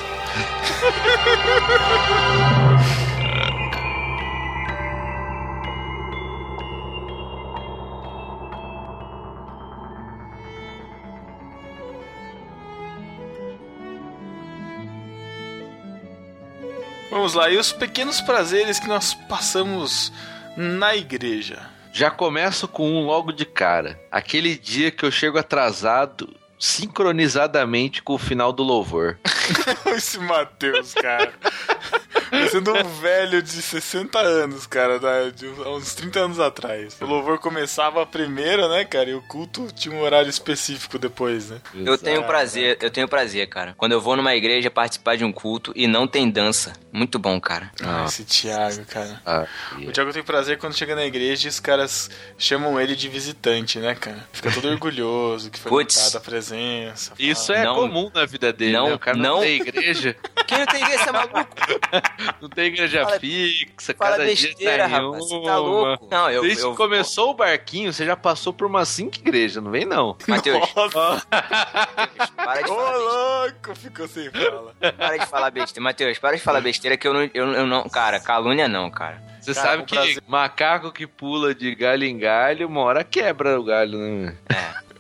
Vamos 17.21 17.35
lá, 17.35 17.51
e 17.51 17.59
os 17.59 17.71
pequenos 17.71 18.19
prazeres 18.23 18.81
que 18.81 18.89
nós 18.89 19.13
passamos 19.13 20.11
na 20.57 20.97
igreja? 20.97 21.69
Já 21.93 22.11
começo 22.11 22.67
com 22.67 22.91
um 22.91 23.05
logo 23.05 23.31
de 23.31 23.45
cara. 23.45 24.01
Aquele 24.11 24.57
dia 24.57 24.91
que 24.91 25.05
eu 25.05 25.11
chego 25.11 25.37
atrasado, 25.37 26.35
sincronizadamente 26.61 28.03
com 28.03 28.15
o 28.15 28.19
final 28.19 28.53
do 28.53 28.63
louvor. 28.63 29.19
Esse 29.97 30.19
Matheus, 30.19 30.95
cara. 30.95 31.33
Sendo 32.51 32.73
um 32.73 32.85
velho 33.01 33.43
de 33.43 33.51
60 33.61 34.19
anos, 34.19 34.65
cara, 34.67 35.01
da- 35.01 35.31
de 35.31 35.47
uns- 35.49 35.59
há 35.67 35.71
uns 35.71 35.95
30 35.95 36.21
anos 36.21 36.39
atrás. 36.39 36.97
O 37.01 37.05
louvor 37.07 37.39
começava 37.39 38.07
primeiro, 38.07 38.69
né, 38.69 38.85
cara? 38.85 39.11
E 39.11 39.15
o 39.15 39.23
culto 39.23 39.67
tinha 39.75 39.93
um 39.95 40.01
horário 40.01 40.31
específico 40.31 40.97
depois, 40.99 41.51
né? 41.51 41.61
Eu 41.75 41.99
tenho 41.99 42.23
prazer, 42.25 42.79
eu 42.81 42.91
tenho 42.91 43.09
prazer, 43.09 43.49
cara. 43.49 43.75
Quando 43.77 43.93
eu 43.93 44.01
vou 44.01 44.17
numa 44.17 44.35
igreja 44.37 44.71
participar 44.71 45.17
de 45.17 45.25
um 45.25 45.33
culto 45.33 45.73
e 45.75 45.89
não 45.89 46.07
tem 46.07 46.31
dança. 46.31 46.73
Muito 46.93 47.19
bom, 47.19 47.41
cara. 47.41 47.71
Ah, 47.83 48.05
esse 48.07 48.25
Thiago, 48.25 48.85
cara. 48.85 49.21
Ah, 49.27 49.47
O 49.87 49.91
Thiago 49.93 50.13
tem 50.13 50.23
prazer 50.23 50.59
quando 50.59 50.77
chega 50.77 50.95
na 50.95 51.05
igreja 51.05 51.49
e 51.49 51.51
os 51.51 51.59
caras 51.59 52.11
chamam 52.39 52.81
ele 52.81 52.95
de 52.95 53.09
visitante, 53.09 53.79
né, 53.81 53.95
cara? 53.97 54.29
Fica 54.33 54.53
todo 54.53 54.69
orgulhoso 54.71 55.51
que 55.51 55.59
foi 55.59 55.71
Puts. 55.71 56.15
a 56.15 56.21
presença. 56.21 56.50
Isso 57.19 57.47
fala. 57.49 57.59
é 57.59 57.65
Não. 57.65 57.75
comum 57.75 58.11
na 58.15 58.25
vida 58.27 58.53
dele, 58.53 58.73
Não, 58.73 58.89
né? 58.89 58.95
O 58.95 58.99
cara 58.99 59.17
não, 59.17 59.37
não. 59.37 59.41
tem 59.41 59.57
igreja, 59.61 60.17
Quem 60.47 60.59
não 60.59 60.67
tem 60.67 60.81
igreja, 60.83 60.99
você 61.05 61.09
é 61.09 61.13
maluco? 61.13 61.47
não 62.43 62.49
tem 62.49 62.65
igreja 62.67 63.05
Fala- 63.05 63.21
fixa, 63.21 63.95
Fala 63.95 64.11
cada 64.13 64.25
besteira, 64.25 64.57
dia 64.59 64.79
tá 64.79 64.87
rapaz. 64.87 65.17
Você 65.25 65.35
uma. 65.35 65.45
tá 65.47 65.57
louco? 65.59 66.09
Não, 66.11 66.31
eu. 66.31 66.43
Desde 66.43 66.63
eu 66.63 66.71
que 66.73 66.77
começou 66.77 67.31
o 67.31 67.35
barquinho, 67.35 67.93
você 67.93 68.05
já 68.05 68.17
passou 68.17 68.53
por 68.53 68.67
umas 68.67 68.89
cinco 68.89 69.17
igrejas, 69.17 69.63
não 69.63 69.71
vem 69.71 69.85
não. 69.85 70.17
Matheus, 70.27 70.59
Nossa, 70.75 71.27
para 72.37 72.63
de 72.63 72.71
ô 72.71 72.75
falar 72.75 72.93
besteira. 72.93 72.99
louco, 72.99 73.75
ficou 73.77 74.09
sem 74.09 74.31
fala. 74.31 74.75
Para 74.97 75.17
de 75.19 75.27
falar 75.27 75.51
besteira. 75.51 75.85
Matheus, 75.85 76.19
para 76.19 76.37
de 76.37 76.43
falar 76.43 76.61
besteira 76.61 76.97
que 76.97 77.07
eu 77.07 77.13
não, 77.15 77.23
eu, 77.35 77.53
eu 77.53 77.67
não. 77.67 77.89
Cara, 77.89 78.19
calúnia 78.21 78.69
não, 78.69 78.91
cara. 78.91 79.23
Você 79.41 79.55
Cara, 79.55 79.69
sabe 79.69 79.85
que 79.85 79.95
prazer- 79.95 80.23
macaco 80.29 80.93
que 80.93 81.07
pula 81.07 81.55
de 81.55 81.75
galho 81.75 82.05
em 82.05 82.19
galho, 82.19 82.67
uma 82.69 82.83
hora 82.83 83.03
quebra 83.03 83.59
o 83.59 83.65
galho, 83.65 83.99
né? 83.99 84.37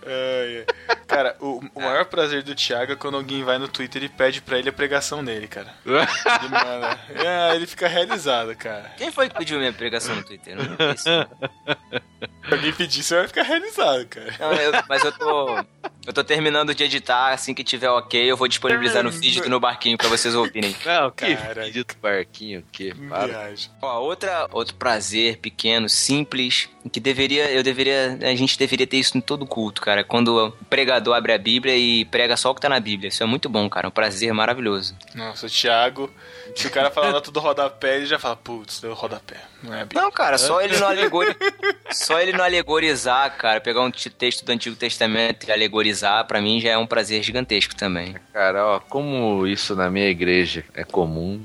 Ai, 0.06 0.64
ai. 0.88 0.96
Cara, 1.06 1.36
o, 1.40 1.60
o 1.74 1.80
maior 1.82 2.04
prazer 2.06 2.42
do 2.42 2.54
Thiago 2.54 2.92
é 2.92 2.96
quando 2.96 3.16
alguém 3.16 3.42
vai 3.42 3.58
no 3.58 3.66
Twitter 3.68 4.02
e 4.04 4.08
pede 4.08 4.40
pra 4.40 4.58
ele 4.58 4.68
a 4.68 4.72
pregação 4.72 5.24
dele, 5.24 5.48
cara. 5.48 5.74
Ele, 5.84 6.48
manda, 6.48 6.98
é, 7.14 7.56
ele 7.56 7.66
fica 7.66 7.88
realizado, 7.88 8.54
cara. 8.56 8.92
Quem 8.96 9.10
foi 9.10 9.28
que 9.28 9.36
pediu 9.36 9.58
minha 9.58 9.72
pregação 9.72 10.14
no 10.14 10.22
Twitter? 10.22 10.56
Eu 10.56 10.64
não. 10.64 10.96
Se 10.96 12.52
alguém 12.54 12.72
pedir, 12.72 13.02
você 13.02 13.16
vai 13.16 13.26
ficar 13.28 13.42
realizado, 13.42 14.06
cara. 14.06 14.34
Não, 14.38 14.52
eu- 14.54 14.72
mas 14.88 15.04
eu 15.04 15.12
tô. 15.12 15.64
Eu 16.06 16.12
tô 16.14 16.24
terminando 16.24 16.74
de 16.74 16.82
editar, 16.84 17.28
assim 17.32 17.52
que 17.52 17.62
tiver 17.62 17.88
ok, 17.90 18.30
eu 18.30 18.36
vou 18.36 18.48
disponibilizar 18.48 19.02
no 19.04 19.12
feed 19.12 19.42
do 19.42 19.50
No 19.50 19.60
Barquinho 19.60 19.98
pra 19.98 20.08
vocês 20.08 20.34
ouvirem. 20.34 20.74
Não, 20.84 21.10
que 21.10 21.36
Cara, 21.36 21.64
vídeo 21.64 21.84
do 21.84 21.94
barquinho, 22.00 22.64
que 22.72 22.94
para. 23.08 23.26
Viagem. 23.26 23.70
Ó, 23.82 24.00
outra, 24.00 24.48
outro 24.50 24.74
prazer 24.76 25.36
pequeno, 25.38 25.88
simples, 25.88 26.68
que 26.90 26.98
deveria, 27.00 27.50
eu 27.50 27.62
deveria, 27.62 28.18
a 28.22 28.34
gente 28.34 28.58
deveria 28.58 28.86
ter 28.86 28.96
isso 28.96 29.16
em 29.16 29.20
todo 29.20 29.46
culto, 29.46 29.82
cara. 29.82 29.89
Quando 30.04 30.36
o 30.36 30.52
pregador 30.66 31.14
abre 31.14 31.32
a 31.32 31.38
Bíblia 31.38 31.76
e 31.76 32.04
prega 32.04 32.36
só 32.36 32.50
o 32.50 32.54
que 32.54 32.60
tá 32.60 32.68
na 32.68 32.80
Bíblia. 32.80 33.08
Isso 33.08 33.22
é 33.22 33.26
muito 33.26 33.48
bom, 33.48 33.68
cara. 33.68 33.88
Um 33.88 33.90
prazer 33.90 34.32
maravilhoso. 34.32 34.96
Nossa, 35.14 35.46
o 35.46 35.50
Thiago, 35.50 36.10
se 36.54 36.66
o 36.66 36.70
cara 36.70 36.90
falar 36.90 37.12
nota 37.12 37.30
do 37.30 37.40
rodapé, 37.40 37.96
ele 37.96 38.06
já 38.06 38.18
fala, 38.18 38.36
putz, 38.36 38.80
deu 38.80 38.94
rodapé. 38.94 39.36
Não 39.62 39.74
é 39.74 39.82
a 39.82 39.84
Bíblia. 39.84 40.02
Não, 40.02 40.10
cara, 40.10 40.38
só 40.38 40.60
ele 40.60 40.78
não 40.78 40.88
alegori... 40.88 41.36
só 41.90 42.20
ele 42.20 42.32
não 42.32 42.44
alegorizar, 42.44 43.36
cara, 43.36 43.60
pegar 43.60 43.82
um 43.82 43.90
texto 43.90 44.44
do 44.44 44.52
Antigo 44.52 44.76
Testamento 44.76 45.46
e 45.46 45.52
alegorizar, 45.52 46.26
pra 46.26 46.40
mim 46.40 46.60
já 46.60 46.70
é 46.70 46.78
um 46.78 46.86
prazer 46.86 47.22
gigantesco 47.22 47.74
também. 47.74 48.14
Cara, 48.32 48.66
ó, 48.66 48.80
como 48.80 49.46
isso 49.46 49.74
na 49.74 49.90
minha 49.90 50.08
igreja 50.08 50.64
é 50.74 50.84
comum. 50.84 51.40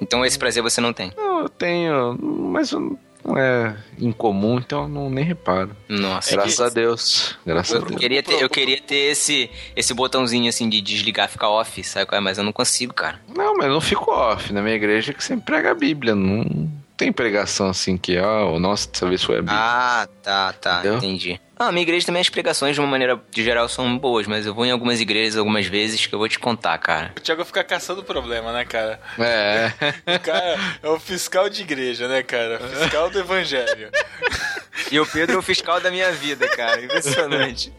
Então 0.00 0.24
esse 0.24 0.38
prazer 0.38 0.62
você 0.62 0.80
não 0.80 0.92
tem. 0.92 1.12
Não, 1.16 1.40
eu 1.40 1.48
tenho, 1.48 2.18
mas 2.20 2.72
não 3.28 3.38
é 3.38 3.76
incomum, 3.98 4.58
então 4.58 4.82
eu 4.82 4.88
não 4.88 5.10
nem 5.10 5.24
reparo. 5.24 5.76
Nossa. 5.88 6.32
Graças 6.32 6.60
a 6.60 6.68
Deus. 6.68 7.36
Graças 7.44 7.74
a 7.74 7.78
Eu 7.78 7.84
Deus. 7.84 8.00
queria 8.00 8.22
ter, 8.22 8.42
eu 8.42 8.48
queria 8.48 8.80
ter 8.80 9.10
esse, 9.10 9.50
esse 9.76 9.92
botãozinho 9.94 10.48
assim 10.48 10.68
de 10.68 10.80
desligar, 10.80 11.28
ficar 11.28 11.48
off, 11.50 11.82
sabe 11.84 12.06
qual 12.06 12.18
é? 12.18 12.20
Mas 12.20 12.38
eu 12.38 12.44
não 12.44 12.52
consigo, 12.52 12.94
cara. 12.94 13.20
Não, 13.36 13.56
mas 13.56 13.68
não 13.68 13.80
fico 13.80 14.10
off. 14.10 14.52
Na 14.52 14.62
minha 14.62 14.74
igreja 14.76 15.12
que 15.12 15.22
sempre 15.22 15.44
prega 15.46 15.70
a 15.70 15.74
Bíblia. 15.74 16.14
Não 16.14 16.68
tem 16.98 17.12
pregação 17.12 17.68
assim 17.70 17.96
que, 17.96 18.18
ó, 18.18 18.58
nossa, 18.58 18.90
dessa 18.90 19.08
vez 19.08 19.22
foi 19.22 19.36
a 19.36 19.38
Bíblia. 19.38 19.56
Ah, 19.58 20.08
tá, 20.22 20.52
tá, 20.52 20.78
Entendeu? 20.80 20.98
entendi. 20.98 21.40
Ah, 21.56 21.68
a 21.68 21.72
minha 21.72 21.82
igreja 21.82 22.06
também 22.06 22.20
as 22.20 22.28
pregações, 22.28 22.74
de 22.74 22.80
uma 22.80 22.86
maneira 22.86 23.20
de 23.30 23.42
geral, 23.42 23.68
são 23.68 23.98
boas, 23.98 24.26
mas 24.26 24.46
eu 24.46 24.54
vou 24.54 24.64
em 24.66 24.70
algumas 24.70 25.00
igrejas 25.00 25.36
algumas 25.36 25.66
vezes 25.66 26.06
que 26.06 26.14
eu 26.14 26.18
vou 26.18 26.28
te 26.28 26.38
contar, 26.38 26.76
cara. 26.78 27.12
O 27.16 27.20
Thiago 27.20 27.44
fica 27.44 27.64
caçando 27.64 28.04
problema, 28.04 28.52
né, 28.52 28.64
cara? 28.64 29.00
É. 29.18 29.72
O 30.14 30.20
cara 30.20 30.56
é 30.82 30.88
o 30.88 30.98
fiscal 31.00 31.48
de 31.48 31.62
igreja, 31.62 32.06
né, 32.08 32.22
cara? 32.22 32.58
Fiscal 32.60 33.10
do 33.10 33.18
evangelho. 33.18 33.90
E 34.92 35.00
o 35.00 35.06
Pedro 35.06 35.36
é 35.36 35.38
o 35.38 35.42
fiscal 35.42 35.80
da 35.80 35.90
minha 35.90 36.10
vida, 36.12 36.48
cara. 36.48 36.80
Impressionante. 36.84 37.72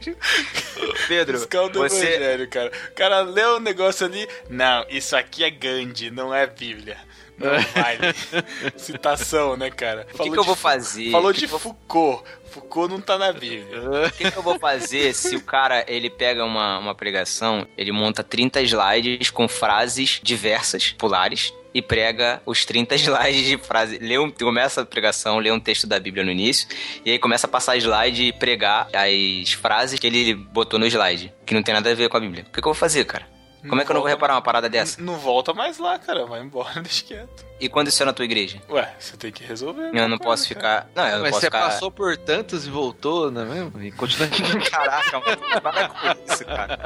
Pedro, 1.07 1.37
Fiscal 1.37 1.69
do 1.69 1.79
você. 1.79 2.05
evangelho, 2.15 2.49
cara. 2.49 2.71
O 2.91 2.95
cara 2.95 3.21
lê 3.21 3.43
o 3.45 3.59
negócio 3.59 4.05
ali. 4.05 4.27
Não, 4.49 4.85
isso 4.89 5.15
aqui 5.15 5.43
é 5.43 5.49
Gandhi, 5.49 6.11
não 6.11 6.33
é 6.33 6.45
Bíblia. 6.45 6.97
Não 7.39 7.81
vale. 7.81 8.13
Citação, 8.77 9.55
né, 9.55 9.69
cara? 9.69 10.05
O 10.13 10.23
que, 10.23 10.29
que 10.29 10.37
eu 10.37 10.43
vou 10.43 10.55
fazer? 10.55 11.11
Falou 11.11 11.33
que 11.33 11.39
de 11.39 11.47
que 11.47 11.59
Foucault. 11.59 12.23
Foucault 12.49 12.91
não 12.91 12.99
tá 12.99 13.17
na 13.17 13.31
Bíblia. 13.31 14.07
O 14.07 14.11
que, 14.11 14.29
que 14.29 14.37
eu 14.37 14.43
vou 14.43 14.59
fazer 14.59 15.13
se 15.13 15.35
o 15.35 15.41
cara, 15.41 15.85
ele 15.87 16.09
pega 16.09 16.43
uma, 16.43 16.79
uma 16.79 16.95
pregação, 16.95 17.67
ele 17.77 17.91
monta 17.91 18.23
30 18.23 18.61
slides 18.61 19.29
com 19.29 19.47
frases 19.47 20.19
diversas, 20.23 20.91
populares, 20.91 21.53
e 21.73 21.81
prega 21.81 22.41
os 22.45 22.65
30 22.65 22.95
slides 22.95 23.45
de 23.45 23.57
frase. 23.57 23.99
Lê 23.99 24.17
um, 24.17 24.29
começa 24.31 24.81
a 24.81 24.85
pregação, 24.85 25.37
lê 25.39 25.51
um 25.51 25.59
texto 25.59 25.87
da 25.87 25.99
Bíblia 25.99 26.23
no 26.23 26.31
início, 26.31 26.67
e 27.05 27.11
aí 27.11 27.19
começa 27.19 27.47
a 27.47 27.49
passar 27.49 27.77
slide 27.77 28.23
e 28.23 28.33
pregar 28.33 28.89
as 28.93 29.53
frases 29.53 29.99
que 29.99 30.07
ele 30.07 30.33
botou 30.33 30.79
no 30.79 30.87
slide, 30.87 31.33
que 31.45 31.53
não 31.53 31.63
tem 31.63 31.73
nada 31.73 31.91
a 31.91 31.95
ver 31.95 32.09
com 32.09 32.17
a 32.17 32.19
Bíblia. 32.19 32.43
O 32.43 32.51
que, 32.51 32.53
que 32.53 32.67
eu 32.67 32.73
vou 32.73 32.73
fazer, 32.73 33.05
cara? 33.05 33.38
Como 33.67 33.81
é 33.81 33.85
que 33.85 33.91
eu 33.91 33.93
não 33.93 34.01
vou 34.01 34.09
reparar 34.09 34.35
uma 34.35 34.41
parada 34.41 34.69
dessa? 34.69 35.01
Não 35.01 35.17
volta 35.17 35.53
mais 35.53 35.77
lá, 35.77 35.99
cara. 35.99 36.25
Vai 36.25 36.41
embora, 36.41 36.79
deixa 36.81 37.03
quieto. 37.03 37.45
E 37.59 37.67
quando 37.67 37.87
isso 37.89 38.01
é 38.01 38.05
na 38.05 38.13
tua 38.13 38.23
igreja? 38.23 38.61
Ué, 38.69 38.93
você 38.97 39.17
tem 39.17 39.31
que 39.33 39.43
resolver. 39.43 39.89
Eu 39.93 40.07
não 40.07 40.17
coisa, 40.17 40.23
posso 40.23 40.55
cara. 40.55 40.81
ficar. 40.83 40.89
Não, 40.95 41.07
eu 41.09 41.15
não 41.15 41.21
Mas 41.23 41.31
posso 41.31 41.41
você 41.41 41.47
ficar. 41.47 41.59
passou 41.65 41.91
por 41.91 42.15
tantas 42.15 42.65
e 42.65 42.69
voltou, 42.69 43.29
não 43.29 43.41
é 43.41 43.45
mesmo? 43.45 43.83
E 43.83 43.91
continua 43.91 44.29
Caraca, 44.71 45.19
mano. 45.19 45.61
Para 45.61 45.89
com 45.89 46.31
isso, 46.31 46.45
cara. 46.45 46.77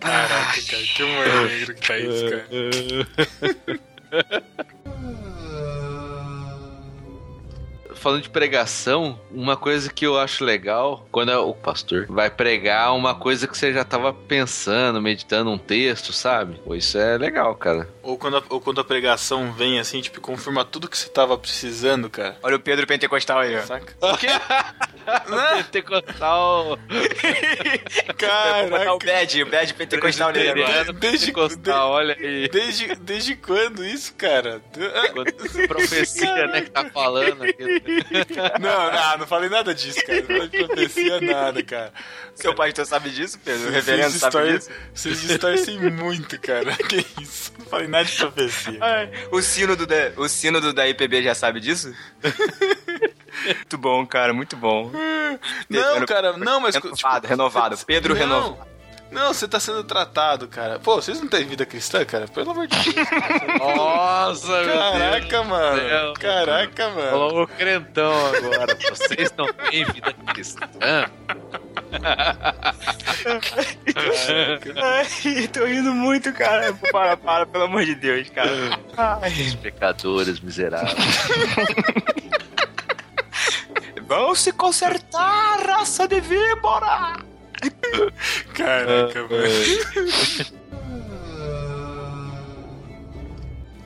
Caraca, 0.00 0.62
cara, 0.70 0.82
que 0.82 1.02
humor 1.02 1.26
negro 1.48 1.74
que 1.74 1.86
tá 1.86 1.98
isso, 1.98 2.24
cara. 2.30 3.78
Falando 7.98 8.22
de 8.22 8.30
pregação, 8.30 9.18
uma 9.30 9.56
coisa 9.56 9.92
que 9.92 10.06
eu 10.06 10.18
acho 10.18 10.44
legal, 10.44 11.06
quando 11.10 11.30
o 11.32 11.54
pastor 11.54 12.06
vai 12.08 12.30
pregar 12.30 12.94
uma 12.94 13.14
coisa 13.14 13.46
que 13.46 13.58
você 13.58 13.72
já 13.72 13.84
tava 13.84 14.12
pensando, 14.12 15.02
meditando 15.02 15.50
um 15.50 15.58
texto, 15.58 16.12
sabe? 16.12 16.60
Isso 16.76 16.96
é 16.96 17.18
legal, 17.18 17.54
cara. 17.56 17.88
Ou 18.08 18.16
quando, 18.16 18.38
a, 18.38 18.42
ou 18.48 18.58
quando 18.58 18.80
a 18.80 18.84
pregação 18.84 19.52
vem 19.52 19.78
assim, 19.78 20.00
tipo, 20.00 20.18
confirma 20.18 20.64
tudo 20.64 20.88
que 20.88 20.96
você 20.96 21.10
tava 21.10 21.36
precisando, 21.36 22.08
cara. 22.08 22.38
Olha 22.42 22.56
o 22.56 22.58
Pedro 22.58 22.86
Pentecostal 22.86 23.40
aí, 23.40 23.54
ó. 23.54 23.60
Saca? 23.60 23.94
O 24.00 24.16
quê? 24.16 24.28
Não, 25.28 25.56
Pentecostal. 25.58 26.78
Botar 28.08 28.94
o 28.94 28.98
caraca. 28.98 29.06
bad, 29.06 29.42
o 29.42 29.46
bad 29.46 29.74
pentecostal 29.74 30.32
nele 30.32 30.62
agora. 30.62 30.92
Desde, 30.92 31.26
Pentecostal, 31.26 31.90
olha 31.90 32.16
aí. 32.18 32.48
desde, 32.48 32.94
desde 32.96 33.36
quando 33.36 33.84
isso, 33.84 34.14
cara? 34.14 34.60
Profecia, 35.66 36.46
né, 36.48 36.62
que 36.62 36.70
tá 36.70 36.84
falando 36.90 37.42
aqui. 37.42 37.58
Não, 38.60 38.92
não, 38.92 39.18
não 39.18 39.26
falei 39.26 39.48
nada 39.48 39.74
disso, 39.74 40.04
cara. 40.04 40.20
Não 40.20 40.26
falei 40.26 40.48
de 40.48 40.64
profecia 40.64 41.20
nada, 41.20 41.62
cara. 41.62 41.92
Seu 42.34 42.54
pastor 42.54 42.86
sabe 42.86 43.10
disso, 43.10 43.38
Pedro? 43.44 43.68
O 43.68 43.72
Vocês 43.72 43.86
reverendo 43.86 44.10
sabe 44.12 44.52
disso? 44.52 44.70
Vocês 44.94 45.20
distorcem 45.20 45.78
muito, 45.90 46.40
cara. 46.40 46.76
Que 46.76 47.04
isso? 47.20 47.52
Não 47.58 47.66
falei 47.66 47.88
nada 47.88 47.97
de 48.04 48.16
profecia. 48.16 48.78
O 49.30 49.40
sino 49.42 49.76
do, 49.76 49.86
da- 49.86 50.12
o 50.16 50.28
da 50.72 50.88
IPB 50.88 51.22
já 51.22 51.34
sabe 51.34 51.60
disso? 51.60 51.94
muito 53.44 53.78
bom, 53.78 54.06
cara, 54.06 54.32
muito 54.32 54.56
bom. 54.56 54.90
Não, 55.68 56.06
cara, 56.06 56.36
não, 56.36 56.60
mas. 56.60 56.74
Renovado, 56.74 57.26
renovado. 57.26 57.78
Pedro 57.86 58.14
não, 58.14 58.20
renovado. 58.20 58.68
Não, 59.10 59.32
você 59.32 59.48
tá 59.48 59.58
sendo 59.58 59.82
tratado, 59.84 60.46
cara. 60.48 60.78
Pô, 60.78 60.96
vocês 60.96 61.18
não 61.20 61.28
têm 61.28 61.46
vida 61.46 61.64
cristã, 61.64 62.04
cara? 62.04 62.28
Pelo 62.28 62.50
amor 62.50 62.66
de 62.66 62.76
Deus. 62.92 63.06
Nossa, 63.58 64.62
meu 64.62 64.78
Caraca, 64.78 65.20
Deus 65.28 65.42
do 65.42 65.48
mano. 65.48 65.80
céu. 65.88 66.14
Caraca, 66.14 66.88
mano. 66.90 67.10
Falou 67.10 67.42
o 67.42 67.48
crentão 67.48 68.12
agora. 68.26 68.76
Vocês 68.90 69.32
não 69.36 69.46
têm 69.52 69.84
vida 69.86 70.12
cristã? 70.34 70.66
Ai, 74.76 75.48
tô 75.48 75.64
rindo 75.64 75.92
muito, 75.94 76.32
cara. 76.32 76.72
Para, 76.92 77.16
para, 77.16 77.46
pelo 77.46 77.64
amor 77.64 77.84
de 77.84 77.94
Deus, 77.94 78.28
cara. 78.30 78.50
Os 79.46 79.54
pecadores 79.56 80.40
miseráveis. 80.40 80.94
Vão 84.06 84.34
se 84.34 84.52
consertar, 84.52 85.60
raça 85.66 86.06
de 86.08 86.20
víbora! 86.20 87.16
Caraca, 88.54 89.22
mano. 89.28 90.57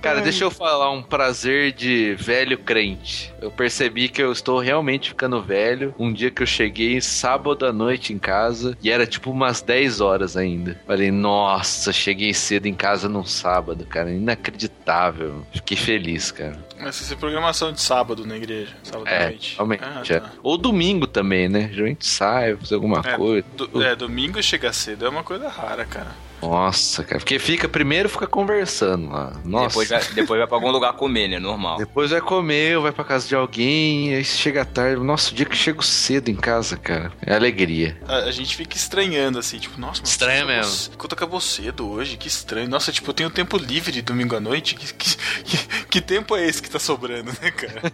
Cara, 0.03 0.21
deixa 0.21 0.43
eu 0.43 0.51
falar 0.51 0.91
um 0.91 1.01
prazer 1.01 1.71
de 1.73 2.15
velho 2.17 2.59
crente. 2.59 3.33
Eu 3.41 3.53
percebi 3.53 4.09
que 4.09 4.21
eu 4.21 4.33
estou 4.33 4.59
realmente 4.59 5.11
ficando 5.11 5.41
velho. 5.41 5.95
Um 5.97 6.13
dia 6.13 6.29
que 6.29 6.43
eu 6.43 6.47
cheguei 6.47 7.01
sábado 7.01 7.65
à 7.65 7.73
noite 7.73 8.13
em 8.13 8.19
casa 8.19 8.77
e 8.83 8.91
era 8.91 9.07
tipo 9.07 9.31
umas 9.31 9.63
10 9.63 10.01
horas 10.01 10.37
ainda. 10.37 10.77
Falei, 10.89 11.13
nossa, 11.13 11.93
cheguei 11.93 12.35
cedo 12.35 12.67
em 12.67 12.75
casa 12.75 13.09
num 13.09 13.25
sábado, 13.25 13.87
cara. 13.87 14.11
Inacreditável. 14.11 15.47
Fiquei 15.53 15.77
feliz, 15.77 16.33
cara. 16.33 16.59
Mas 16.81 16.97
você 16.97 17.11
tem 17.11 17.19
programação 17.19 17.73
de 17.73 17.81
sábado 17.81 18.27
na 18.27 18.37
igreja? 18.37 18.73
Sábado 18.83 19.07
à 19.07 19.11
É, 19.11 19.25
noite. 19.29 19.55
realmente. 19.55 19.85
Ah, 19.85 20.03
é. 20.09 20.21
tá. 20.21 20.33
Ou 20.43 20.59
domingo 20.59 21.07
também, 21.07 21.49
né? 21.49 21.71
Geralmente 21.73 22.05
sai, 22.07 22.57
fazer 22.57 22.75
alguma 22.75 23.01
É, 23.05 23.17
coisa. 23.17 23.47
do- 23.57 23.83
é, 23.83 23.95
domingo 23.95 24.43
chega 24.43 24.73
cedo 24.73 25.07
é 25.07 25.09
uma 25.09 25.23
coisa 25.23 25.49
rara, 25.49 25.85
cara. 25.85 26.11
Nossa, 26.43 27.05
cara. 27.05 27.19
Porque 27.21 27.39
fica, 27.39 27.69
primeiro 27.69 28.09
fica 28.09 28.27
conversando 28.27 29.09
lá. 29.11 29.33
Nossa. 29.45 29.69
Depois 29.69 29.89
vai, 29.89 30.05
depois 30.15 30.39
vai 30.41 30.47
pra 30.49 30.57
algum 30.57 30.71
lugar 30.71 30.93
comer, 30.95 31.29
né? 31.29 31.39
Normal. 31.39 31.79
Depois 31.79 32.11
vai 32.11 32.21
comer, 32.21 32.77
ou 32.77 32.83
vai 32.83 32.93
pra 32.93 33.05
casa 33.05 33.29
de 33.29 33.35
alguém, 33.37 34.15
aí 34.15 34.25
chega 34.25 34.65
tarde. 34.65 35.01
Nossa, 35.03 35.31
o 35.31 35.35
dia 35.35 35.47
que 35.47 35.53
eu 35.53 35.57
chego 35.57 35.83
cedo 35.83 36.29
em 36.31 36.35
casa, 36.37 36.77
cara, 36.77 37.13
é 37.25 37.35
alegria. 37.35 37.97
A, 38.09 38.17
a 38.25 38.31
gente 38.33 38.57
fica 38.57 38.77
estranhando, 38.77 39.39
assim, 39.39 39.59
tipo, 39.59 39.81
nossa, 39.81 40.01
mas 40.01 40.11
Estranho 40.11 40.47
mesmo. 40.47 40.97
Quanto 40.97 41.15
acabou 41.15 41.41
cedo 41.41 41.89
hoje, 41.89 42.17
que 42.17 42.27
estranho. 42.29 42.69
Nossa, 42.69 42.91
tipo, 42.91 43.09
eu 43.09 43.15
tenho 43.15 43.31
tempo 43.31 43.57
livre 43.57 44.03
domingo 44.03 44.35
à 44.37 44.41
noite. 44.41 44.75
Que, 44.75 44.93
que, 44.93 45.17
que- 45.45 45.83
que 45.93 46.01
tempo 46.01 46.35
é 46.37 46.47
esse 46.47 46.61
que 46.63 46.71
tá 46.71 46.79
sobrando, 46.79 47.31
né, 47.41 47.51
cara? 47.51 47.83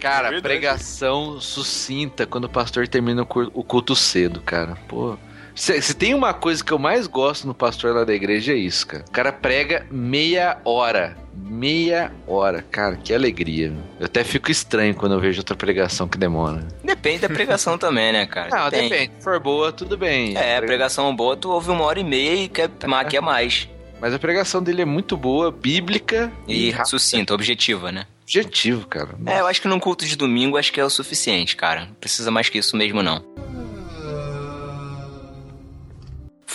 Cara, 0.00 0.32
É 0.36 0.40
pregação 0.40 1.40
sucinta 1.40 2.24
quando 2.26 2.44
o 2.44 2.48
pastor 2.48 2.86
termina 2.86 3.22
o 3.22 3.64
culto 3.64 3.96
cedo, 3.96 4.40
cara. 4.40 4.76
Pô. 4.86 5.18
Se, 5.58 5.82
se 5.82 5.92
tem 5.94 6.14
uma 6.14 6.32
coisa 6.32 6.62
que 6.62 6.72
eu 6.72 6.78
mais 6.78 7.06
gosto 7.08 7.46
no 7.46 7.52
pastor 7.52 7.92
lá 7.94 8.04
da 8.04 8.14
igreja 8.14 8.52
é 8.52 8.56
isso, 8.56 8.86
cara. 8.86 9.04
O 9.08 9.10
cara 9.10 9.32
prega 9.32 9.84
meia 9.90 10.58
hora. 10.64 11.16
Meia 11.34 12.12
hora, 12.26 12.62
cara, 12.62 12.96
que 12.96 13.12
alegria. 13.12 13.70
meu. 13.70 13.82
Eu 14.00 14.06
até 14.06 14.22
fico 14.22 14.50
estranho 14.50 14.94
quando 14.94 15.12
eu 15.14 15.20
vejo 15.20 15.40
outra 15.40 15.56
pregação 15.56 16.06
que 16.06 16.16
demora. 16.18 16.66
Depende 16.84 17.20
da 17.20 17.28
pregação 17.28 17.76
também, 17.78 18.12
né, 18.12 18.26
cara? 18.26 18.48
Não, 18.50 18.70
depende. 18.70 19.12
Se 19.18 19.24
for 19.24 19.40
boa, 19.40 19.72
tudo 19.72 19.96
bem. 19.96 20.36
É, 20.36 20.60
pregação 20.60 21.14
boa, 21.14 21.36
tu 21.36 21.50
ouve 21.50 21.70
uma 21.70 21.84
hora 21.84 21.98
e 21.98 22.04
meia 22.04 22.34
e 22.44 22.48
quer, 22.48 22.70
quer 23.08 23.20
mais. 23.20 23.68
Mas 24.00 24.14
a 24.14 24.18
pregação 24.18 24.62
dele 24.62 24.82
é 24.82 24.84
muito 24.84 25.16
boa, 25.16 25.50
bíblica 25.50 26.30
E 26.46 26.70
rápida. 26.70 26.84
sucinta, 26.88 27.34
objetiva, 27.34 27.90
né? 27.90 28.06
objetivo, 28.22 28.86
cara. 28.86 29.08
É, 29.24 29.40
eu 29.40 29.46
acho 29.46 29.60
que 29.62 29.66
num 29.68 29.80
culto 29.80 30.04
de 30.04 30.14
domingo 30.14 30.58
acho 30.58 30.70
que 30.70 30.78
é 30.78 30.84
o 30.84 30.90
suficiente, 30.90 31.56
cara. 31.56 31.86
Não 31.86 31.94
precisa 31.94 32.30
mais 32.30 32.48
que 32.50 32.58
isso 32.58 32.76
mesmo, 32.76 33.02
não. 33.02 33.24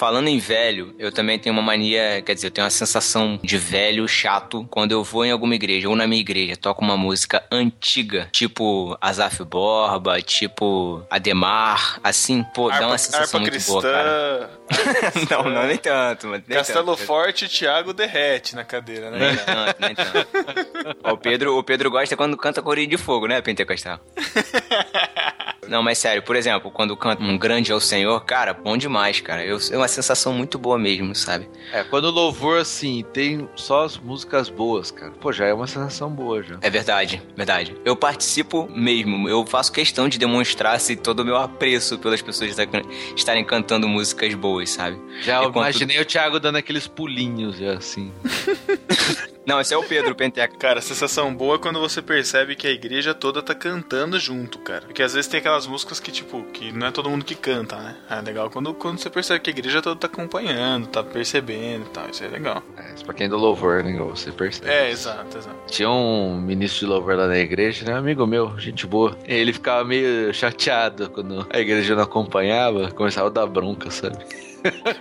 Falando 0.03 0.27
em 0.27 0.37
velho, 0.37 0.93
eu 0.99 1.13
também 1.13 1.39
tenho 1.39 1.55
uma 1.55 1.61
mania, 1.61 2.21
quer 2.25 2.33
dizer, 2.33 2.47
eu 2.47 2.51
tenho 2.51 2.65
uma 2.65 2.71
sensação 2.71 3.39
de 3.41 3.57
velho 3.57 4.05
chato 4.05 4.67
quando 4.69 4.91
eu 4.91 5.01
vou 5.01 5.23
em 5.23 5.31
alguma 5.31 5.55
igreja, 5.55 5.87
ou 5.87 5.95
na 5.95 6.05
minha 6.05 6.19
igreja, 6.19 6.57
toco 6.57 6.83
uma 6.83 6.97
música 6.97 7.41
antiga, 7.49 8.27
tipo 8.29 8.97
Azaf 8.99 9.41
Borba, 9.45 10.21
tipo 10.21 11.01
Ademar, 11.09 12.01
assim, 12.03 12.43
pô, 12.53 12.69
dá 12.69 12.85
uma 12.85 12.97
sensação 12.97 13.39
muito 13.39 13.57
boa, 13.65 13.81
cara. 13.81 14.49
não, 15.31 15.43
não, 15.49 15.67
nem 15.67 15.77
tanto, 15.77 16.27
mas 16.27 16.43
nem 16.49 16.57
Castelo 16.57 16.97
tanto. 16.97 17.05
Forte, 17.05 17.47
Thiago 17.47 17.93
derrete 17.93 18.57
na 18.57 18.65
cadeira, 18.65 19.09
né? 19.09 19.19
Nem 19.19 19.37
tanto, 19.37 19.75
nem 19.79 19.95
tanto. 19.95 20.97
Ó, 21.01 21.13
o, 21.13 21.17
Pedro, 21.17 21.57
o 21.57 21.63
Pedro 21.63 21.89
gosta 21.89 22.17
quando 22.17 22.35
canta 22.35 22.61
Corinho 22.61 22.89
de 22.89 22.97
Fogo, 22.97 23.25
né, 23.25 23.41
Pentecostal? 23.41 24.01
Não, 25.67 25.81
mas 25.81 25.97
sério, 25.97 26.21
por 26.21 26.35
exemplo, 26.35 26.71
quando 26.71 26.95
canta 26.95 27.23
Um 27.23 27.37
Grande 27.37 27.71
é 27.71 27.75
o 27.75 27.79
Senhor, 27.79 28.19
cara, 28.25 28.53
bom 28.53 28.77
demais, 28.77 29.21
cara. 29.21 29.43
Eu, 29.43 29.57
uma 29.73 29.87
sensação 29.93 30.33
muito 30.33 30.57
boa 30.59 30.77
mesmo, 30.77 31.15
sabe? 31.15 31.47
É, 31.71 31.83
quando 31.83 32.05
o 32.05 32.11
louvor, 32.11 32.59
assim, 32.59 33.03
tem 33.13 33.47
só 33.55 33.85
as 33.85 33.97
músicas 33.97 34.49
boas, 34.49 34.91
cara. 34.91 35.11
Pô, 35.19 35.31
já 35.31 35.45
é 35.45 35.53
uma 35.53 35.67
sensação 35.67 36.09
boa, 36.09 36.41
já. 36.43 36.57
É 36.61 36.69
verdade, 36.69 37.21
verdade. 37.35 37.75
Eu 37.85 37.95
participo 37.95 38.69
mesmo, 38.73 39.29
eu 39.29 39.45
faço 39.45 39.71
questão 39.71 40.09
de 40.09 40.17
demonstrar 40.17 40.75
assim, 40.75 40.95
todo 40.95 41.21
o 41.21 41.25
meu 41.25 41.37
apreço 41.37 41.97
pelas 41.99 42.21
pessoas 42.21 42.49
estar- 42.51 42.67
estarem 43.15 43.43
cantando 43.45 43.87
músicas 43.87 44.33
boas, 44.33 44.69
sabe? 44.69 44.97
Já 45.21 45.39
Enquanto- 45.39 45.55
imaginei 45.57 45.99
o 45.99 46.05
Thiago 46.05 46.39
dando 46.39 46.57
aqueles 46.57 46.87
pulinhos, 46.87 47.57
já, 47.57 47.73
assim. 47.73 48.11
Não, 49.45 49.59
esse 49.59 49.73
é 49.73 49.77
o 49.77 49.83
Pedro 49.83 50.15
Penteca. 50.15 50.55
Cara, 50.57 50.79
a 50.79 50.81
sensação 50.81 51.33
boa 51.35 51.55
é 51.55 51.59
quando 51.59 51.79
você 51.79 52.01
percebe 52.01 52.55
que 52.55 52.65
a 52.65 52.71
igreja 52.71 53.13
toda 53.13 53.41
tá 53.41 53.53
cantando 53.53 54.17
junto, 54.19 54.59
cara. 54.59 54.85
Porque 54.85 55.03
às 55.03 55.13
vezes 55.13 55.29
tem 55.29 55.39
aquelas 55.39 55.67
músicas 55.67 55.99
que, 55.99 56.11
tipo, 56.11 56.43
que 56.53 56.71
não 56.71 56.87
é 56.87 56.91
todo 56.91 57.09
mundo 57.09 57.25
que 57.25 57.35
canta, 57.35 57.75
né? 57.75 57.95
É 58.09 58.21
legal 58.21 58.49
quando, 58.49 58.73
quando 58.73 58.99
você 58.99 59.09
percebe 59.09 59.41
que 59.41 59.49
a 59.49 59.53
igreja 59.53 59.81
toda 59.81 59.99
tá 59.99 60.07
acompanhando, 60.07 60.87
tá 60.87 61.03
percebendo 61.03 61.85
e 61.85 61.89
tal. 61.89 62.09
Isso 62.09 62.23
é 62.23 62.27
legal. 62.27 62.63
É, 62.77 62.93
isso 62.93 63.03
pra 63.03 63.13
quem 63.13 63.27
é 63.27 63.29
do 63.29 63.37
louvor, 63.37 63.83
né, 63.83 63.91
igual 63.91 64.09
você 64.09 64.31
percebe. 64.31 64.69
É, 64.69 64.89
exato, 64.89 65.37
exato. 65.37 65.57
Tinha 65.67 65.89
um 65.89 66.39
ministro 66.39 66.79
de 66.79 66.85
louvor 66.85 67.15
lá 67.15 67.27
na 67.27 67.37
igreja, 67.37 67.85
né? 67.85 67.93
Um 67.93 67.97
amigo 67.97 68.25
meu, 68.25 68.57
gente 68.57 68.87
boa. 68.87 69.17
E 69.27 69.33
ele 69.33 69.51
ficava 69.51 69.83
meio 69.83 70.33
chateado 70.33 71.09
quando 71.09 71.45
a 71.49 71.59
igreja 71.59 71.95
não 71.95 72.03
acompanhava, 72.03 72.91
começava 72.91 73.27
a 73.27 73.31
dar 73.31 73.45
bronca, 73.45 73.91
sabe? 73.91 74.17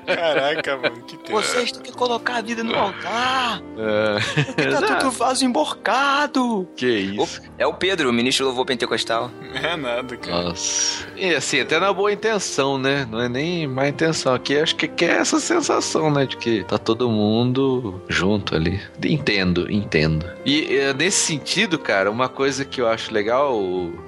Caraca, 0.06 0.76
mano, 0.76 1.02
que 1.02 1.16
tempo. 1.16 1.32
Vocês 1.32 1.72
têm 1.72 1.82
que 1.82 1.92
colocar 1.92 2.36
a 2.36 2.40
vida 2.42 2.62
no 2.64 2.74
altar! 2.74 3.62
É, 3.78 4.70
Tá 4.80 4.96
tudo 4.96 5.10
vaso 5.10 5.44
emborcado! 5.44 6.68
que 6.76 6.86
isso. 6.86 7.40
É 7.58 7.66
o 7.66 7.74
Pedro, 7.74 8.10
o 8.10 8.12
ministro 8.12 8.44
do 8.44 8.48
louvor 8.48 8.66
pentecostal. 8.66 9.30
É 9.54 9.76
nada, 9.76 10.16
cara. 10.16 10.42
Nossa. 10.44 11.06
E 11.16 11.34
assim, 11.34 11.60
até 11.60 11.78
na 11.78 11.92
boa 11.92 12.12
intenção, 12.12 12.78
né? 12.78 13.06
Não 13.10 13.20
é 13.20 13.28
nem 13.28 13.66
má 13.66 13.88
intenção. 13.88 14.34
Aqui 14.34 14.56
acho 14.58 14.74
que 14.76 14.88
que 14.88 15.04
é 15.04 15.12
essa 15.18 15.38
sensação, 15.40 16.10
né? 16.10 16.26
De 16.26 16.36
que 16.36 16.64
tá 16.64 16.78
todo 16.78 17.08
mundo 17.08 18.02
junto 18.08 18.54
ali. 18.54 18.80
Entendo, 19.04 19.70
entendo. 19.70 20.26
E 20.44 20.76
eh, 20.76 20.92
nesse 20.94 21.18
sentido, 21.26 21.78
cara, 21.78 22.10
uma 22.10 22.28
coisa 22.28 22.64
que 22.64 22.80
eu 22.80 22.88
acho 22.88 23.12
legal, 23.12 23.60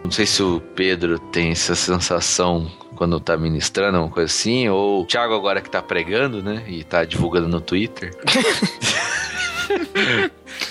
não 0.04 0.10
sei 0.10 0.26
se 0.26 0.42
o 0.42 0.60
Pedro 0.74 1.18
tem 1.18 1.50
essa 1.52 1.74
sensação 1.74 2.70
quando 2.96 3.20
tá 3.20 3.36
ministrando, 3.36 3.98
uma 3.98 4.08
coisa 4.08 4.32
assim, 4.32 4.68
ou 4.68 5.02
o 5.02 5.06
Thiago 5.06 5.34
agora 5.34 5.60
que 5.60 5.70
tá 5.70 5.82
pregando, 5.82 6.42
né? 6.42 6.64
E 6.66 6.84
tá 6.84 7.04
divulgando 7.04 7.48
no 7.48 7.60
Twitter. 7.60 8.14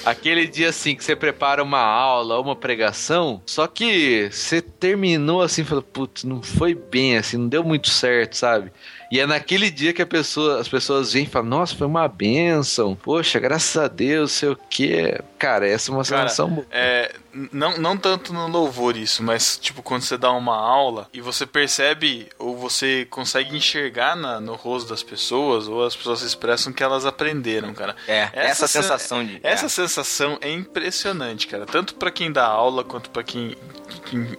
Aquele 0.06 0.48
dia 0.48 0.70
assim 0.70 0.96
que 0.96 1.04
você 1.04 1.16
prepara 1.16 1.64
uma 1.64 1.80
aula, 1.80 2.40
uma 2.40 2.56
pregação, 2.56 3.42
só 3.46 3.68
que 3.68 4.30
você 4.32 4.62
terminou 4.62 5.42
assim, 5.42 5.64
falou, 5.64 5.84
putz, 5.84 6.24
não 6.24 6.42
foi 6.42 6.76
bem 6.76 7.18
assim, 7.18 7.38
não 7.38 7.48
deu 7.48 7.64
muito 7.64 7.90
certo, 7.90 8.36
sabe? 8.36 8.72
E 9.14 9.20
é 9.20 9.28
naquele 9.28 9.70
dia 9.70 9.94
que 9.94 10.02
a 10.02 10.08
pessoa, 10.08 10.60
as 10.60 10.68
pessoas 10.68 11.14
vêm 11.14 11.26
e 11.26 11.28
falam, 11.28 11.48
nossa, 11.48 11.76
foi 11.76 11.86
uma 11.86 12.08
benção, 12.08 12.96
poxa, 12.96 13.40
graças 13.40 13.78
a 13.78 13.88
Deus, 13.88 14.32
sei 14.32 14.50
o 14.50 14.58
quê. 14.68 15.22
Cara, 15.38 15.68
essa 15.68 15.92
é 15.92 15.94
uma 15.94 16.04
Cara, 16.04 16.24
sensação 16.28 16.50
boa. 16.50 16.66
É, 16.72 17.14
não, 17.52 17.78
não 17.78 17.96
tanto 17.96 18.34
no 18.34 18.48
louvor 18.48 18.98
isso, 18.98 19.22
mas 19.22 19.56
tipo 19.56 19.84
quando 19.84 20.02
você 20.02 20.18
dá 20.18 20.32
uma 20.32 20.56
aula 20.58 21.08
e 21.14 21.22
você 21.22 21.46
percebe 21.46 22.28
ou 22.40 22.58
você 22.58 23.06
consegue 23.08 23.56
enxergar 23.56 24.16
na- 24.16 24.40
no 24.40 24.56
rosto 24.56 24.90
das 24.90 25.04
pessoas 25.04 25.68
ou 25.68 25.86
as 25.86 25.96
pessoas 25.96 26.24
expressam 26.24 26.74
que 26.74 26.82
elas 26.82 27.06
aprenderam, 27.06 27.72
cara. 27.72 27.96
É, 28.08 28.30
essa, 28.34 28.68
sen- 28.68 28.82
sensação 28.82 29.24
de. 29.24 29.40
Essa 29.44 29.68
é. 29.68 29.70
sensação 29.70 30.40
é 30.42 30.50
impressionante, 30.52 31.46
cara. 31.46 31.68
Tanto 31.68 31.94
pra 31.94 32.10
quem 32.10 32.32
dá 32.32 32.48
aula 32.48 32.84
quanto 32.84 33.12
pra 33.12 33.22
quem, 33.22 33.56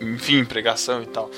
enfim, 0.01 0.45
pregação 0.45 1.01
e 1.01 1.07
tal. 1.07 1.31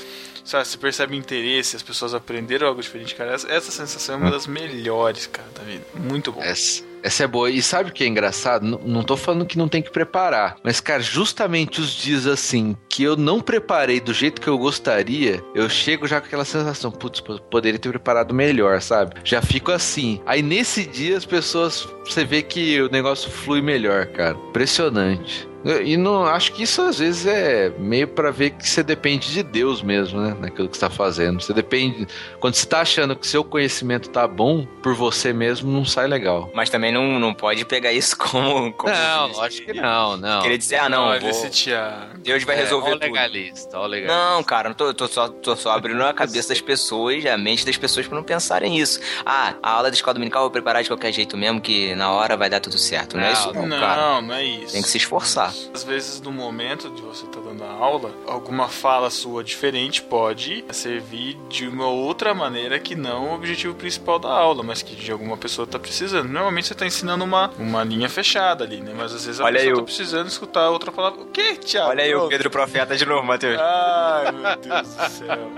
Sabe, 0.46 0.64
você 0.66 0.78
percebe 0.78 1.16
interesse, 1.16 1.74
as 1.76 1.82
pessoas 1.82 2.14
aprenderam 2.14 2.68
algo 2.68 2.80
diferente, 2.80 3.14
cara. 3.16 3.32
Essa, 3.32 3.48
essa 3.52 3.70
sensação 3.72 4.14
é 4.14 4.18
uma 4.18 4.30
das 4.30 4.46
melhores, 4.46 5.26
cara, 5.26 5.48
da 5.54 5.62
vida. 5.64 5.84
Muito 5.94 6.30
bom. 6.30 6.40
Essa, 6.40 6.84
essa 7.02 7.24
é 7.24 7.26
boa. 7.26 7.50
E 7.50 7.60
sabe 7.60 7.90
o 7.90 7.92
que 7.92 8.04
é 8.04 8.06
engraçado? 8.06 8.64
N- 8.64 8.78
não 8.84 9.02
tô 9.02 9.16
falando 9.16 9.44
que 9.44 9.58
não 9.58 9.66
tem 9.68 9.82
que 9.82 9.90
preparar. 9.90 10.56
Mas, 10.62 10.78
cara, 10.80 11.02
justamente 11.02 11.80
os 11.80 11.90
dias 11.90 12.28
assim 12.28 12.76
que 12.88 13.02
eu 13.02 13.16
não 13.16 13.40
preparei 13.40 13.98
do 14.00 14.14
jeito 14.14 14.40
que 14.40 14.46
eu 14.48 14.56
gostaria, 14.56 15.42
eu 15.54 15.68
chego 15.68 16.06
já 16.06 16.20
com 16.20 16.28
aquela 16.28 16.44
sensação, 16.44 16.92
putz, 16.92 17.20
po- 17.20 17.40
poderia 17.42 17.78
ter 17.78 17.88
preparado 17.88 18.32
melhor, 18.32 18.80
sabe? 18.80 19.16
Já 19.24 19.42
fico 19.42 19.72
assim. 19.72 20.22
Aí 20.24 20.42
nesse 20.42 20.86
dia 20.86 21.16
as 21.16 21.24
pessoas, 21.26 21.88
você 22.04 22.24
vê 22.24 22.40
que 22.40 22.80
o 22.80 22.88
negócio 22.88 23.28
flui 23.30 23.60
melhor, 23.60 24.06
cara. 24.06 24.36
Impressionante. 24.48 25.48
E 25.84 25.96
não 25.96 26.24
acho 26.24 26.52
que 26.52 26.62
isso 26.62 26.80
às 26.82 26.98
vezes 26.98 27.26
é 27.26 27.70
meio 27.78 28.06
pra 28.08 28.30
ver 28.30 28.50
que 28.50 28.68
você 28.68 28.82
depende 28.82 29.32
de 29.32 29.42
Deus 29.42 29.82
mesmo, 29.82 30.20
né? 30.20 30.36
Naquilo 30.40 30.68
que 30.68 30.76
você 30.76 30.80
tá 30.80 30.90
fazendo. 30.90 31.40
Você 31.42 31.52
depende. 31.52 32.06
Quando 32.38 32.54
você 32.54 32.66
tá 32.66 32.80
achando 32.80 33.16
que 33.16 33.26
seu 33.26 33.42
conhecimento 33.42 34.08
tá 34.10 34.26
bom 34.28 34.64
por 34.82 34.94
você 34.94 35.32
mesmo, 35.32 35.70
não 35.72 35.84
sai 35.84 36.06
legal. 36.06 36.50
Mas 36.54 36.70
também 36.70 36.92
não, 36.92 37.18
não 37.18 37.34
pode 37.34 37.64
pegar 37.64 37.92
isso 37.92 38.16
como. 38.18 38.72
como 38.72 38.92
Não, 38.92 39.28
lógico 39.32 39.72
que 39.72 39.80
não, 39.80 40.16
não. 40.16 40.42
Querer 40.42 40.58
dizer, 40.58 40.76
ah, 40.76 40.88
não, 40.88 41.06
Olha 41.08 41.20
vou- 41.20 41.30
esse 41.30 41.50
Thiago. 41.50 42.18
Deus 42.18 42.44
vai 42.44 42.56
É, 42.56 42.60
resolver 42.60 42.90
ó 42.90 42.92
tudo. 42.94 43.02
legalista, 43.02 43.78
ó 43.78 43.86
legalista. 43.86 44.16
Não, 44.30 44.42
cara, 44.44 44.68
não 44.68 44.76
tô, 44.76 44.92
tô 44.94 45.08
só, 45.08 45.28
tô 45.28 45.56
só 45.56 45.70
abrindo 45.72 46.02
a 46.04 46.12
cabeça 46.12 46.48
das 46.50 46.60
pessoas, 46.60 47.24
a 47.26 47.36
mente 47.36 47.64
das 47.66 47.76
pessoas 47.76 48.06
pra 48.06 48.16
não 48.16 48.24
pensarem 48.24 48.78
isso. 48.78 49.00
Ah, 49.24 49.54
a 49.62 49.70
aula 49.72 49.90
da 49.90 49.94
escola 49.94 50.14
dominical 50.14 50.40
eu 50.42 50.44
vou 50.46 50.50
preparar 50.52 50.82
de 50.82 50.88
qualquer 50.88 51.12
jeito 51.12 51.36
mesmo, 51.36 51.60
que 51.60 51.94
na 51.94 52.10
hora 52.12 52.36
vai 52.36 52.48
dar 52.50 52.60
tudo 52.60 52.78
certo. 52.78 53.16
Não, 53.16 53.24
é 53.24 53.32
isso, 53.32 53.52
não, 53.52 53.66
Não, 53.66 53.80
cara. 53.80 54.20
não 54.20 54.34
é 54.34 54.44
isso. 54.44 54.72
Tem 54.72 54.82
que 54.82 54.88
se 54.88 54.98
esforçar. 54.98 55.52
Às 55.74 55.84
vezes, 55.84 56.20
no 56.20 56.32
momento 56.32 56.90
de 56.90 57.02
você 57.02 57.24
estar 57.24 57.40
dando 57.40 57.64
a 57.64 57.70
aula, 57.70 58.12
alguma 58.26 58.68
fala 58.68 59.10
sua 59.10 59.42
diferente 59.44 60.02
pode 60.02 60.64
servir 60.70 61.36
de 61.48 61.66
uma 61.66 61.86
outra 61.86 62.34
maneira 62.34 62.78
que 62.78 62.94
não 62.94 63.30
o 63.30 63.34
objetivo 63.34 63.74
principal 63.74 64.18
da 64.18 64.28
aula, 64.30 64.62
mas 64.62 64.82
que 64.82 64.94
de 64.94 65.10
alguma 65.12 65.36
pessoa 65.36 65.64
está 65.64 65.78
precisando. 65.78 66.28
Normalmente 66.28 66.66
você 66.68 66.72
está 66.72 66.86
ensinando 66.86 67.24
uma, 67.24 67.50
uma 67.58 67.84
linha 67.84 68.08
fechada 68.08 68.64
ali, 68.64 68.80
né? 68.80 68.92
Mas 68.96 69.12
às 69.12 69.26
vezes 69.26 69.40
a 69.40 69.44
Olha 69.44 69.54
pessoa 69.54 69.68
aí 69.68 69.72
está 69.72 69.84
precisando 69.84 70.28
escutar 70.28 70.70
outra 70.70 70.92
palavra. 70.92 71.20
O 71.20 71.26
que, 71.26 71.56
Thiago? 71.56 71.90
Olha 71.90 72.04
aí 72.04 72.14
o. 72.14 72.28
Pedro 72.28 72.50
Profeta 72.50 72.96
de 72.96 73.06
novo, 73.06 73.26
Matheus. 73.26 73.58
Ai, 73.60 74.32
meu 74.32 74.56
Deus 74.56 74.94
do 74.94 75.10
céu. 75.10 75.52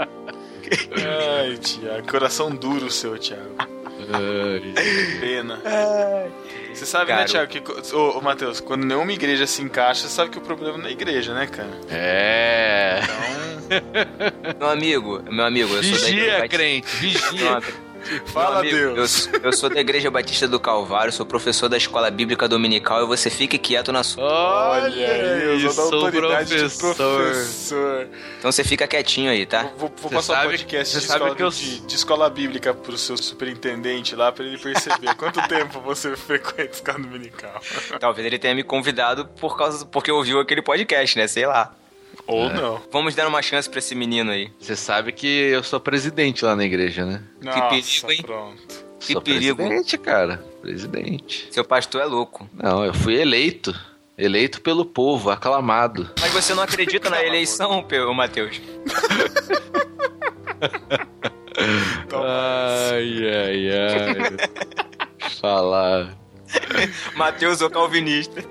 Ai, 1.41 1.57
Thiago. 1.57 2.09
Coração 2.09 2.51
duro 2.55 2.91
seu, 2.91 3.19
Thiago. 3.19 3.57
Pena. 5.21 5.61
Você 6.79 6.87
sabe, 6.87 7.13
né. 7.13 7.25
Thiago, 7.25 7.51
que. 7.51 7.63
Ô, 7.95 8.19
ô 8.19 8.21
Matheus, 8.21 8.61
quando 8.61 8.85
nenhuma 8.85 9.13
igreja 9.13 9.47
se 9.47 9.61
encaixa, 9.63 10.03
você 10.03 10.15
sabe 10.15 10.31
que 10.31 10.39
o 10.39 10.41
problema 10.41 10.79
não 10.79 10.87
é 10.87 10.89
a 10.89 10.93
igreja, 10.93 11.35
né, 11.35 11.47
cara? 11.47 11.71
É. 11.91 13.01
Então. 13.03 13.49
Meu 14.59 14.69
amigo, 14.71 15.23
meu 15.31 15.45
amigo, 15.45 15.75
eu 15.75 15.83
sou 15.83 15.93
da 15.93 16.07
Vigia, 16.07 16.23
igreja 16.23 16.49
crente, 16.49 16.97
vigia. 16.97 17.61
Fala, 18.27 18.63
Meu 18.63 18.71
amigo, 18.77 18.95
Deus. 18.95 19.29
Eu, 19.33 19.41
eu 19.43 19.53
sou 19.53 19.69
da 19.71 19.81
Igreja 19.81 20.11
Batista 20.11 20.47
do 20.49 20.59
Calvário, 20.61 21.13
sou 21.13 21.25
professor 21.27 21.69
da 21.69 21.77
Escola 21.77 22.11
Bíblica 22.11 22.49
Dominical 22.49 23.03
e 23.03 23.07
você 23.07 23.29
fique 23.31 23.59
quieto 23.59 23.93
na 23.93 24.03
sua. 24.03 24.25
Olha 24.25 24.87
aí, 24.87 25.45
eu 25.65 25.71
sou 25.71 25.85
sou 25.85 26.01
da 26.01 26.07
autoridade 26.07 26.55
professor. 26.55 26.91
de 26.93 26.97
professor. 26.97 28.09
Então 28.39 28.51
você 28.53 28.65
fica 28.65 28.87
quietinho 28.87 29.31
aí, 29.31 29.45
tá? 29.47 29.65
Vou, 29.77 29.93
vou 29.97 30.11
Você 30.11 30.15
passar 30.17 30.33
um 30.33 30.37
sabe- 30.37 30.49
podcast 30.59 30.95
você 30.95 31.01
de 31.07 31.13
escola, 31.13 31.35
que 31.35 31.43
eu- 31.43 31.51
de, 31.51 31.81
de 31.81 31.95
escola 31.95 32.31
bíblica 32.31 32.75
pro 32.75 32.97
seu 32.99 33.17
superintendente 33.17 34.15
lá, 34.17 34.31
pra 34.33 34.45
ele 34.45 34.59
perceber 34.59 35.15
quanto 35.17 35.47
tempo 35.49 35.81
você 35.81 36.17
frequenta 36.17 36.63
a 36.63 36.75
escola 36.75 36.99
dominical. 36.99 37.61
Talvez 38.01 38.27
ele 38.27 38.39
tenha 38.39 38.55
me 38.55 38.63
convidado 38.63 39.27
por 39.41 39.57
causa 39.57 39.85
porque 39.87 40.11
ouviu 40.11 40.41
aquele 40.41 40.63
podcast, 40.63 41.17
né? 41.19 41.27
Sei 41.27 41.47
lá. 41.47 41.75
Ou 42.29 42.51
não. 42.51 42.81
Vamos 42.93 43.15
dar 43.15 43.27
uma 43.27 43.41
chance 43.41 43.69
pra 43.69 43.79
esse 43.79 43.95
menino 43.95 44.31
aí. 44.31 44.51
Você 44.61 44.77
sabe 44.77 45.13
que 45.13 45.27
eu 45.27 45.63
sou 45.63 45.81
presidente 45.81 46.45
lá 46.45 46.55
na 46.55 46.65
igreja, 46.65 47.05
né? 47.05 47.23
Nossa, 47.43 47.69
perigo, 47.69 48.13
hein? 48.13 48.23
pronto. 48.23 48.85
Que 49.01 49.13
sou 49.15 49.23
perigo. 49.23 49.57
presidente, 49.57 49.97
cara. 49.97 50.45
Presidente. 50.61 51.49
Seu 51.51 51.65
pastor 51.65 52.03
é 52.03 52.05
louco. 52.05 52.49
Não, 52.53 52.85
eu 52.85 52.93
fui 52.93 53.15
eleito. 53.19 53.75
Eleito 54.17 54.61
pelo 54.61 54.85
povo, 54.85 55.31
aclamado. 55.31 56.11
Mas 56.21 56.33
você 56.33 56.53
não 56.53 56.63
acredita 56.65 57.09
na 57.09 57.25
eleição, 57.25 57.87
Matheus? 58.15 58.61
Ai, 62.13 63.29
ai, 63.29 63.71
ai. 63.71 65.31
Falar. 65.41 66.17
Matheus, 67.15 67.61
o 67.61 67.71
calvinista. 67.71 68.43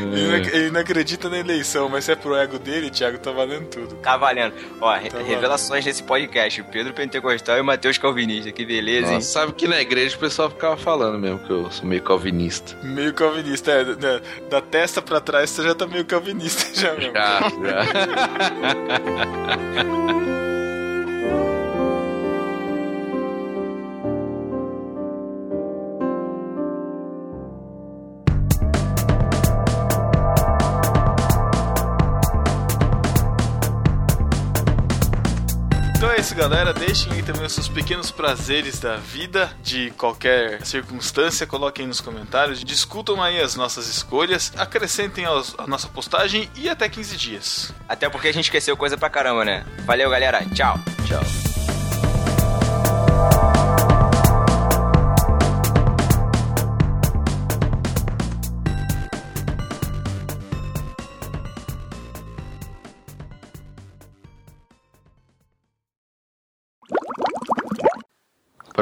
Ele, 0.00 0.26
não, 0.28 0.36
ele 0.54 0.70
não 0.70 0.80
acredita 0.80 1.28
na 1.28 1.38
eleição, 1.38 1.88
mas 1.88 2.04
se 2.04 2.12
é 2.12 2.16
pro 2.16 2.36
ego 2.36 2.58
dele, 2.58 2.90
Thiago, 2.90 3.18
tá 3.18 3.30
valendo 3.30 3.66
tudo. 3.66 3.94
Tá 3.96 4.16
valendo. 4.16 4.54
Ó, 4.80 4.94
re- 4.96 5.08
Tá 5.10 5.18
revelações 5.18 5.84
desse 5.84 6.02
podcast. 6.02 6.62
Pedro 6.64 6.92
Pentecostal 6.92 7.56
e 7.58 7.60
o 7.60 7.64
Matheus 7.64 7.98
Calvinista. 7.98 8.52
Que 8.52 8.64
beleza, 8.64 9.08
hein? 9.08 9.14
Nossa, 9.14 9.26
sabe 9.32 9.52
que 9.52 9.66
na 9.66 9.80
igreja 9.80 10.16
o 10.16 10.20
pessoal 10.20 10.48
ficava 10.50 10.76
falando 10.76 11.18
mesmo 11.18 11.38
que 11.40 11.50
eu 11.50 11.70
sou 11.70 11.84
meio 11.86 12.02
calvinista. 12.02 12.76
Meio 12.82 13.12
calvinista, 13.14 13.70
é. 13.72 13.84
Da, 13.84 14.20
da 14.50 14.60
testa 14.60 15.00
pra 15.02 15.20
trás 15.20 15.50
você 15.50 15.62
já 15.62 15.74
tá 15.74 15.86
meio 15.86 16.04
calvinista 16.04 16.64
já 16.78 16.94
mesmo. 16.94 17.12
Já, 17.14 17.40
já. 17.40 17.48
galera. 36.38 36.72
Deixem 36.72 37.12
aí 37.12 37.22
também 37.22 37.44
os 37.44 37.52
seus 37.52 37.68
pequenos 37.68 38.10
prazeres 38.10 38.78
da 38.78 38.96
vida, 38.96 39.50
de 39.62 39.90
qualquer 39.98 40.64
circunstância. 40.64 41.46
Coloquem 41.46 41.82
aí 41.82 41.88
nos 41.88 42.00
comentários. 42.00 42.62
Discutam 42.64 43.20
aí 43.22 43.40
as 43.40 43.56
nossas 43.56 43.88
escolhas. 43.88 44.52
Acrescentem 44.56 45.24
aos- 45.24 45.54
a 45.58 45.66
nossa 45.66 45.88
postagem 45.88 46.48
e 46.54 46.68
até 46.68 46.88
15 46.88 47.16
dias. 47.16 47.74
Até 47.88 48.08
porque 48.08 48.28
a 48.28 48.32
gente 48.32 48.44
esqueceu 48.44 48.76
coisa 48.76 48.96
pra 48.96 49.10
caramba, 49.10 49.44
né? 49.44 49.66
Valeu, 49.84 50.08
galera. 50.08 50.44
Tchau. 50.54 50.78
Tchau. 51.06 51.47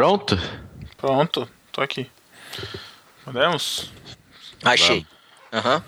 Pronto? 0.07 0.37
Pronto, 0.97 1.51
tô 1.73 1.81
aqui. 1.81 2.09
Podemos? 3.25 3.91
Achei. 4.65 5.05
Aham. 5.53 5.85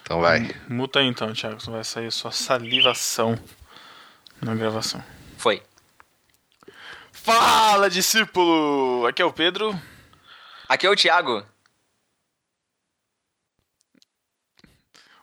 Então 0.00 0.20
vai. 0.20 0.48
Muta 0.68 1.00
aí 1.00 1.06
então, 1.06 1.32
Thiago. 1.32 1.58
senão 1.58 1.74
Vai 1.74 1.82
sair 1.82 2.12
só 2.12 2.30
salivação 2.30 3.36
na 4.40 4.54
gravação. 4.54 5.02
Foi. 5.38 5.60
Fala, 7.10 7.90
discípulo! 7.90 9.08
Aqui 9.08 9.20
é 9.20 9.24
o 9.24 9.32
Pedro. 9.32 9.76
Aqui 10.68 10.86
é 10.86 10.90
o 10.90 10.94
Thiago. 10.94 11.44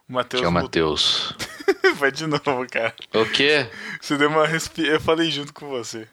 O 0.10 0.12
Matheus. 0.12 0.42
Que 0.42 0.46
é 0.46 0.50
o. 0.50 0.52
Matheus. 0.52 1.34
Vai 1.96 2.12
de 2.12 2.28
novo, 2.28 2.68
cara. 2.70 2.94
O 3.14 3.26
quê? 3.32 3.72
Você 4.02 4.18
deu 4.18 4.28
uma 4.28 4.46
respi... 4.46 4.86
Eu 4.86 5.00
falei 5.00 5.32
junto 5.32 5.54
com 5.54 5.70
você. 5.70 6.06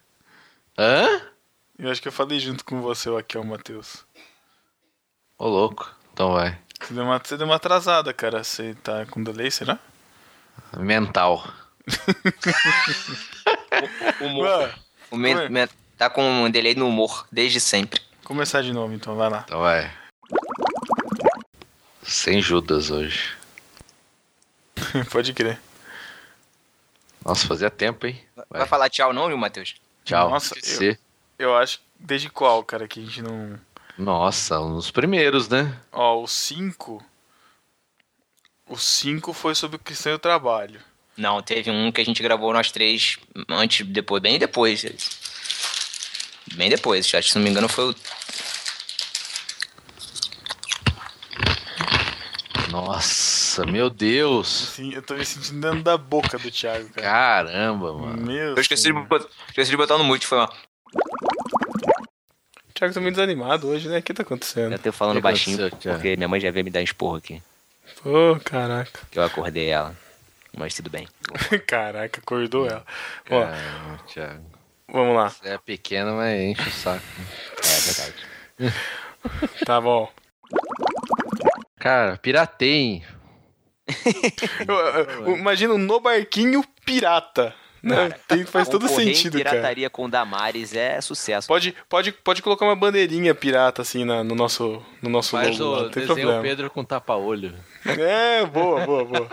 Hã? 0.78 1.34
Eu 1.78 1.90
acho 1.90 2.00
que 2.00 2.08
eu 2.08 2.12
falei 2.12 2.38
junto 2.40 2.64
com 2.64 2.80
você, 2.80 3.08
o 3.10 3.16
aqui 3.16 3.36
o 3.36 3.44
Matheus. 3.44 4.04
Ô, 5.38 5.46
louco. 5.48 5.94
Então 6.12 6.32
vai. 6.32 6.58
Você 6.80 6.94
deu, 6.94 7.04
uma... 7.04 7.18
você 7.18 7.36
deu 7.36 7.46
uma 7.46 7.56
atrasada, 7.56 8.12
cara. 8.14 8.42
Você 8.42 8.74
tá 8.82 9.04
com 9.06 9.22
delay, 9.22 9.50
será? 9.50 9.78
Mental. 10.78 11.44
Humor. 14.20 14.46
Ué, 14.46 14.74
O 15.10 15.16
men- 15.16 15.48
men- 15.48 15.68
tá 15.96 16.10
com 16.10 16.22
um 16.22 16.50
delay 16.50 16.74
no 16.74 16.88
humor, 16.88 17.26
desde 17.30 17.60
sempre. 17.60 18.00
começar 18.24 18.62
de 18.62 18.72
novo 18.72 18.92
então, 18.94 19.14
vai 19.16 19.30
lá. 19.30 19.44
Então 19.46 19.60
vai. 19.60 19.92
Sem 22.02 22.40
Judas 22.40 22.90
hoje. 22.90 23.36
Pode 25.12 25.32
crer. 25.32 25.60
Nossa, 27.24 27.46
fazia 27.46 27.70
tempo, 27.70 28.06
hein? 28.06 28.20
Vai, 28.34 28.46
Vai. 28.60 28.66
falar 28.66 28.88
tchau 28.88 29.12
não, 29.12 29.28
viu, 29.28 29.36
Matheus? 29.38 29.74
Tchau. 30.04 30.30
Nossa, 30.30 30.54
Esqueci. 30.58 30.98
Eu 31.38 31.56
acho. 31.56 31.80
Desde 31.98 32.28
qual, 32.28 32.62
cara, 32.62 32.86
que 32.86 33.00
a 33.00 33.02
gente 33.02 33.22
não. 33.22 33.58
Nossa, 33.96 34.60
um 34.60 34.76
dos 34.76 34.90
primeiros, 34.90 35.48
né? 35.48 35.78
Ó, 35.92 36.22
o 36.22 36.26
5. 36.26 37.02
O 38.68 38.76
5 38.76 39.32
foi 39.32 39.54
sobre 39.54 39.76
o 39.76 39.78
cristão 39.78 40.12
e 40.12 40.16
o 40.16 40.18
trabalho. 40.18 40.80
Não, 41.16 41.40
teve 41.40 41.70
um 41.70 41.90
que 41.90 42.00
a 42.00 42.04
gente 42.04 42.22
gravou 42.22 42.52
nós 42.52 42.70
três 42.70 43.18
antes, 43.48 43.86
depois, 43.86 44.22
bem 44.22 44.38
depois. 44.38 44.84
Bem 46.54 46.68
depois, 46.68 47.06
acho 47.06 47.26
que 47.26 47.32
se 47.32 47.36
não 47.36 47.44
me 47.44 47.50
engano 47.50 47.68
foi 47.68 47.90
o. 47.90 47.94
Nossa, 52.70 53.64
meu 53.64 53.88
Deus. 53.88 54.48
Sim, 54.74 54.92
eu 54.92 55.00
tô 55.00 55.14
me 55.14 55.24
sentindo 55.24 55.60
dentro 55.60 55.82
da 55.82 55.96
boca 55.96 56.38
do 56.38 56.50
Thiago, 56.50 56.90
cara. 56.90 57.06
Caramba, 57.06 57.94
mano. 57.94 58.22
Meu 58.22 58.54
Eu 58.54 58.60
esqueci 58.60 58.84
de, 58.84 58.92
botar, 58.92 59.26
esqueci 59.48 59.70
de 59.70 59.76
botar 59.76 59.96
no 59.96 60.04
mute, 60.04 60.26
foi 60.26 60.36
mal. 60.36 60.52
O 62.76 62.78
Thiago 62.78 62.92
tá 62.92 63.00
meio 63.00 63.12
desanimado 63.12 63.68
hoje, 63.68 63.88
né? 63.88 63.98
O 63.98 64.02
que 64.02 64.12
tá 64.12 64.22
acontecendo? 64.22 64.72
Eu 64.72 64.78
tô 64.78 64.92
falando 64.92 65.16
que 65.16 65.22
baixinho, 65.22 65.70
porque 65.70 66.14
minha 66.14 66.28
mãe 66.28 66.38
já 66.38 66.50
veio 66.50 66.62
me 66.62 66.70
dar 66.70 66.82
esporro 66.82 67.16
aqui. 67.16 67.42
Pô, 68.02 68.38
caraca. 68.44 69.00
Que 69.10 69.18
eu 69.18 69.24
acordei 69.24 69.68
ela. 69.70 69.96
Mas 70.54 70.74
tudo 70.74 70.90
bem. 70.90 71.08
Caraca, 71.66 72.20
acordou 72.20 72.66
ela. 72.66 72.84
Ó, 73.30 73.40
Caramba, 73.42 73.98
Thiago. 74.06 74.44
vamos 74.92 75.16
lá. 75.16 75.30
Você 75.30 75.48
é 75.48 75.58
pequeno, 75.58 76.16
mas 76.16 76.38
enche 76.40 76.68
o 76.68 76.72
saco. 76.72 77.04
É 77.64 77.80
verdade. 77.80 78.14
Tá 79.66 79.80
bom. 79.80 80.10
Cara, 81.78 82.18
eu- 85.26 85.36
Imagina 85.36 85.74
um 85.74 85.78
no 85.78 85.98
barquinho 85.98 86.62
pirata. 86.84 87.54
Né? 87.82 88.10
Tem, 88.26 88.44
faz 88.44 88.68
todo 88.68 88.88
sentido, 88.88 89.38
cara. 89.38 89.50
pirataria 89.50 89.88
com 89.88 90.08
Damares 90.10 90.74
é 90.74 91.00
sucesso. 91.00 91.46
Pode, 91.46 91.74
pode, 91.88 92.10
pode 92.12 92.42
colocar 92.42 92.64
uma 92.64 92.74
bandeirinha 92.74 93.34
pirata 93.34 93.82
assim 93.82 94.04
na- 94.04 94.24
no 94.24 94.34
nosso, 94.34 94.82
no 95.00 95.08
nosso 95.08 95.30
Faz 95.32 95.56
logo. 95.58 95.72
lá, 95.72 95.78
o 95.78 95.82
não 95.84 95.88
desenho 95.90 96.06
problema. 96.14 96.42
Pedro 96.42 96.70
com 96.70 96.82
tapa-olho. 96.84 97.54
É, 97.84 98.44
boa, 98.46 98.84
boa, 98.84 99.04
boa. 99.04 99.28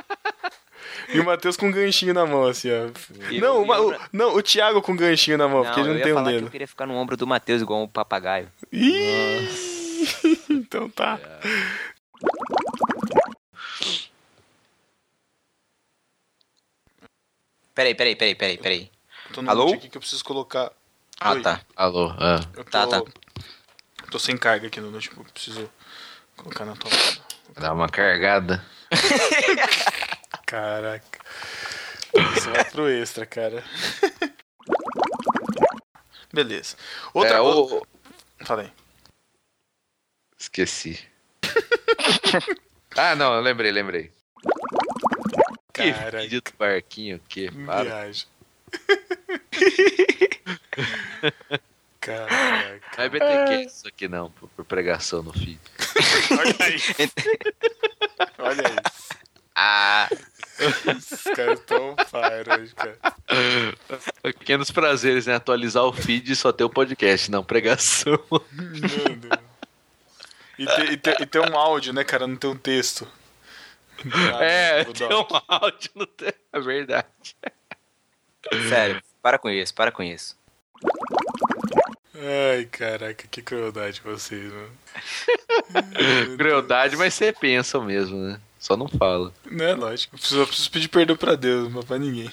E 1.10 1.20
o 1.20 1.26
Matheus 1.26 1.58
com 1.58 1.68
um 1.68 1.72
ganchinho 1.72 2.14
na 2.14 2.26
mão, 2.26 2.46
assim, 2.46 2.70
ó. 2.72 2.90
E 3.32 3.40
não, 3.42 3.64
o, 3.64 3.90
o- 3.92 3.96
não, 4.12 4.36
o 4.36 4.42
Thiago 4.42 4.82
com 4.82 4.96
ganchinho 4.96 5.38
na 5.38 5.48
mão, 5.48 5.64
porque 5.64 5.80
ele 5.80 5.90
eu 5.90 5.94
não 5.96 6.02
tem 6.02 6.12
um 6.12 6.16
falar 6.16 6.28
que 6.28 6.34
dedo. 6.36 6.48
eu 6.48 6.52
queria 6.52 6.68
ficar 6.68 6.86
no 6.86 6.94
ombro 6.96 7.18
do 7.18 7.26
Matheus 7.28 7.62
igual 7.62 7.82
um 7.84 7.88
papagaio. 7.88 8.48
Ih, 8.72 9.48
então 10.50 10.90
tá. 10.90 11.20
Peraí, 17.74 17.96
peraí, 17.96 18.16
peraí, 18.16 18.36
peraí, 18.36 18.58
peraí. 18.58 18.92
Tô 19.34 19.42
no 19.42 19.50
Alô? 19.50 19.74
aqui 19.74 19.90
que 19.90 19.98
eu 19.98 20.02
preciso 20.02 20.24
colocar. 20.24 20.72
Ah, 21.20 21.32
Oi. 21.32 21.42
tá. 21.42 21.62
Alô, 21.76 22.14
ah. 22.20 22.40
Eu 22.56 22.64
tô, 22.64 22.70
Tá, 22.70 22.88
tá. 22.88 23.02
tô 24.12 24.20
sem 24.20 24.38
carga 24.38 24.68
aqui 24.68 24.80
no 24.80 24.92
notebook, 24.92 25.32
preciso 25.32 25.70
colocar 26.38 26.66
na 26.66 26.76
tomada. 26.76 27.22
Dá 27.56 27.74
uma 27.74 27.90
cargada. 27.90 28.64
Caraca. 30.46 31.20
Isso 32.38 32.52
vai 32.52 32.66
pro 32.66 32.88
extra, 32.90 33.26
cara. 33.26 33.64
Beleza. 36.32 36.76
Outra 37.12 37.38
é, 37.38 37.42
o... 37.42 37.86
Falei. 38.46 38.72
Esqueci. 40.38 41.00
ah, 42.96 43.16
não, 43.16 43.34
eu 43.34 43.42
lembrei, 43.42 43.72
lembrei. 45.82 46.12
Que 46.12 46.18
vídeo 46.22 46.42
do 46.42 46.52
barquinho 46.58 47.20
que 47.28 47.52
para. 47.66 47.84
Viagem. 47.84 48.28
Caraca. 52.00 52.82
Não 52.98 53.04
é 53.06 53.10
BTQ 53.10 53.66
isso 53.66 53.88
aqui 53.88 54.08
não, 54.10 54.30
por, 54.32 54.50
por 54.50 54.66
pregação 54.66 55.24
no 55.24 55.32
feed. 55.32 55.60
Olha 56.32 56.76
isso. 56.76 56.94
Olha 58.40 58.62
isso. 58.62 59.10
Ah, 59.56 60.10
Esses 60.60 61.24
caras 61.36 61.60
tão 61.62 61.96
fire 61.96 62.62
hoje, 62.62 62.76
cara. 62.76 62.98
Pequenos 64.22 64.70
prazeres, 64.70 65.28
né? 65.28 65.36
Atualizar 65.36 65.84
o 65.84 65.94
feed 65.94 66.32
e 66.32 66.36
só 66.36 66.52
ter 66.52 66.64
o 66.64 66.70
podcast, 66.70 67.32
não 67.32 67.44
pregação. 67.44 68.20
Meu 68.52 69.16
Deus. 69.16 69.40
E 70.60 70.66
ter, 70.66 70.92
e, 70.92 70.98
ter, 70.98 71.22
e 71.22 71.26
ter 71.26 71.40
um 71.40 71.58
áudio, 71.58 71.94
né, 71.94 72.04
cara? 72.04 72.28
Não 72.28 72.36
ter 72.36 72.48
um 72.48 72.58
texto. 72.58 73.08
É, 74.42 74.84
tem 74.86 75.08
um 75.08 75.26
áudio 75.48 75.92
no. 75.96 76.08
É 76.52 76.60
verdade. 76.60 77.08
sério, 78.70 79.02
para 79.22 79.38
com 79.38 79.50
isso, 79.50 79.74
para 79.74 79.92
com 79.92 80.04
isso. 80.04 80.38
Ai, 82.16 82.66
caraca, 82.66 83.28
que 83.28 83.42
crueldade 83.42 84.02
vocês, 84.02 84.52
mano. 84.52 84.72
Crueldade, 86.38 86.96
mas 86.96 87.14
você 87.14 87.34
pensa 87.34 87.80
mesmo, 87.80 88.18
né? 88.18 88.40
Só 88.64 88.76
não 88.78 88.88
fala. 88.88 89.34
Não 89.52 89.66
é 89.66 89.76
lógico. 89.76 90.16
Eu 90.16 90.20
preciso, 90.20 90.40
eu 90.40 90.48
preciso 90.48 90.72
pedir 90.72 90.88
perdão 90.88 91.18
pra 91.18 91.36
Deus, 91.36 91.70
mas 91.70 91.84
pra 91.84 91.98
ninguém. 91.98 92.32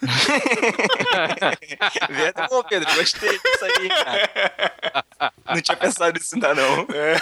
Verdade, 2.08 2.48
bom, 2.48 2.62
Pedro. 2.62 2.94
Gostei 2.94 3.30
disso 3.30 3.64
aí, 3.64 3.88
cara. 3.88 4.30
Não 5.44 5.60
tinha 5.60 5.76
pensado 5.76 6.16
nisso 6.16 6.36
ainda, 6.36 6.54
não. 6.54 6.86
É. 6.94 7.16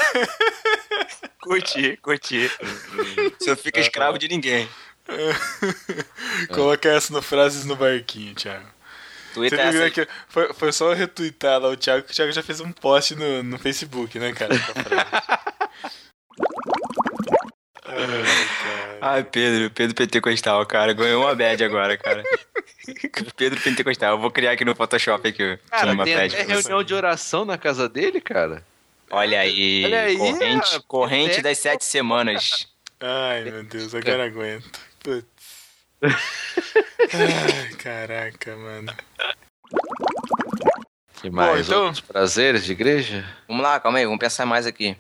Curti, 1.41 1.97
curti. 2.03 2.51
Você 3.39 3.49
não 3.49 3.57
fica 3.57 3.81
escravo 3.81 4.19
de 4.19 4.29
ninguém. 4.29 4.69
Coloca 6.53 6.91
essa 6.91 7.15
no 7.15 7.23
frases 7.23 7.65
no 7.65 7.77
barquinho, 7.77 8.35
Thiago. 8.35 8.69
Você 9.29 9.33
Twitter 9.33 9.59
é 9.59 9.71
viu 9.71 9.85
essa 9.85 9.91
que 9.91 10.07
foi, 10.29 10.53
foi 10.53 10.71
só 10.71 10.93
retweetar 10.93 11.59
lá 11.59 11.71
o 11.71 11.77
Thiago, 11.79 12.05
que 12.05 12.13
o 12.13 12.15
Thiago 12.15 12.31
já 12.31 12.43
fez 12.43 12.61
um 12.61 12.73
post 12.73 13.15
no, 13.15 13.43
no 13.43 13.59
Facebook, 13.59 14.19
né, 14.19 14.35
cara? 14.35 14.55
Ai, 19.01 19.25
Pedro, 19.25 19.71
Pedro 19.71 19.95
Pentecostal, 19.95 20.65
cara. 20.67 20.93
Ganhou 20.93 21.23
uma 21.25 21.35
bad 21.35 21.63
agora, 21.65 21.97
cara. 21.97 22.23
Pedro 23.37 23.61
Pentecostal. 23.61 24.15
Eu 24.15 24.19
vou 24.21 24.31
criar 24.31 24.53
aqui 24.53 24.65
no 24.65 24.75
Photoshop 24.75 25.27
aqui. 25.29 25.59
Cara, 25.71 25.93
uma 25.93 26.05
tem 26.05 26.15
bad 26.17 26.35
você. 26.35 26.43
reunião 26.43 26.83
de 26.83 26.95
oração 26.95 27.45
na 27.45 27.57
casa 27.59 27.89
dele, 27.89 28.21
cara. 28.21 28.65
Olha 29.11 29.41
aí. 29.41 29.85
Olha 29.85 30.03
aí, 30.03 30.17
corrente 30.17 30.77
a- 30.77 30.81
corrente 30.87 31.33
até- 31.33 31.43
das 31.43 31.59
sete 31.59 31.85
semanas. 31.85 32.67
Ai, 33.01 33.45
meu 33.45 33.65
Deus, 33.65 33.95
agora 33.95 34.27
aguento. 34.27 34.81
Putz. 35.03 35.27
Ai, 37.13 37.75
caraca, 37.77 38.57
mano. 38.57 38.93
Que 41.21 41.31
mais? 41.31 41.67
então- 41.67 41.85
Outros 41.87 42.01
prazeres 42.01 42.65
de 42.65 42.73
igreja? 42.73 43.25
Vamos 43.49 43.63
lá, 43.63 43.79
calma 43.81 43.99
aí, 43.99 44.05
vamos 44.05 44.21
pensar 44.21 44.47
mais 44.47 44.67
aqui. 44.67 44.97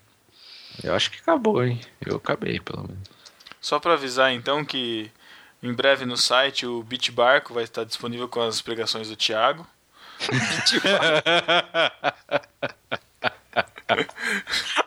Eu 0.82 0.94
acho 0.94 1.10
que 1.10 1.18
acabou, 1.20 1.62
hein? 1.64 1.80
Eu 2.04 2.16
acabei, 2.16 2.58
pelo 2.60 2.82
menos. 2.88 3.08
Só 3.60 3.78
pra 3.78 3.92
avisar 3.94 4.32
então 4.32 4.64
que 4.64 5.10
em 5.62 5.72
breve 5.72 6.04
no 6.06 6.16
site 6.16 6.66
o 6.66 6.82
Beat 6.82 7.10
Barco 7.10 7.52
vai 7.54 7.64
estar 7.64 7.84
disponível 7.84 8.28
com 8.28 8.40
as 8.40 8.60
pregações 8.62 9.08
do 9.08 9.16
Thiago. 9.16 9.66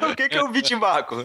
o 0.02 0.16
que, 0.16 0.30
que 0.30 0.36
é 0.38 0.44
o 0.44 0.50
Bitmarco? 0.50 1.24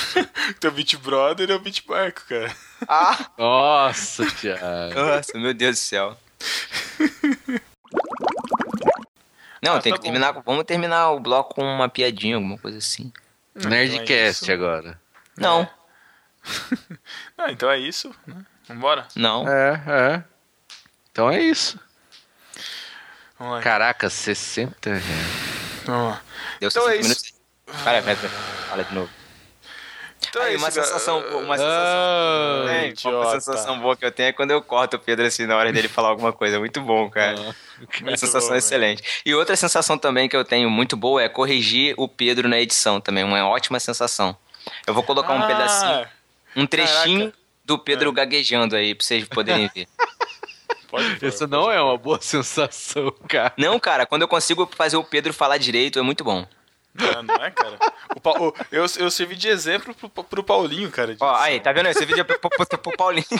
Teu 0.60 0.70
Beat 0.70 0.96
Brother 0.96 1.50
é 1.50 1.54
o 1.54 1.58
Beat 1.60 1.84
Barco, 1.86 2.22
cara. 2.28 2.54
Ah! 2.88 3.26
Nossa, 3.38 4.26
Thiago. 4.32 4.94
Nossa, 4.94 5.38
meu 5.38 5.54
Deus 5.54 5.76
do 5.76 5.80
céu. 5.80 6.16
Não, 9.62 9.76
Ah, 9.76 9.80
tem 9.80 9.92
tá 9.92 9.98
que 9.98 10.04
terminar. 10.04 10.32
com- 10.34 10.42
Vamos 10.42 10.64
terminar 10.64 11.10
o 11.10 11.20
bloco 11.20 11.54
com 11.54 11.62
uma 11.64 11.88
piadinha, 11.88 12.36
alguma 12.36 12.58
coisa 12.58 12.78
assim. 12.78 13.12
Nerdcast 13.54 14.44
então 14.44 14.52
é 14.52 14.56
agora. 14.56 15.00
Não, 15.36 15.68
Ah, 17.38 17.50
então 17.52 17.70
é 17.70 17.78
isso, 17.78 18.14
né? 18.26 18.36
Vambora? 18.68 19.06
não. 19.14 19.46
É, 19.48 19.82
é. 19.86 20.24
Então 21.12 21.30
é 21.30 21.40
isso. 21.40 21.78
Vamos 23.38 23.54
lá. 23.54 23.60
Caraca, 23.62 24.08
60 24.10 24.90
reais. 24.90 25.04
Vamos 25.84 26.10
lá. 26.12 26.20
Deu 26.60 26.68
Então 26.68 26.82
60 26.84 26.90
é 26.90 26.96
isso. 27.00 27.08
minutos. 27.08 27.84
Pera, 27.84 28.02
pera. 28.02 28.16
Fala 28.68 28.84
de 28.84 28.94
novo. 28.94 29.10
Então 30.28 30.42
Aí, 30.42 30.54
é 30.54 30.56
uma 30.58 30.68
isso, 30.68 30.76
cara. 30.76 30.86
sensação, 30.88 31.18
uma 31.20 31.56
sensação. 31.56 31.66
Ah, 31.66 32.64
É, 32.68 32.94
uma 33.08 33.30
sensação 33.32 33.78
boa 33.80 33.96
que 33.96 34.04
eu 34.04 34.10
tenho 34.10 34.28
é 34.30 34.32
quando 34.32 34.50
eu 34.50 34.60
corto 34.62 34.96
o 34.96 34.98
Pedro 34.98 35.24
assim 35.26 35.46
na 35.46 35.56
hora 35.56 35.72
dele 35.72 35.88
falar 35.88 36.08
alguma 36.08 36.32
coisa. 36.32 36.58
Muito 36.58 36.80
bom, 36.80 37.08
cara. 37.10 37.38
Uma 37.38 37.54
Muito 38.02 38.18
sensação 38.20 38.50
bom, 38.50 38.56
excelente. 38.56 39.22
E 39.24 39.34
outra 39.34 39.54
sensação 39.56 39.96
também 39.98 40.28
que 40.28 40.36
eu 40.36 40.44
tenho 40.44 40.68
muito 40.70 40.96
boa 40.96 41.22
é 41.22 41.28
corrigir 41.28 41.94
o 41.96 42.08
Pedro 42.08 42.48
na 42.48 42.58
edição 42.58 43.00
também. 43.00 43.22
Uma 43.24 43.46
ótima 43.46 43.78
sensação. 43.78 44.36
Eu 44.86 44.94
vou 44.94 45.02
colocar 45.02 45.32
um 45.34 45.42
Ah, 45.42 45.46
pedacinho, 45.46 46.08
um 46.56 46.66
trechinho 46.66 47.20
caraca. 47.30 47.38
do 47.64 47.78
Pedro 47.78 48.12
gaguejando 48.12 48.74
aí 48.76 48.94
pra 48.94 49.04
vocês 49.06 49.26
poderem 49.28 49.70
ver. 49.74 49.86
Pode 50.88 51.26
Isso 51.26 51.40
pode 51.40 51.50
não 51.50 51.70
é 51.70 51.82
uma 51.82 51.98
boa 51.98 52.18
sensação, 52.22 53.12
cara. 53.28 53.52
Não, 53.58 53.78
cara, 53.78 54.06
quando 54.06 54.22
eu 54.22 54.28
consigo 54.28 54.66
fazer 54.74 54.96
o 54.96 55.04
Pedro 55.04 55.34
falar 55.34 55.58
direito, 55.58 55.98
é 55.98 56.02
muito 56.02 56.24
bom. 56.24 56.46
Ah, 56.98 57.22
não 57.22 57.34
é, 57.34 57.50
cara? 57.50 57.76
O 58.14 58.20
Pa- 58.20 58.38
o- 58.40 58.54
eu, 58.72 58.86
eu 58.98 59.10
servi 59.10 59.34
de 59.36 59.48
exemplo 59.48 59.94
pro, 59.94 60.24
pro 60.24 60.42
Paulinho, 60.44 60.90
cara. 60.90 61.14
de 61.14 61.22
Ó, 61.22 61.34
aí, 61.36 61.60
tá 61.60 61.72
vendo? 61.72 61.88
Esse 61.88 62.06
vídeo 62.06 62.20
é 62.20 62.24
pro, 62.24 62.38
pro, 62.38 62.50
pro 62.78 62.96
Paulinho. 62.96 63.26